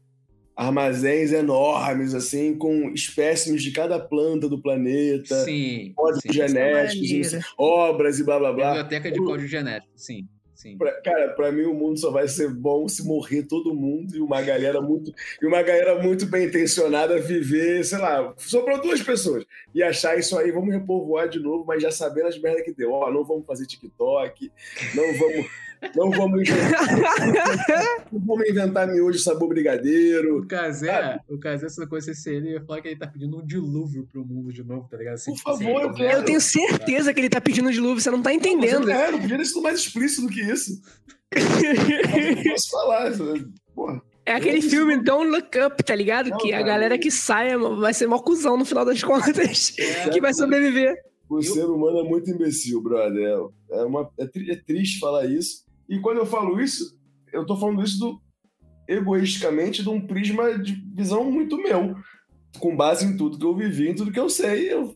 armazéns 0.56 1.32
enormes, 1.32 2.14
assim, 2.14 2.58
com 2.58 2.92
espécimes 2.94 3.64
de 3.64 3.72
cada 3.72 4.00
planta 4.00 4.48
do 4.48 4.62
planeta, 4.62 5.44
Sim. 5.44 5.94
códigos 5.96 6.22
sim. 6.24 6.34
genéticos, 6.34 7.46
obras 7.58 8.20
e 8.20 8.24
blá 8.24 8.40
blá 8.40 8.54
blá. 8.54 8.68
Biblioteca 8.70 9.12
de 9.12 9.20
código 9.20 9.48
genético, 9.48 9.94
sim. 9.96 10.28
Sim. 10.64 10.78
Pra- 10.78 11.02
cara, 11.02 11.30
pra 11.30 11.52
mim 11.52 11.64
o 11.66 11.74
mundo 11.74 12.00
só 12.00 12.10
vai 12.10 12.28
ser 12.28 12.50
bom 12.50 12.88
se 12.88 13.06
morrer 13.06 13.44
todo 13.44 13.76
mundo 13.76 14.16
e 14.16 14.22
uma 14.22 14.42
galera 14.42 14.82
muito 14.82 15.14
e 15.42 15.46
uma 15.46 15.62
galera 15.62 16.02
muito 16.02 16.26
bem 16.26 16.46
intencionada 16.48 17.20
viver, 17.20 17.84
sei 17.84 17.98
lá, 18.00 18.34
sobrou 18.38 18.82
duas 18.82 19.02
pessoas 19.02 19.46
e 19.76 19.84
achar 19.84 20.18
isso 20.18 20.38
aí, 20.38 20.52
vamos 20.52 20.74
repovoar 20.74 21.28
de 21.28 21.40
novo, 21.40 21.66
mas 21.68 21.82
já 21.84 21.92
sabendo 21.92 22.28
as 22.28 22.40
merdas 22.40 22.64
que 22.64 22.74
deu. 22.74 22.92
Ó, 22.92 23.12
não 23.12 23.24
vamos 23.24 23.46
fazer 23.46 23.66
TikTok, 23.66 24.52
não 24.96 25.14
vamos 25.20 25.46
não 25.96 26.10
vamos 26.12 26.42
inventar, 26.42 26.88
não 28.12 28.20
vamos 28.26 28.50
inventar 28.50 28.88
miojo 28.88 29.20
sabor 29.20 29.50
brigadeiro. 29.50 30.40
O 30.40 30.48
Casé, 30.48 31.20
o 31.30 31.38
Casé, 31.40 31.66
essa 31.68 31.86
coisa 31.88 32.14
se 32.14 32.30
ele 32.34 32.52
ia 32.52 32.62
falar 32.64 32.82
que 32.82 32.88
ele 32.90 32.98
tá 33.00 33.08
pedindo 33.08 33.38
um 33.38 33.46
dilúvio 33.46 34.08
pro 34.12 34.26
mundo 34.26 34.52
de 34.52 34.64
novo, 34.64 34.88
tá 34.90 34.98
ligado? 34.98 35.16
Assim, 35.16 35.32
Por 35.32 35.38
tipo 35.38 35.50
assim, 35.52 35.64
favor, 35.66 35.82
eu 35.82 35.88
né? 35.90 35.94
quero. 35.96 36.18
Eu 36.20 36.24
tenho 36.26 36.42
certeza 36.42 37.14
que 37.14 37.20
ele 37.20 37.30
tá 37.30 37.42
pedindo 37.42 37.72
dilúvio, 37.72 38.02
você 38.02 38.12
não 38.12 38.22
tá 38.22 38.32
eu 38.32 38.38
entendendo. 38.38 38.88
quero, 38.88 39.20
podia 39.20 39.38
ter 39.38 39.46
sido 39.46 39.62
mais 39.62 39.80
explícito 39.80 40.22
do 40.24 40.30
que 40.30 40.42
isso. 40.42 40.82
Eu 41.34 42.36
não 42.36 42.44
posso 42.44 42.70
falar. 42.70 43.12
Porra. 43.74 44.02
É 44.26 44.34
aquele 44.36 44.60
Isso. 44.60 44.70
filme 44.70 44.98
Don't 45.04 45.30
Look 45.32 45.58
Up, 45.66 45.84
tá 45.84 45.94
ligado? 45.96 46.30
Não, 46.30 46.38
que 46.38 46.50
a 46.54 46.58
cara. 46.60 46.64
galera 46.68 46.98
que 46.98 47.12
sai 47.12 47.58
vai 47.58 47.94
ser 47.94 48.08
mó 48.08 48.20
cuzão 48.20 48.56
no 48.56 48.64
final 48.64 48.86
das 48.86 49.04
contas, 49.04 49.74
É, 49.78 50.10
que 50.14 50.22
vai 50.22 50.34
sobreviver. 50.34 50.96
O 51.28 51.40
Eu- 51.40 51.44
ser 51.44 51.66
humano 51.66 52.00
é 52.00 52.04
muito 52.04 52.30
imbecil, 52.30 52.80
brother. 52.82 53.22
É, 53.72 53.80
é 53.80 53.84
uma, 53.84 54.10
é, 54.18 54.26
tri- 54.28 54.52
é 54.52 54.56
triste 54.56 55.00
falar 55.00 55.26
isso. 55.26 55.66
E 55.90 56.00
quando 56.00 56.18
eu 56.18 56.26
falo 56.26 56.60
isso, 56.62 56.98
eu 57.32 57.46
tô 57.46 57.56
falando 57.58 57.84
isso 57.84 58.00
do, 58.00 58.22
egoisticamente 58.88 59.82
de 59.84 59.90
um 59.90 60.06
prisma 60.06 60.58
de 60.58 60.74
visão 60.96 61.30
muito 61.32 61.58
meu. 61.58 61.96
Com 62.60 62.76
base 62.76 63.06
em 63.06 63.18
tudo 63.18 63.38
que 63.38 63.46
eu 63.46 63.56
vivi, 63.56 63.90
em 63.90 63.96
tudo 63.96 64.12
que 64.12 64.20
eu 64.20 64.30
sei. 64.30 64.72
Eu 64.72 64.96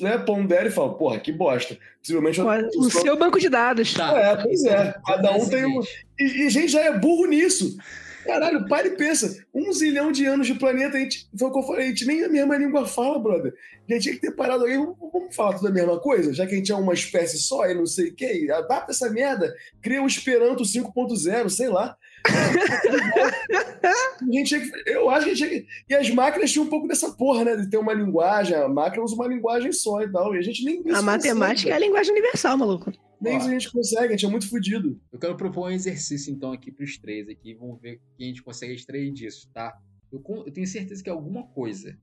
né, 0.00 0.16
pondero 0.18 0.68
e 0.68 0.72
falo, 0.72 0.94
porra, 0.94 1.20
que 1.20 1.30
bosta. 1.32 1.76
Possivelmente 1.98 2.38
eu, 2.40 2.46
O 2.78 2.90
seu 2.90 3.18
banco 3.18 3.38
de 3.38 3.48
dados. 3.48 3.92
Tá, 3.92 4.18
É, 4.18 4.36
pois 4.36 4.64
é. 4.64 4.94
Cada 5.06 5.32
um 5.32 5.40
é 5.40 5.42
o 5.44 5.48
tem 5.50 5.64
um- 5.66 5.82
E, 6.18 6.42
e 6.42 6.46
a 6.46 6.50
gente 6.50 6.68
já 6.68 6.80
é 6.80 6.98
burro 6.98 7.26
nisso. 7.26 7.76
Caralho, 8.24 8.66
para 8.68 8.86
e 8.86 8.96
pensa. 8.96 9.44
Um 9.54 9.72
zilhão 9.72 10.10
de 10.10 10.24
anos 10.26 10.46
de 10.46 10.54
planeta, 10.54 10.96
a 10.96 11.00
gente, 11.00 11.28
foi 11.38 11.50
o 11.50 11.62
falei, 11.62 11.86
a 11.86 11.88
gente 11.88 12.06
nem 12.06 12.24
a 12.24 12.28
mesma 12.28 12.56
língua 12.56 12.86
fala, 12.86 13.18
brother. 13.18 13.52
A 13.88 13.92
gente 13.92 14.02
tinha 14.02 14.14
que 14.14 14.20
ter 14.20 14.32
parado 14.32 14.64
aí, 14.64 14.76
vamos, 14.76 15.34
falar 15.34 15.54
tudo 15.54 15.68
a 15.68 15.70
mesma 15.70 16.00
coisa? 16.00 16.32
Já 16.32 16.46
que 16.46 16.54
a 16.54 16.56
gente 16.56 16.72
é 16.72 16.74
uma 16.74 16.94
espécie 16.94 17.38
só 17.38 17.66
e 17.66 17.74
não 17.74 17.86
sei 17.86 18.08
o 18.08 18.14
que, 18.14 18.50
adapta 18.50 18.92
essa 18.92 19.10
merda, 19.10 19.54
cria 19.82 20.02
o 20.02 20.06
Esperanto 20.06 20.64
5.0, 20.64 21.48
sei 21.50 21.68
lá. 21.68 21.96
A 22.26 24.24
gente 24.32 24.48
tinha 24.48 24.60
que- 24.60 24.90
eu 24.90 25.10
acho 25.10 25.26
que 25.26 25.32
a 25.32 25.34
gente 25.34 25.48
tinha 25.48 25.60
que, 25.60 25.66
E 25.90 25.94
as 25.94 26.10
máquinas 26.10 26.50
tinham 26.50 26.64
um 26.66 26.70
pouco 26.70 26.88
dessa 26.88 27.10
porra, 27.10 27.44
né? 27.44 27.56
De 27.56 27.68
ter 27.68 27.76
uma 27.76 27.92
linguagem, 27.92 28.56
a 28.56 28.68
máquina 28.68 29.04
usa 29.04 29.14
uma 29.14 29.26
linguagem 29.28 29.72
só 29.72 30.00
e 30.02 30.10
tal. 30.10 30.34
E 30.34 30.38
a 30.38 30.42
gente 30.42 30.64
nem. 30.64 30.82
A 30.94 31.02
matemática 31.02 31.70
é 31.70 31.74
a 31.74 31.78
linguagem 31.78 32.12
universal, 32.12 32.56
maluco. 32.56 32.90
Nem 33.20 33.36
isso 33.38 33.48
a 33.48 33.50
gente 33.50 33.70
consegue, 33.72 34.08
a 34.08 34.10
gente 34.16 34.26
é 34.26 34.28
muito 34.28 34.48
fodido. 34.48 35.00
Eu 35.12 35.18
quero 35.18 35.36
propor 35.36 35.68
um 35.68 35.70
exercício, 35.70 36.32
então, 36.32 36.52
aqui 36.52 36.70
pros 36.70 36.98
três 36.98 37.28
aqui. 37.28 37.54
Vamos 37.54 37.80
ver 37.80 37.96
o 37.96 38.16
que 38.16 38.24
a 38.24 38.26
gente 38.26 38.42
consegue 38.42 38.74
extrair 38.74 39.10
disso, 39.12 39.48
tá? 39.52 39.76
Eu, 40.12 40.22
eu 40.46 40.52
tenho 40.52 40.66
certeza 40.66 41.02
que 41.02 41.08
é 41.08 41.12
alguma 41.12 41.44
coisa, 41.48 41.98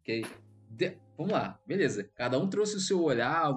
ok? 0.00 0.24
De- 0.70 0.96
Vamos 1.16 1.32
lá, 1.32 1.58
beleza. 1.66 2.08
Cada 2.14 2.38
um 2.38 2.46
trouxe 2.48 2.76
o 2.76 2.80
seu 2.80 3.02
olhar, 3.02 3.54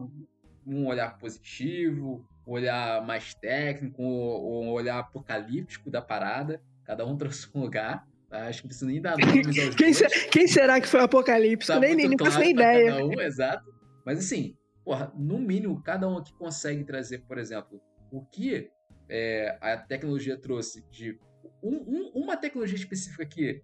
um 0.66 0.88
olhar 0.88 1.18
positivo, 1.18 2.26
um 2.47 2.51
olhar 2.51 3.05
mais 3.05 3.34
técnico, 3.34 4.01
ou 4.01 4.64
um 4.64 4.70
olhar 4.70 4.99
apocalíptico 4.99 5.89
da 5.91 6.01
parada. 6.01 6.62
Cada 6.86 7.05
um 7.05 7.16
trouxe 7.18 7.47
um 7.53 7.62
lugar. 7.62 8.07
Tá? 8.30 8.47
Acho 8.47 8.60
que 8.62 8.66
não 8.66 8.70
precisa 8.70 8.86
nem 8.89 9.01
dar 9.01 9.18
nomes 9.20 9.47
aos 9.60 9.76
Quem, 9.76 9.91
dois. 9.91 9.97
se- 9.97 10.28
quem 10.30 10.47
será 10.47 10.80
que 10.80 10.88
foi 10.88 11.01
o 11.01 11.03
Apocalipse? 11.03 11.68
Tá 11.68 11.80
nem 11.80 11.95
nem, 11.95 12.16
claro 12.16 12.39
nem 12.39 12.51
ideia. 12.51 12.91
cada 12.91 13.05
um, 13.05 13.20
exato. 13.22 13.74
Mas 14.05 14.20
assim, 14.20 14.55
porra, 14.90 15.14
no 15.16 15.38
mínimo, 15.38 15.84
cada 15.84 16.10
um 16.10 16.18
aqui 16.18 16.34
consegue 16.34 16.84
trazer, 16.84 17.20
por 17.20 17.38
exemplo, 17.38 17.80
o 18.12 18.26
que 18.26 18.72
é, 19.08 19.56
a 19.62 19.78
tecnologia 19.78 20.36
trouxe 20.36 20.82
de. 20.90 21.20
um- 21.62 21.84
um- 21.88 22.12
uma 22.16 22.36
tecnologia 22.36 22.76
específica 22.76 23.24
que 23.24 23.62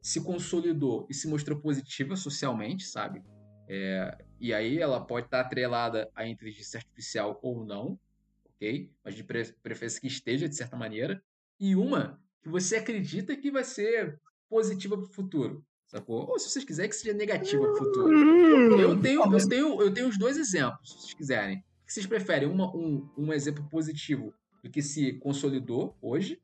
se 0.00 0.22
consolidou 0.22 1.04
e 1.10 1.14
se 1.14 1.26
mostrou 1.26 1.58
positiva 1.58 2.14
socialmente, 2.14 2.84
sabe? 2.84 3.24
É, 3.68 4.24
e 4.38 4.54
aí 4.54 4.78
ela 4.78 5.04
pode 5.04 5.26
estar 5.26 5.40
atrelada 5.40 6.08
à 6.14 6.28
inteligência 6.28 6.78
artificial 6.78 7.40
ou 7.42 7.64
não, 7.64 7.98
ok? 8.44 8.88
Mas 9.04 9.16
de 9.16 9.24
pre 9.24 9.52
preferência 9.60 10.00
que 10.00 10.06
esteja, 10.06 10.48
de 10.48 10.54
certa 10.54 10.76
maneira. 10.76 11.20
E 11.58 11.74
uma 11.74 12.22
que 12.40 12.48
você 12.48 12.76
acredita 12.76 13.36
que 13.36 13.50
vai 13.50 13.64
ser 13.64 14.20
positiva 14.48 14.96
para 14.96 15.06
o 15.06 15.12
futuro, 15.12 15.66
sacou? 15.88 16.28
Ou 16.28 16.38
se 16.38 16.48
vocês 16.50 16.64
quiserem 16.64 16.88
que 16.90 16.96
seja 16.96 17.12
negativa 17.14 17.62
para 17.62 17.72
o 17.72 17.76
futuro. 17.76 18.08
Hum, 18.16 18.78
Eu 18.80 19.00
tenho, 19.00 19.22
eu, 19.32 19.48
tenho, 19.48 19.82
eu 19.82 19.92
tenho 19.92 20.08
os 20.08 20.18
dois 20.18 20.36
exemplos, 20.36 20.90
se 20.92 21.00
vocês 21.00 21.14
quiserem. 21.14 21.56
O 21.58 21.86
que 21.86 21.92
vocês 21.92 22.06
preferem? 22.06 22.48
Uma- 22.48 22.70
um, 22.76 23.08
um 23.16 23.32
exemplo 23.32 23.66
positivo 23.70 24.32
do 24.62 24.70
que 24.70 24.82
se 24.82 25.14
consolidou 25.14 25.96
hoje, 26.02 26.38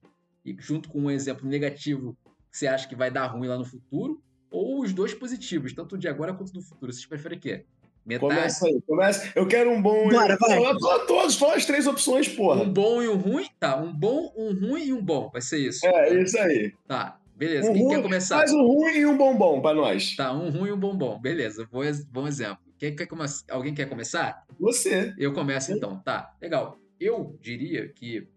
e 0.44 0.56
junto 0.58 0.88
com 0.88 1.00
um 1.02 1.10
exemplo 1.10 1.46
negativo 1.48 2.16
que 2.50 2.58
você 2.58 2.66
acha 2.66 2.88
que 2.88 2.96
vai 2.96 3.10
dar 3.10 3.26
ruim 3.26 3.46
lá 3.48 3.56
no 3.58 3.64
futuro, 3.64 4.20
ou 4.50 4.80
os 4.82 4.92
dois 4.92 5.12
positivos, 5.12 5.72
tanto 5.72 5.98
de 5.98 6.06
agora 6.08 6.32
quanto 6.32 6.52
do 6.52 6.62
futuro. 6.62 6.92
Vocês 6.92 7.04
preferem 7.06 7.38
o 7.38 7.40
quê? 7.40 7.64
Metade, 8.06 8.20
Começa 8.34 8.66
aí, 8.66 8.82
começa. 8.86 9.32
Eu 9.34 9.46
quero 9.48 9.70
um 9.70 9.80
bom. 9.80 10.08
Bora, 10.10 10.36
vai. 10.38 10.56
Fala, 10.62 10.78
fala 10.78 11.06
todos, 11.06 11.36
fala 11.36 11.54
as 11.56 11.64
três 11.64 11.86
opções, 11.86 12.28
porra. 12.28 12.60
um 12.62 12.70
bom 12.70 13.02
e 13.02 13.08
um 13.08 13.16
ruim? 13.16 13.46
Tá, 13.58 13.76
um 13.80 13.90
bom, 13.92 14.30
um 14.36 14.52
ruim 14.52 14.84
e 14.88 14.92
um 14.92 15.02
bom. 15.02 15.30
Vai 15.32 15.40
ser 15.40 15.58
isso. 15.58 15.84
É, 15.86 16.22
isso 16.22 16.38
aí. 16.38 16.72
Tá, 16.86 17.18
beleza. 17.36 17.70
Um 17.70 17.74
Quem 17.74 17.88
quer 17.88 17.94
ruim, 17.94 18.02
começar? 18.02 18.38
Faz 18.38 18.52
um 18.52 18.62
ruim 18.62 18.96
e 18.96 19.06
um 19.06 19.16
bombom 19.16 19.60
pra 19.60 19.74
nós. 19.74 20.16
Tá, 20.16 20.32
um 20.32 20.50
ruim 20.50 20.70
e 20.70 20.72
um 20.72 20.78
bombom. 20.78 21.20
Beleza, 21.20 21.68
bom, 21.70 21.80
bom 22.10 22.26
exemplo. 22.26 22.58
Quem 22.78 22.94
quer 22.94 23.06
come... 23.06 23.24
Alguém 23.50 23.74
quer 23.74 23.88
começar? 23.88 24.44
Você. 24.58 25.14
Eu 25.18 25.32
começo 25.32 25.72
então, 25.72 26.00
tá, 26.00 26.34
legal. 26.40 26.78
Eu 26.98 27.38
diria 27.40 27.88
que 27.88 28.28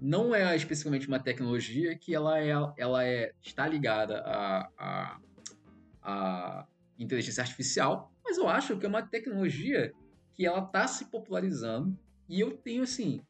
não 0.00 0.34
é 0.34 0.54
especificamente 0.54 1.08
uma 1.08 1.18
tecnologia 1.18 1.96
que 1.96 2.14
ela 2.14 2.40
é, 2.40 2.52
ela 2.76 3.04
é 3.04 3.32
está 3.42 3.66
ligada 3.66 4.20
à, 4.20 4.68
à, 4.78 5.18
à 6.02 6.66
inteligência 6.98 7.42
artificial, 7.42 8.12
mas 8.24 8.38
eu 8.38 8.48
acho 8.48 8.76
que 8.76 8.86
é 8.86 8.88
uma 8.88 9.02
tecnologia 9.02 9.92
que 10.34 10.46
ela 10.46 10.60
está 10.60 10.86
se 10.86 11.06
popularizando 11.06 11.98
e 12.28 12.40
eu 12.40 12.56
tenho 12.56 12.82
assim, 12.82 13.20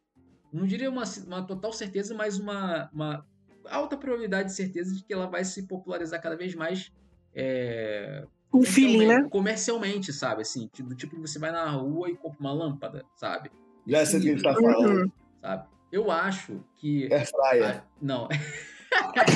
não 0.53 0.67
diria 0.67 0.91
uma, 0.91 1.05
uma 1.27 1.47
total 1.47 1.73
certeza, 1.73 2.15
mas 2.15 2.39
uma, 2.39 2.91
uma 2.93 3.27
alta 3.71 3.97
probabilidade 3.97 4.49
de 4.49 4.55
certeza 4.55 4.95
de 4.95 5.03
que 5.03 5.13
ela 5.13 5.27
vai 5.27 5.45
se 5.45 5.67
popularizar 5.67 6.21
cada 6.23 6.37
vez 6.37 6.55
mais 6.55 6.93
é, 7.35 8.25
um 8.53 8.63
feeling, 8.63 9.07
né? 9.07 9.27
comercialmente, 9.31 10.13
sabe? 10.13 10.43
Assim, 10.43 10.69
do 10.79 10.95
tipo 10.95 11.15
que 11.15 11.21
você 11.21 11.39
vai 11.39 11.51
na 11.51 11.71
rua 11.71 12.11
e 12.11 12.17
compra 12.17 12.41
uma 12.41 12.53
lâmpada, 12.53 13.05
sabe? 13.17 13.51
Já 13.87 14.05
sei 14.05 14.19
o 14.19 14.23
que 14.23 14.29
a 14.29 14.33
gente 14.33 14.43
tá 14.43 14.51
Uhum. 14.51 14.73
falando. 14.73 15.13
Sabe? 15.41 15.69
Eu 15.91 16.11
acho 16.11 16.63
que. 16.77 17.11
É 17.13 17.25
fryer. 17.25 17.77
Ah, 17.79 17.85
não. 18.01 18.29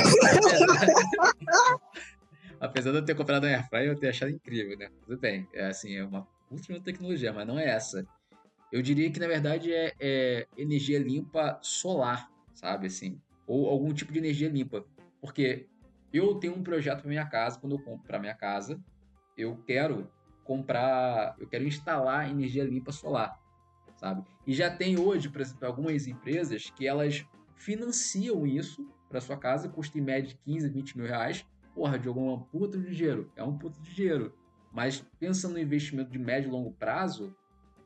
Apesar 2.61 2.93
de 2.93 2.99
eu 2.99 3.05
ter 3.05 3.15
comprado 3.15 3.45
um 3.45 3.49
Airfryer, 3.49 3.89
eu 3.89 3.99
ter 3.99 4.11
achado 4.11 4.31
incrível, 4.31 4.77
né? 4.79 4.89
Tudo 5.05 5.19
bem. 5.19 5.49
É 5.53 5.67
assim, 5.67 5.97
é 5.97 6.05
uma 6.05 6.27
última 6.51 6.81
tecnologia, 6.81 7.33
mas 7.33 7.47
não 7.47 7.59
é 7.59 7.69
essa. 7.69 8.07
Eu 8.71 8.81
diria 8.81 9.11
que, 9.11 9.21
na 9.21 9.27
verdade, 9.27 9.73
é, 9.73 9.93
é 10.01 10.47
energia 10.57 10.99
limpa 10.99 11.59
solar, 11.61 12.31
sabe? 12.55 12.87
Assim, 12.87 13.21
ou 13.47 13.69
algum 13.69 13.93
tipo 13.93 14.13
de 14.13 14.19
energia 14.19 14.49
limpa. 14.49 14.85
Porque 15.21 15.67
eu 16.13 16.35
tenho 16.37 16.55
um 16.55 16.63
projeto 16.63 17.01
para 17.01 17.09
minha 17.09 17.27
casa, 17.27 17.59
quando 17.59 17.77
eu 17.77 17.79
compro 17.79 18.07
para 18.07 18.19
minha 18.19 18.35
casa, 18.35 18.81
eu 19.37 19.57
quero 19.67 20.11
comprar, 20.45 21.37
eu 21.39 21.47
quero 21.47 21.65
instalar 21.65 22.31
energia 22.31 22.65
limpa 22.65 22.93
solar, 22.93 23.39
sabe? 23.97 24.25
E 24.47 24.53
já 24.53 24.71
tem 24.71 24.99
hoje, 24.99 25.29
por 25.29 25.41
exemplo, 25.41 25.67
algumas 25.67 26.07
empresas 26.07 26.71
que 26.71 26.87
elas 26.87 27.25
financiam 27.55 28.47
isso 28.47 28.87
para 29.09 29.21
sua 29.21 29.37
casa, 29.37 29.69
custa 29.69 29.99
em 29.99 30.03
média 30.03 30.37
15, 30.45 30.69
20 30.69 30.99
mil 30.99 31.07
reais. 31.07 31.47
Porra, 31.75 31.99
Diogo, 31.99 32.21
é 32.21 32.33
um 32.33 32.41
puta 32.41 32.79
de 32.79 32.95
dinheiro. 32.95 33.31
É 33.37 33.43
um 33.43 33.57
puta 33.57 33.81
de 33.81 33.95
dinheiro. 33.95 34.35
Mas 34.73 35.05
pensando 35.19 35.53
no 35.53 35.61
investimento 35.61 36.11
de 36.11 36.19
médio 36.19 36.49
e 36.49 36.51
longo 36.51 36.73
prazo, 36.73 37.35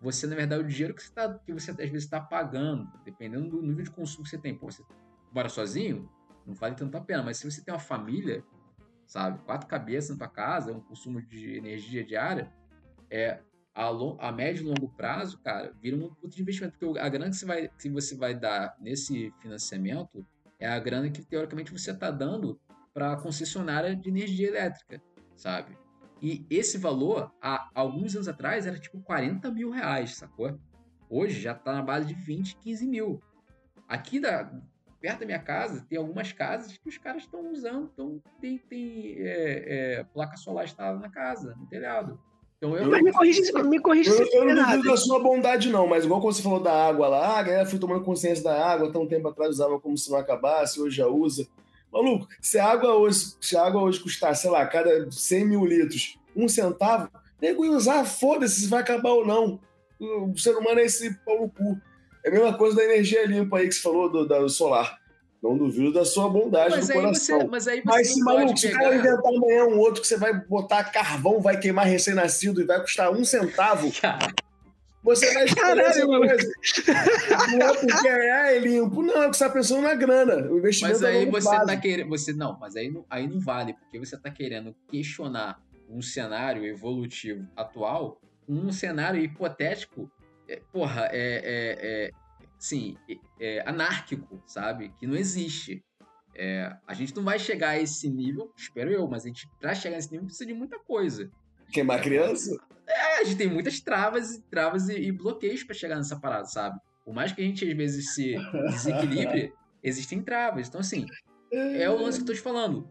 você, 0.01 0.27
na 0.27 0.37
verdade, 0.37 0.63
o 0.63 0.67
dinheiro 0.67 0.95
que 0.95 1.03
você, 1.03 1.13
tá, 1.13 1.39
que 1.39 1.53
você 1.53 1.71
às 1.71 1.77
vezes 1.77 2.05
está 2.05 2.21
pagando, 2.21 2.89
dependendo 3.05 3.49
do 3.49 3.63
nível 3.63 3.85
de 3.85 3.91
consumo 3.91 4.25
que 4.25 4.31
você 4.31 4.39
tem. 4.39 4.57
Pô, 4.57 4.71
você 4.71 4.83
mora 5.37 5.49
sozinho, 5.51 6.09
não 6.47 6.55
vale 6.55 6.75
tanto 6.75 6.97
a 6.97 7.01
pena. 7.01 7.23
Mas 7.23 7.37
se 7.37 7.51
você 7.51 7.63
tem 7.63 7.73
uma 7.73 7.81
família, 7.81 8.43
sabe, 9.07 9.39
quatro 9.45 9.69
cabeças 9.69 10.11
na 10.11 10.27
tua 10.27 10.35
casa, 10.35 10.73
um 10.73 10.81
consumo 10.81 11.21
de 11.21 11.57
energia 11.57 12.03
diária, 12.03 12.51
é 13.11 13.41
a, 13.75 13.89
a 14.19 14.33
médio 14.33 14.63
e 14.63 14.67
longo 14.67 14.89
prazo, 14.89 15.39
cara, 15.43 15.73
vira 15.81 15.97
um 15.97 16.09
puto 16.15 16.35
de 16.35 16.43
investimento. 16.43 16.79
Porque 16.79 16.99
a 16.99 17.09
grana 17.09 17.31
que 17.31 17.37
você 17.37 17.45
vai, 17.45 17.69
que 17.69 17.91
você 17.91 18.17
vai 18.17 18.35
dar 18.35 18.75
nesse 18.81 19.31
financiamento 19.41 20.27
é 20.59 20.67
a 20.67 20.79
grana 20.79 21.11
que, 21.11 21.23
teoricamente, 21.23 21.71
você 21.71 21.91
está 21.91 22.11
dando 22.11 22.59
para 22.95 23.13
a 23.13 23.17
concessionária 23.17 23.95
de 23.95 24.09
energia 24.09 24.49
elétrica, 24.49 25.03
sabe? 25.37 25.77
E 26.23 26.47
esse 26.49 26.79
valor, 26.79 27.31
há 27.43 27.69
alguns 27.75 28.15
anos 28.15 28.27
atrás, 28.27 28.67
era 28.67 28.79
tipo 28.79 28.99
40 29.03 29.51
mil 29.51 29.71
reais, 29.71 30.17
sacou? 30.17 30.59
Hoje 31.11 31.39
já 31.39 31.55
tá 31.55 31.75
na 31.75 31.83
base 31.83 32.07
de 32.07 32.15
20, 32.15 32.57
15 32.57 32.87
mil. 32.87 33.21
Aqui 33.87 34.19
da, 34.19 34.51
perto 35.07 35.21
da 35.21 35.27
minha 35.27 35.39
casa, 35.39 35.87
tem 35.89 35.97
algumas 35.97 36.33
casas 36.33 36.77
que 36.77 36.89
os 36.89 36.99
caras 36.99 37.23
estão 37.23 37.53
usando, 37.53 37.89
então 37.93 38.21
tem, 38.41 38.59
tem 38.59 39.15
é, 39.19 39.99
é, 40.01 40.05
placa 40.13 40.37
solar 40.37 40.65
instalada 40.65 40.99
na 40.99 41.09
casa, 41.09 41.55
no 41.57 41.65
telhado. 41.67 42.19
Então 42.57 42.77
eu. 42.77 42.91
Mas 42.91 43.05
me 43.05 43.13
corrija, 43.13 43.63
me 43.63 43.79
corrija 43.79 44.11
Eu, 44.11 44.27
se 44.27 44.37
eu 44.37 44.45
não 44.45 44.65
duvido 44.65 44.89
da 44.89 44.97
sua 44.97 45.23
bondade, 45.23 45.71
não, 45.71 45.87
mas 45.87 46.05
igual 46.05 46.21
quando 46.21 46.35
você 46.35 46.43
falou 46.43 46.61
da 46.61 46.89
água 46.89 47.07
lá, 47.07 47.39
a 47.39 47.43
galera 47.45 47.67
foi 47.67 47.79
tomando 47.79 48.03
consciência 48.03 48.43
da 48.43 48.67
água, 48.67 48.89
até 48.89 48.99
um 48.99 49.07
tempo 49.07 49.29
atrás 49.29 49.51
usava 49.51 49.79
como 49.79 49.97
se 49.97 50.11
não 50.11 50.19
acabasse, 50.19 50.81
hoje 50.81 50.97
já 50.97 51.07
usa. 51.07 51.47
Maluco, 51.93 52.27
se 52.41 52.59
a 52.59 52.67
água 52.67 52.97
hoje, 52.97 53.37
se 53.41 53.57
a 53.57 53.65
água 53.65 53.83
hoje 53.83 54.01
custar, 54.01 54.35
sei 54.35 54.51
lá, 54.51 54.67
cada 54.67 55.09
100 55.09 55.45
mil 55.47 55.65
litros, 55.65 56.19
um 56.35 56.49
centavo, 56.49 57.09
nego 57.41 57.65
ia 57.65 57.71
usar, 57.71 58.05
foda-se 58.05 58.63
se 58.63 58.67
vai 58.67 58.81
acabar 58.81 59.11
ou 59.11 59.25
não. 59.25 59.61
O 60.01 60.37
ser 60.37 60.57
humano 60.57 60.81
é 60.81 60.85
esse 60.85 61.15
pau 61.25 61.43
no 61.43 61.49
cu. 61.49 61.81
É 62.27 62.29
a 62.29 62.33
mesma 62.33 62.59
coisa 62.59 62.75
da 62.75 62.83
energia 62.85 63.25
limpa 63.25 63.59
aí 63.59 63.69
que 63.69 63.75
você 63.75 63.81
falou 63.81 64.11
do, 64.11 64.27
do 64.27 64.49
solar. 64.49 64.99
Não 65.41 65.57
duvido 65.57 65.93
da 65.93 66.05
sua 66.05 66.29
bondade 66.29 66.75
Mas 66.75 66.89
do 66.89 66.93
aí, 66.93 66.99
coração. 66.99 67.39
você, 67.39 67.47
mas 67.47 67.69
aí 67.69 67.81
você 67.81 67.87
Mas 67.87 68.15
se, 68.15 68.21
maluco, 68.21 68.57
se 68.57 68.67
o 68.67 68.73
cara 68.73 68.97
inventar 68.97 69.33
amanhã 69.33 69.65
um 69.67 69.79
outro 69.79 70.03
que 70.03 70.09
você 70.09 70.17
vai 70.17 70.35
botar 70.35 70.83
carvão, 70.85 71.41
vai 71.41 71.57
queimar 71.57 71.87
recém-nascido 71.87 72.61
e 72.61 72.65
vai 72.65 72.81
custar 72.81 73.13
um 73.13 73.25
centavo, 73.25 73.89
Cara, 74.03 74.27
você 75.05 75.33
vai 75.33 75.45
escolher 75.45 75.77
Caralho, 75.77 75.89
essa 75.89 76.07
mano. 76.07 76.27
coisa. 76.27 76.53
Não 77.57 77.67
é 77.69 77.75
porque 77.75 78.09
é 78.09 78.59
limpo, 78.59 79.03
não, 79.03 79.23
é 79.23 79.31
que 79.31 79.37
você 79.37 79.45
tá 79.45 79.51
pensando 79.51 79.83
na 79.83 79.95
grana. 79.95 80.51
O 80.51 80.59
investimento 80.59 80.95
Mas 80.95 81.03
é 81.05 81.09
aí 81.11 81.25
longo 81.27 81.41
você 81.41 81.65
tá 81.65 81.77
querendo. 81.77 82.09
Você, 82.09 82.33
não, 82.33 82.59
mas 82.59 82.75
aí 82.75 82.91
não, 82.91 83.05
aí 83.09 83.29
não 83.29 83.39
vale, 83.39 83.75
porque 83.75 84.01
você 84.01 84.17
tá 84.17 84.33
querendo 84.33 84.75
questionar 84.91 85.63
um 85.89 86.03
cenário 86.03 86.65
evolutivo 86.67 87.47
atual, 87.55 88.21
um 88.49 88.73
cenário 88.73 89.23
hipotético, 89.23 90.11
é, 90.49 90.61
porra, 90.73 91.09
é, 91.13 91.37
é, 91.45 92.07
é 92.07 92.11
sim, 92.59 92.97
é, 93.09 93.59
é 93.59 93.69
anárquico, 93.69 94.43
sabe? 94.47 94.93
Que 94.99 95.07
não 95.07 95.17
existe. 95.17 95.85
A 96.87 96.93
gente 96.93 97.17
não 97.17 97.25
vai 97.25 97.39
chegar 97.39 97.71
a 97.71 97.81
esse 97.81 98.11
nível, 98.11 98.53
espero 98.55 98.91
eu, 98.91 99.09
mas 99.09 99.25
a 99.25 99.29
gente, 99.29 99.49
pra 99.59 99.75
chegar 99.75 99.97
nesse 99.97 100.13
nível, 100.13 100.27
precisa 100.27 100.45
de 100.45 100.53
muita 100.53 100.79
coisa. 100.79 101.31
Queimar 101.73 102.03
criança? 102.03 102.55
É, 102.87 103.21
a 103.21 103.25
gente 103.25 103.39
tem 103.39 103.49
muitas 103.49 103.81
travas, 103.81 104.35
e 104.35 104.43
travas 104.43 104.89
e, 104.89 104.97
e 104.97 105.13
bloqueios 105.13 105.65
pra 105.65 105.75
chegar 105.75 105.97
nessa 105.97 106.21
parada, 106.21 106.45
sabe? 106.47 106.79
Por 107.05 107.15
mais 107.15 107.33
que 107.33 107.41
a 107.41 107.45
gente 107.45 107.67
às 107.67 107.77
vezes 107.77 108.15
se 108.15 108.35
desequilibre, 108.69 109.53
existem 109.83 110.23
travas. 110.23 110.69
Então, 110.69 110.81
assim, 110.81 111.07
é 111.51 111.89
o 111.89 111.97
lance 111.97 112.19
que 112.19 112.23
eu 112.23 112.27
tô 112.27 112.35
te 112.35 112.41
falando. 112.41 112.91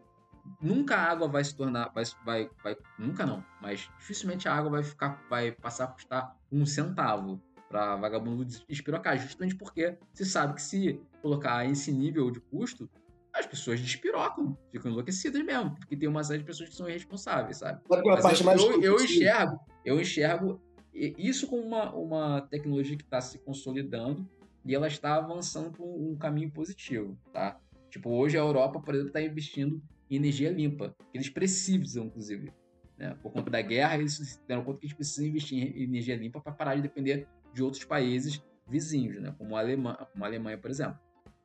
Nunca 0.62 0.96
a 0.96 1.12
água 1.12 1.28
vai 1.28 1.44
se 1.44 1.56
tornar. 1.56 1.92
Vai, 1.94 2.04
vai, 2.24 2.50
vai, 2.64 2.78
nunca 2.98 3.26
não, 3.26 3.44
mas 3.62 3.90
dificilmente 4.00 4.48
a 4.48 4.54
água 4.54 4.72
vai 4.72 4.84
ficar. 4.84 5.24
Vai 5.30 5.52
passar 5.52 5.86
a 5.86 5.88
custar 5.88 6.36
um 6.52 6.66
centavo 6.66 7.42
pra 7.70 7.96
vagabundo 7.96 8.46
despirocar. 8.46 9.18
Justamente 9.18 9.56
porque 9.56 9.98
você 10.14 10.26
sabe 10.26 10.56
que 10.56 10.62
se 10.62 11.02
colocar 11.22 11.66
esse 11.66 11.92
nível 11.92 12.30
de 12.32 12.40
custo, 12.40 12.90
as 13.34 13.46
pessoas 13.46 13.80
despirocam, 13.80 14.58
ficam 14.72 14.92
enlouquecidas 14.92 15.44
mesmo. 15.44 15.76
Porque 15.76 15.98
tem 15.98 16.08
uma 16.08 16.24
série 16.24 16.40
de 16.40 16.46
pessoas 16.46 16.70
que 16.70 16.76
são 16.76 16.88
irresponsáveis, 16.88 17.58
sabe? 17.58 17.82
É 17.92 18.22
Mas 18.44 18.62
eu, 18.62 18.72
eu, 18.74 18.82
eu 18.82 18.96
enxergo, 18.96 19.60
eu 19.84 20.00
enxergo 20.00 20.62
isso 20.94 21.48
como 21.48 21.62
uma, 21.62 21.94
uma 21.94 22.42
tecnologia 22.42 22.96
que 22.96 23.04
está 23.04 23.20
se 23.20 23.38
consolidando 23.40 24.28
e 24.64 24.74
ela 24.74 24.88
está 24.88 25.16
avançando 25.16 25.72
por 25.72 25.86
um 25.86 26.16
caminho 26.16 26.50
positivo, 26.50 27.18
tá? 27.34 27.60
Tipo, 27.90 28.10
hoje 28.10 28.38
a 28.38 28.42
Europa, 28.42 28.80
por 28.80 28.94
exemplo, 28.94 29.10
está 29.10 29.22
investindo 29.22 29.82
em 30.10 30.16
energia 30.16 30.52
limpa, 30.52 30.96
que 31.12 31.18
eles 31.18 31.30
precisam, 31.30 32.06
inclusive. 32.06 32.52
Né? 32.98 33.16
Por 33.22 33.32
conta 33.32 33.50
da 33.50 33.62
guerra, 33.62 33.98
eles 33.98 34.16
se 34.16 34.40
deram 34.48 34.64
conta 34.64 34.80
que 34.80 34.86
eles 34.86 34.96
precisam 34.96 35.26
investir 35.26 35.76
em 35.78 35.84
energia 35.84 36.16
limpa 36.16 36.40
para 36.40 36.54
parar 36.54 36.76
de 36.76 36.82
depender 36.82 37.28
de 37.54 37.64
outros 37.64 37.84
países 37.84 38.42
vizinhos, 38.68 39.22
né? 39.22 39.34
Como 39.38 39.56
a 39.56 39.60
Alemanha, 39.60 39.98
como 40.12 40.24
a 40.24 40.28
Alemanha 40.28 40.58
por 40.58 40.70
exemplo. 40.72 40.98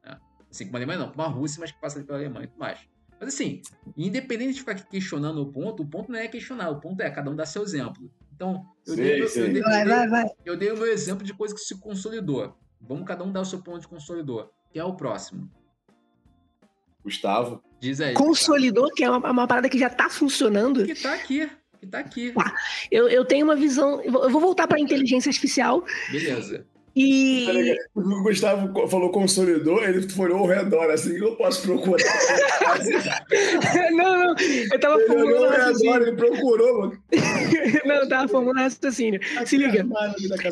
Né? 0.05 0.19
Assim, 0.51 0.65
como 0.67 0.77
a 0.77 0.79
Alemanha 0.79 0.99
não, 1.01 1.11
como 1.11 1.23
a 1.23 1.27
Rússia, 1.29 1.61
mas 1.61 1.71
que 1.73 1.81
passa 1.81 1.99
ali 1.99 2.07
pela 2.07 2.19
Alemanha 2.19 2.45
e 2.45 2.49
tudo 2.49 2.59
mais. 2.59 2.79
Mas 3.19 3.35
assim, 3.35 3.61
independente 3.97 4.55
de 4.55 4.61
ficar 4.61 4.75
questionando 4.75 5.43
o 5.43 5.53
ponto, 5.53 5.83
o 5.83 5.87
ponto 5.87 6.11
não 6.11 6.19
é 6.19 6.27
questionar, 6.29 6.71
o 6.71 6.81
ponto 6.81 7.01
é 7.03 7.11
cada 7.11 7.31
um 7.31 7.37
dar 7.37 7.47
seu 7.47 7.63
exemplo. 7.63 8.11
Então, 8.35 8.65
eu, 8.87 8.95
Sim, 8.95 9.03
dei, 9.03 9.23
eu, 9.23 9.29
sim. 9.29 9.41
eu 9.41 9.53
dei- 9.53 9.63
Vai, 9.63 9.83
eu 9.83 9.85
dei- 9.85 9.95
vai, 9.95 10.09
vai. 10.09 10.27
eu 10.47 10.57
dei 10.57 10.71
o 10.73 10.77
meu 10.77 10.87
exemplo 10.87 11.25
de 11.25 11.35
coisa 11.35 11.55
que 11.55 11.61
se 11.61 11.79
consolidou. 11.79 12.57
Vamos 12.81 13.05
cada 13.07 13.23
um 13.23 13.31
dar 13.31 13.43
o 13.43 13.45
seu 13.45 13.63
ponto 13.63 13.81
de 13.81 13.89
consolidou. 13.89 14.51
Quem 14.73 14.81
é 14.81 14.85
o 14.85 14.95
próximo? 14.97 15.51
Gustavo. 17.05 17.63
Diz 17.81 18.01
aí. 18.01 18.15
Consolidou, 18.15 18.91
que 18.95 19.03
é 19.03 19.11
uma, 19.11 19.31
uma 19.31 19.47
parada 19.47 19.69
que 19.69 19.79
já 19.79 19.89
tá 19.89 20.09
funcionando. 20.11 20.85
Que 20.85 20.95
tá 20.95 21.15
aqui. 21.15 21.51
Que 21.81 21.87
tá 21.87 21.99
aqui. 21.99 22.35
Eu, 22.91 23.09
eu 23.09 23.25
tenho 23.25 23.47
uma 23.47 23.57
visão. 23.57 24.03
Eu 24.03 24.31
vou 24.31 24.41
voltar 24.41 24.67
pra 24.67 24.79
inteligência 24.79 25.31
artificial 25.31 25.83
Beleza. 26.13 26.67
e. 26.95 27.75
O 27.95 28.23
Gustavo 28.23 28.87
falou 28.87 29.11
consolidou, 29.11 29.83
ele 29.83 30.07
folhou 30.11 30.41
ao 30.41 30.47
redor, 30.47 30.91
assim, 30.91 31.17
eu 31.17 31.31
não 31.31 31.37
posso 31.37 31.63
procurar. 31.63 32.05
não, 33.93 34.19
não. 34.19 34.35
Eu 34.71 34.79
tava 34.79 35.01
Ele 35.01 35.11
olhou 35.11 35.49
formulando 35.49 35.55
ao 35.55 35.73
redor, 35.73 36.03
ele 36.03 36.17
procurou, 36.17 36.79
mano. 36.81 37.03
Não, 37.87 37.95
eu 37.95 38.09
tava 38.09 38.29
formulando 38.29 38.59
raciocínio. 38.59 39.21
Se 39.47 39.57
liga. 39.57 39.87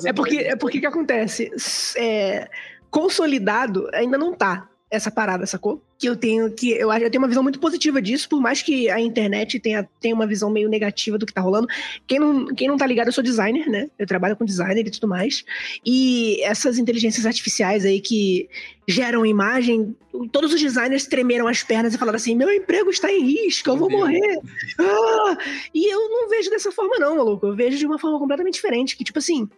É 0.04 0.12
porque, 0.12 0.36
é 0.38 0.56
porque 0.56 0.80
que 0.80 0.86
acontece? 0.86 1.50
É, 1.96 2.48
consolidado 2.90 3.88
ainda 3.92 4.16
não 4.16 4.32
tá 4.32 4.68
essa 4.90 5.10
parada, 5.10 5.44
sacou? 5.44 5.82
Que 5.98 6.08
eu 6.08 6.16
tenho 6.16 6.50
que 6.52 6.70
eu 6.70 6.90
acho 6.90 7.04
eu 7.04 7.10
tenho 7.10 7.22
uma 7.22 7.28
visão 7.28 7.42
muito 7.42 7.58
positiva 7.58 8.00
disso, 8.00 8.28
por 8.28 8.40
mais 8.40 8.62
que 8.62 8.88
a 8.88 9.00
internet 9.00 9.58
tenha, 9.58 9.88
tenha 10.00 10.14
uma 10.14 10.26
visão 10.26 10.48
meio 10.48 10.68
negativa 10.68 11.18
do 11.18 11.26
que 11.26 11.32
tá 11.32 11.40
rolando. 11.40 11.66
Quem 12.06 12.18
não, 12.18 12.46
quem 12.46 12.68
não 12.68 12.76
tá 12.76 12.86
ligado, 12.86 13.08
eu 13.08 13.12
sou 13.12 13.24
designer, 13.24 13.68
né? 13.68 13.90
Eu 13.98 14.06
trabalho 14.06 14.36
com 14.36 14.44
designer 14.44 14.86
e 14.86 14.90
tudo 14.90 15.08
mais. 15.08 15.44
E 15.84 16.40
essas 16.42 16.78
inteligências 16.78 17.26
artificiais 17.26 17.84
aí 17.84 18.00
que 18.00 18.48
geram 18.86 19.26
imagem, 19.26 19.94
todos 20.32 20.54
os 20.54 20.60
designers 20.60 21.06
tremeram 21.06 21.46
as 21.46 21.62
pernas 21.62 21.94
e 21.94 21.98
falaram 21.98 22.16
assim: 22.16 22.34
meu 22.34 22.50
emprego 22.50 22.90
está 22.90 23.12
em 23.12 23.22
risco, 23.22 23.68
eu 23.68 23.76
vou 23.76 23.88
Meu 23.88 23.98
morrer. 23.98 24.40
Ah! 24.78 25.36
E 25.74 25.92
eu 25.92 26.08
não 26.08 26.28
vejo 26.28 26.48
dessa 26.48 26.72
forma, 26.72 26.96
não, 26.98 27.16
maluco. 27.16 27.46
Eu 27.46 27.56
vejo 27.56 27.76
de 27.76 27.86
uma 27.86 27.98
forma 27.98 28.18
completamente 28.18 28.54
diferente. 28.54 28.96
Que, 28.96 29.04
tipo 29.04 29.18
assim, 29.18 29.48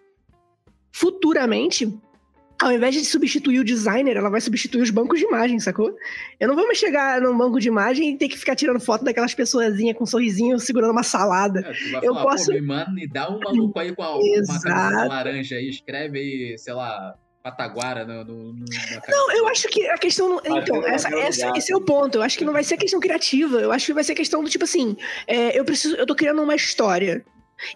futuramente, 0.90 1.92
ao 2.62 2.70
invés 2.72 2.94
de 2.94 3.04
substituir 3.04 3.58
o 3.60 3.64
designer, 3.64 4.16
ela 4.16 4.28
vai 4.30 4.40
substituir 4.40 4.82
os 4.82 4.90
bancos 4.90 5.18
de 5.18 5.24
imagem, 5.24 5.58
sacou? 5.58 5.94
Eu 6.38 6.48
não 6.48 6.54
vou 6.54 6.66
mais 6.66 6.78
chegar 6.78 7.20
num 7.20 7.36
banco 7.36 7.58
de 7.58 7.68
imagem 7.68 8.12
e 8.12 8.16
ter 8.18 8.28
que 8.28 8.38
ficar 8.38 8.54
tirando 8.54 8.78
foto 8.80 9.04
daquelas 9.04 9.34
pessoazinhas 9.34 9.96
com 9.96 10.04
um 10.04 10.06
sorrisinho 10.06 10.58
segurando 10.58 10.90
uma 10.92 11.02
salada. 11.02 11.60
É, 11.60 11.72
tu 11.72 11.90
vai 11.92 12.00
Eu 12.04 12.14
falar, 12.14 12.22
posso- 12.30 12.52
me 12.52 12.60
manda, 12.60 12.90
me 12.92 13.06
dá 13.08 13.30
um 13.30 13.38
maluco 13.40 13.78
aí 13.78 13.94
com 13.94 14.02
a, 14.02 14.16
uma 14.16 14.60
camisa 14.60 15.06
laranja 15.08 15.56
aí, 15.56 15.68
escreve 15.68 16.18
aí, 16.18 16.58
sei 16.58 16.74
lá, 16.74 17.14
Pataguara 17.42 18.04
no, 18.04 18.22
no, 18.24 18.52
no- 18.52 18.64
Não, 19.08 19.32
eu 19.32 19.48
acho 19.48 19.66
que 19.68 19.86
a 19.88 19.96
questão. 19.96 20.28
Não... 20.28 20.58
Então, 20.58 20.86
essa, 20.86 21.08
essa- 21.18 21.50
esse 21.56 21.72
é 21.72 21.76
o 21.76 21.80
ponto. 21.80 22.16
Eu 22.18 22.22
acho 22.22 22.36
que 22.36 22.44
não 22.44 22.52
vai 22.52 22.62
ser 22.62 22.76
questão 22.76 23.00
criativa. 23.00 23.58
Eu 23.58 23.72
acho 23.72 23.86
que 23.86 23.94
vai 23.94 24.04
ser 24.04 24.14
questão 24.14 24.44
do 24.44 24.50
tipo 24.50 24.64
assim: 24.64 24.94
é, 25.26 25.58
eu 25.58 25.64
preciso. 25.64 25.96
Eu 25.96 26.04
tô 26.06 26.14
criando 26.14 26.42
uma 26.42 26.54
história. 26.54 27.24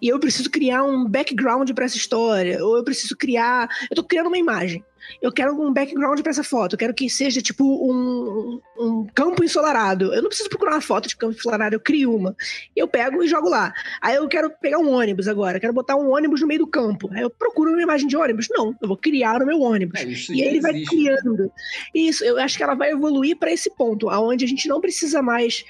E 0.00 0.08
eu 0.08 0.18
preciso 0.18 0.50
criar 0.50 0.84
um 0.84 1.08
background 1.08 1.70
pra 1.72 1.84
essa 1.84 1.96
história. 1.96 2.64
Ou 2.64 2.76
eu 2.76 2.84
preciso 2.84 3.16
criar. 3.16 3.68
Eu 3.90 3.96
tô 3.96 4.04
criando 4.04 4.26
uma 4.28 4.38
imagem. 4.38 4.84
Eu 5.20 5.30
quero 5.30 5.52
um 5.60 5.72
background 5.72 6.20
pra 6.22 6.30
essa 6.30 6.42
foto. 6.42 6.74
Eu 6.74 6.78
quero 6.78 6.94
que 6.94 7.10
seja, 7.10 7.42
tipo, 7.42 7.62
um, 7.64 8.58
um 8.78 9.06
campo 9.14 9.44
ensolarado. 9.44 10.14
Eu 10.14 10.22
não 10.22 10.28
preciso 10.28 10.48
procurar 10.48 10.72
uma 10.72 10.80
foto 10.80 11.08
de 11.08 11.16
campo 11.16 11.34
ensolarado, 11.34 11.74
eu 11.74 11.80
crio 11.80 12.14
uma. 12.14 12.34
Eu 12.74 12.88
pego 12.88 13.22
e 13.22 13.28
jogo 13.28 13.48
lá. 13.48 13.72
Aí 14.00 14.14
eu 14.16 14.26
quero 14.28 14.50
pegar 14.62 14.78
um 14.78 14.90
ônibus 14.90 15.28
agora. 15.28 15.58
Eu 15.58 15.60
quero 15.60 15.72
botar 15.74 15.96
um 15.96 16.10
ônibus 16.10 16.40
no 16.40 16.46
meio 16.46 16.60
do 16.60 16.66
campo. 16.66 17.10
Aí 17.12 17.20
eu 17.22 17.30
procuro 17.30 17.72
uma 17.72 17.82
imagem 17.82 18.06
de 18.08 18.16
ônibus. 18.16 18.48
Não, 18.50 18.74
eu 18.80 18.88
vou 18.88 18.96
criar 18.96 19.42
o 19.42 19.46
meu 19.46 19.60
ônibus. 19.60 20.00
É, 20.00 20.04
E 20.04 20.14
já 20.14 20.34
ele 20.34 20.60
vai 20.60 20.72
existe. 20.72 20.96
criando. 20.96 21.52
Isso, 21.94 22.24
eu 22.24 22.38
acho 22.38 22.56
que 22.56 22.62
ela 22.62 22.74
vai 22.74 22.90
evoluir 22.90 23.36
para 23.36 23.52
esse 23.52 23.70
ponto, 23.76 24.08
aonde 24.08 24.44
a 24.44 24.48
gente 24.48 24.66
não 24.68 24.80
precisa 24.80 25.20
mais 25.20 25.64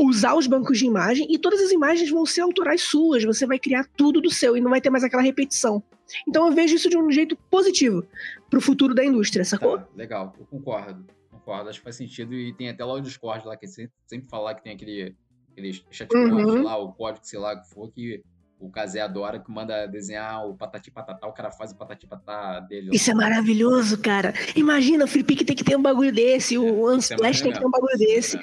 usar 0.00 0.34
os 0.34 0.46
bancos 0.46 0.78
de 0.78 0.86
imagem 0.86 1.26
e 1.30 1.38
todas 1.38 1.60
as 1.60 1.70
imagens 1.70 2.10
vão 2.10 2.24
ser 2.26 2.40
autorais 2.40 2.82
suas, 2.82 3.24
você 3.24 3.46
vai 3.46 3.58
criar 3.58 3.86
tudo 3.96 4.20
do 4.20 4.30
seu 4.30 4.56
e 4.56 4.60
não 4.60 4.70
vai 4.70 4.80
ter 4.80 4.90
mais 4.90 5.04
aquela 5.04 5.22
repetição. 5.22 5.82
Então 6.26 6.46
eu 6.46 6.52
vejo 6.52 6.74
isso 6.74 6.88
de 6.88 6.96
um 6.96 7.10
jeito 7.10 7.36
positivo 7.50 8.04
pro 8.48 8.60
futuro 8.60 8.94
da 8.94 9.04
indústria, 9.04 9.44
sacou? 9.44 9.78
Tá, 9.78 9.86
legal, 9.94 10.34
eu 10.38 10.46
concordo. 10.46 11.06
Concordo, 11.30 11.70
acho 11.70 11.78
que 11.78 11.84
faz 11.84 11.96
sentido. 11.96 12.34
E 12.34 12.52
tem 12.52 12.68
até 12.68 12.84
lá 12.84 12.94
o 12.94 13.00
Discord 13.00 13.46
lá, 13.46 13.56
que 13.56 13.66
sempre, 13.66 14.28
fala 14.28 14.54
que 14.54 14.62
tem 14.62 14.72
aquele, 14.72 15.14
aquele 15.52 15.72
chatbot 15.90 16.18
Uhum. 16.18 16.62
lá, 16.62 16.76
o 16.76 16.92
código, 16.92 17.24
sei 17.24 17.38
lá, 17.38 17.56
que 17.56 17.68
for, 17.68 17.90
que 17.90 18.22
o 18.60 18.70
Kazé 18.70 19.00
adora, 19.00 19.40
que 19.40 19.50
manda 19.50 19.86
desenhar 19.86 20.46
o 20.46 20.54
patati 20.54 20.90
patatá, 20.90 21.26
o 21.26 21.32
cara 21.32 21.50
faz 21.50 21.72
o 21.72 21.76
patati 21.76 22.06
patatá 22.06 22.60
dele. 22.60 22.90
Isso 22.92 23.10
é 23.10 23.14
maravilhoso, 23.14 23.98
cara. 23.98 24.34
Imagina, 24.54 25.04
o 25.04 25.08
Flip 25.08 25.44
tem 25.44 25.56
que 25.56 25.64
ter 25.64 25.76
um 25.76 25.82
bagulho 25.82 26.12
desse, 26.12 26.58
o 26.58 26.66
Isso 26.66 27.12
é 27.14 27.16
Unsplash 27.16 27.40
tem 27.40 27.52
que 27.52 27.58
ter 27.58 27.66
um 27.66 27.70
bagulho 27.70 27.96
desse. 27.96 28.36
É, 28.36 28.40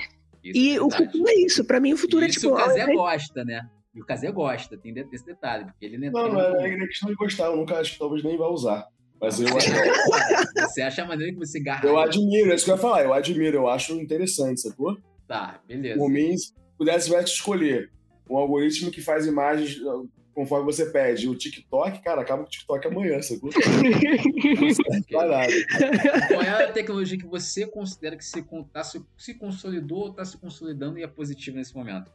isso 0.52 0.60
E 0.60 0.76
é 0.76 0.82
o 0.82 0.90
futuro 0.90 1.28
é 1.30 1.34
isso. 1.36 1.66
Pra 1.66 1.80
mim, 1.80 1.94
o 1.94 1.98
futuro 1.98 2.24
é 2.26 2.28
Isso 2.28 2.40
tipo. 2.42 2.54
o 2.54 2.58
Kazé 2.58 2.82
invés- 2.84 2.98
gosta, 2.98 3.44
né? 3.46 3.68
E 3.96 4.02
o 4.02 4.06
Kazé 4.06 4.32
gosta, 4.32 4.78
tem 4.78 4.94
esse 5.12 5.26
detalhe, 5.26 5.66
porque 5.66 5.86
ele 5.86 5.98
não 5.98 6.12
Não, 6.12 6.26
ele 6.26 6.34
não 6.34 6.42
é, 6.42 6.78
não 6.78 6.84
é 6.84 6.88
questão 6.88 7.10
de 7.10 7.16
gostar, 7.16 7.46
eu 7.46 7.58
nunca 7.58 7.80
acho 7.80 7.94
que 7.94 8.00
talvez 8.00 8.24
nem 8.24 8.38
vá 8.38 8.48
usar. 8.48 8.86
Mas 9.20 9.40
eu, 9.40 9.48
Você 9.48 10.82
acha 10.84 11.02
a 11.02 11.06
maneira 11.08 11.34
que 11.34 11.40
você 11.40 11.60
garra. 11.60 11.84
eu 11.88 11.98
admiro, 11.98 12.52
é 12.52 12.56
isso 12.56 12.66
que 12.66 12.70
eu 12.72 12.76
ia 12.76 12.82
falar, 12.82 13.04
eu 13.04 13.14
admiro, 13.14 13.58
eu 13.58 13.68
acho 13.68 13.94
interessante, 14.00 14.62
sacou? 14.62 14.96
Tá, 15.28 15.60
beleza. 15.68 15.98
Por 15.98 16.10
mim, 16.10 16.38
se 16.38 16.54
pudesse 16.78 17.12
escolher 17.34 17.90
um 18.30 18.38
algoritmo 18.38 18.92
que 18.92 19.02
faz 19.02 19.26
imagens 19.26 19.78
ah, 19.86 20.04
conforme 20.38 20.66
você 20.66 20.86
pede. 20.86 21.28
O 21.28 21.34
TikTok, 21.34 22.00
cara, 22.04 22.22
acaba 22.22 22.44
com 22.44 22.48
o 22.48 22.52
TikTok 22.52 22.88
amanhã, 22.88 23.20
sacou? 23.24 23.50
Qual 25.10 26.44
é 26.44 26.64
a 26.64 26.72
tecnologia 26.72 27.18
que 27.18 27.26
você 27.26 27.66
considera 27.66 28.16
que 28.16 28.24
se, 28.24 28.46
tá 28.72 28.84
se, 28.84 29.04
se 29.18 29.34
consolidou 29.34 30.02
ou 30.02 30.10
está 30.12 30.24
se 30.24 30.38
consolidando 30.38 31.00
e 31.00 31.04
é 31.04 31.08
positiva 31.08 31.58
nesse 31.58 31.76
momento? 31.76 32.12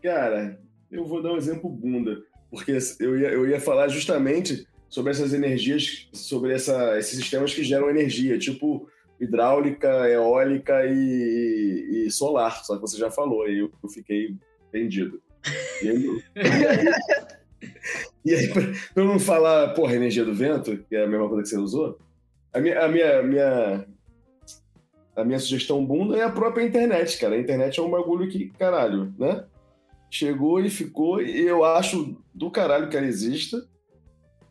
Cara, 0.00 0.60
eu 0.88 1.04
vou 1.04 1.20
dar 1.20 1.32
um 1.32 1.36
exemplo 1.36 1.68
bunda, 1.68 2.22
porque 2.48 2.78
eu 3.00 3.18
ia, 3.18 3.30
eu 3.30 3.48
ia 3.48 3.60
falar 3.60 3.88
justamente 3.88 4.64
sobre 4.88 5.10
essas 5.10 5.34
energias, 5.34 6.08
sobre 6.12 6.54
essa, 6.54 6.96
esses 7.00 7.18
sistemas 7.18 7.52
que 7.52 7.64
geram 7.64 7.90
energia, 7.90 8.38
tipo 8.38 8.88
hidráulica, 9.20 10.08
eólica 10.08 10.86
e, 10.86 12.06
e 12.06 12.10
solar, 12.12 12.64
só 12.64 12.76
que 12.76 12.82
você 12.82 12.96
já 12.96 13.10
falou, 13.10 13.42
aí 13.42 13.58
eu, 13.58 13.72
eu 13.82 13.88
fiquei 13.88 14.36
vendido. 14.72 15.20
E 15.82 15.88
aí, 15.88 16.22
e 18.24 18.34
aí, 18.34 18.48
pra 18.52 18.62
pra 18.94 19.04
não 19.04 19.18
falar, 19.18 19.68
porra, 19.74 19.94
energia 19.94 20.24
do 20.24 20.34
vento, 20.34 20.76
que 20.88 20.96
é 20.96 21.04
a 21.04 21.06
mesma 21.06 21.28
coisa 21.28 21.42
que 21.42 21.48
você 21.48 21.58
usou, 21.58 21.98
a 22.52 22.60
minha, 22.60 22.80
a 22.84 22.88
minha, 22.88 23.22
minha, 23.22 23.86
a 25.14 25.24
minha 25.24 25.38
sugestão 25.38 25.84
bunda 25.84 26.16
é 26.16 26.22
a 26.22 26.30
própria 26.30 26.64
internet, 26.64 27.18
cara. 27.18 27.34
A 27.34 27.38
internet 27.38 27.78
é 27.78 27.82
um 27.82 27.90
bagulho 27.90 28.28
que, 28.28 28.48
caralho, 28.50 29.14
né? 29.18 29.44
Chegou 30.10 30.60
e 30.60 30.70
ficou, 30.70 31.20
e 31.20 31.46
eu 31.46 31.64
acho 31.64 32.16
do 32.34 32.50
caralho 32.50 32.88
que 32.88 32.96
ela 32.96 33.06
exista. 33.06 33.66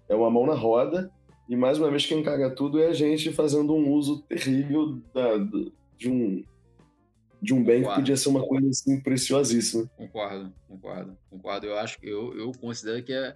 É 0.08 0.16
uma 0.16 0.30
mão 0.30 0.46
na 0.46 0.54
roda. 0.54 1.12
E 1.50 1.56
mais 1.56 1.78
uma 1.78 1.90
vez, 1.90 2.06
quem 2.06 2.24
caga 2.24 2.50
tudo 2.50 2.80
é 2.82 2.88
a 2.88 2.94
gente 2.94 3.32
fazendo 3.32 3.74
um 3.74 3.92
uso 3.92 4.22
terrível 4.24 5.00
da- 5.14 5.38
de 5.98 6.10
um 6.10 6.44
de 7.46 7.54
um 7.54 7.64
bem 7.64 7.76
que 7.78 7.82
Concordo. 7.84 8.02
podia 8.02 8.18
ser 8.18 8.30
uma 8.30 8.46
coisa 8.46 8.70
assim 8.70 9.00
preciosíssima. 9.00 9.90
Concordo, 9.96 10.52
concordo, 10.68 11.18
concordo. 11.30 11.68
Eu 11.68 11.78
acho 11.78 12.00
que 12.00 12.10
eu, 12.10 12.36
eu 12.38 12.52
considero 12.60 13.02
que 13.04 13.14
é. 13.14 13.36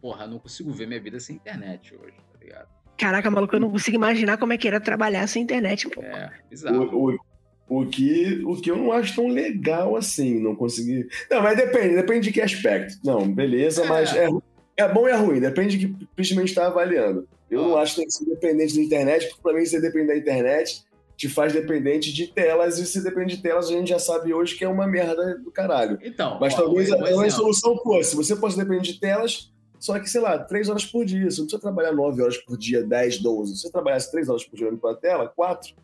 Porra, 0.00 0.24
eu 0.24 0.28
não 0.30 0.38
consigo 0.38 0.70
ver 0.70 0.86
minha 0.86 1.00
vida 1.00 1.18
sem 1.18 1.36
internet 1.36 1.94
hoje, 1.94 2.14
tá 2.32 2.38
ligado? 2.40 2.68
Caraca, 2.96 3.30
maluco, 3.30 3.56
eu 3.56 3.60
não 3.60 3.70
consigo 3.70 3.96
imaginar 3.96 4.36
como 4.38 4.52
é 4.52 4.58
que 4.58 4.68
era 4.68 4.78
trabalhar 4.80 5.26
sem 5.26 5.42
internet. 5.42 5.88
pô. 5.88 6.02
É, 6.02 6.30
bizarro. 6.48 6.84
O, 6.94 7.12
o, 7.14 7.80
o, 7.82 7.86
que, 7.86 8.42
o 8.44 8.54
que 8.60 8.70
eu 8.70 8.76
não 8.76 8.92
acho 8.92 9.16
tão 9.16 9.26
legal 9.28 9.96
assim, 9.96 10.38
não 10.40 10.54
conseguir. 10.54 11.08
Não, 11.30 11.42
mas 11.42 11.56
depende, 11.56 11.96
depende 11.96 12.26
de 12.28 12.32
que 12.32 12.40
aspecto. 12.40 12.98
Não, 13.04 13.26
beleza, 13.32 13.84
É. 13.84 13.88
mas 13.88 14.14
é, 14.14 14.28
é 14.76 14.88
bom 14.92 15.08
e 15.08 15.10
é 15.10 15.16
ruim, 15.16 15.40
depende 15.40 15.76
de 15.78 15.88
que 15.88 16.06
principalmente 16.14 16.50
está 16.50 16.66
avaliando. 16.68 17.26
Eu 17.50 17.62
Ó. 17.62 17.68
não 17.68 17.76
acho 17.78 17.94
que 17.94 18.00
tem 18.00 18.06
que 18.06 18.12
ser 18.14 18.24
dependente 18.26 18.76
da 18.76 18.82
internet, 18.82 19.26
porque 19.28 19.42
pra 19.42 19.52
mim 19.54 19.64
você 19.64 19.80
depende 19.80 20.08
da 20.08 20.16
internet, 20.16 20.84
te 21.16 21.28
faz 21.28 21.52
dependente 21.52 22.12
de 22.12 22.26
telas, 22.26 22.78
e 22.78 22.86
se 22.86 23.02
depende 23.02 23.36
de 23.36 23.42
telas, 23.42 23.68
a 23.68 23.72
gente 23.72 23.88
já 23.88 23.98
sabe 23.98 24.34
hoje 24.34 24.54
que 24.54 24.64
é 24.64 24.68
uma 24.68 24.86
merda 24.86 25.38
do 25.38 25.50
caralho. 25.50 25.98
Então, 26.02 26.38
Mas 26.38 26.52
ó, 26.54 26.58
talvez 26.58 26.92
a, 26.92 26.98
talvez 26.98 27.34
a 27.34 27.36
solução 27.36 27.76
fosse, 27.78 28.14
você 28.14 28.36
fosse 28.36 28.56
depender 28.56 28.82
de 28.82 29.00
telas, 29.00 29.50
só 29.78 29.98
que, 29.98 30.08
sei 30.08 30.20
lá, 30.20 30.38
três 30.38 30.68
horas 30.68 30.84
por 30.84 31.04
dia. 31.04 31.30
Você 31.30 31.38
não 31.40 31.46
precisa 31.46 31.60
trabalhar 31.60 31.92
nove 31.92 32.22
horas 32.22 32.38
por 32.38 32.56
dia, 32.56 32.82
10, 32.82 33.18
12. 33.18 33.56
Se 33.56 33.62
você 33.62 33.70
trabalhasse 33.70 34.10
três 34.10 34.28
horas 34.28 34.44
por 34.44 34.56
dia 34.56 34.66
olhando 34.66 34.80
pra 34.80 34.94
tela, 34.94 35.28
quatro, 35.28 35.74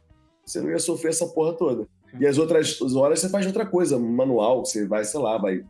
você 0.45 0.61
não 0.61 0.71
ia 0.71 0.79
sofrer 0.79 1.11
essa 1.11 1.27
porra 1.27 1.53
toda. 1.53 1.87
E 2.19 2.27
as 2.27 2.39
outras 2.39 2.81
horas 2.95 3.21
você 3.21 3.29
faz 3.29 3.47
outra 3.47 3.65
coisa, 3.65 3.99
manual, 3.99 4.65
você 4.65 4.87
vai, 4.87 5.05
sei 5.05 5.21
lá, 5.21 5.39
vai. 5.39 5.65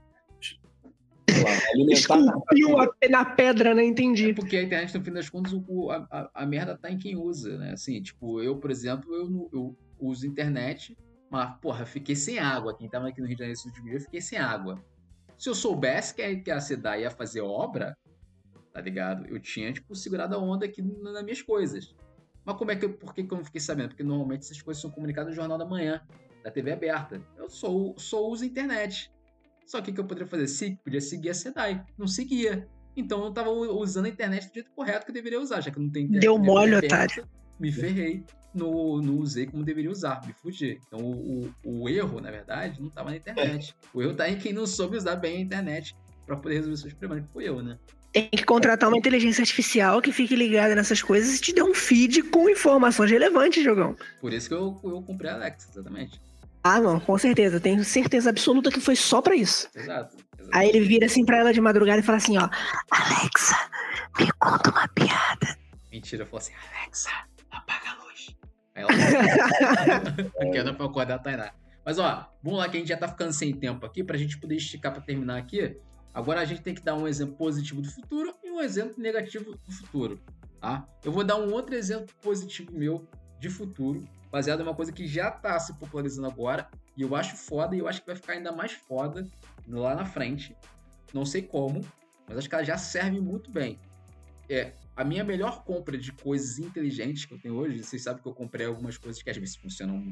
Lá. 1.42 1.50
Esculpiu 1.92 2.78
a- 2.78 2.94
na 3.10 3.24
pedra, 3.24 3.74
né? 3.74 3.84
Entendi. 3.84 4.32
Porque 4.34 4.56
a 4.56 4.62
internet, 4.62 4.96
no 4.96 5.04
fim 5.04 5.12
das 5.12 5.28
contas, 5.28 5.52
o- 5.52 5.90
a, 5.90 6.06
a- 6.10 6.30
a 6.34 6.46
merda 6.46 6.76
tá 6.76 6.90
em 6.90 6.98
quem 6.98 7.16
usa, 7.16 7.56
né? 7.58 7.72
Assim, 7.72 8.00
tipo, 8.02 8.40
eu, 8.40 8.56
por 8.56 8.70
exemplo, 8.70 9.14
eu, 9.14 9.50
eu 9.52 9.76
uso 10.00 10.26
internet, 10.26 10.96
mas, 11.30 11.54
porra, 11.60 11.84
fiquei 11.86 12.14
sem 12.16 12.38
água. 12.38 12.76
Quem 12.76 12.88
tava 12.88 13.08
aqui 13.08 13.20
no 13.20 13.26
Rio 13.26 13.36
de 13.36 13.40
Janeiro 13.40 13.58
esse 13.58 13.66
último 13.68 13.86
dia, 13.86 13.96
eu 13.96 14.00
fiquei 14.00 14.20
sem 14.20 14.38
água. 14.38 14.78
Se 15.38 15.48
eu 15.48 15.54
soubesse 15.54 16.14
que 16.14 16.22
a, 16.22 16.40
que 16.40 16.50
a 16.50 16.60
CEDA 16.60 16.98
ia 16.98 17.10
fazer 17.10 17.40
obra, 17.40 17.96
tá 18.72 18.80
ligado? 18.80 19.26
Eu 19.26 19.40
tinha, 19.40 19.72
tipo, 19.72 19.94
segurado 19.94 20.34
a 20.34 20.38
onda 20.38 20.66
aqui 20.66 20.80
nas 20.82 21.22
minhas 21.22 21.42
coisas. 21.42 21.94
Mas 22.44 22.56
como 22.56 22.70
é 22.70 22.76
que 22.76 22.84
eu, 22.84 22.92
por 22.92 23.14
que, 23.14 23.22
que 23.24 23.32
eu 23.32 23.38
não 23.38 23.44
fiquei 23.44 23.60
sabendo? 23.60 23.88
Porque 23.90 24.02
normalmente 24.02 24.40
essas 24.42 24.60
coisas 24.60 24.80
são 24.80 24.90
comunicadas 24.90 25.30
no 25.30 25.36
Jornal 25.36 25.56
da 25.58 25.64
Manhã, 25.64 26.00
da 26.42 26.50
TV 26.50 26.72
aberta. 26.72 27.20
Eu 27.36 27.48
só, 27.48 27.68
só 27.96 28.26
uso 28.28 28.42
a 28.44 28.46
internet. 28.46 29.10
Só 29.66 29.80
que 29.80 29.90
o 29.90 29.94
que 29.94 30.00
eu 30.00 30.04
poderia 30.04 30.28
fazer? 30.28 30.46
Se, 30.48 30.78
podia 30.84 31.00
seguir 31.00 31.30
a 31.30 31.34
SEDAI. 31.34 31.84
Não 31.98 32.06
seguia. 32.06 32.68
Então 32.96 33.24
eu 33.24 33.32
tava 33.32 33.50
usando 33.50 34.06
a 34.06 34.08
internet 34.08 34.48
do 34.48 34.54
jeito 34.54 34.70
correto 34.72 35.04
que 35.06 35.10
eu 35.10 35.14
deveria 35.14 35.40
usar, 35.40 35.60
já 35.60 35.70
que 35.70 35.78
eu 35.78 35.82
não 35.82 35.90
tenho 35.90 36.04
internet. 36.04 36.22
Deu 36.22 36.38
mole, 36.38 36.74
otário. 36.76 37.26
Me 37.58 37.72
ferrei. 37.72 38.24
Não, 38.54 38.98
não 38.98 39.16
usei 39.16 39.46
como 39.46 39.64
deveria 39.64 39.90
usar, 39.90 40.20
me 40.26 40.34
fugi. 40.34 40.78
Então 40.86 41.00
o, 41.00 41.50
o, 41.64 41.82
o 41.84 41.88
erro, 41.88 42.20
na 42.20 42.30
verdade, 42.30 42.80
não 42.80 42.88
estava 42.88 43.10
na 43.10 43.16
internet. 43.16 43.74
O 43.94 44.02
erro 44.02 44.14
tá 44.14 44.28
em 44.28 44.36
quem 44.36 44.52
não 44.52 44.66
soube 44.66 44.96
usar 44.96 45.16
bem 45.16 45.38
a 45.38 45.40
internet 45.40 45.96
para 46.26 46.36
poder 46.36 46.56
resolver 46.56 46.76
seus 46.76 46.92
problemas, 46.92 47.26
que 47.26 47.32
foi 47.32 47.48
eu, 47.48 47.62
né? 47.62 47.78
Tem 48.12 48.28
que 48.28 48.44
contratar 48.44 48.90
uma 48.90 48.98
inteligência 48.98 49.40
artificial 49.40 50.02
que 50.02 50.12
fique 50.12 50.36
ligada 50.36 50.74
nessas 50.74 51.02
coisas 51.02 51.34
e 51.34 51.40
te 51.40 51.54
dê 51.54 51.62
um 51.62 51.72
feed 51.72 52.24
com 52.24 52.46
informações 52.48 53.10
relevantes, 53.10 53.64
jogão. 53.64 53.96
Por 54.20 54.34
isso 54.34 54.48
que 54.48 54.54
eu, 54.54 54.78
eu 54.84 55.02
comprei 55.02 55.30
a 55.30 55.34
Alexa, 55.34 55.70
exatamente. 55.72 56.20
Ah, 56.64 56.80
não, 56.80 57.00
com 57.00 57.18
certeza. 57.18 57.58
Tenho 57.58 57.84
certeza 57.84 58.30
absoluta 58.30 58.70
que 58.70 58.80
foi 58.80 58.94
só 58.94 59.20
pra 59.20 59.34
isso. 59.34 59.68
Exato. 59.74 60.16
exato. 60.38 60.50
Aí 60.52 60.68
ele 60.68 60.80
vira 60.80 61.06
assim 61.06 61.24
pra 61.24 61.38
ela 61.38 61.52
de 61.52 61.60
madrugada 61.60 62.00
e 62.00 62.02
fala 62.02 62.18
assim, 62.18 62.38
ó. 62.38 62.48
Alexa, 62.90 63.56
me 64.18 64.30
conta 64.38 64.70
uma 64.70 64.86
piada. 64.88 65.58
Mentira, 65.90 66.22
eu 66.22 66.26
falo 66.26 66.38
assim, 66.38 66.52
Alexa, 66.54 67.10
apaga 67.50 67.90
a 67.90 68.04
luz. 68.04 68.36
Aí 68.74 68.82
ela 68.82 70.56
era 70.56 70.74
pra 70.74 70.86
acordar 70.86 71.16
a 71.16 71.18
Tainá. 71.18 71.52
Mas 71.84 71.98
ó, 71.98 72.28
vamos 72.42 72.60
lá 72.60 72.68
que 72.68 72.76
a 72.76 72.80
gente 72.80 72.88
já 72.88 72.96
tá 72.96 73.08
ficando 73.08 73.32
sem 73.32 73.52
tempo 73.52 73.84
aqui, 73.84 74.04
pra 74.04 74.16
gente 74.16 74.38
poder 74.38 74.56
esticar 74.56 74.92
pra 74.92 75.02
terminar 75.02 75.38
aqui. 75.38 75.76
Agora 76.14 76.40
a 76.40 76.44
gente 76.44 76.62
tem 76.62 76.74
que 76.74 76.82
dar 76.82 76.94
um 76.94 77.08
exemplo 77.08 77.34
positivo 77.36 77.80
do 77.80 77.90
futuro 77.90 78.34
e 78.44 78.50
um 78.50 78.60
exemplo 78.60 78.94
negativo 78.98 79.56
do 79.56 79.72
futuro, 79.72 80.20
tá? 80.60 80.86
Eu 81.02 81.10
vou 81.10 81.24
dar 81.24 81.36
um 81.36 81.52
outro 81.52 81.74
exemplo 81.74 82.14
positivo 82.20 82.70
meu 82.72 83.08
de 83.40 83.48
futuro, 83.48 84.04
baseado 84.32 84.60
em 84.60 84.62
uma 84.62 84.74
coisa 84.74 84.90
que 84.90 85.06
já 85.06 85.30
tá 85.30 85.60
se 85.60 85.74
popularizando 85.74 86.26
agora, 86.26 86.66
e 86.96 87.02
eu 87.02 87.14
acho 87.14 87.36
foda, 87.36 87.76
e 87.76 87.80
eu 87.80 87.86
acho 87.86 88.00
que 88.00 88.06
vai 88.06 88.16
ficar 88.16 88.32
ainda 88.32 88.50
mais 88.50 88.72
foda 88.72 89.28
lá 89.68 89.94
na 89.94 90.06
frente. 90.06 90.56
Não 91.12 91.26
sei 91.26 91.42
como, 91.42 91.84
mas 92.26 92.38
acho 92.38 92.48
que 92.48 92.54
ela 92.54 92.64
já 92.64 92.78
serve 92.78 93.20
muito 93.20 93.50
bem. 93.50 93.78
É, 94.48 94.72
a 94.96 95.04
minha 95.04 95.22
melhor 95.22 95.64
compra 95.64 95.98
de 95.98 96.10
coisas 96.12 96.58
inteligentes 96.58 97.26
que 97.26 97.34
eu 97.34 97.38
tenho 97.38 97.54
hoje, 97.54 97.84
vocês 97.84 98.02
sabem 98.02 98.22
que 98.22 98.28
eu 98.28 98.34
comprei 98.34 98.66
algumas 98.66 98.96
coisas 98.96 99.22
que 99.22 99.28
às 99.28 99.36
vezes 99.36 99.54
funcionam 99.54 100.02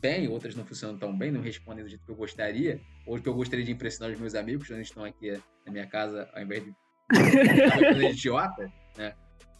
bem, 0.00 0.26
outras 0.26 0.54
não 0.54 0.64
funcionam 0.64 0.98
tão 0.98 1.16
bem, 1.16 1.30
não 1.30 1.42
respondem 1.42 1.84
do 1.84 1.88
jeito 1.88 2.04
que 2.04 2.10
eu 2.10 2.16
gostaria, 2.16 2.80
ou 3.06 3.20
que 3.20 3.28
eu 3.28 3.34
gostaria 3.34 3.64
de 3.64 3.72
impressionar 3.72 4.12
os 4.12 4.18
meus 4.18 4.34
amigos 4.34 4.66
quando 4.66 4.78
eles 4.78 4.88
estão 4.88 5.04
aqui 5.04 5.32
na 5.66 5.72
minha 5.72 5.86
casa, 5.86 6.28
ao 6.34 6.42
invés 6.42 6.64
de 6.64 6.74
idiota, 8.10 8.72
né? 8.96 9.14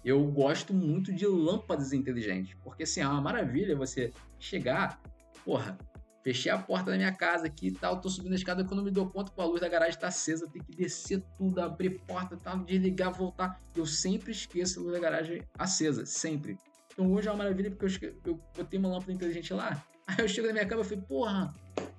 Eu 0.05 0.23
gosto 0.27 0.75
muito 0.75 1.13
de 1.13 1.27
lâmpadas 1.27 1.93
inteligentes, 1.93 2.55
porque 2.63 2.83
assim, 2.83 3.01
é 3.01 3.09
uma 3.09 3.21
maravilha 3.21 3.75
você 3.75 4.13
chegar, 4.39 5.01
porra, 5.45 5.79
fechei 6.23 6.53
a 6.53 6.59
porta 6.59 6.91
da 6.91 6.97
minha 6.97 7.13
casa 7.13 7.47
aqui 7.47 7.69
e 7.69 7.73
tal, 7.73 8.01
tô 8.01 8.09
subindo 8.09 8.33
a 8.33 8.37
escada 8.37 8.65
quando 8.65 8.83
me 8.83 8.91
dou 8.91 9.09
conta 9.09 9.33
que 9.33 9.41
a 9.41 9.45
luz 9.45 9.61
da 9.61 9.69
garagem 9.69 9.99
tá 9.99 10.09
acesa, 10.09 10.49
tem 10.49 10.63
que 10.63 10.75
descer 10.77 11.23
tudo, 11.37 11.61
abrir 11.61 12.01
porta, 12.07 12.37
tal, 12.37 12.59
desligar, 12.59 13.13
voltar. 13.13 13.61
Eu 13.75 13.87
sempre 13.87 14.33
esqueço 14.33 14.81
a 14.81 14.83
luz 14.83 14.95
da 14.95 15.01
garagem 15.01 15.43
acesa, 15.59 16.05
sempre. 16.05 16.59
Então 16.93 17.11
hoje 17.13 17.29
é 17.29 17.31
uma 17.31 17.39
maravilha 17.39 17.71
porque 17.71 18.07
eu, 18.07 18.15
eu 18.25 18.41
botei 18.57 18.79
uma 18.79 18.89
lâmpada 18.89 19.13
inteligente 19.13 19.53
lá. 19.53 19.83
Aí 20.07 20.17
eu 20.19 20.29
chego 20.29 20.47
na 20.47 20.53
minha 20.53 20.67
cama 20.67 20.83
e 20.83 20.85
falei, 20.85 21.05
porra, 21.07 21.55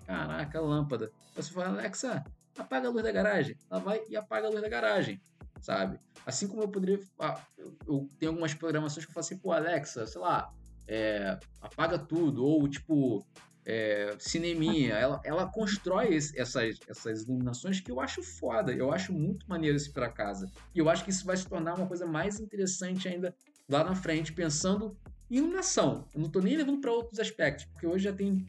caraca, 0.05 0.61
lâmpada. 0.61 1.11
Aí 1.35 1.43
você 1.43 1.51
fala, 1.51 1.69
Alexa, 1.69 2.23
apaga 2.57 2.87
a 2.87 2.91
luz 2.91 3.03
da 3.03 3.11
garagem. 3.11 3.57
Ela 3.69 3.79
vai 3.79 4.01
e 4.09 4.15
apaga 4.15 4.47
a 4.47 4.49
luz 4.49 4.61
da 4.61 4.69
garagem, 4.69 5.19
sabe? 5.65 5.99
Assim 6.25 6.47
como 6.47 6.61
eu 6.61 6.67
poderia. 6.69 6.99
Ah, 7.19 7.41
eu, 7.57 7.75
eu, 7.87 8.09
tenho 8.19 8.31
algumas 8.31 8.53
programações 8.53 9.03
que 9.03 9.09
eu 9.09 9.13
falo 9.13 9.25
assim, 9.25 9.37
pô, 9.37 9.51
Alexa, 9.51 10.05
sei 10.05 10.21
lá, 10.21 10.53
é, 10.87 11.39
apaga 11.59 11.97
tudo. 11.97 12.45
Ou 12.45 12.67
tipo, 12.69 13.25
é, 13.65 14.15
cineminha, 14.19 14.93
ela, 14.93 15.19
ela 15.23 15.51
constrói 15.51 16.15
essas, 16.15 16.79
essas 16.87 17.23
iluminações 17.23 17.79
que 17.79 17.91
eu 17.91 17.99
acho 17.99 18.21
foda, 18.21 18.71
eu 18.71 18.91
acho 18.93 19.11
muito 19.11 19.49
maneiro 19.49 19.75
isso 19.75 19.91
para 19.91 20.07
casa. 20.07 20.49
E 20.73 20.77
eu 20.77 20.87
acho 20.87 21.03
que 21.03 21.09
isso 21.09 21.25
vai 21.25 21.35
se 21.35 21.47
tornar 21.47 21.73
uma 21.73 21.87
coisa 21.87 22.05
mais 22.05 22.39
interessante 22.39 23.07
ainda 23.07 23.35
lá 23.67 23.83
na 23.83 23.95
frente, 23.95 24.31
pensando 24.31 24.95
em 25.31 25.37
iluminação. 25.37 26.07
Eu 26.13 26.19
não 26.19 26.27
estou 26.27 26.43
nem 26.43 26.55
levando 26.55 26.79
para 26.79 26.91
outros 26.91 27.19
aspectos, 27.19 27.65
porque 27.65 27.87
hoje 27.87 28.03
já 28.03 28.13
tem 28.13 28.45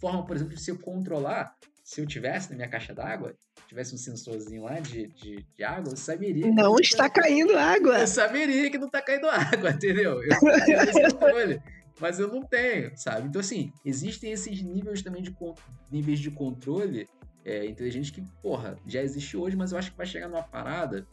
forma, 0.00 0.26
por 0.26 0.34
exemplo, 0.34 0.54
de 0.54 0.60
se 0.60 0.72
eu 0.72 0.78
controlar. 0.80 1.54
Se 1.84 2.00
eu 2.00 2.06
tivesse 2.06 2.50
na 2.50 2.56
minha 2.56 2.68
caixa 2.68 2.92
d'água, 2.92 3.36
tivesse 3.66 3.94
um 3.94 3.98
sensorzinho 3.98 4.64
lá 4.64 4.80
de, 4.80 5.08
de, 5.08 5.46
de 5.56 5.64
água, 5.64 5.92
eu 5.92 5.96
saberia. 5.96 6.50
Não 6.52 6.76
está 6.78 7.08
caindo 7.10 7.56
água. 7.56 8.00
Eu 8.00 8.06
saberia 8.06 8.70
que 8.70 8.78
não 8.78 8.86
está 8.86 9.02
caindo 9.02 9.28
água, 9.28 9.70
entendeu? 9.74 10.22
Eu 10.22 10.28
esse 10.28 11.14
controle 11.14 11.60
mas 12.00 12.18
eu 12.18 12.28
não 12.28 12.42
tenho, 12.42 12.96
sabe? 12.96 13.28
Então, 13.28 13.40
assim, 13.40 13.72
existem 13.84 14.32
esses 14.32 14.62
níveis 14.62 15.02
também 15.02 15.22
de, 15.22 15.34
níveis 15.90 16.18
de 16.18 16.30
controle 16.30 17.08
é, 17.44 17.64
inteligente 17.66 18.12
que, 18.12 18.22
porra, 18.42 18.76
já 18.86 19.02
existe 19.02 19.36
hoje, 19.36 19.56
mas 19.56 19.72
eu 19.72 19.78
acho 19.78 19.90
que 19.90 19.96
vai 19.96 20.06
chegar 20.06 20.28
numa 20.28 20.42
parada 20.42 21.06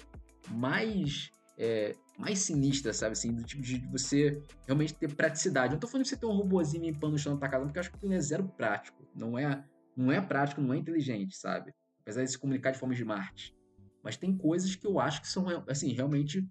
mais, 0.50 1.32
é, 1.58 1.96
mais 2.18 2.40
sinistra, 2.40 2.94
sabe? 2.94 3.14
Assim, 3.14 3.34
do 3.34 3.44
tipo 3.44 3.62
de 3.62 3.78
você 3.88 4.42
realmente 4.66 4.94
ter 4.94 5.14
praticidade. 5.16 5.68
Eu 5.68 5.74
não 5.74 5.80
tô 5.80 5.88
falando 5.88 6.04
de 6.04 6.10
você 6.10 6.18
ter 6.18 6.26
um 6.26 6.34
robôzinho 6.34 6.84
limpando 6.84 7.14
o 7.14 7.18
chão 7.18 7.34
da 7.34 7.40
tua 7.40 7.50
casa, 7.50 7.66
porque 7.66 7.78
eu 7.78 7.82
acho 7.82 7.90
que 7.90 7.98
aquilo 7.98 8.14
é 8.14 8.20
zero 8.20 8.44
prático. 8.58 9.08
Não 9.16 9.38
é, 9.38 9.64
não 9.96 10.12
é 10.12 10.20
prático, 10.20 10.60
não 10.60 10.74
é 10.74 10.78
inteligente, 10.78 11.38
sabe? 11.38 11.74
Apesar 12.04 12.24
de 12.24 12.32
se 12.32 12.38
comunicar 12.38 12.72
de 12.72 12.78
forma 12.78 12.94
smart. 12.94 13.56
Mas 14.04 14.18
tem 14.18 14.38
coisas 14.38 14.76
que 14.76 14.86
eu 14.86 15.00
acho 15.00 15.22
que 15.22 15.28
são, 15.28 15.46
assim, 15.68 15.94
realmente 15.94 16.48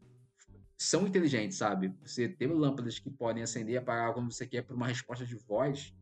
são 0.77 1.07
inteligentes, 1.07 1.59
sabe? 1.59 1.95
Você 2.03 2.29
tem 2.29 2.49
lâmpadas 2.49 2.99
que 2.99 3.11
podem 3.11 3.43
acender 3.43 3.75
e 3.75 3.79
apagar 3.79 4.13
quando 4.13 4.33
você 4.33 4.47
quer 4.47 4.63
por 4.63 4.75
uma 4.75 4.89
resposta 4.89 5.25
de 5.25 5.37
voz, 5.37 5.95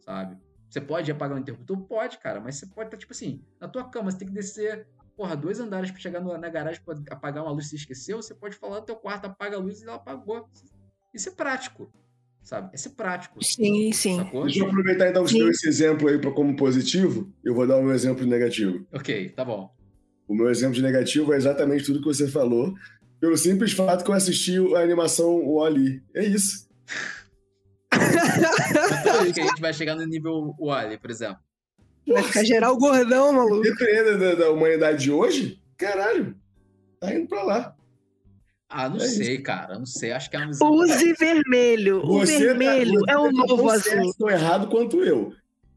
sabe? 0.00 0.36
Você 0.68 0.80
pode 0.80 1.10
apagar 1.10 1.36
o 1.36 1.40
interruptor? 1.40 1.80
Pode, 1.86 2.18
cara, 2.18 2.40
mas 2.40 2.56
você 2.56 2.66
pode 2.66 2.88
estar, 2.88 2.96
tá, 2.96 3.00
tipo 3.00 3.12
assim, 3.12 3.42
na 3.58 3.68
tua 3.68 3.88
cama, 3.88 4.10
você 4.10 4.18
tem 4.18 4.28
que 4.28 4.34
descer, 4.34 4.86
porra, 5.16 5.34
dois 5.34 5.58
andares 5.60 5.90
para 5.90 6.00
chegar 6.00 6.20
na 6.20 6.48
garagem 6.50 6.82
para 6.84 6.98
apagar 7.10 7.42
uma 7.42 7.52
luz 7.52 7.64
que 7.64 7.70
você 7.70 7.76
esqueceu, 7.76 8.20
você 8.20 8.34
pode 8.34 8.56
falar 8.56 8.80
no 8.80 8.86
teu 8.86 8.96
quarto, 8.96 9.24
apaga 9.24 9.56
a 9.56 9.60
luz 9.60 9.80
e 9.80 9.84
ela 9.84 9.94
apagou. 9.94 10.48
Isso 11.14 11.30
é 11.30 11.32
prático, 11.32 11.90
sabe? 12.48 12.70
É 12.72 12.88
prático. 12.88 13.44
Sim, 13.44 13.92
sim. 13.92 14.16
Sacou? 14.16 14.44
Deixa 14.44 14.60
eu 14.60 14.66
aproveitar 14.66 15.10
então 15.10 15.24
que 15.26 15.38
esse 15.38 15.68
exemplo 15.68 16.08
aí 16.08 16.18
pra, 16.18 16.30
como 16.30 16.56
positivo, 16.56 17.30
eu 17.44 17.54
vou 17.54 17.66
dar 17.66 17.76
o 17.76 17.82
meu 17.82 17.94
exemplo 17.94 18.24
negativo. 18.26 18.86
Ok, 18.90 19.28
tá 19.30 19.44
bom. 19.44 19.70
O 20.26 20.34
meu 20.34 20.48
exemplo 20.48 20.74
de 20.74 20.82
negativo 20.82 21.34
é 21.34 21.36
exatamente 21.36 21.84
tudo 21.84 22.00
que 22.00 22.06
você 22.06 22.26
falou, 22.26 22.74
pelo 23.20 23.36
simples 23.36 23.72
fato 23.72 24.02
que 24.02 24.10
eu 24.10 24.14
assisti 24.14 24.56
a 24.74 24.80
animação 24.80 25.46
Wally. 25.46 26.02
É 26.14 26.24
isso. 26.24 26.66
Então, 27.92 29.32
que 29.32 29.40
a 29.40 29.44
gente 29.44 29.60
vai 29.60 29.74
chegar 29.74 29.94
no 29.94 30.06
nível 30.06 30.54
Wally, 30.58 30.96
por 30.98 31.10
exemplo. 31.10 31.38
Vai 32.06 32.22
ficar 32.22 32.44
geral 32.44 32.78
gordão, 32.78 33.32
maluco. 33.32 33.60
Dependendo 33.60 34.18
da, 34.18 34.34
da 34.34 34.50
humanidade 34.50 35.04
de 35.04 35.10
hoje, 35.10 35.60
caralho, 35.76 36.34
tá 36.98 37.14
indo 37.14 37.28
pra 37.28 37.42
lá. 37.42 37.76
Ah, 38.68 38.88
não 38.88 38.96
é 38.96 39.00
sei, 39.08 39.34
isso. 39.34 39.42
cara. 39.42 39.78
Não 39.78 39.86
sei. 39.86 40.12
Acho 40.12 40.28
que 40.28 40.36
é 40.36 40.40
uma 40.40 40.50
Use 40.50 41.12
vermelho. 41.14 42.04
O 42.04 42.18
você 42.18 42.32
tá- 42.34 42.38
vermelho 42.38 43.00
tá, 43.04 43.12
é 43.12 43.16
o 43.16 43.32
novo 43.32 43.70
azul. 43.70 44.14
Tão 44.18 44.28
errado 44.28 44.68
quanto 44.68 45.02
eu. 45.02 45.32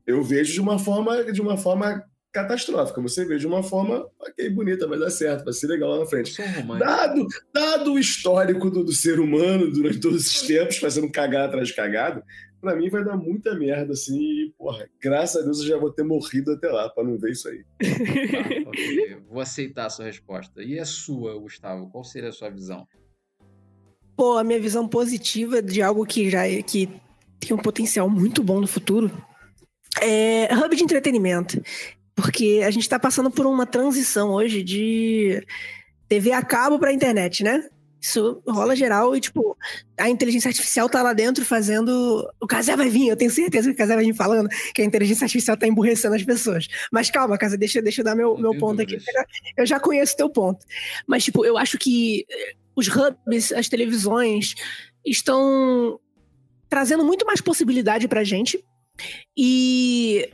Eu 0.05 0.21
vejo 0.23 0.51
de 0.51 0.59
uma 0.59 0.77
forma, 0.77 1.23
de 1.31 1.41
uma 1.41 1.55
forma 1.57 2.03
catastrófica. 2.31 3.01
Você 3.01 3.25
vê 3.25 3.37
de 3.37 3.47
uma 3.47 3.61
forma, 3.61 4.05
ok, 4.19 4.49
bonita, 4.49 4.87
vai 4.87 4.97
dar 4.97 5.09
certo, 5.09 5.43
vai 5.43 5.53
ser 5.53 5.67
legal 5.67 5.91
lá 5.91 5.99
na 5.99 6.05
frente. 6.05 6.35
Dado, 6.79 7.27
dado 7.53 7.93
o 7.93 7.99
histórico 7.99 8.69
do, 8.69 8.83
do, 8.83 8.93
ser 8.93 9.19
humano 9.19 9.71
durante 9.71 9.99
todos 9.99 10.25
esses 10.25 10.41
tempos, 10.41 10.77
fazendo 10.77 11.11
cagada 11.11 11.45
atrás 11.45 11.67
de 11.67 11.75
cagada, 11.75 12.23
pra 12.61 12.75
mim 12.75 12.89
vai 12.89 13.03
dar 13.03 13.17
muita 13.17 13.55
merda, 13.55 13.93
assim, 13.93 14.21
e, 14.21 14.53
porra, 14.57 14.87
graças 15.01 15.41
a 15.41 15.43
Deus 15.43 15.59
eu 15.59 15.67
já 15.67 15.77
vou 15.77 15.91
ter 15.91 16.03
morrido 16.03 16.51
até 16.51 16.69
lá, 16.69 16.87
pra 16.89 17.03
não 17.03 17.17
ver 17.17 17.31
isso 17.31 17.49
aí. 17.49 17.63
Tá, 17.63 18.69
okay. 18.69 19.17
Vou 19.27 19.41
aceitar 19.41 19.87
a 19.87 19.89
sua 19.89 20.05
resposta. 20.05 20.63
E 20.63 20.79
a 20.79 20.85
sua, 20.85 21.37
Gustavo? 21.39 21.89
Qual 21.89 22.03
seria 22.03 22.29
a 22.29 22.33
sua 22.33 22.49
visão? 22.49 22.87
Pô, 24.15 24.37
a 24.37 24.43
minha 24.43 24.59
visão 24.59 24.87
positiva 24.87 25.61
de 25.61 25.81
algo 25.81 26.05
que 26.05 26.29
já 26.29 26.47
é, 26.47 26.61
que 26.61 26.87
tem 27.39 27.57
um 27.57 27.61
potencial 27.61 28.07
muito 28.09 28.43
bom 28.43 28.61
no 28.61 28.67
futuro 28.67 29.11
é 29.99 30.53
hub 30.53 30.75
de 30.75 30.83
entretenimento. 30.83 31.61
Porque 32.13 32.61
a 32.63 32.69
gente 32.69 32.83
está 32.83 32.99
passando 32.99 33.31
por 33.31 33.45
uma 33.45 33.65
transição 33.65 34.29
hoje 34.31 34.61
de 34.61 35.43
TV 36.07 36.33
a 36.33 36.43
cabo 36.43 36.77
para 36.77 36.93
internet, 36.93 37.43
né? 37.43 37.67
Isso 38.01 38.41
rola 38.47 38.75
geral 38.75 39.15
e, 39.15 39.21
tipo, 39.21 39.55
a 39.95 40.09
inteligência 40.09 40.49
artificial 40.49 40.89
tá 40.89 41.03
lá 41.03 41.13
dentro 41.13 41.45
fazendo. 41.45 42.27
O 42.41 42.47
Casé 42.47 42.75
vai 42.75 42.89
vir, 42.89 43.09
eu 43.09 43.15
tenho 43.15 43.29
certeza 43.29 43.69
que 43.69 43.75
o 43.75 43.77
Casé 43.77 43.93
vai 43.93 44.03
vir 44.03 44.15
falando 44.15 44.49
que 44.73 44.81
a 44.81 44.85
inteligência 44.85 45.25
artificial 45.25 45.55
tá 45.55 45.67
emburrecendo 45.67 46.15
as 46.15 46.23
pessoas. 46.23 46.67
Mas 46.91 47.11
calma, 47.11 47.37
Casé, 47.37 47.57
deixa, 47.57 47.79
deixa 47.79 48.01
eu 48.01 48.05
dar 48.05 48.15
meu, 48.15 48.35
meu 48.37 48.57
ponto 48.57 48.81
aqui. 48.81 48.97
Eu 49.55 49.67
já 49.67 49.79
conheço 49.79 50.17
teu 50.17 50.29
ponto. 50.29 50.65
Mas, 51.05 51.23
tipo, 51.23 51.45
eu 51.45 51.59
acho 51.59 51.77
que 51.77 52.25
eh, 52.27 52.55
os 52.75 52.87
hubs, 52.87 53.51
as 53.51 53.69
televisões, 53.69 54.55
estão 55.05 55.99
trazendo 56.67 57.05
muito 57.05 57.23
mais 57.23 57.39
possibilidade 57.39 58.07
pra 58.07 58.23
gente. 58.23 58.63
E 59.37 60.27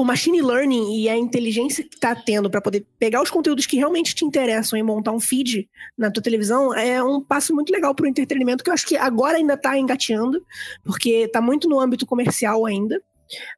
o 0.00 0.04
machine 0.04 0.40
learning 0.40 0.96
e 0.96 1.08
a 1.08 1.16
inteligência 1.16 1.82
que 1.82 1.98
tá 1.98 2.14
tendo 2.14 2.48
para 2.48 2.60
poder 2.60 2.86
pegar 3.00 3.20
os 3.20 3.30
conteúdos 3.30 3.66
que 3.66 3.76
realmente 3.76 4.14
te 4.14 4.24
interessam 4.24 4.78
e 4.78 4.82
montar 4.82 5.10
um 5.10 5.18
feed 5.18 5.68
na 5.96 6.08
tua 6.08 6.22
televisão 6.22 6.72
é 6.72 7.02
um 7.02 7.20
passo 7.20 7.52
muito 7.52 7.72
legal 7.72 7.92
pro 7.94 8.06
entretenimento 8.06 8.62
que 8.62 8.70
eu 8.70 8.74
acho 8.74 8.86
que 8.86 8.96
agora 8.96 9.38
ainda 9.38 9.56
tá 9.56 9.76
engateando, 9.76 10.40
porque 10.84 11.26
tá 11.28 11.40
muito 11.40 11.68
no 11.68 11.80
âmbito 11.80 12.06
comercial 12.06 12.64
ainda. 12.64 13.02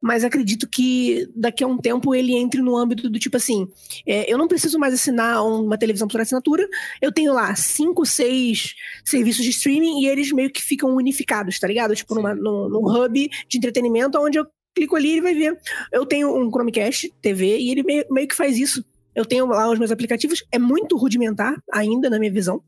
Mas 0.02 0.24
acredito 0.24 0.68
que 0.68 1.28
daqui 1.36 1.62
a 1.62 1.66
um 1.66 1.78
tempo 1.78 2.12
ele 2.12 2.34
entre 2.34 2.60
no 2.60 2.76
âmbito 2.76 3.08
do 3.08 3.20
tipo 3.20 3.36
assim: 3.36 3.68
é, 4.04 4.32
eu 4.32 4.36
não 4.36 4.48
preciso 4.48 4.80
mais 4.80 4.92
assinar 4.92 5.44
uma 5.44 5.78
televisão 5.78 6.08
por 6.08 6.20
assinatura, 6.20 6.66
eu 7.00 7.12
tenho 7.12 7.32
lá 7.32 7.54
cinco, 7.54 8.04
seis 8.04 8.74
serviços 9.04 9.44
de 9.44 9.50
streaming 9.50 10.02
e 10.02 10.08
eles 10.08 10.32
meio 10.32 10.50
que 10.50 10.60
ficam 10.60 10.90
unificados, 10.96 11.60
tá 11.60 11.68
ligado? 11.68 11.94
Tipo, 11.94 12.16
numa, 12.16 12.34
num, 12.34 12.68
num 12.68 12.84
hub 12.84 13.30
de 13.48 13.58
entretenimento 13.58 14.18
onde 14.18 14.40
eu 14.40 14.46
clico 14.74 14.97
ali 14.97 15.09
e 15.09 15.12
ele 15.12 15.20
vai 15.20 15.34
ver. 15.34 15.59
Eu 15.92 16.06
tenho 16.06 16.34
um 16.36 16.51
Chromecast 16.51 17.12
TV 17.20 17.59
e 17.59 17.70
ele 17.70 17.82
meio, 17.82 18.05
meio 18.10 18.28
que 18.28 18.34
faz 18.34 18.59
isso. 18.59 18.84
Eu 19.14 19.24
tenho 19.24 19.47
lá 19.47 19.68
os 19.70 19.78
meus 19.78 19.90
aplicativos, 19.90 20.44
é 20.52 20.59
muito 20.59 20.97
rudimentar 20.97 21.55
ainda 21.72 22.09
na 22.09 22.18
minha 22.18 22.32
visão. 22.32 22.62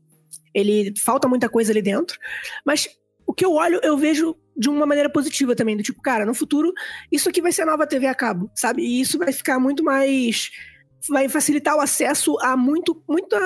Ele 0.53 0.93
falta 0.99 1.27
muita 1.27 1.49
coisa 1.49 1.71
ali 1.71 1.81
dentro, 1.81 2.17
mas 2.65 2.87
o 3.25 3.33
que 3.33 3.45
eu 3.45 3.53
olho, 3.53 3.79
eu 3.81 3.97
vejo 3.97 4.35
de 4.55 4.69
uma 4.69 4.85
maneira 4.85 5.09
positiva 5.09 5.55
também, 5.55 5.75
do 5.75 5.81
tipo, 5.81 6.01
cara, 6.01 6.25
no 6.25 6.33
futuro 6.33 6.71
isso 7.11 7.29
aqui 7.29 7.41
vai 7.41 7.51
ser 7.51 7.63
a 7.63 7.65
nova 7.65 7.87
TV 7.87 8.05
a 8.05 8.13
cabo, 8.13 8.51
sabe? 8.53 8.83
E 8.83 9.01
isso 9.01 9.17
vai 9.17 9.31
ficar 9.31 9.59
muito 9.59 9.83
mais 9.83 10.51
vai 11.09 11.27
facilitar 11.27 11.75
o 11.75 11.81
acesso 11.81 12.37
a 12.39 12.55
muito 12.55 13.03
muita 13.09 13.37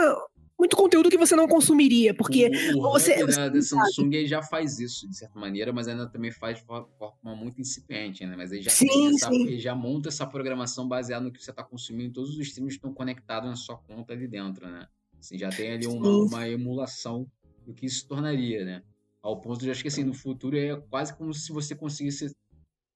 muito 0.58 0.76
conteúdo 0.76 1.10
que 1.10 1.18
você 1.18 1.36
não 1.36 1.48
consumiria, 1.48 2.14
porque 2.14 2.50
o, 2.76 2.80
o 2.80 2.92
você, 2.92 3.24
da, 3.26 3.62
Samsung 3.62 4.26
já 4.26 4.42
faz 4.42 4.80
isso, 4.80 5.08
de 5.08 5.16
certa 5.16 5.40
maneira, 5.40 5.72
mas 5.72 5.88
ainda 5.88 6.08
também 6.08 6.32
faz 6.32 6.58
de 6.58 6.66
forma 6.66 7.36
muito 7.36 7.62
incipiente, 7.62 8.26
né? 8.26 8.36
Mas 8.36 8.52
ele 8.52 8.64
já, 8.64 8.72
Sim, 8.72 9.10
essa- 9.14 9.30
sim. 9.30 9.44
ele 9.44 9.60
já 9.60 9.76
monta 9.76 10.10
essa 10.10 10.26
programação 10.26 10.88
baseada 10.88 11.24
no 11.24 11.32
que 11.32 11.44
você 11.44 11.52
está 11.52 11.64
consumindo, 11.64 12.14
todos 12.14 12.32
os 12.32 12.40
streams 12.40 12.76
estão 12.76 12.92
conectados 12.94 13.50
na 13.50 13.56
sua 13.56 13.78
conta 13.78 14.14
ali 14.14 14.28
dentro, 14.28 14.68
né? 14.68 14.88
Assim, 15.20 15.38
já 15.38 15.50
tem 15.50 15.72
ali 15.72 15.86
uma, 15.88 16.10
uma 16.10 16.50
emulação 16.50 17.30
do 17.66 17.74
que 17.74 17.86
isso 17.86 18.00
se 18.00 18.08
tornaria, 18.08 18.66
né? 18.66 18.84
Ao 19.22 19.40
ponto 19.40 19.60
de, 19.60 19.70
acho 19.70 19.82
que 19.82 19.90
assim, 19.90 20.04
no 20.04 20.14
futuro 20.14 20.58
é 20.58 20.76
quase 20.90 21.16
como 21.16 21.34
se 21.34 21.52
você 21.52 21.76
conseguisse... 21.76 22.36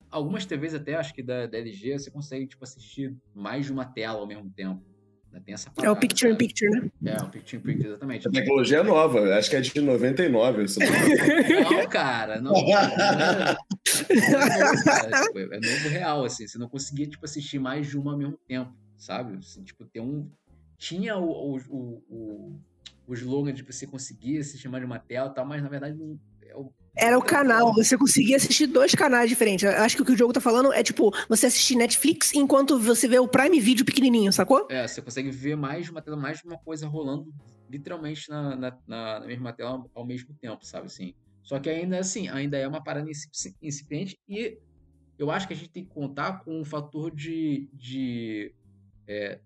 Algumas 0.09 0.45
TVs 0.45 0.73
até, 0.73 0.95
acho 0.95 1.13
que 1.13 1.23
da, 1.23 1.45
da 1.47 1.57
LG, 1.57 1.99
você 1.99 2.11
consegue, 2.11 2.45
tipo, 2.45 2.63
assistir 2.63 3.15
mais 3.33 3.65
de 3.65 3.71
uma 3.71 3.85
tela 3.85 4.19
ao 4.19 4.27
mesmo 4.27 4.49
tempo. 4.51 4.83
Né? 5.31 5.41
Tem 5.45 5.53
essa 5.53 5.71
é 5.81 5.89
o 5.89 5.95
picture 5.95 6.31
in 6.31 6.35
picture, 6.35 6.69
né? 6.71 6.91
É, 7.05 7.23
o 7.23 7.29
picture 7.29 7.57
in 7.57 7.61
picture, 7.65 7.87
exatamente. 7.89 8.27
A 8.27 8.31
tecnologia 8.31 8.77
é 8.79 8.83
nova, 8.83 9.35
acho 9.37 9.49
que 9.49 9.55
é 9.55 9.61
de 9.61 9.79
99. 9.81 10.67
se 10.67 10.79
não 10.79 10.87
cara, 11.89 12.41
não. 12.41 12.53
cara, 12.65 13.57
É, 14.09 14.21
novo, 14.21 14.83
cara, 14.83 15.23
tipo, 15.23 15.39
é 15.39 15.59
novo 15.59 15.89
real, 15.89 16.25
assim. 16.25 16.47
Você 16.47 16.57
não 16.57 16.67
conseguia, 16.69 17.07
tipo, 17.07 17.23
assistir 17.25 17.59
mais 17.59 17.87
de 17.87 17.97
uma 17.97 18.11
ao 18.13 18.17
mesmo 18.17 18.37
tempo, 18.47 18.73
sabe? 18.97 19.37
Assim, 19.37 19.63
tipo, 19.63 19.85
ter 19.85 19.99
um. 20.01 20.29
Tinha 20.77 21.15
o, 21.17 21.29
o, 21.29 21.57
o, 21.69 22.03
o, 22.09 22.59
o 23.07 23.13
slogan 23.13 23.53
de 23.53 23.63
você 23.63 23.85
conseguir 23.85 24.39
assistir 24.39 24.67
mais 24.67 24.81
de 24.81 24.85
uma 24.85 24.99
tela 24.99 25.29
e 25.29 25.33
tal, 25.33 25.45
mas 25.45 25.61
na 25.61 25.69
verdade 25.69 25.95
não- 25.97 26.13
é. 26.15 26.30
Era 26.95 27.17
o 27.17 27.21
canal, 27.21 27.73
você 27.73 27.97
conseguia 27.97 28.35
assistir 28.35 28.67
dois 28.67 28.93
canais 28.93 29.29
diferentes. 29.29 29.63
Eu 29.63 29.81
acho 29.81 29.95
que 29.95 30.01
o 30.01 30.05
que 30.05 30.11
o 30.11 30.17
jogo 30.17 30.33
tá 30.33 30.41
falando 30.41 30.73
é 30.73 30.83
tipo, 30.83 31.11
você 31.29 31.45
assistir 31.45 31.75
Netflix 31.75 32.33
enquanto 32.33 32.77
você 32.77 33.07
vê 33.07 33.17
o 33.17 33.27
Prime 33.27 33.59
Video 33.59 33.85
pequenininho, 33.85 34.31
sacou? 34.33 34.67
É, 34.69 34.85
você 34.87 35.01
consegue 35.01 35.31
ver 35.31 35.55
mais 35.55 35.85
de 35.85 35.91
uma 35.91 36.01
tela, 36.01 36.17
mais 36.17 36.39
de 36.39 36.45
uma 36.45 36.57
coisa 36.57 36.87
rolando 36.87 37.33
literalmente 37.69 38.29
na, 38.29 38.55
na, 38.57 38.77
na- 38.85 39.19
na 39.21 39.25
mesma 39.25 39.53
tela 39.53 39.85
ao 39.95 40.05
mesmo 40.05 40.35
tempo, 40.41 40.65
sabe? 40.65 40.87
Assim. 40.87 41.13
Só 41.43 41.59
que 41.59 41.69
ainda 41.69 41.97
assim, 41.97 42.27
ainda 42.27 42.57
é 42.57 42.67
uma 42.67 42.83
parada 42.83 43.09
inci- 43.09 43.55
incipiente 43.61 44.19
e 44.27 44.57
eu 45.17 45.31
acho 45.31 45.47
que 45.47 45.53
a 45.53 45.55
gente 45.55 45.69
tem 45.69 45.85
que 45.85 45.89
contar 45.93 46.43
com 46.43 46.59
um 46.59 46.65
fator 46.65 47.09
de, 47.15 47.69
de 47.73 48.53
é, 49.07 49.39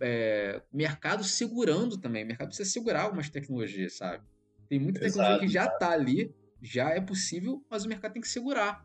é, 0.00 0.62
mercado 0.72 1.24
segurando 1.24 1.98
também. 1.98 2.22
O 2.24 2.26
mercado 2.26 2.48
precisa 2.48 2.70
segurar 2.70 3.02
algumas 3.02 3.28
tecnologias, 3.28 3.96
sabe? 3.96 4.22
Tem 4.68 4.78
muita 4.78 5.00
tecnologia 5.00 5.32
Exato, 5.34 5.46
que 5.46 5.52
já 5.52 5.66
tá 5.68 5.90
ali, 5.90 6.32
já 6.64 6.90
é 6.90 7.00
possível, 7.00 7.62
mas 7.70 7.84
o 7.84 7.88
mercado 7.88 8.12
tem 8.14 8.22
que 8.22 8.28
segurar, 8.28 8.84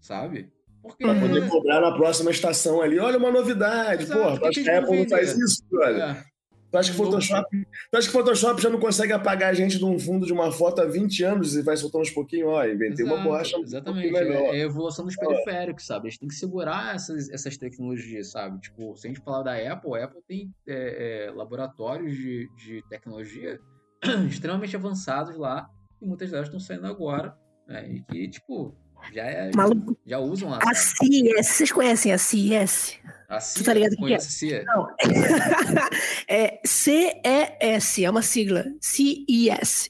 sabe? 0.00 0.52
Porque 0.82 1.04
Pra 1.04 1.18
poder 1.18 1.48
cobrar 1.48 1.80
na 1.80 1.92
próxima 1.92 2.30
estação 2.30 2.80
ali. 2.80 2.98
Olha 2.98 3.18
uma 3.18 3.30
novidade. 3.30 4.04
Exato, 4.04 4.20
Porra, 4.20 4.32
por 4.32 4.40
tu 4.40 4.46
acha 4.48 4.62
que 4.62 4.70
a 4.70 4.78
Apple 4.78 4.98
não 4.98 5.08
faz 5.08 5.36
isso, 5.36 5.64
brother? 5.70 6.02
é, 6.02 6.24
Tu 6.70 6.78
acha 6.78 6.90
que. 6.90 6.96
Photoshop, 6.96 7.46
tu 7.90 7.96
acha 7.96 8.06
que 8.06 8.12
Photoshop 8.12 8.62
já 8.62 8.68
não 8.68 8.78
consegue 8.78 9.12
apagar 9.12 9.50
a 9.50 9.54
gente 9.54 9.78
de 9.78 9.84
um 9.84 9.98
fundo 9.98 10.26
de 10.26 10.32
uma 10.32 10.50
foto 10.52 10.80
há 10.80 10.84
20 10.84 11.22
anos 11.24 11.56
e 11.56 11.62
vai 11.62 11.76
soltando 11.76 12.02
uns 12.02 12.10
pouquinhos? 12.10 12.48
Ó, 12.48 12.64
inventei 12.64 13.04
uma 13.04 13.14
Exato, 13.14 13.28
borracha 13.28 13.56
um 13.56 13.62
Exatamente. 13.62 14.10
pouquinho 14.10 14.28
melhor. 14.30 14.54
É 14.54 14.60
a 14.60 14.64
evolução 14.64 15.04
dos 15.04 15.16
periféricos, 15.16 15.86
sabe? 15.86 16.08
A 16.08 16.10
gente 16.10 16.20
tem 16.20 16.28
que 16.28 16.34
segurar 16.34 16.94
essas, 16.94 17.30
essas 17.30 17.56
tecnologias, 17.56 18.30
sabe? 18.30 18.60
Tipo, 18.60 18.96
se 18.96 19.06
a 19.06 19.10
gente 19.10 19.22
falar 19.22 19.42
da 19.42 19.72
Apple, 19.72 19.98
a 19.98 20.04
Apple 20.04 20.22
tem 20.26 20.52
é, 20.66 21.26
é, 21.26 21.30
laboratórios 21.30 22.14
de, 22.16 22.48
de 22.56 22.82
tecnologia 22.88 23.58
extremamente 24.28 24.76
avançados 24.76 25.36
lá 25.36 25.68
e 26.00 26.06
muitas 26.06 26.30
delas 26.30 26.46
estão 26.48 26.60
saindo 26.60 26.86
agora, 26.86 27.36
né? 27.66 27.88
E 27.88 28.00
que, 28.02 28.28
tipo, 28.28 28.74
já, 29.14 29.22
é, 29.24 29.50
Maluco. 29.54 29.96
já 30.06 30.18
usam. 30.18 30.52
A 30.54 30.60
sabe? 30.74 31.06
CIS, 31.06 31.46
vocês 31.48 31.72
conhecem 31.72 32.12
a 32.12 32.18
CIS? 32.18 32.98
A 33.28 33.40
CIA, 33.40 33.64
tá 33.64 33.74
ligado 33.74 33.96
conhece 33.96 34.28
a 34.28 34.30
CIA? 34.30 34.64
Não. 34.64 34.86
é 36.28 36.60
CES, 36.64 37.98
é 38.04 38.08
uma 38.10 38.22
sigla. 38.22 38.64
CES. 38.80 39.88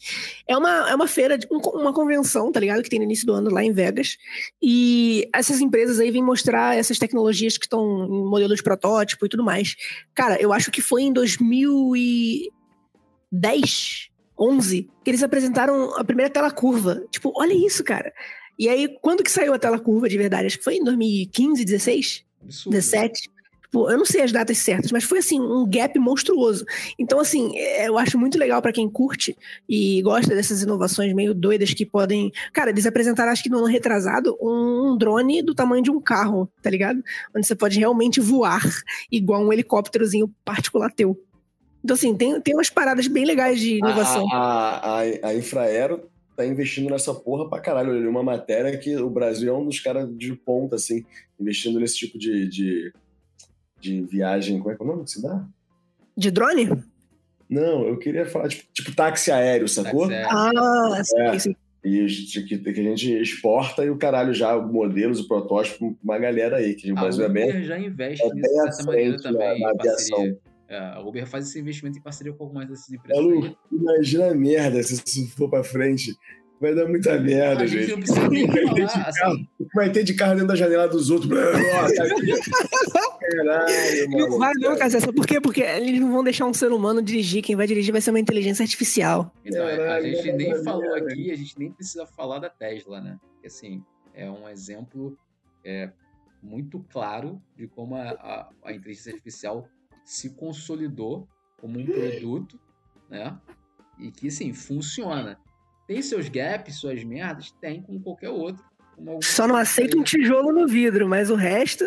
É 0.48 0.56
uma, 0.56 0.88
é 0.90 0.94
uma 0.94 1.06
feira, 1.06 1.36
de- 1.36 1.46
um- 1.52 1.58
uma 1.58 1.92
convenção, 1.92 2.50
tá 2.50 2.58
ligado? 2.58 2.82
Que 2.82 2.88
tem 2.88 2.98
no 2.98 3.04
início 3.04 3.26
do 3.26 3.34
ano 3.34 3.50
lá 3.50 3.62
em 3.62 3.72
Vegas. 3.72 4.16
E 4.62 5.28
essas 5.34 5.60
empresas 5.60 6.00
aí 6.00 6.10
vêm 6.10 6.22
mostrar 6.22 6.78
essas 6.78 6.98
tecnologias 6.98 7.58
que 7.58 7.66
estão 7.66 8.06
em 8.06 8.24
modelo 8.24 8.56
de 8.56 8.62
protótipo 8.62 9.26
e 9.26 9.28
tudo 9.28 9.44
mais. 9.44 9.76
Cara, 10.14 10.40
eu 10.40 10.50
acho 10.50 10.70
que 10.70 10.80
foi 10.80 11.02
em 11.02 11.12
2010, 11.12 14.08
11, 14.38 14.88
que 15.04 15.10
eles 15.10 15.22
apresentaram 15.22 15.96
a 15.96 16.04
primeira 16.04 16.30
tela 16.30 16.50
curva. 16.50 17.02
Tipo, 17.10 17.32
olha 17.34 17.54
isso, 17.54 17.82
cara. 17.82 18.12
E 18.58 18.68
aí, 18.68 18.96
quando 19.00 19.22
que 19.22 19.30
saiu 19.30 19.52
a 19.52 19.58
tela 19.58 19.78
curva 19.78 20.08
de 20.08 20.16
verdade? 20.16 20.46
Acho 20.46 20.58
que 20.58 20.64
foi 20.64 20.76
em 20.76 20.84
2015, 20.84 21.64
16? 21.64 22.24
Absurdo. 22.42 22.74
17. 22.74 23.30
Tipo, 23.76 23.90
eu 23.90 23.98
não 23.98 24.04
sei 24.04 24.22
as 24.22 24.32
datas 24.32 24.58
certas, 24.58 24.92
mas 24.92 25.04
foi 25.04 25.18
assim, 25.18 25.40
um 25.40 25.68
gap 25.68 25.98
monstruoso. 25.98 26.64
Então, 26.98 27.20
assim, 27.20 27.56
é, 27.56 27.88
eu 27.88 27.98
acho 27.98 28.16
muito 28.16 28.38
legal 28.38 28.62
pra 28.62 28.72
quem 28.72 28.88
curte 28.88 29.36
e 29.68 30.00
gosta 30.02 30.34
dessas 30.34 30.62
inovações 30.62 31.12
meio 31.12 31.34
doidas 31.34 31.74
que 31.74 31.84
podem. 31.84 32.32
Cara, 32.52 32.70
eles 32.70 32.86
apresentaram, 32.86 33.32
acho 33.32 33.42
que 33.42 33.50
no 33.50 33.58
ano 33.58 33.66
retrasado, 33.66 34.36
um 34.40 34.96
drone 34.96 35.42
do 35.42 35.54
tamanho 35.54 35.82
de 35.82 35.90
um 35.90 36.00
carro, 36.00 36.48
tá 36.62 36.70
ligado? 36.70 37.02
Onde 37.36 37.46
você 37.46 37.54
pode 37.54 37.78
realmente 37.78 38.20
voar, 38.20 38.62
igual 39.10 39.42
um 39.42 39.52
helicópterozinho 39.52 40.32
particular 40.44 40.90
teu. 40.92 41.20
Então, 41.86 41.94
assim, 41.94 42.16
tem, 42.16 42.40
tem 42.40 42.52
umas 42.52 42.68
paradas 42.68 43.06
bem 43.06 43.24
legais 43.24 43.60
de 43.60 43.76
inovação. 43.78 44.26
A, 44.32 44.38
a, 44.38 44.98
a, 45.02 45.28
a 45.28 45.34
Infraero 45.36 46.10
tá 46.34 46.44
investindo 46.44 46.90
nessa 46.90 47.14
porra 47.14 47.48
pra 47.48 47.60
caralho. 47.60 47.92
Eu 47.92 48.00
li 48.00 48.06
uma 48.08 48.24
matéria 48.24 48.76
que 48.76 48.96
o 48.96 49.08
Brasil 49.08 49.54
é 49.54 49.56
um 49.56 49.64
dos 49.64 49.78
caras 49.78 50.08
de 50.18 50.34
ponta, 50.34 50.74
assim, 50.74 51.04
investindo 51.38 51.78
nesse 51.78 51.96
tipo 51.96 52.18
de, 52.18 52.48
de, 52.48 52.92
de 53.80 54.02
viagem. 54.02 54.58
Como 54.58 54.72
é 54.72 54.76
que 54.76 54.82
é 54.82 54.84
o 54.84 54.88
nome 54.88 55.04
que 55.04 55.12
se 55.12 55.22
dá? 55.22 55.44
De 56.16 56.28
drone? 56.32 56.68
Não, 57.48 57.86
eu 57.86 57.96
queria 58.00 58.26
falar, 58.26 58.48
tipo, 58.48 58.64
tipo 58.72 58.92
táxi 58.96 59.30
aéreo, 59.30 59.68
sacou? 59.68 60.08
Táxi 60.08 60.14
aéreo. 60.14 60.58
Ah, 60.58 61.04
sim, 61.04 61.20
É. 61.20 61.38
sim. 61.38 61.56
E 61.84 62.04
que, 62.48 62.58
que 62.58 62.80
a 62.80 62.82
gente 62.82 63.12
exporta 63.12 63.84
e 63.84 63.90
o 63.90 63.96
caralho 63.96 64.34
já, 64.34 64.58
modelos 64.58 65.20
e 65.20 65.28
protótipos, 65.28 65.78
pra 65.78 65.88
uma 66.02 66.18
galera 66.18 66.56
aí, 66.56 66.74
que 66.74 66.90
o 66.90 66.96
Brasil 66.96 67.24
é 67.24 67.28
bem. 67.28 67.62
Já 67.62 67.78
investe 67.78 68.24
é 68.26 68.34
nisso 68.34 68.34
de 68.34 68.42
bem 68.42 68.60
à 68.60 68.72
certa 68.72 68.90
maneira 68.90 69.16
também, 69.22 69.60
na- 69.60 69.68
na 69.68 69.74
parceria. 69.76 70.36
É, 70.68 70.76
a 70.78 71.00
Uber 71.00 71.26
faz 71.26 71.46
esse 71.48 71.58
investimento 71.60 71.98
em 71.98 72.02
parceria 72.02 72.32
com 72.32 72.42
algumas 72.44 72.68
dessas 72.68 72.90
empresas. 72.92 73.16
É 73.18 73.20
louco, 73.26 73.56
imagina 73.70 74.30
a 74.30 74.34
merda 74.34 74.82
se 74.82 74.94
isso 74.94 75.28
for 75.36 75.48
pra 75.48 75.62
frente. 75.62 76.12
Vai 76.58 76.74
dar 76.74 76.88
muita 76.88 77.20
merda, 77.20 77.64
A 77.64 77.66
gente 77.66 77.80
gente. 77.86 77.90
não 77.90 77.98
precisa 77.98 78.28
nem 78.28 78.46
Vai 78.46 78.56
ter, 78.56 78.64
falar, 78.64 78.74
de 78.86 78.92
carro, 78.94 79.08
assim, 79.34 79.48
vai 79.74 79.92
ter 79.92 80.04
de 80.04 80.14
carro 80.14 80.32
dentro 80.32 80.46
da 80.48 80.54
janela 80.56 80.88
dos 80.88 81.10
outros. 81.10 81.30
Caralho, 83.20 84.10
Não 84.10 84.18
mano. 84.18 84.38
vai 84.38 84.52
não, 84.56 84.76
cara. 84.76 84.90
Sabe 85.00 85.12
por 85.14 85.26
quê? 85.26 85.40
Porque 85.40 85.60
eles 85.62 86.00
não 86.00 86.12
vão 86.12 86.24
deixar 86.24 86.46
um 86.46 86.54
ser 86.54 86.72
humano 86.72 87.02
dirigir. 87.02 87.42
Quem 87.42 87.56
vai 87.56 87.66
dirigir 87.66 87.92
vai 87.92 88.00
ser 88.00 88.10
uma 88.10 88.20
inteligência 88.20 88.62
artificial. 88.62 89.32
Então, 89.44 89.64
a- 89.66 89.72
a 89.72 89.76
Caralho, 89.76 90.04
gente 90.06 90.22
vai 90.28 90.32
nem 90.36 90.64
falou 90.64 90.80
merda. 90.82 91.12
aqui, 91.12 91.30
a 91.30 91.36
gente 91.36 91.58
nem 91.58 91.70
precisa 91.72 92.06
falar 92.06 92.38
da 92.38 92.48
Tesla, 92.48 93.00
né? 93.00 93.18
Porque, 93.32 93.46
assim, 93.48 93.82
é 94.14 94.30
um 94.30 94.48
exemplo 94.48 95.16
é, 95.64 95.90
muito 96.42 96.84
claro 96.90 97.40
de 97.56 97.66
como 97.66 97.96
a, 97.96 98.10
a, 98.10 98.48
a 98.64 98.72
inteligência 98.72 99.12
artificial 99.12 99.68
se 100.06 100.30
consolidou 100.30 101.28
como 101.60 101.78
um 101.78 101.84
produto, 101.84 102.58
né? 103.10 103.38
E 103.98 104.10
que, 104.10 104.28
assim, 104.28 104.52
funciona. 104.52 105.38
Tem 105.86 106.00
seus 106.00 106.28
gaps, 106.28 106.76
suas 106.76 107.02
merdas? 107.04 107.50
Tem, 107.50 107.82
como 107.82 108.00
qualquer 108.00 108.30
outro. 108.30 108.64
como 108.94 109.22
Só 109.22 109.46
não 109.46 109.56
aceita 109.56 109.96
um 109.96 110.02
tijolo 110.02 110.52
no 110.52 110.66
vidro, 110.66 111.08
mas 111.08 111.28
o 111.28 111.34
resto. 111.34 111.84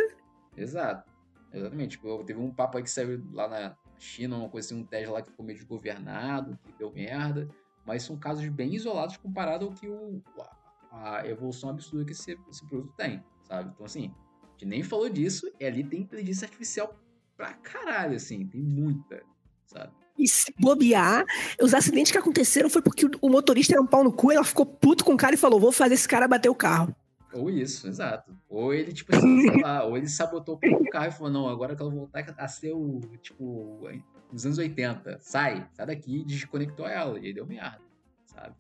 Exato. 0.55 1.09
Exatamente. 1.53 1.91
Tipo, 1.91 2.23
teve 2.23 2.39
um 2.39 2.51
papo 2.51 2.77
aí 2.77 2.83
que 2.83 2.91
saiu 2.91 3.23
lá 3.31 3.47
na 3.47 3.75
China, 3.97 4.37
uma 4.37 4.49
coisa 4.49 4.67
assim, 4.67 4.81
um 4.81 4.85
Tesla 4.85 5.13
lá 5.13 5.21
que 5.21 5.29
ficou 5.31 5.45
meio 5.45 5.57
desgovernado, 5.57 6.59
que 6.63 6.73
deu 6.77 6.91
merda. 6.91 7.47
Mas 7.85 8.03
são 8.03 8.17
casos 8.17 8.47
bem 8.49 8.75
isolados 8.75 9.17
comparado 9.17 9.65
ao 9.65 9.71
que 9.71 9.87
o, 9.87 10.21
a, 10.91 11.19
a 11.19 11.27
evolução 11.27 11.69
absurda 11.69 12.05
que 12.05 12.11
esse, 12.11 12.37
esse 12.49 12.65
produto 12.67 12.93
tem, 12.95 13.23
sabe? 13.47 13.71
Então, 13.73 13.85
assim, 13.85 14.13
gente 14.59 14.65
nem 14.65 14.83
falou 14.83 15.09
disso, 15.09 15.49
e 15.59 15.65
ali 15.65 15.83
tem 15.83 16.01
inteligência 16.01 16.45
artificial 16.45 16.93
pra 17.39 17.53
caralho, 17.53 18.17
assim, 18.17 18.45
tem 18.45 18.59
muita, 18.61 19.23
sabe? 19.65 19.93
E 20.17 20.27
se 20.27 20.53
bobear, 20.59 21.23
os 21.61 21.73
acidentes 21.73 22.11
que 22.11 22.17
aconteceram 22.17 22.69
foi 22.69 22.81
porque 22.81 23.05
o- 23.21 23.29
motorista 23.29 23.73
era 23.73 23.81
um 23.81 23.87
pau 23.87 24.03
no 24.03 24.11
cu, 24.11 24.29
ela 24.29 24.43
ficou 24.43 24.65
puto 24.65 25.05
com 25.05 25.13
o 25.13 25.17
cara 25.17 25.35
e 25.35 25.37
falou: 25.37 25.57
vou 25.57 25.71
fazer 25.71 25.93
esse 25.93 26.05
cara 26.05 26.27
bater 26.27 26.49
o 26.49 26.55
carro. 26.55 26.93
Ou 27.31 27.49
isso, 27.49 27.87
exato. 27.87 28.35
Ou 28.49 28.73
ele, 28.73 28.91
tipo 28.91 29.15
assim, 29.15 29.41
sei 29.47 29.61
lá, 29.61 29.85
ou 29.85 29.95
ele 29.95 30.09
sabotou 30.09 30.55
o 30.55 30.59
próprio 30.59 30.89
carro 30.91 31.07
e 31.07 31.11
falou, 31.11 31.31
não, 31.31 31.47
agora 31.47 31.71
eu 31.73 31.77
quero 31.77 31.91
voltar 31.91 32.25
a 32.37 32.47
ser 32.49 32.73
o, 32.73 32.99
tipo, 33.21 33.87
nos 34.33 34.45
anos 34.45 34.57
80. 34.57 35.19
Sai, 35.21 35.65
sai 35.73 35.85
daqui 35.85 36.21
e 36.21 36.25
desconectou 36.25 36.85
ela. 36.87 37.17
E 37.19 37.27
aí 37.27 37.33
deu 37.33 37.45
merda, 37.45 37.79
sabe? 38.25 38.55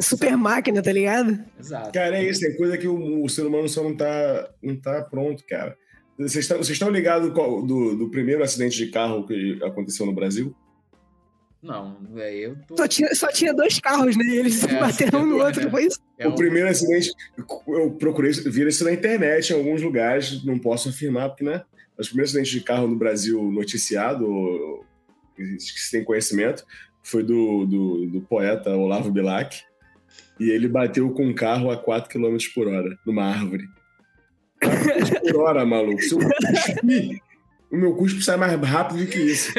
Super 0.00 0.36
máquina, 0.36 0.82
tá 0.82 0.90
ligado? 0.90 1.44
Exato. 1.60 1.92
Cara, 1.92 2.16
é 2.16 2.24
isso, 2.28 2.40
tem 2.40 2.56
coisa 2.56 2.76
que 2.76 2.88
o, 2.88 3.22
o 3.22 3.28
ser 3.28 3.46
humano 3.46 3.68
só 3.68 3.82
não 3.84 3.94
tá, 3.96 4.50
não 4.60 4.74
tá 4.80 5.02
pronto, 5.02 5.44
cara. 5.46 5.76
Vocês 6.16 6.44
estão, 6.44 6.58
vocês 6.58 6.70
estão 6.70 6.90
ligados 6.90 7.32
do, 7.32 7.96
do 7.96 8.10
primeiro 8.10 8.42
acidente 8.42 8.76
de 8.76 8.90
carro 8.90 9.26
que 9.26 9.58
aconteceu 9.62 10.06
no 10.06 10.12
Brasil? 10.12 10.54
Não, 11.62 11.96
é, 12.16 12.34
eu 12.34 12.56
tô... 12.68 12.76
Só 12.76 12.86
tinha, 12.86 13.14
só 13.14 13.28
tinha 13.28 13.54
dois 13.54 13.80
carros, 13.80 14.16
né? 14.16 14.24
E 14.26 14.36
eles 14.36 14.62
É, 14.64 14.78
bateram 14.78 15.22
um 15.22 15.26
no 15.26 15.40
é. 15.40 15.46
outro, 15.46 15.62
não 15.64 15.70
foi 15.70 15.86
isso? 15.86 15.98
é 16.18 16.28
o 16.28 16.34
primeiro 16.34 16.68
acidente, 16.68 17.10
eu 17.66 17.90
procurei 17.92 18.30
ver 18.32 18.68
isso 18.68 18.84
na 18.84 18.92
internet 18.92 19.50
em 19.50 19.56
alguns 19.56 19.82
lugares, 19.82 20.44
não 20.44 20.58
posso 20.58 20.90
afirmar, 20.90 21.30
porque, 21.30 21.42
né? 21.42 21.62
Os 21.98 22.08
primeiros 22.08 22.30
acidentes 22.30 22.52
de 22.52 22.60
carro 22.60 22.86
no 22.86 22.96
Brasil 22.96 23.42
noticiado, 23.50 24.84
que 25.34 25.58
se 25.58 25.90
tem 25.90 26.04
conhecimento, 26.04 26.64
foi 27.02 27.22
do, 27.22 27.64
do, 27.66 28.06
do 28.06 28.20
poeta 28.20 28.70
Olavo 28.76 29.10
Bilac, 29.10 29.62
e 30.38 30.50
ele 30.50 30.68
bateu 30.68 31.10
com 31.10 31.26
um 31.26 31.34
carro 31.34 31.70
a 31.70 31.76
4 31.76 32.10
km 32.10 32.36
por 32.54 32.68
hora, 32.68 32.98
numa 33.06 33.24
árvore. 33.24 33.64
4 34.64 34.94
km 34.94 35.32
por 35.32 35.40
hora, 35.42 35.64
maluco. 35.66 36.02
Se 36.02 36.14
eu 36.14 36.18
cuspir, 36.18 37.22
o 37.70 37.76
meu 37.76 37.94
cuspo 37.94 38.22
sai 38.22 38.36
mais 38.36 38.52
rápido 38.60 39.04
do 39.04 39.06
que 39.06 39.18
isso. 39.18 39.52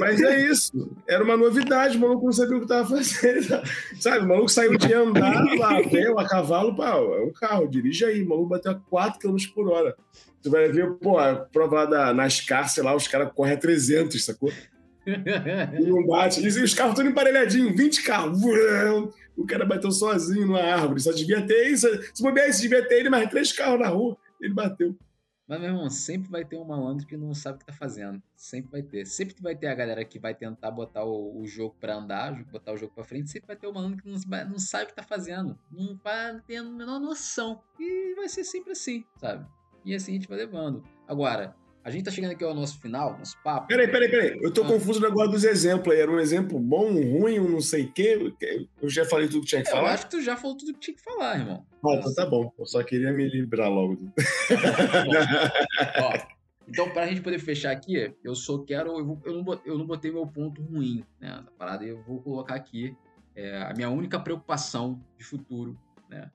Mas 0.00 0.20
é 0.20 0.46
isso. 0.46 0.90
Era 1.08 1.22
uma 1.22 1.36
novidade, 1.36 1.96
o 1.96 2.00
maluco 2.00 2.26
não 2.26 2.32
sabia 2.32 2.56
o 2.56 2.60
que 2.60 2.64
estava 2.64 2.88
fazendo. 2.88 3.62
Sabe, 4.00 4.24
o 4.24 4.28
maluco 4.28 4.48
saiu 4.48 4.76
de 4.76 4.92
andar 4.92 5.44
lá, 5.56 5.78
ou 6.10 6.18
a 6.18 6.28
cavalo, 6.28 6.74
pau, 6.74 7.14
é 7.14 7.22
um 7.22 7.32
carro, 7.32 7.68
dirige 7.68 8.04
aí. 8.04 8.22
O 8.22 8.28
maluco 8.28 8.48
bateu 8.48 8.72
a 8.72 8.74
4 8.74 9.18
km 9.20 9.36
por 9.54 9.70
hora. 9.70 9.96
Você 10.40 10.50
vai 10.50 10.68
ver, 10.68 10.92
pô, 10.94 11.18
a 11.18 11.34
prova 11.34 11.76
lá 11.76 11.84
da 11.84 12.14
NASCAR, 12.14 12.66
lá, 12.78 12.94
os 12.94 13.08
caras 13.08 13.30
correm 13.34 13.54
a 13.54 13.56
300, 13.56 14.24
sacou? 14.24 14.52
E 15.06 15.80
não 15.80 16.06
bate. 16.06 16.40
E 16.40 16.46
os 16.46 16.74
carros 16.74 16.94
todos 16.94 17.10
emparelhadinhos, 17.10 17.74
20 17.76 18.02
carros. 18.02 18.40
O 19.38 19.46
cara 19.46 19.64
bateu 19.64 19.92
sozinho 19.92 20.46
numa 20.46 20.60
árvore. 20.60 21.00
Só 21.00 21.12
devia 21.12 21.46
ter 21.46 21.70
isso. 21.70 21.86
Se 22.12 22.20
bobear, 22.20 22.48
isso 22.48 22.60
devia 22.60 22.86
ter 22.86 22.96
ele 22.96 23.08
mais 23.08 23.30
três 23.30 23.52
carros 23.52 23.78
na 23.78 23.86
rua. 23.86 24.18
Ele 24.40 24.52
bateu. 24.52 24.98
Mas, 25.46 25.60
meu 25.60 25.70
irmão, 25.70 25.88
sempre 25.88 26.28
vai 26.28 26.44
ter 26.44 26.56
um 26.56 26.64
malandro 26.64 27.06
que 27.06 27.16
não 27.16 27.32
sabe 27.32 27.56
o 27.56 27.58
que 27.60 27.64
tá 27.64 27.72
fazendo. 27.72 28.20
Sempre 28.36 28.72
vai 28.72 28.82
ter. 28.82 29.06
Sempre 29.06 29.40
vai 29.40 29.54
ter 29.54 29.68
a 29.68 29.74
galera 29.74 30.04
que 30.04 30.18
vai 30.18 30.34
tentar 30.34 30.72
botar 30.72 31.04
o, 31.04 31.40
o 31.40 31.46
jogo 31.46 31.76
pra 31.80 31.94
andar, 31.94 32.44
botar 32.46 32.72
o 32.72 32.76
jogo 32.76 32.92
pra 32.92 33.04
frente. 33.04 33.30
Sempre 33.30 33.46
vai 33.46 33.56
ter 33.56 33.68
o 33.68 33.72
malandro 33.72 34.02
que 34.02 34.08
não, 34.10 34.18
não 34.50 34.58
sabe 34.58 34.84
o 34.84 34.86
que 34.88 34.94
tá 34.96 35.04
fazendo. 35.04 35.56
Não 35.70 35.96
vai 36.02 36.40
ter 36.40 36.56
a 36.56 36.64
menor 36.64 36.98
noção. 36.98 37.62
E 37.78 38.14
vai 38.16 38.28
ser 38.28 38.42
sempre 38.42 38.72
assim, 38.72 39.04
sabe? 39.16 39.46
E 39.84 39.94
assim 39.94 40.12
a 40.12 40.14
gente 40.16 40.28
vai 40.28 40.36
levando. 40.36 40.84
Agora, 41.06 41.56
a 41.88 41.90
gente 41.90 42.04
tá 42.04 42.10
chegando 42.10 42.32
aqui 42.32 42.44
ao 42.44 42.54
nosso 42.54 42.80
final, 42.80 43.18
nosso 43.18 43.36
papo. 43.42 43.66
Peraí, 43.66 43.88
peraí, 43.88 44.08
peraí. 44.10 44.38
Eu 44.42 44.52
tô 44.52 44.62
Ah. 44.62 44.66
confuso 44.66 45.00
no 45.00 45.08
negócio 45.08 45.32
dos 45.32 45.44
exemplos 45.44 45.94
aí. 45.94 46.00
Era 46.00 46.10
um 46.10 46.20
exemplo 46.20 46.58
bom, 46.60 46.86
um 46.90 47.18
ruim, 47.18 47.38
um 47.40 47.48
não 47.48 47.60
sei 47.60 47.84
o 47.84 47.92
quê. 47.92 48.32
Eu 48.80 48.88
já 48.88 49.04
falei 49.04 49.26
tudo 49.28 49.40
que 49.40 49.46
tinha 49.48 49.62
que 49.62 49.68
Eu 49.68 49.72
falar. 49.72 49.92
acho 49.94 50.04
que 50.04 50.10
tu 50.10 50.22
já 50.22 50.36
falou 50.36 50.56
tudo 50.56 50.72
que 50.74 50.78
tinha 50.80 50.96
que 50.96 51.02
falar, 51.02 51.38
irmão. 51.38 51.66
Ah, 51.84 51.94
então 51.98 52.14
tá 52.14 52.26
bom. 52.26 52.52
Eu 52.58 52.66
só 52.66 52.82
queria 52.82 53.12
me 53.12 53.28
livrar 53.28 53.70
logo. 53.70 53.96
do- 53.96 54.12
Ó, 56.02 56.12
então, 56.68 56.90
pra 56.90 57.06
gente 57.06 57.20
poder 57.22 57.38
fechar 57.38 57.70
aqui, 57.72 58.12
eu 58.22 58.34
só 58.34 58.58
quero. 58.58 58.98
Eu, 58.98 59.04
vou- 59.06 59.20
eu 59.24 59.34
não, 59.34 59.42
bot- 59.42 59.62
eu 59.66 59.78
não 59.78 59.86
botei 59.86 60.10
meu 60.12 60.26
ponto 60.26 60.60
ruim 60.62 61.04
né, 61.20 61.30
na 61.44 61.50
parada, 61.58 61.84
eu 61.84 62.02
vou 62.02 62.20
colocar 62.20 62.54
aqui 62.54 62.94
é, 63.34 63.56
a 63.62 63.72
minha 63.74 63.88
única 63.88 64.18
preocupação 64.18 65.00
de 65.16 65.24
futuro, 65.24 65.78
né? 66.10 66.30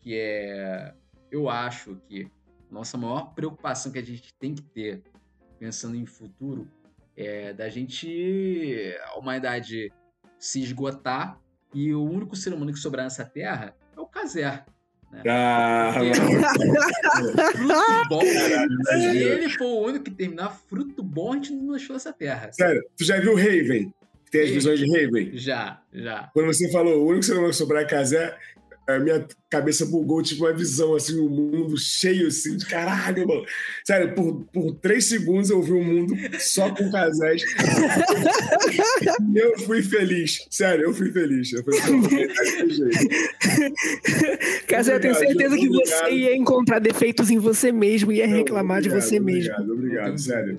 Que 0.00 0.14
é. 0.18 0.92
Eu 1.30 1.48
acho 1.48 2.00
que 2.08 2.22
a 2.22 2.45
nossa 2.70 2.96
maior 2.96 3.34
preocupação 3.34 3.92
que 3.92 3.98
a 3.98 4.02
gente 4.02 4.32
tem 4.34 4.54
que 4.54 4.62
ter, 4.62 5.02
pensando 5.58 5.96
em 5.96 6.06
futuro, 6.06 6.68
é 7.16 7.52
da 7.52 7.68
gente. 7.68 8.94
a 9.04 9.18
humanidade 9.18 9.92
se 10.38 10.62
esgotar 10.62 11.40
e 11.72 11.94
o 11.94 12.04
único 12.04 12.36
ser 12.36 12.52
humano 12.52 12.72
que 12.72 12.78
sobrar 12.78 13.04
nessa 13.04 13.24
terra 13.24 13.74
é 13.96 14.00
o 14.00 14.06
Caser. 14.06 14.64
Ah, 15.26 15.94
Fruto 17.52 18.08
bom. 18.08 18.20
Se 18.20 19.18
ele 19.18 19.48
for 19.50 19.64
o 19.64 19.86
único 19.86 20.04
que 20.04 20.10
terminar 20.10 20.50
fruto 20.50 21.02
bom, 21.02 21.32
a 21.32 21.36
gente 21.36 21.52
não 21.52 21.72
deixou 21.72 21.96
essa 21.96 22.12
terra. 22.12 22.50
Sério, 22.52 22.82
tu 22.96 23.04
já 23.04 23.18
viu 23.18 23.34
Raven? 23.34 23.92
Tem 24.30 24.42
as 24.42 24.50
visões 24.50 24.78
de 24.78 24.86
Raven? 24.86 25.36
Já, 25.36 25.80
já. 25.92 26.30
Quando 26.34 26.46
você 26.46 26.70
falou 26.70 27.02
o 27.02 27.06
único 27.06 27.22
ser 27.22 27.34
humano 27.34 27.50
que 27.50 27.56
sobrar 27.56 27.82
é 27.82 27.86
Casé, 27.86 28.36
a 28.86 28.98
minha 29.00 29.26
cabeça 29.50 29.84
bugou, 29.84 30.22
tipo, 30.22 30.44
uma 30.44 30.52
visão, 30.52 30.94
assim, 30.94 31.18
um 31.20 31.28
mundo 31.28 31.76
cheio, 31.76 32.28
assim, 32.28 32.56
de 32.56 32.66
caralho, 32.66 33.26
mano. 33.26 33.44
Sério, 33.84 34.14
por, 34.14 34.44
por 34.52 34.74
três 34.76 35.06
segundos 35.06 35.50
eu 35.50 35.60
vi 35.60 35.72
um 35.72 35.82
mundo 35.82 36.14
só 36.38 36.72
com 36.72 36.90
casais. 36.90 37.42
eu 39.34 39.58
fui 39.60 39.82
feliz. 39.82 40.46
Sério, 40.50 40.84
eu 40.84 40.94
fui 40.94 41.10
feliz. 41.10 41.52
Eu 41.52 41.64
fui 41.64 41.80
feliz. 41.80 42.78
eu 44.78 45.00
tenho 45.00 45.14
Obrigado, 45.14 45.18
certeza 45.18 45.56
que 45.56 45.68
obrigado. 45.68 45.86
você 45.86 46.10
ia 46.10 46.36
encontrar 46.36 46.78
defeitos 46.78 47.30
em 47.30 47.38
você 47.38 47.72
mesmo 47.72 48.12
e 48.12 48.16
ia 48.16 48.26
Não, 48.26 48.36
reclamar 48.36 48.80
de 48.80 48.88
obrigado, 48.88 49.08
você 49.08 49.18
mesmo. 49.18 49.52
Obrigado, 49.52 49.66
Não 49.66 49.74
obrigado, 49.74 50.06
tenho 50.06 50.18
sério. 50.18 50.56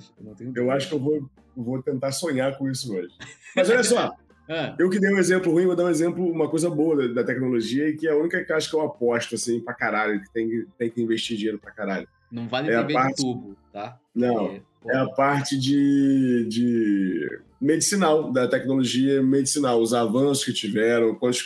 Eu 0.54 0.70
acho 0.70 0.88
que 0.88 0.94
eu 0.94 0.98
vou, 0.98 1.30
vou 1.56 1.82
tentar 1.82 2.12
sonhar 2.12 2.58
com 2.58 2.70
isso 2.70 2.94
hoje. 2.94 3.14
Mas 3.56 3.70
olha 3.70 3.82
só, 3.82 4.14
Ah, 4.48 4.74
Eu 4.78 4.88
que 4.88 4.98
dei 4.98 5.12
um 5.12 5.18
exemplo 5.18 5.52
ruim, 5.52 5.66
vou 5.66 5.76
dar 5.76 5.84
um 5.84 5.90
exemplo, 5.90 6.24
uma 6.30 6.48
coisa 6.48 6.70
boa 6.70 6.96
da, 7.08 7.14
da 7.20 7.24
tecnologia 7.24 7.88
e 7.88 7.96
que 7.96 8.06
é 8.08 8.12
a 8.12 8.16
única 8.16 8.42
que 8.44 8.52
acho 8.52 8.70
que 8.70 8.76
eu 8.76 8.80
aposto, 8.82 9.34
assim, 9.34 9.60
pra 9.60 9.74
caralho, 9.74 10.20
que 10.22 10.30
tem, 10.32 10.48
que- 10.48 10.66
tem 10.78 10.90
que 10.90 11.02
investir 11.02 11.36
dinheiro 11.36 11.58
pra 11.58 11.70
caralho. 11.70 12.08
não 12.32 12.48
vale 12.48 12.70
É 12.70 12.80
TV 12.80 12.92
parte- 12.94 13.16
de 13.16 13.22
tubo, 13.22 13.56
tá? 13.72 13.98
Não, 14.14 14.60
pô, 14.80 14.90
é 14.90 14.96
a 14.96 15.06
parte 15.06 15.58
de, 15.58 16.46
de 16.48 17.38
medicinal, 17.60 18.32
da 18.32 18.46
tecnologia 18.48 19.22
medicinal, 19.22 19.80
os 19.80 19.92
avanços 19.94 20.44
que 20.44 20.52
tiveram, 20.52 21.14
quando, 21.14 21.36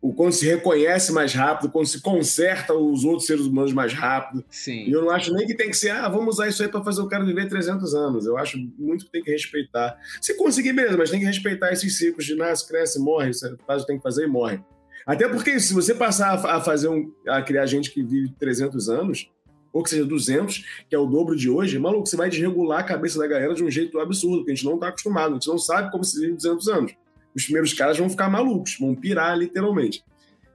o 0.00 0.14
quando 0.14 0.32
se 0.32 0.46
reconhece 0.46 1.12
mais 1.12 1.34
rápido, 1.34 1.70
quando 1.70 1.86
se 1.86 2.00
conserta 2.00 2.72
os 2.72 3.04
outros 3.04 3.26
seres 3.26 3.44
humanos 3.44 3.72
mais 3.72 3.92
rápido. 3.92 4.44
Sim. 4.48 4.84
E 4.86 4.92
eu 4.92 5.02
não 5.02 5.10
acho 5.10 5.32
nem 5.34 5.46
que 5.46 5.54
tem 5.54 5.68
que 5.68 5.76
ser, 5.76 5.90
ah, 5.90 6.08
vamos 6.08 6.36
usar 6.36 6.48
isso 6.48 6.62
aí 6.62 6.68
para 6.68 6.82
fazer 6.82 7.02
o 7.02 7.06
cara 7.06 7.24
viver 7.24 7.48
300 7.48 7.94
anos. 7.94 8.24
Eu 8.24 8.38
acho 8.38 8.58
muito 8.78 9.04
que 9.04 9.12
tem 9.12 9.22
que 9.22 9.30
respeitar. 9.30 9.98
Se 10.20 10.34
conseguir, 10.36 10.72
beleza, 10.72 10.96
mas 10.96 11.10
tem 11.10 11.20
que 11.20 11.26
respeitar 11.26 11.70
esses 11.72 11.98
ciclos 11.98 12.24
de 12.24 12.34
nasce, 12.34 12.66
cresce, 12.66 12.98
morre, 12.98 13.32
você 13.34 13.54
faz 13.66 13.82
o 13.82 13.84
que 13.84 13.92
tem 13.92 13.98
que 13.98 14.02
fazer 14.02 14.24
e 14.24 14.26
morre. 14.26 14.60
Até 15.06 15.28
porque 15.28 15.60
se 15.60 15.74
você 15.74 15.94
passar 15.94 16.34
a, 16.46 16.60
fazer 16.60 16.88
um, 16.88 17.12
a 17.28 17.42
criar 17.42 17.66
gente 17.66 17.90
que 17.90 18.02
vive 18.02 18.32
300 18.38 18.88
anos, 18.88 19.30
ou 19.72 19.82
que 19.82 19.90
seja 19.90 20.04
200, 20.04 20.64
que 20.88 20.94
é 20.94 20.98
o 20.98 21.06
dobro 21.06 21.36
de 21.36 21.48
hoje, 21.48 21.78
maluco, 21.78 22.06
você 22.06 22.16
vai 22.16 22.28
desregular 22.28 22.80
a 22.80 22.84
cabeça 22.84 23.18
da 23.18 23.26
galera 23.26 23.54
de 23.54 23.62
um 23.62 23.70
jeito 23.70 23.98
absurdo, 23.98 24.38
porque 24.38 24.52
a 24.52 24.54
gente 24.54 24.64
não 24.64 24.78
tá 24.78 24.88
acostumado, 24.88 25.32
a 25.32 25.34
gente 25.34 25.48
não 25.48 25.58
sabe 25.58 25.90
como 25.90 26.04
se 26.04 26.18
vive 26.20 26.34
200 26.34 26.68
anos. 26.68 26.92
Os 27.34 27.44
primeiros 27.44 27.72
caras 27.72 27.96
vão 27.98 28.08
ficar 28.10 28.28
malucos, 28.28 28.76
vão 28.78 28.94
pirar 28.94 29.36
literalmente. 29.38 30.04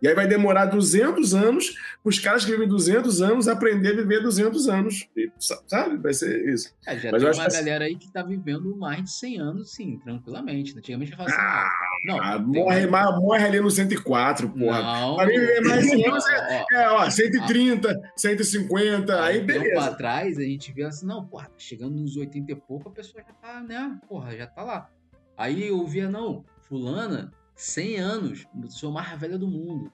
E 0.02 0.08
aí 0.10 0.14
vai 0.14 0.28
demorar 0.28 0.66
200 0.66 1.34
anos 1.34 1.72
para 2.04 2.10
os 2.10 2.20
caras 2.20 2.44
que 2.46 2.52
vivem 2.52 2.68
200 2.68 3.22
anos 3.22 3.48
aprender 3.48 3.94
a 3.94 3.96
viver 3.96 4.22
200 4.22 4.68
anos. 4.68 5.08
E, 5.16 5.32
sa- 5.40 5.64
sabe? 5.66 5.98
Vai 5.98 6.14
ser 6.14 6.48
isso. 6.54 6.76
É, 6.86 7.00
já 7.00 7.12
Mas 7.12 7.24
tem 7.24 7.32
uma 7.32 7.48
que- 7.48 7.54
galera 7.56 7.86
aí 7.86 7.96
que 7.96 8.12
tá 8.12 8.22
vivendo 8.22 8.76
mais 8.78 9.04
de 9.06 9.12
100 9.12 9.40
anos, 9.40 9.72
sim, 9.74 9.98
tranquilamente. 10.04 10.78
Antigamente 10.78 11.12
eu 11.12 11.18
falava 11.18 11.34
assim, 11.34 12.08
não, 12.08 12.20
Ah, 12.22 12.38
morre, 12.38 12.86
mais- 12.88 13.10
ma- 13.10 13.20
morre 13.20 13.46
ali 13.46 13.60
no 13.62 13.72
104, 13.72 14.50
porra. 14.50 15.26
Mim, 15.26 15.32
viver 15.40 15.62
mais 15.62 15.82
de 15.82 15.90
100 15.90 16.08
anos 16.08 16.24
ó, 16.26 16.76
É, 16.76 16.90
ó, 16.92 17.10
130, 17.10 17.96
150, 18.18 19.24
aí 19.24 19.42
um 19.42 19.48
tempo 19.48 19.60
beleza. 19.64 19.86
atrás 19.88 20.38
a 20.38 20.42
gente 20.44 20.72
vê 20.74 20.84
assim, 20.84 21.06
não, 21.08 21.26
porra, 21.26 21.50
chegando 21.58 21.96
nos 21.96 22.16
80 22.18 22.52
e 22.52 22.56
pouco, 22.56 22.90
a 22.90 22.92
pessoa 22.92 23.24
já 23.26 23.34
tá, 23.34 23.62
né, 23.62 23.98
porra, 24.08 24.36
já 24.38 24.46
tá 24.46 24.62
lá. 24.62 24.90
Aí 25.38 25.68
eu 25.68 25.86
via, 25.88 26.10
não, 26.10 26.44
fulana, 26.68 27.32
100 27.56 27.98
anos, 27.98 28.48
sou 28.70 28.90
a 28.90 28.94
mais 28.94 29.20
velha 29.20 29.38
do 29.38 29.48
mundo. 29.48 29.92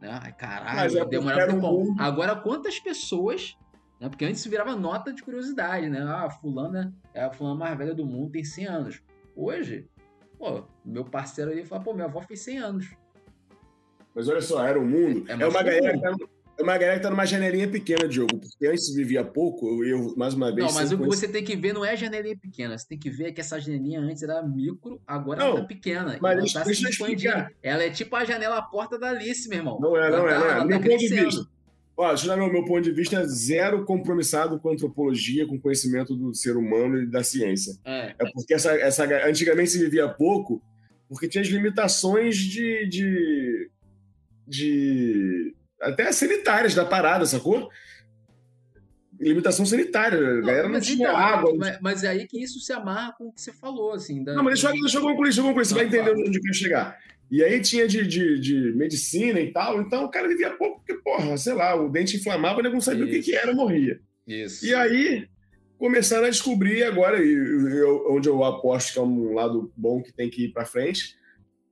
Né? 0.00 0.08
Caralho, 0.38 0.98
é 0.98 1.04
demorava 1.04 1.52
um 1.54 1.60
mundo- 1.60 2.00
Agora, 2.02 2.34
quantas 2.36 2.78
pessoas, 2.80 3.56
né, 4.00 4.08
porque 4.08 4.24
antes 4.24 4.44
virava 4.46 4.74
nota 4.76 5.12
de 5.12 5.22
curiosidade, 5.22 5.88
né, 5.88 6.00
ah, 6.02 6.28
fulana 6.30 6.94
é 7.12 7.24
a 7.24 7.30
fulana 7.32 7.56
mais 7.56 7.78
velha 7.78 7.94
do 7.94 8.04
mundo, 8.06 8.30
tem 8.32 8.44
100 8.44 8.66
anos. 8.66 9.02
Hoje, 9.36 9.88
pô, 10.38 10.64
meu 10.84 11.04
parceiro 11.04 11.50
ali 11.50 11.64
fala, 11.64 11.82
pô, 11.82 11.92
minha 11.94 12.06
avó 12.06 12.20
fez 12.20 12.40
100 12.40 12.58
anos. 12.58 12.90
Mas 14.14 14.28
olha 14.28 14.40
só, 14.40 14.64
era 14.64 14.78
o 14.78 14.84
mundo. 14.86 15.24
É 15.28 15.32
É, 15.32 15.46
uma 15.46 15.62
galera 15.62 15.98
que 15.98 16.28
é 16.58 16.62
uma 16.62 16.78
galera 16.78 16.96
que 16.96 17.02
tá 17.02 17.10
numa 17.10 17.26
janelinha 17.26 17.68
pequena 17.68 18.08
de 18.08 18.16
jogo. 18.16 18.38
Porque 18.38 18.66
antes 18.66 18.94
vivia 18.94 19.24
pouco, 19.24 19.82
eu, 19.82 19.98
eu, 19.98 20.14
mais 20.16 20.34
uma 20.34 20.54
vez. 20.54 20.66
Não, 20.66 20.74
mas 20.74 20.92
o 20.92 20.98
que 20.98 21.06
você 21.06 21.26
tem 21.26 21.42
que 21.44 21.56
ver 21.56 21.72
não 21.72 21.84
é 21.84 21.90
a 21.92 21.96
janelinha 21.96 22.36
pequena. 22.36 22.78
Você 22.78 22.86
tem 22.86 22.98
que 22.98 23.10
ver 23.10 23.32
que 23.32 23.40
essa 23.40 23.60
janelinha 23.60 24.00
antes 24.00 24.22
era 24.22 24.42
micro, 24.42 25.00
agora 25.06 25.40
Não, 25.40 25.46
ela 25.48 25.60
tá 25.60 25.66
pequena. 25.66 26.18
mas 26.20 26.32
ela 26.32 26.40
deixa- 26.40 26.58
tá 26.60 26.64
se 26.66 26.88
expandindo. 26.88 27.46
Ela 27.62 27.82
é 27.84 27.90
tipo 27.90 28.14
a 28.16 28.24
janela 28.24 28.58
à 28.58 28.62
porta 28.62 28.98
da 28.98 29.10
Alice, 29.10 29.48
meu 29.48 29.58
irmão. 29.58 29.78
Não 29.80 29.96
é, 29.96 30.06
Ela 30.06 30.18
não 30.18 30.28
é, 30.28 30.32
tá- 30.32 30.38
não 30.38 30.46
é. 30.50 30.60
Do 30.60 30.66
meu 30.66 30.80
tá 30.80 30.86
ponto 30.88 30.98
de 30.98 31.08
vista. 31.08 31.54
Ó, 31.96 32.08
deixa 32.08 32.24
eu 32.24 32.28
dar 32.28 32.36
meu, 32.36 32.52
meu 32.52 32.64
ponto 32.64 32.82
de 32.82 32.90
vista 32.90 33.24
zero 33.26 33.84
compromissado 33.84 34.58
com 34.58 34.68
a 34.68 34.72
antropologia, 34.72 35.46
com 35.46 35.54
o 35.54 35.60
conhecimento 35.60 36.16
do 36.16 36.34
ser 36.34 36.56
humano 36.56 37.00
e 37.00 37.06
da 37.06 37.22
ciência. 37.22 37.72
É. 37.84 38.14
É 38.18 38.30
porque 38.32 38.52
essa, 38.52 38.72
essa, 38.74 39.04
antigamente 39.28 39.70
se 39.70 39.78
vivia 39.78 40.08
pouco, 40.08 40.60
porque 41.08 41.28
tinha 41.28 41.42
as 41.42 41.46
limitações 41.48 42.36
de, 42.36 42.88
de, 42.88 43.70
de 44.46 45.54
até 45.84 46.10
sanitárias 46.12 46.74
da 46.74 46.84
parada, 46.84 47.24
sacou? 47.26 47.68
Limitação 49.20 49.64
sanitária, 49.64 50.18
a 50.18 50.40
galera 50.40 50.64
não, 50.64 50.70
mas, 50.74 50.86
tinha 50.86 50.96
então, 51.08 51.16
água. 51.16 51.50
não 51.50 51.58
mas, 51.58 51.78
mas 51.80 52.04
é 52.04 52.08
aí 52.08 52.26
que 52.26 52.42
isso 52.42 52.58
se 52.58 52.72
amarra 52.72 53.14
com 53.16 53.28
o 53.28 53.32
que 53.32 53.40
você 53.40 53.52
falou, 53.52 53.92
assim. 53.92 54.24
Da, 54.24 54.34
Não, 54.34 54.42
mas 54.42 54.54
deixa 54.60 54.76
eu, 54.76 54.80
deixa 54.82 54.98
eu 54.98 55.02
concluir, 55.02 55.24
deixa 55.28 55.40
eu 55.40 55.44
concluir, 55.44 55.64
você 55.64 55.72
Não, 55.72 55.78
vai 55.78 55.86
entender 55.86 56.10
fala. 56.10 56.26
onde 56.28 56.36
eu 56.38 56.42
quero 56.42 56.54
chegar. 56.54 56.98
E 57.30 57.42
aí 57.42 57.60
tinha 57.60 57.86
de, 57.86 58.06
de, 58.06 58.38
de 58.40 58.72
medicina 58.76 59.40
e 59.40 59.52
tal, 59.52 59.80
então 59.80 60.04
o 60.04 60.10
cara 60.10 60.26
vivia 60.28 60.50
pouco, 60.50 60.78
porque, 60.78 60.94
porra, 60.94 61.36
sei 61.36 61.54
lá, 61.54 61.74
o 61.80 61.88
dente 61.88 62.16
inflamava, 62.16 62.60
ele 62.60 62.70
não 62.70 62.80
sabia 62.80 63.04
o 63.04 63.08
que, 63.08 63.18
Isso. 63.18 63.30
que 63.30 63.36
era, 63.36 63.54
morria. 63.54 64.00
Isso. 64.26 64.66
E 64.66 64.74
aí 64.74 65.26
começaram 65.78 66.26
a 66.26 66.30
descobrir 66.30 66.82
agora, 66.82 67.22
e 67.24 67.32
eu- 67.32 68.06
onde 68.10 68.28
eu 68.28 68.42
aposto 68.42 68.92
que 68.92 68.98
é 68.98 69.02
um 69.02 69.32
lado 69.32 69.72
bom 69.76 70.02
que 70.02 70.12
tem 70.12 70.28
que 70.28 70.46
ir 70.46 70.52
para 70.52 70.64
frente, 70.66 71.14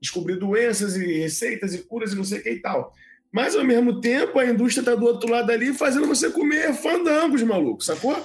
descobrir 0.01 0.37
doenças 0.37 0.97
e 0.97 1.19
receitas 1.19 1.75
e 1.75 1.79
curas 1.79 2.13
e 2.13 2.17
não 2.17 2.25
sei 2.25 2.39
o 2.39 2.43
que 2.43 2.51
e 2.51 2.61
tal. 2.61 2.93
Mas 3.33 3.57
ao 3.57 3.65
mesmo 3.65 4.01
tempo 4.01 4.39
a 4.39 4.47
indústria 4.47 4.85
tá 4.85 4.95
do 4.95 5.07
outro 5.07 5.31
lado 5.31 5.51
ali 5.51 5.73
fazendo 5.73 6.07
você 6.07 6.31
comer 6.31 6.75
fandangos, 6.75 7.43
maluco, 7.43 7.83
sacou? 7.83 8.17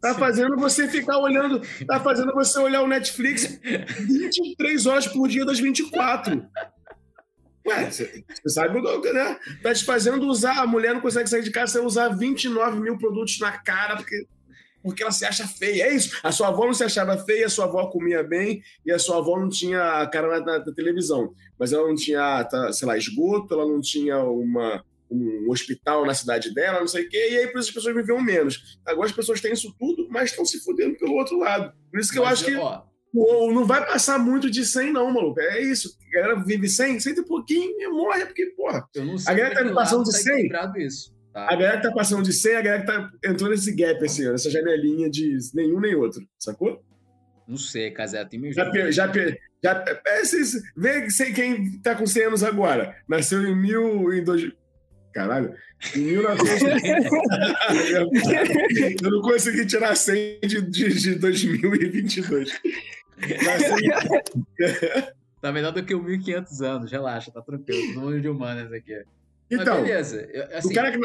Tá 0.00 0.14
fazendo 0.14 0.56
você 0.56 0.86
ficar 0.86 1.18
olhando, 1.18 1.60
tá 1.86 1.98
fazendo 1.98 2.32
você 2.34 2.58
olhar 2.58 2.82
o 2.82 2.86
Netflix 2.88 3.58
23 3.62 4.86
horas 4.86 5.06
por 5.06 5.28
dia 5.28 5.46
das 5.46 5.58
24. 5.58 6.46
Ué, 7.66 7.90
você 7.90 8.24
você 8.42 8.48
sabe, 8.48 8.78
o 8.78 9.00
que, 9.00 9.12
né? 9.12 9.38
Tá 9.62 9.74
te 9.74 9.84
fazendo 9.84 10.26
usar, 10.26 10.60
a 10.60 10.66
mulher 10.66 10.94
não 10.94 11.00
consegue 11.00 11.28
sair 11.28 11.42
de 11.42 11.50
casa 11.50 11.72
sem 11.72 11.82
usar 11.82 12.08
29 12.08 12.80
mil 12.80 12.96
produtos 12.98 13.38
na 13.40 13.52
cara, 13.52 13.96
porque, 13.96 14.26
porque 14.82 15.02
ela 15.02 15.12
se 15.12 15.24
acha 15.24 15.46
feia. 15.46 15.84
É 15.84 15.94
isso. 15.94 16.18
A 16.22 16.30
sua 16.32 16.48
avó 16.48 16.66
não 16.66 16.74
se 16.74 16.84
achava 16.84 17.16
feia, 17.18 17.46
a 17.46 17.50
sua 17.50 17.64
avó 17.66 17.86
comia 17.88 18.22
bem 18.22 18.62
e 18.86 18.92
a 18.92 18.98
sua 18.98 19.18
avó 19.18 19.38
não 19.38 19.48
tinha 19.48 20.06
cara 20.12 20.40
na, 20.40 20.58
na- 20.58 20.72
televisão. 20.72 21.32
Mas 21.58 21.72
ela 21.72 21.86
não 21.88 21.94
tinha, 21.94 22.44
tá, 22.44 22.72
sei 22.72 22.86
lá, 22.88 22.96
esgoto, 22.96 23.52
ela 23.54 23.66
não 23.66 23.80
tinha 23.80 24.18
uma, 24.18 24.84
um 25.10 25.50
hospital 25.50 26.06
na 26.06 26.14
cidade 26.14 26.54
dela, 26.54 26.80
não 26.80 26.86
sei 26.88 27.04
o 27.04 27.08
quê, 27.08 27.28
e 27.32 27.38
aí 27.38 27.46
por 27.48 27.58
isso 27.58 27.68
as 27.70 27.74
pessoas 27.74 27.94
viviam 27.96 28.20
menos. 28.22 28.78
Agora 28.86 29.06
as 29.08 29.12
pessoas 29.14 29.40
têm 29.40 29.52
isso 29.52 29.74
tudo, 29.78 30.06
mas 30.10 30.30
estão 30.30 30.44
se 30.44 30.60
fudendo 30.62 30.96
pelo 30.96 31.14
outro 31.14 31.38
lado. 31.38 31.72
Por 31.90 31.98
isso 32.00 32.12
que 32.12 32.18
eu 32.18 32.24
Mas, 32.24 32.34
acho 32.34 32.44
que 32.44 32.56
ó, 32.56 32.82
Pô, 33.10 33.50
não 33.52 33.64
vai 33.64 33.84
passar 33.86 34.18
muito 34.18 34.50
de 34.50 34.66
100, 34.66 34.92
não, 34.92 35.10
maluco. 35.10 35.40
É 35.40 35.62
isso. 35.62 35.96
A 36.08 36.20
galera 36.20 36.44
vive 36.44 36.68
100, 36.68 37.00
100 37.00 37.14
e 37.14 37.24
pouquinho 37.24 37.80
e 37.80 37.88
morre, 37.88 38.26
porque, 38.26 38.44
porra. 38.54 38.86
eu 38.94 39.04
não 39.06 39.16
sei 39.16 39.32
A 39.32 39.36
galera 39.36 39.54
tá 39.54 39.64
que 39.66 39.74
passando 39.74 40.04
de 40.04 40.12
tá 40.12 40.18
100? 40.18 40.32
equilibrado 40.34 40.78
isso. 40.78 41.17
Tá? 41.46 41.52
A 41.52 41.56
galera 41.56 41.76
que 41.76 41.82
tá 41.84 41.92
passando 41.92 42.22
de 42.24 42.32
100, 42.32 42.56
a 42.56 42.60
galera 42.62 42.80
que 42.82 42.86
tá 42.92 43.10
entrou 43.30 43.48
nesse 43.50 43.72
gap, 43.74 44.04
assim, 44.04 44.26
ó, 44.26 44.32
nessa 44.32 44.50
janelinha 44.50 45.08
de 45.08 45.36
nenhum 45.54 45.78
nem 45.78 45.94
outro, 45.94 46.20
sacou? 46.38 46.82
Não 47.46 47.56
sei, 47.56 47.90
Casé, 47.92 48.24
tem 48.24 48.40
meus 48.40 48.56
Já, 48.56 48.68
pe- 48.70 48.90
já, 48.92 49.08
pe- 49.08 49.38
já 49.62 49.84
é, 50.06 50.20
esses- 50.20 50.60
vê 50.76 51.08
sei 51.10 51.32
quem 51.32 51.78
tá 51.80 51.94
com 51.94 52.06
100 52.06 52.24
anos 52.24 52.42
agora. 52.42 52.96
Nasceu 53.08 53.42
em 53.46 53.54
mil. 53.56 54.12
Em 54.12 54.22
dois, 54.24 54.50
caralho. 55.14 55.54
Em 55.94 56.00
1900. 56.00 57.10
Eu 59.02 59.10
não 59.10 59.22
consegui 59.22 59.64
tirar 59.64 59.94
100 59.94 60.40
de, 60.40 60.60
de, 60.62 60.88
de 61.00 61.14
2022. 61.14 62.50
Nasceu 63.44 63.76
Tá 65.40 65.52
melhor 65.52 65.70
do 65.72 65.84
que 65.84 65.94
o 65.94 66.02
1500 66.02 66.62
anos, 66.62 66.90
relaxa, 66.90 67.30
tá 67.30 67.40
tranquilo. 67.40 67.94
Todo 67.94 68.00
mundo 68.04 68.20
de 68.20 68.28
humanas 68.28 68.72
aqui. 68.72 68.92
Mas 69.50 69.60
Então, 69.60 69.82
beleza. 69.84 70.28
eu- 70.32 70.58
assim, 70.58 70.68
o 70.70 70.74
cara 70.74 70.90
que. 70.92 70.98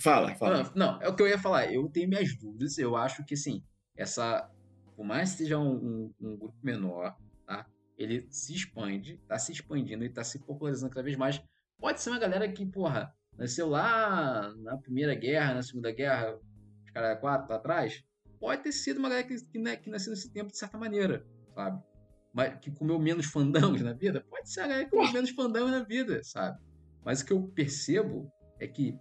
Fala, 0.00 0.34
fala. 0.34 0.62
Não, 0.64 0.72
não, 0.94 1.02
é 1.02 1.08
o 1.08 1.14
que 1.14 1.22
eu 1.22 1.28
ia 1.28 1.38
falar. 1.38 1.72
Eu 1.72 1.88
tenho 1.88 2.08
minhas 2.08 2.34
dúvidas. 2.36 2.78
Eu 2.78 2.96
acho 2.96 3.24
que, 3.24 3.34
assim, 3.34 3.62
essa. 3.96 4.50
Por 4.96 5.04
mais 5.04 5.32
que 5.32 5.38
seja 5.38 5.58
um, 5.58 5.74
um- 5.74 6.14
um 6.20 6.36
grupo 6.36 6.56
menor, 6.62 7.16
tá? 7.46 7.66
Ele 7.96 8.26
se 8.30 8.54
expande, 8.54 9.18
tá 9.28 9.38
se 9.38 9.52
expandindo 9.52 10.04
e 10.04 10.08
tá 10.10 10.22
se 10.24 10.38
popularizando 10.38 10.90
cada 10.92 11.04
vez 11.04 11.16
mais. 11.16 11.40
Pode 11.78 12.00
ser 12.00 12.10
uma 12.10 12.18
galera 12.18 12.50
que, 12.50 12.64
porra, 12.66 13.14
nasceu 13.36 13.68
lá 13.68 14.52
na 14.58 14.76
Primeira 14.76 15.14
Guerra, 15.14 15.54
na 15.54 15.62
Segunda 15.62 15.90
Guerra, 15.90 16.38
os 16.84 16.90
caras 16.90 17.18
quatro 17.20 17.48
lá 17.50 17.56
atrás. 17.56 18.02
Pode 18.38 18.62
ter 18.62 18.72
sido 18.72 18.98
uma 18.98 19.08
galera 19.08 19.26
que, 19.26 19.42
que, 19.46 19.58
né, 19.58 19.76
que 19.76 19.90
nasceu 19.90 20.10
nesse 20.10 20.30
tempo 20.30 20.50
de 20.50 20.58
certa 20.58 20.76
maneira, 20.78 21.26
sabe? 21.54 21.82
Mas 22.32 22.58
que 22.60 22.70
comeu 22.70 22.98
menos 22.98 23.26
fandangos 23.26 23.80
na 23.82 23.92
vida. 23.92 24.24
Pode 24.28 24.50
ser 24.50 24.60
a 24.60 24.66
galera 24.68 24.84
que 24.84 24.90
comeu 24.90 25.12
menos 25.12 25.30
fandangos 25.30 25.70
na 25.70 25.82
vida, 25.82 26.22
sabe? 26.24 26.58
Mas 27.04 27.20
o 27.20 27.26
que 27.26 27.32
eu 27.32 27.42
percebo 27.48 28.30
é 28.58 28.66
que 28.66 28.98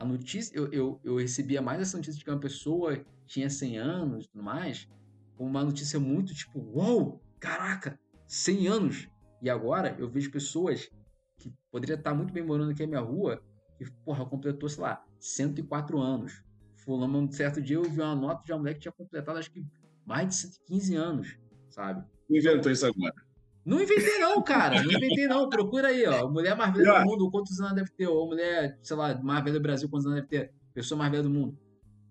a 0.00 0.04
notícia, 0.04 0.56
eu, 0.56 0.72
eu, 0.72 1.00
eu 1.04 1.16
recebia 1.18 1.60
mais 1.60 1.78
essa 1.78 1.98
notícia 1.98 2.18
de 2.18 2.24
que 2.24 2.30
uma 2.30 2.40
pessoa 2.40 3.04
tinha 3.26 3.50
100 3.50 3.76
anos 3.76 4.24
e 4.24 4.28
tudo 4.30 4.42
mais, 4.42 4.88
como 5.36 5.50
uma 5.50 5.62
notícia 5.62 6.00
muito 6.00 6.34
tipo, 6.34 6.58
uou, 6.58 7.22
caraca, 7.38 8.00
100 8.26 8.66
anos. 8.66 9.08
E 9.42 9.50
agora 9.50 9.94
eu 9.98 10.08
vejo 10.08 10.30
pessoas 10.30 10.90
que 11.38 11.52
poderiam 11.70 11.98
estar 11.98 12.14
muito 12.14 12.32
bem 12.32 12.42
morando 12.42 12.70
aqui 12.70 12.80
na 12.80 12.88
minha 12.88 13.00
rua, 13.00 13.42
que, 13.76 13.90
porra, 14.02 14.24
completou, 14.24 14.70
sei 14.70 14.82
lá, 14.82 15.04
104 15.18 16.00
anos. 16.00 16.42
Fulano, 16.76 17.18
um 17.18 17.30
certo 17.30 17.60
dia 17.60 17.76
eu 17.76 17.82
vi 17.82 18.00
uma 18.00 18.14
nota 18.14 18.42
de 18.42 18.52
uma 18.52 18.58
mulher 18.58 18.74
que 18.74 18.80
tinha 18.80 18.92
completado, 18.92 19.38
acho 19.38 19.50
que 19.50 19.62
mais 20.06 20.28
de 20.28 20.34
115 20.34 20.94
anos, 20.94 21.38
sabe? 21.68 22.02
Inventou 22.30 22.72
isso 22.72 22.86
agora. 22.86 23.14
Não 23.64 23.80
inventei 23.80 24.18
não, 24.18 24.42
cara. 24.42 24.82
Não 24.82 24.92
inventei 24.92 25.26
não. 25.26 25.48
Procura 25.48 25.88
aí, 25.88 26.06
ó. 26.06 26.28
Mulher 26.28 26.56
mais 26.56 26.72
velha 26.72 27.00
do 27.00 27.04
mundo, 27.04 27.30
quantos 27.30 27.58
anos 27.60 27.72
ela 27.72 27.80
deve 27.80 27.90
ter? 27.90 28.06
Ou 28.06 28.26
mulher, 28.26 28.78
sei 28.82 28.96
lá, 28.96 29.14
mais 29.22 29.44
velha 29.44 29.58
do 29.58 29.62
Brasil, 29.62 29.88
quantos 29.88 30.06
anos 30.06 30.18
ela 30.18 30.26
deve 30.26 30.44
ter? 30.44 30.52
Pessoa 30.72 30.98
mais 30.98 31.10
velha 31.10 31.22
do 31.22 31.30
mundo. 31.30 31.58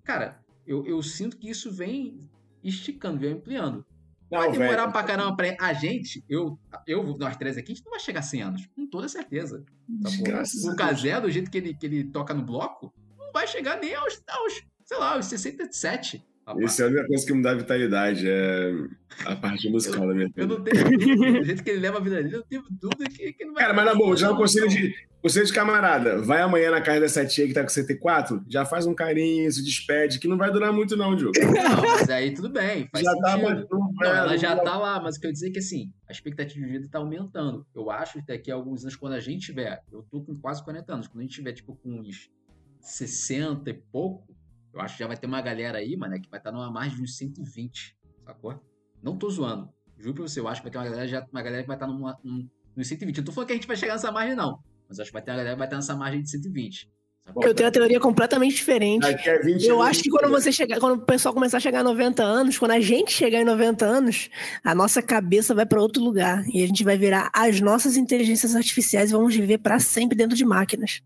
Cara, 0.03 0.39
eu, 0.65 0.85
eu 0.85 1.01
sinto 1.01 1.37
que 1.37 1.49
isso 1.49 1.71
vem 1.71 2.29
esticando, 2.63 3.19
vem 3.19 3.33
ampliando. 3.33 3.85
Vai 4.29 4.45
Não, 4.45 4.51
demorar 4.51 4.81
velho. 4.81 4.91
pra 4.91 5.03
caramba 5.03 5.35
pra 5.35 5.55
a 5.59 5.73
gente, 5.73 6.23
eu, 6.29 6.59
eu, 6.85 7.17
nós 7.17 7.35
três 7.35 7.57
aqui, 7.57 7.71
a 7.71 7.75
gente 7.75 7.83
não 7.83 7.91
vai 7.91 7.99
chegar 7.99 8.19
a 8.19 8.23
100 8.23 8.41
anos. 8.43 8.69
Com 8.75 8.87
toda 8.87 9.07
certeza. 9.07 9.65
Tá 10.03 10.09
o. 10.71 10.75
Casé, 10.75 11.19
do 11.19 11.31
jeito 11.31 11.49
que 11.49 11.57
ele, 11.57 11.73
que 11.73 11.85
ele 11.85 12.03
toca 12.03 12.33
no 12.33 12.43
bloco, 12.43 12.93
não 13.17 13.31
vai 13.31 13.47
chegar 13.47 13.79
nem 13.79 13.95
aos, 13.95 14.21
aos 14.27 14.61
sei 14.85 14.97
lá, 14.97 15.13
aos 15.13 15.25
67. 15.25 16.23
Rapaz. 16.49 16.71
Isso 16.71 16.81
é 16.81 16.85
a 16.85 16.87
única 16.87 17.07
coisa 17.07 17.25
que 17.25 17.33
me 17.33 17.41
dá 17.41 17.53
vitalidade, 17.53 18.27
é 18.27 18.73
a 19.25 19.35
parte 19.35 19.69
musical 19.69 20.07
da 20.07 20.13
minha 20.13 20.29
Eu 20.35 20.47
vida. 20.47 20.47
não 20.47 20.63
tenho 20.63 20.99
dúvida. 20.99 21.39
Do 21.39 21.45
jeito 21.45 21.63
que 21.63 21.69
ele 21.69 21.79
leva 21.79 21.97
a 21.97 22.01
vida 22.01 22.15
dele, 22.23 22.35
eu 22.35 22.43
tenho 22.43 22.63
dúvida 22.69 23.05
que, 23.09 23.33
que 23.33 23.45
não 23.45 23.53
vai 23.53 23.63
Cara, 23.63 23.73
mas 23.73 23.85
na 23.85 23.95
boa, 23.95 24.15
já 24.15 24.31
um 24.31 24.35
conselho 24.35 24.67
de, 24.67 24.93
conselho 25.21 25.45
de 25.45 25.53
camarada. 25.53 26.21
Vai 26.21 26.41
amanhã 26.41 26.71
na 26.71 26.81
casa 26.81 26.99
dessa 27.01 27.25
tia 27.25 27.47
que 27.47 27.53
tá 27.53 27.61
com 27.63 27.69
74, 27.69 28.43
já 28.47 28.65
faz 28.65 28.85
um 28.85 28.93
carinho, 28.93 29.51
se 29.51 29.63
despede, 29.63 30.19
que 30.19 30.27
não 30.27 30.37
vai 30.37 30.51
durar 30.51 30.71
muito 30.71 30.95
não, 30.95 31.15
Diogo. 31.15 31.33
Não, 31.39 31.81
mas 31.81 32.09
aí 32.09 32.33
tudo 32.33 32.49
bem, 32.49 32.89
já 32.95 33.15
tá, 33.17 33.37
mas 33.37 33.65
não, 33.69 33.93
ela 34.03 34.37
já 34.37 34.55
tá 34.55 34.77
lá, 34.77 35.01
mas 35.01 35.17
o 35.17 35.19
que 35.19 35.27
eu 35.27 35.31
dizer 35.31 35.49
é 35.49 35.51
que 35.51 35.59
assim, 35.59 35.91
a 36.07 36.11
expectativa 36.11 36.65
de 36.65 36.71
vida 36.71 36.87
tá 36.89 36.99
aumentando. 36.99 37.65
Eu 37.75 37.89
acho 37.91 38.19
que 38.19 38.25
daqui 38.25 38.51
a 38.51 38.55
alguns 38.55 38.83
anos, 38.83 38.95
quando 38.95 39.13
a 39.13 39.19
gente 39.19 39.45
tiver, 39.45 39.81
eu 39.91 40.03
tô 40.09 40.21
com 40.21 40.35
quase 40.35 40.63
40 40.63 40.93
anos, 40.93 41.07
quando 41.07 41.19
a 41.19 41.23
gente 41.23 41.35
tiver, 41.35 41.53
tipo, 41.53 41.75
com 41.75 41.99
uns 41.99 42.29
60 42.81 43.69
e 43.69 43.73
pouco, 43.73 44.28
eu 44.73 44.81
acho 44.81 44.95
que 44.95 44.99
já 44.99 45.07
vai 45.07 45.17
ter 45.17 45.27
uma 45.27 45.41
galera 45.41 45.77
aí, 45.77 45.95
mano, 45.97 46.19
que 46.19 46.29
vai 46.29 46.39
estar 46.39 46.51
numa 46.51 46.71
margem 46.71 46.97
de 46.97 47.03
uns 47.03 47.17
120, 47.17 47.97
sacou? 48.25 48.61
Não 49.01 49.17
tô 49.17 49.29
zoando. 49.29 49.69
Juro 49.97 50.15
pra 50.15 50.23
você, 50.23 50.39
eu 50.39 50.47
acho 50.47 50.61
que 50.61 50.65
vai 50.65 50.71
ter 50.71 50.77
uma 50.77 50.85
galera, 50.85 51.07
já, 51.07 51.27
uma 51.31 51.41
galera 51.41 51.63
que 51.63 51.67
vai 51.67 51.75
estar 51.75 51.87
numa, 51.87 52.17
num, 52.23 52.47
nos 52.75 52.87
120. 52.87 53.17
Eu 53.17 53.21
não 53.21 53.25
tô 53.25 53.31
falando 53.31 53.47
que 53.47 53.53
a 53.53 53.55
gente 53.55 53.67
vai 53.67 53.75
chegar 53.75 53.93
nessa 53.93 54.11
margem, 54.11 54.35
não. 54.35 54.59
Mas 54.87 54.97
eu 54.97 55.03
acho 55.03 55.11
que 55.11 55.13
vai 55.13 55.21
ter 55.21 55.31
uma 55.31 55.37
galera 55.37 55.55
que 55.55 55.59
vai 55.59 55.67
estar 55.67 55.75
nessa 55.75 55.95
margem 55.95 56.21
de 56.21 56.29
120. 56.29 56.89
Sacou? 57.25 57.43
Eu 57.43 57.53
tenho 57.53 57.67
uma 57.67 57.71
teoria 57.71 57.99
completamente 57.99 58.55
diferente. 58.55 59.01
Daqui 59.01 59.29
a 59.29 59.39
20 59.39 59.65
Eu 59.65 59.75
anos, 59.75 59.89
acho 59.89 60.03
que 60.03 60.09
quando 60.09 60.29
você 60.29 60.51
chegar, 60.51 60.79
quando 60.79 60.99
o 60.99 61.05
pessoal 61.05 61.33
começar 61.33 61.57
a 61.57 61.59
chegar 61.59 61.81
a 61.81 61.83
90 61.83 62.23
anos, 62.23 62.57
quando 62.57 62.71
a 62.71 62.79
gente 62.79 63.11
chegar 63.11 63.39
em 63.39 63.45
90 63.45 63.85
anos, 63.85 64.29
a 64.63 64.73
nossa 64.73 65.01
cabeça 65.01 65.53
vai 65.53 65.65
para 65.65 65.81
outro 65.81 66.03
lugar 66.03 66.43
e 66.47 66.63
a 66.63 66.67
gente 66.67 66.83
vai 66.83 66.97
virar 66.97 67.29
as 67.33 67.59
nossas 67.59 67.97
inteligências 67.97 68.55
artificiais 68.55 69.09
e 69.09 69.13
vamos 69.13 69.35
viver 69.35 69.59
para 69.59 69.79
sempre 69.79 70.17
dentro 70.17 70.35
de 70.35 70.45
máquinas. 70.45 71.01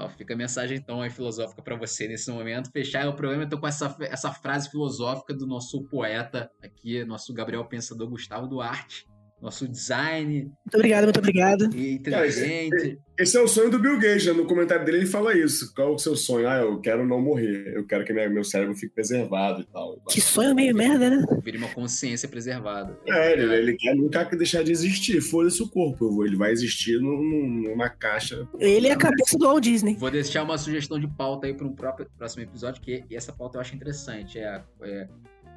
Ó, 0.00 0.08
fica 0.08 0.32
a 0.32 0.36
mensagem 0.36 0.78
então 0.78 1.02
aí 1.02 1.10
filosófica 1.10 1.60
pra 1.60 1.76
você 1.76 2.08
nesse 2.08 2.30
momento. 2.30 2.70
Fechar 2.70 3.06
o 3.06 3.14
programa, 3.14 3.44
eu 3.44 3.48
tô 3.48 3.58
com 3.58 3.66
essa, 3.66 3.94
essa 4.00 4.32
frase 4.32 4.70
filosófica 4.70 5.34
do 5.34 5.46
nosso 5.46 5.84
poeta 5.84 6.50
aqui, 6.62 7.04
nosso 7.04 7.34
Gabriel 7.34 7.66
Pensador 7.66 8.08
Gustavo 8.08 8.48
Duarte, 8.48 9.06
nosso 9.42 9.66
design 9.68 10.42
Muito 10.44 10.74
obrigado, 10.74 11.04
muito 11.04 11.18
obrigado. 11.18 11.74
e 11.74 11.92
inteligente. 11.94 12.98
Esse 13.18 13.36
é 13.36 13.40
o 13.40 13.46
sonho 13.48 13.70
do 13.70 13.78
Bill 13.78 13.98
Gates, 13.98 14.24
né? 14.26 14.32
no 14.32 14.46
comentário 14.46 14.82
dele 14.84 14.98
ele 14.98 15.06
fala 15.06 15.36
isso. 15.36 15.74
Qual 15.74 15.88
é 15.88 15.90
o 15.94 15.98
seu 15.98 16.16
sonho? 16.16 16.48
Ah, 16.48 16.56
eu 16.56 16.80
quero 16.80 17.06
não 17.06 17.20
morrer, 17.20 17.74
eu 17.76 17.86
quero 17.86 18.02
que 18.04 18.12
minha- 18.14 18.30
meu 18.30 18.42
cérebro 18.44 18.74
fique 18.74 18.94
preservado 18.94 19.60
e 19.60 19.66
tal. 19.66 20.00
Que 20.08 20.20
sonho 20.22 20.54
meio 20.54 20.74
merda, 20.74 21.10
né? 21.10 21.26
Vire 21.44 21.58
uma 21.58 21.68
consciência 21.68 22.26
preservada. 22.28 22.98
É, 23.06 23.32
ele, 23.32 23.54
ele 23.54 23.76
quer 23.76 23.94
nunca 23.94 24.24
deixar 24.36 24.62
de 24.64 24.72
existir, 24.72 25.20
foda-se 25.20 25.62
o 25.62 25.68
corpo, 25.68 26.24
ele 26.24 26.36
vai 26.36 26.50
existir 26.50 26.98
num- 26.98 27.22
num- 27.22 27.62
numa 27.70 27.90
caixa. 27.90 28.48
Ele 28.58 28.88
é 28.88 28.92
a 28.92 28.96
cabeça 28.96 29.36
do 29.36 29.44
Walt 29.44 29.62
Disney. 29.64 29.96
Vou 29.96 30.10
deixar 30.10 30.42
uma 30.42 30.56
sugestão 30.56 30.98
de 30.98 31.06
pauta 31.06 31.46
aí 31.46 31.52
para 31.52 31.66
um 31.66 31.74
próprio- 31.74 32.08
próximo 32.16 32.42
episódio, 32.42 32.80
que 32.80 33.04
e 33.10 33.14
essa 33.16 33.32
pauta 33.34 33.58
eu 33.58 33.60
acho 33.60 33.74
interessante. 33.74 34.38
É 34.38 34.46
a 34.48 34.62
é 34.82 35.08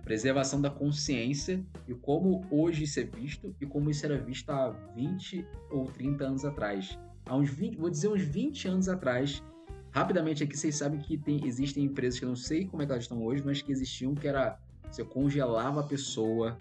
preservação 0.04 0.62
da 0.62 0.70
consciência 0.70 1.64
e 1.88 1.94
como 1.94 2.46
hoje 2.52 2.84
isso 2.84 3.00
é 3.00 3.04
visto 3.04 3.56
e 3.60 3.66
como 3.66 3.90
isso 3.90 4.06
era 4.06 4.18
visto 4.18 4.50
há 4.50 4.70
20 4.96 5.46
ou 5.72 5.86
30 5.86 6.26
anos 6.26 6.46
atrás. 6.46 6.98
Há 7.26 7.36
uns 7.36 7.50
20, 7.50 7.78
vou 7.78 7.90
dizer 7.90 8.10
uns 8.10 8.22
20 8.22 8.68
anos 8.68 8.90
atrás, 8.90 9.42
rapidamente 9.92 10.44
aqui, 10.44 10.58
vocês 10.58 10.76
sabem 10.76 11.00
que 11.00 11.18
tem, 11.18 11.46
existem 11.48 11.86
empresas 11.86 12.20
que 12.20 12.26
eu 12.26 12.30
não 12.30 12.36
sei 12.36 12.66
como 12.66 12.82
é 12.82 12.86
que 12.86 12.92
elas 12.92 13.06
estão 13.06 13.24
hoje, 13.24 13.42
mas 13.46 13.62
que 13.62 13.72
existiam 13.72 14.14
que 14.14 14.28
era 14.28 14.60
você 14.92 15.04
congelava 15.04 15.80
a 15.80 15.84
pessoa, 15.84 16.58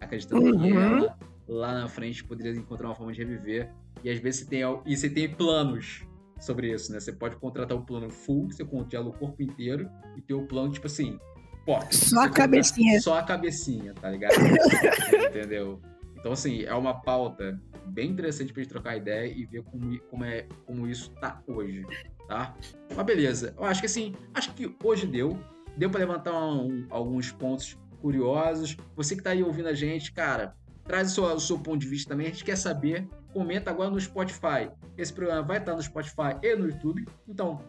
acreditando 0.00 0.44
Uhum. 0.44 0.60
que 0.60 0.72
ela 0.72 1.18
lá 1.48 1.74
na 1.74 1.88
frente 1.88 2.22
poderia 2.24 2.52
encontrar 2.52 2.88
uma 2.88 2.94
forma 2.94 3.12
de 3.12 3.24
reviver. 3.24 3.72
E 4.04 4.10
às 4.10 4.18
vezes 4.18 4.40
você 4.40 4.46
tem, 4.46 4.62
e 4.86 4.96
você 4.96 5.10
tem 5.10 5.28
planos 5.28 6.06
sobre 6.40 6.72
isso, 6.72 6.92
né? 6.92 7.00
Você 7.00 7.12
pode 7.12 7.36
contratar 7.36 7.76
o 7.76 7.82
plano 7.84 8.10
full, 8.10 8.48
que 8.48 8.54
você 8.56 8.64
congela 8.64 9.08
o 9.08 9.12
corpo 9.12 9.42
inteiro, 9.42 9.88
e 10.16 10.20
ter 10.20 10.34
o 10.34 10.46
plano, 10.46 10.72
tipo 10.72 10.86
assim, 10.86 11.18
pô, 11.64 11.78
Só 11.90 12.22
a 12.24 12.28
cabecinha. 12.30 13.00
Só 13.00 13.18
a 13.18 13.22
cabecinha, 13.22 13.94
tá 13.94 14.10
ligado? 14.10 14.34
Entendeu? 15.30 15.80
Então, 16.18 16.32
assim, 16.32 16.62
é 16.62 16.74
uma 16.74 16.94
pauta 17.00 17.60
bem 17.86 18.10
interessante 18.10 18.52
pra 18.52 18.62
gente 18.62 18.70
trocar 18.70 18.96
ideia 18.96 19.26
e 19.32 19.44
ver 19.44 19.62
como, 19.64 19.98
como, 20.08 20.24
é, 20.24 20.46
como 20.64 20.86
isso 20.86 21.10
tá 21.20 21.42
hoje, 21.46 21.84
tá? 22.28 22.54
Mas 22.94 23.06
beleza, 23.06 23.54
eu 23.58 23.64
acho 23.64 23.80
que 23.80 23.86
assim, 23.86 24.14
acho 24.32 24.52
que 24.54 24.74
hoje 24.82 25.06
deu. 25.06 25.38
Deu 25.76 25.90
pra 25.90 25.98
levantar 26.00 26.32
um- 26.32 26.86
alguns 26.90 27.32
pontos 27.32 27.76
curiosos. 28.00 28.76
Você 28.94 29.16
que 29.16 29.22
tá 29.22 29.30
aí 29.30 29.42
ouvindo 29.42 29.68
a 29.68 29.74
gente, 29.74 30.12
cara, 30.12 30.54
traz 30.84 31.10
o 31.10 31.14
seu, 31.14 31.24
o 31.24 31.40
seu 31.40 31.58
ponto 31.58 31.78
de 31.78 31.88
vista 31.88 32.10
também. 32.10 32.26
A 32.26 32.30
gente 32.30 32.44
quer 32.44 32.56
saber. 32.56 33.08
Comenta 33.32 33.70
agora 33.70 33.88
no 33.90 33.98
Spotify. 33.98 34.70
Esse 34.98 35.10
programa 35.12 35.42
vai 35.42 35.56
estar 35.58 35.74
no 35.74 35.82
Spotify 35.82 36.36
e 36.42 36.54
no 36.54 36.66
YouTube. 36.66 37.06
Então, 37.26 37.62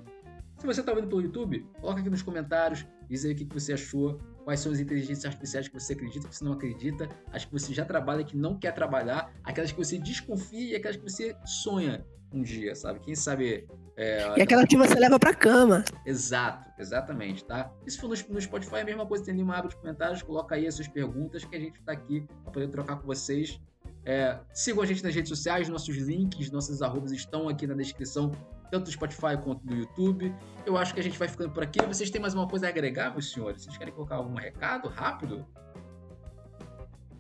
se 0.64 0.68
você 0.68 0.80
está 0.80 0.94
ouvindo 0.94 1.10
pelo 1.10 1.22
YouTube, 1.22 1.68
coloca 1.82 2.00
aqui 2.00 2.10
nos 2.10 2.22
comentários, 2.22 2.88
diz 3.10 3.26
aí 3.26 3.34
o 3.34 3.36
que 3.36 3.44
que 3.44 3.54
você 3.54 3.74
achou, 3.74 4.18
quais 4.46 4.62
são 4.62 4.72
as 4.72 4.80
inteligências 4.80 5.26
artificiais 5.26 5.68
que 5.68 5.74
você 5.78 5.92
acredita, 5.92 6.26
que 6.26 6.36
você 6.36 6.46
não 6.46 6.54
acredita, 6.54 7.10
as 7.34 7.44
que 7.44 7.52
você 7.52 7.74
já 7.74 7.84
trabalha, 7.84 8.24
que 8.24 8.38
não 8.38 8.58
quer 8.58 8.72
trabalhar, 8.72 9.34
aquelas 9.44 9.74
que 9.74 9.78
você 9.78 9.98
desconfia 9.98 10.72
e 10.72 10.76
aquelas 10.76 10.96
que 10.96 11.04
você 11.04 11.36
sonha 11.46 12.06
um 12.32 12.42
dia, 12.42 12.74
sabe? 12.76 13.02
Quem 13.02 13.14
sabe. 13.14 13.68
é, 13.98 14.38
E 14.38 14.42
aquela 14.42 14.66
que 14.66 14.78
você 14.78 14.96
leva 14.96 15.20
pra 15.20 15.34
cama. 15.34 15.84
Exato, 16.06 16.70
exatamente, 16.80 17.44
tá? 17.44 17.70
E 17.86 17.92
se 17.92 18.00
for 18.00 18.08
no, 18.08 18.42
Spotify, 18.42 18.78
é 18.78 18.82
a 18.82 18.86
mesma 18.86 19.06
coisa, 19.06 19.26
tem 19.26 19.34
ali 19.34 19.44
uma 19.44 19.58
aba 19.58 19.68
de 19.68 19.76
comentários, 19.76 20.22
coloca 20.22 20.56
aí 20.56 20.66
as 20.66 20.76
suas 20.76 20.88
perguntas 20.88 21.44
que 21.44 21.56
a 21.58 21.60
gente 21.60 21.82
tá 21.84 21.92
aqui 21.92 22.26
para 22.44 22.54
poder 22.54 22.70
trocar 22.70 22.96
com 22.96 23.06
vocês. 23.06 23.60
É, 24.06 24.40
sigam 24.54 24.82
a 24.82 24.86
gente 24.86 25.04
nas 25.04 25.14
redes 25.14 25.30
sociais, 25.30 25.68
nossos 25.68 25.96
links, 25.98 26.50
nossas 26.52 26.82
arrobas 26.82 27.12
estão 27.12 27.50
aqui 27.50 27.68
na 27.68 27.74
descrição, 27.74 28.32
tanto 28.74 28.86
do 28.86 28.92
Spotify 28.92 29.38
quanto 29.44 29.64
do 29.68 29.76
YouTube. 29.76 30.34
Eu 30.66 30.76
acho 30.78 30.96
que 30.96 31.00
a 31.00 31.04
gente 31.04 31.16
vai 31.20 31.28
ficando 31.28 31.52
por 31.52 31.62
aqui. 31.62 31.80
Vocês 31.86 32.10
têm 32.10 32.20
mais 32.20 32.34
uma 32.34 32.48
coisa 32.48 32.66
a 32.66 32.70
agregar, 32.70 33.12
meus 33.12 33.32
senhores? 33.32 33.62
Vocês 33.62 33.78
querem 33.78 33.94
colocar 33.94 34.16
algum 34.16 34.34
recado 34.34 34.90
rápido? 34.90 35.46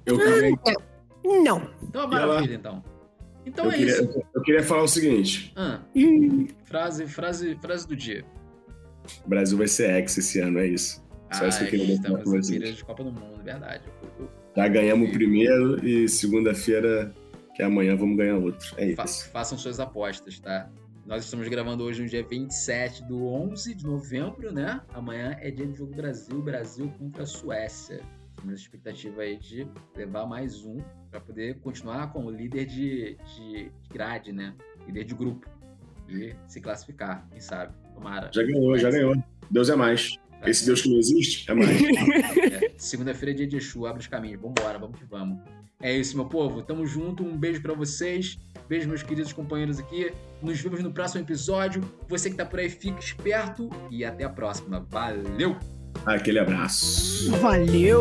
Eu 0.03 0.17
queria, 0.17 0.49
Não. 1.43 1.69
Então, 1.83 2.01
ela- 2.01 2.07
maravilha, 2.07 2.55
então. 2.55 2.83
Então 3.45 3.65
eu, 3.65 3.71
é 3.71 3.77
queria, 3.77 3.93
isso. 4.01 4.23
eu 4.33 4.41
queria 4.41 4.63
falar 4.63 4.81
o 4.81 4.87
seguinte: 4.87 5.53
Ah, 5.55 5.81
frase, 6.63 7.05
frase, 7.07 7.55
frase 7.61 7.87
do 7.87 7.95
dia. 7.95 8.25
o 9.23 9.29
Brasil 9.29 9.55
vai 9.57 9.67
ser 9.67 9.91
ex 9.95 10.17
esse 10.17 10.39
ano, 10.39 10.57
é 10.57 10.65
isso. 10.67 11.03
Só 11.31 11.47
isso 11.47 11.59
que 11.59 11.65
eu 11.65 11.69
queria 11.69 11.99
vocês. 12.25 12.75
de 12.77 12.83
Copa 12.85 13.03
do 13.03 13.11
Mundo, 13.11 13.43
verdade. 13.43 13.83
Eu- 14.01 14.25
eu- 14.25 14.29
Já 14.55 14.67
ganhamos 14.67 15.09
o 15.09 15.11
primeiro 15.11 15.83
e 15.85 16.07
segunda-feira, 16.09 17.13
que 17.55 17.61
é 17.61 17.65
amanhã, 17.65 17.95
vamos 17.95 18.17
ganhar 18.17 18.37
outro. 18.37 18.73
É 18.77 18.93
Fa- 18.95 19.03
isso. 19.03 19.29
façam 19.29 19.57
suas 19.57 19.79
apostas, 19.79 20.39
tá? 20.39 20.69
Nós 21.05 21.25
estamos 21.25 21.49
gravando 21.49 21.83
hoje 21.83 22.01
no 22.01 22.07
dia 22.07 22.23
27 22.23 23.03
do 23.03 23.25
11 23.25 23.75
de 23.75 23.85
novembro, 23.85 24.53
né? 24.53 24.81
Amanhã 24.93 25.37
é 25.41 25.51
dia 25.51 25.67
de 25.67 25.77
jogo 25.77 25.93
Brasil, 25.93 26.41
Brasil 26.41 26.89
contra 26.97 27.23
a 27.23 27.25
Suécia. 27.25 27.99
Temos 28.37 28.53
a 28.53 28.55
expectativa 28.55 29.21
aí 29.21 29.35
de 29.37 29.67
levar 29.97 30.25
mais 30.25 30.63
um 30.63 30.77
para 31.11 31.19
poder 31.19 31.59
continuar 31.59 32.13
como 32.13 32.31
líder 32.31 32.65
de, 32.65 33.17
de 33.35 33.69
grade, 33.91 34.31
né? 34.31 34.55
Líder 34.87 35.03
de 35.03 35.13
grupo. 35.13 35.45
E 36.07 36.33
se 36.47 36.61
classificar, 36.61 37.27
quem 37.29 37.41
sabe? 37.41 37.73
Tomara. 37.93 38.31
Já 38.33 38.43
ganhou, 38.43 38.77
já 38.77 38.89
ganhou. 38.89 39.13
Deus 39.51 39.69
é 39.69 39.75
mais. 39.75 40.17
Esse 40.45 40.65
Deus 40.65 40.81
que 40.81 40.89
não 40.89 40.97
existe 40.97 41.51
é 41.51 41.53
mais. 41.53 41.69
É, 41.69 42.71
Segunda-feira 42.77 43.31
é 43.31 43.35
dia 43.35 43.47
de 43.47 43.57
Exu, 43.57 43.85
abre 43.85 43.99
os 43.99 44.07
caminhos. 44.07 44.41
Vambora, 44.41 44.79
vamos 44.79 44.97
que 44.97 45.05
vamos. 45.05 45.37
É 45.83 45.93
isso, 45.93 46.15
meu 46.15 46.25
povo. 46.25 46.63
Tamo 46.63 46.87
junto. 46.87 47.23
Um 47.23 47.37
beijo 47.37 47.61
pra 47.61 47.73
vocês. 47.73 48.39
Beijo, 48.69 48.87
meus 48.87 49.03
queridos 49.03 49.33
companheiros 49.33 49.79
aqui. 49.79 50.11
Nos 50.41 50.59
vemos 50.61 50.81
no 50.81 50.93
próximo 50.93 51.21
episódio. 51.21 51.83
Você 52.07 52.29
que 52.29 52.37
tá 52.37 52.45
por 52.45 52.59
aí, 52.59 52.69
fique 52.69 53.03
esperto 53.03 53.69
e 53.91 54.05
até 54.05 54.23
a 54.23 54.29
próxima. 54.29 54.87
Valeu! 54.89 55.57
Aquele 56.05 56.39
abraço. 56.39 57.29
valeu. 57.33 57.99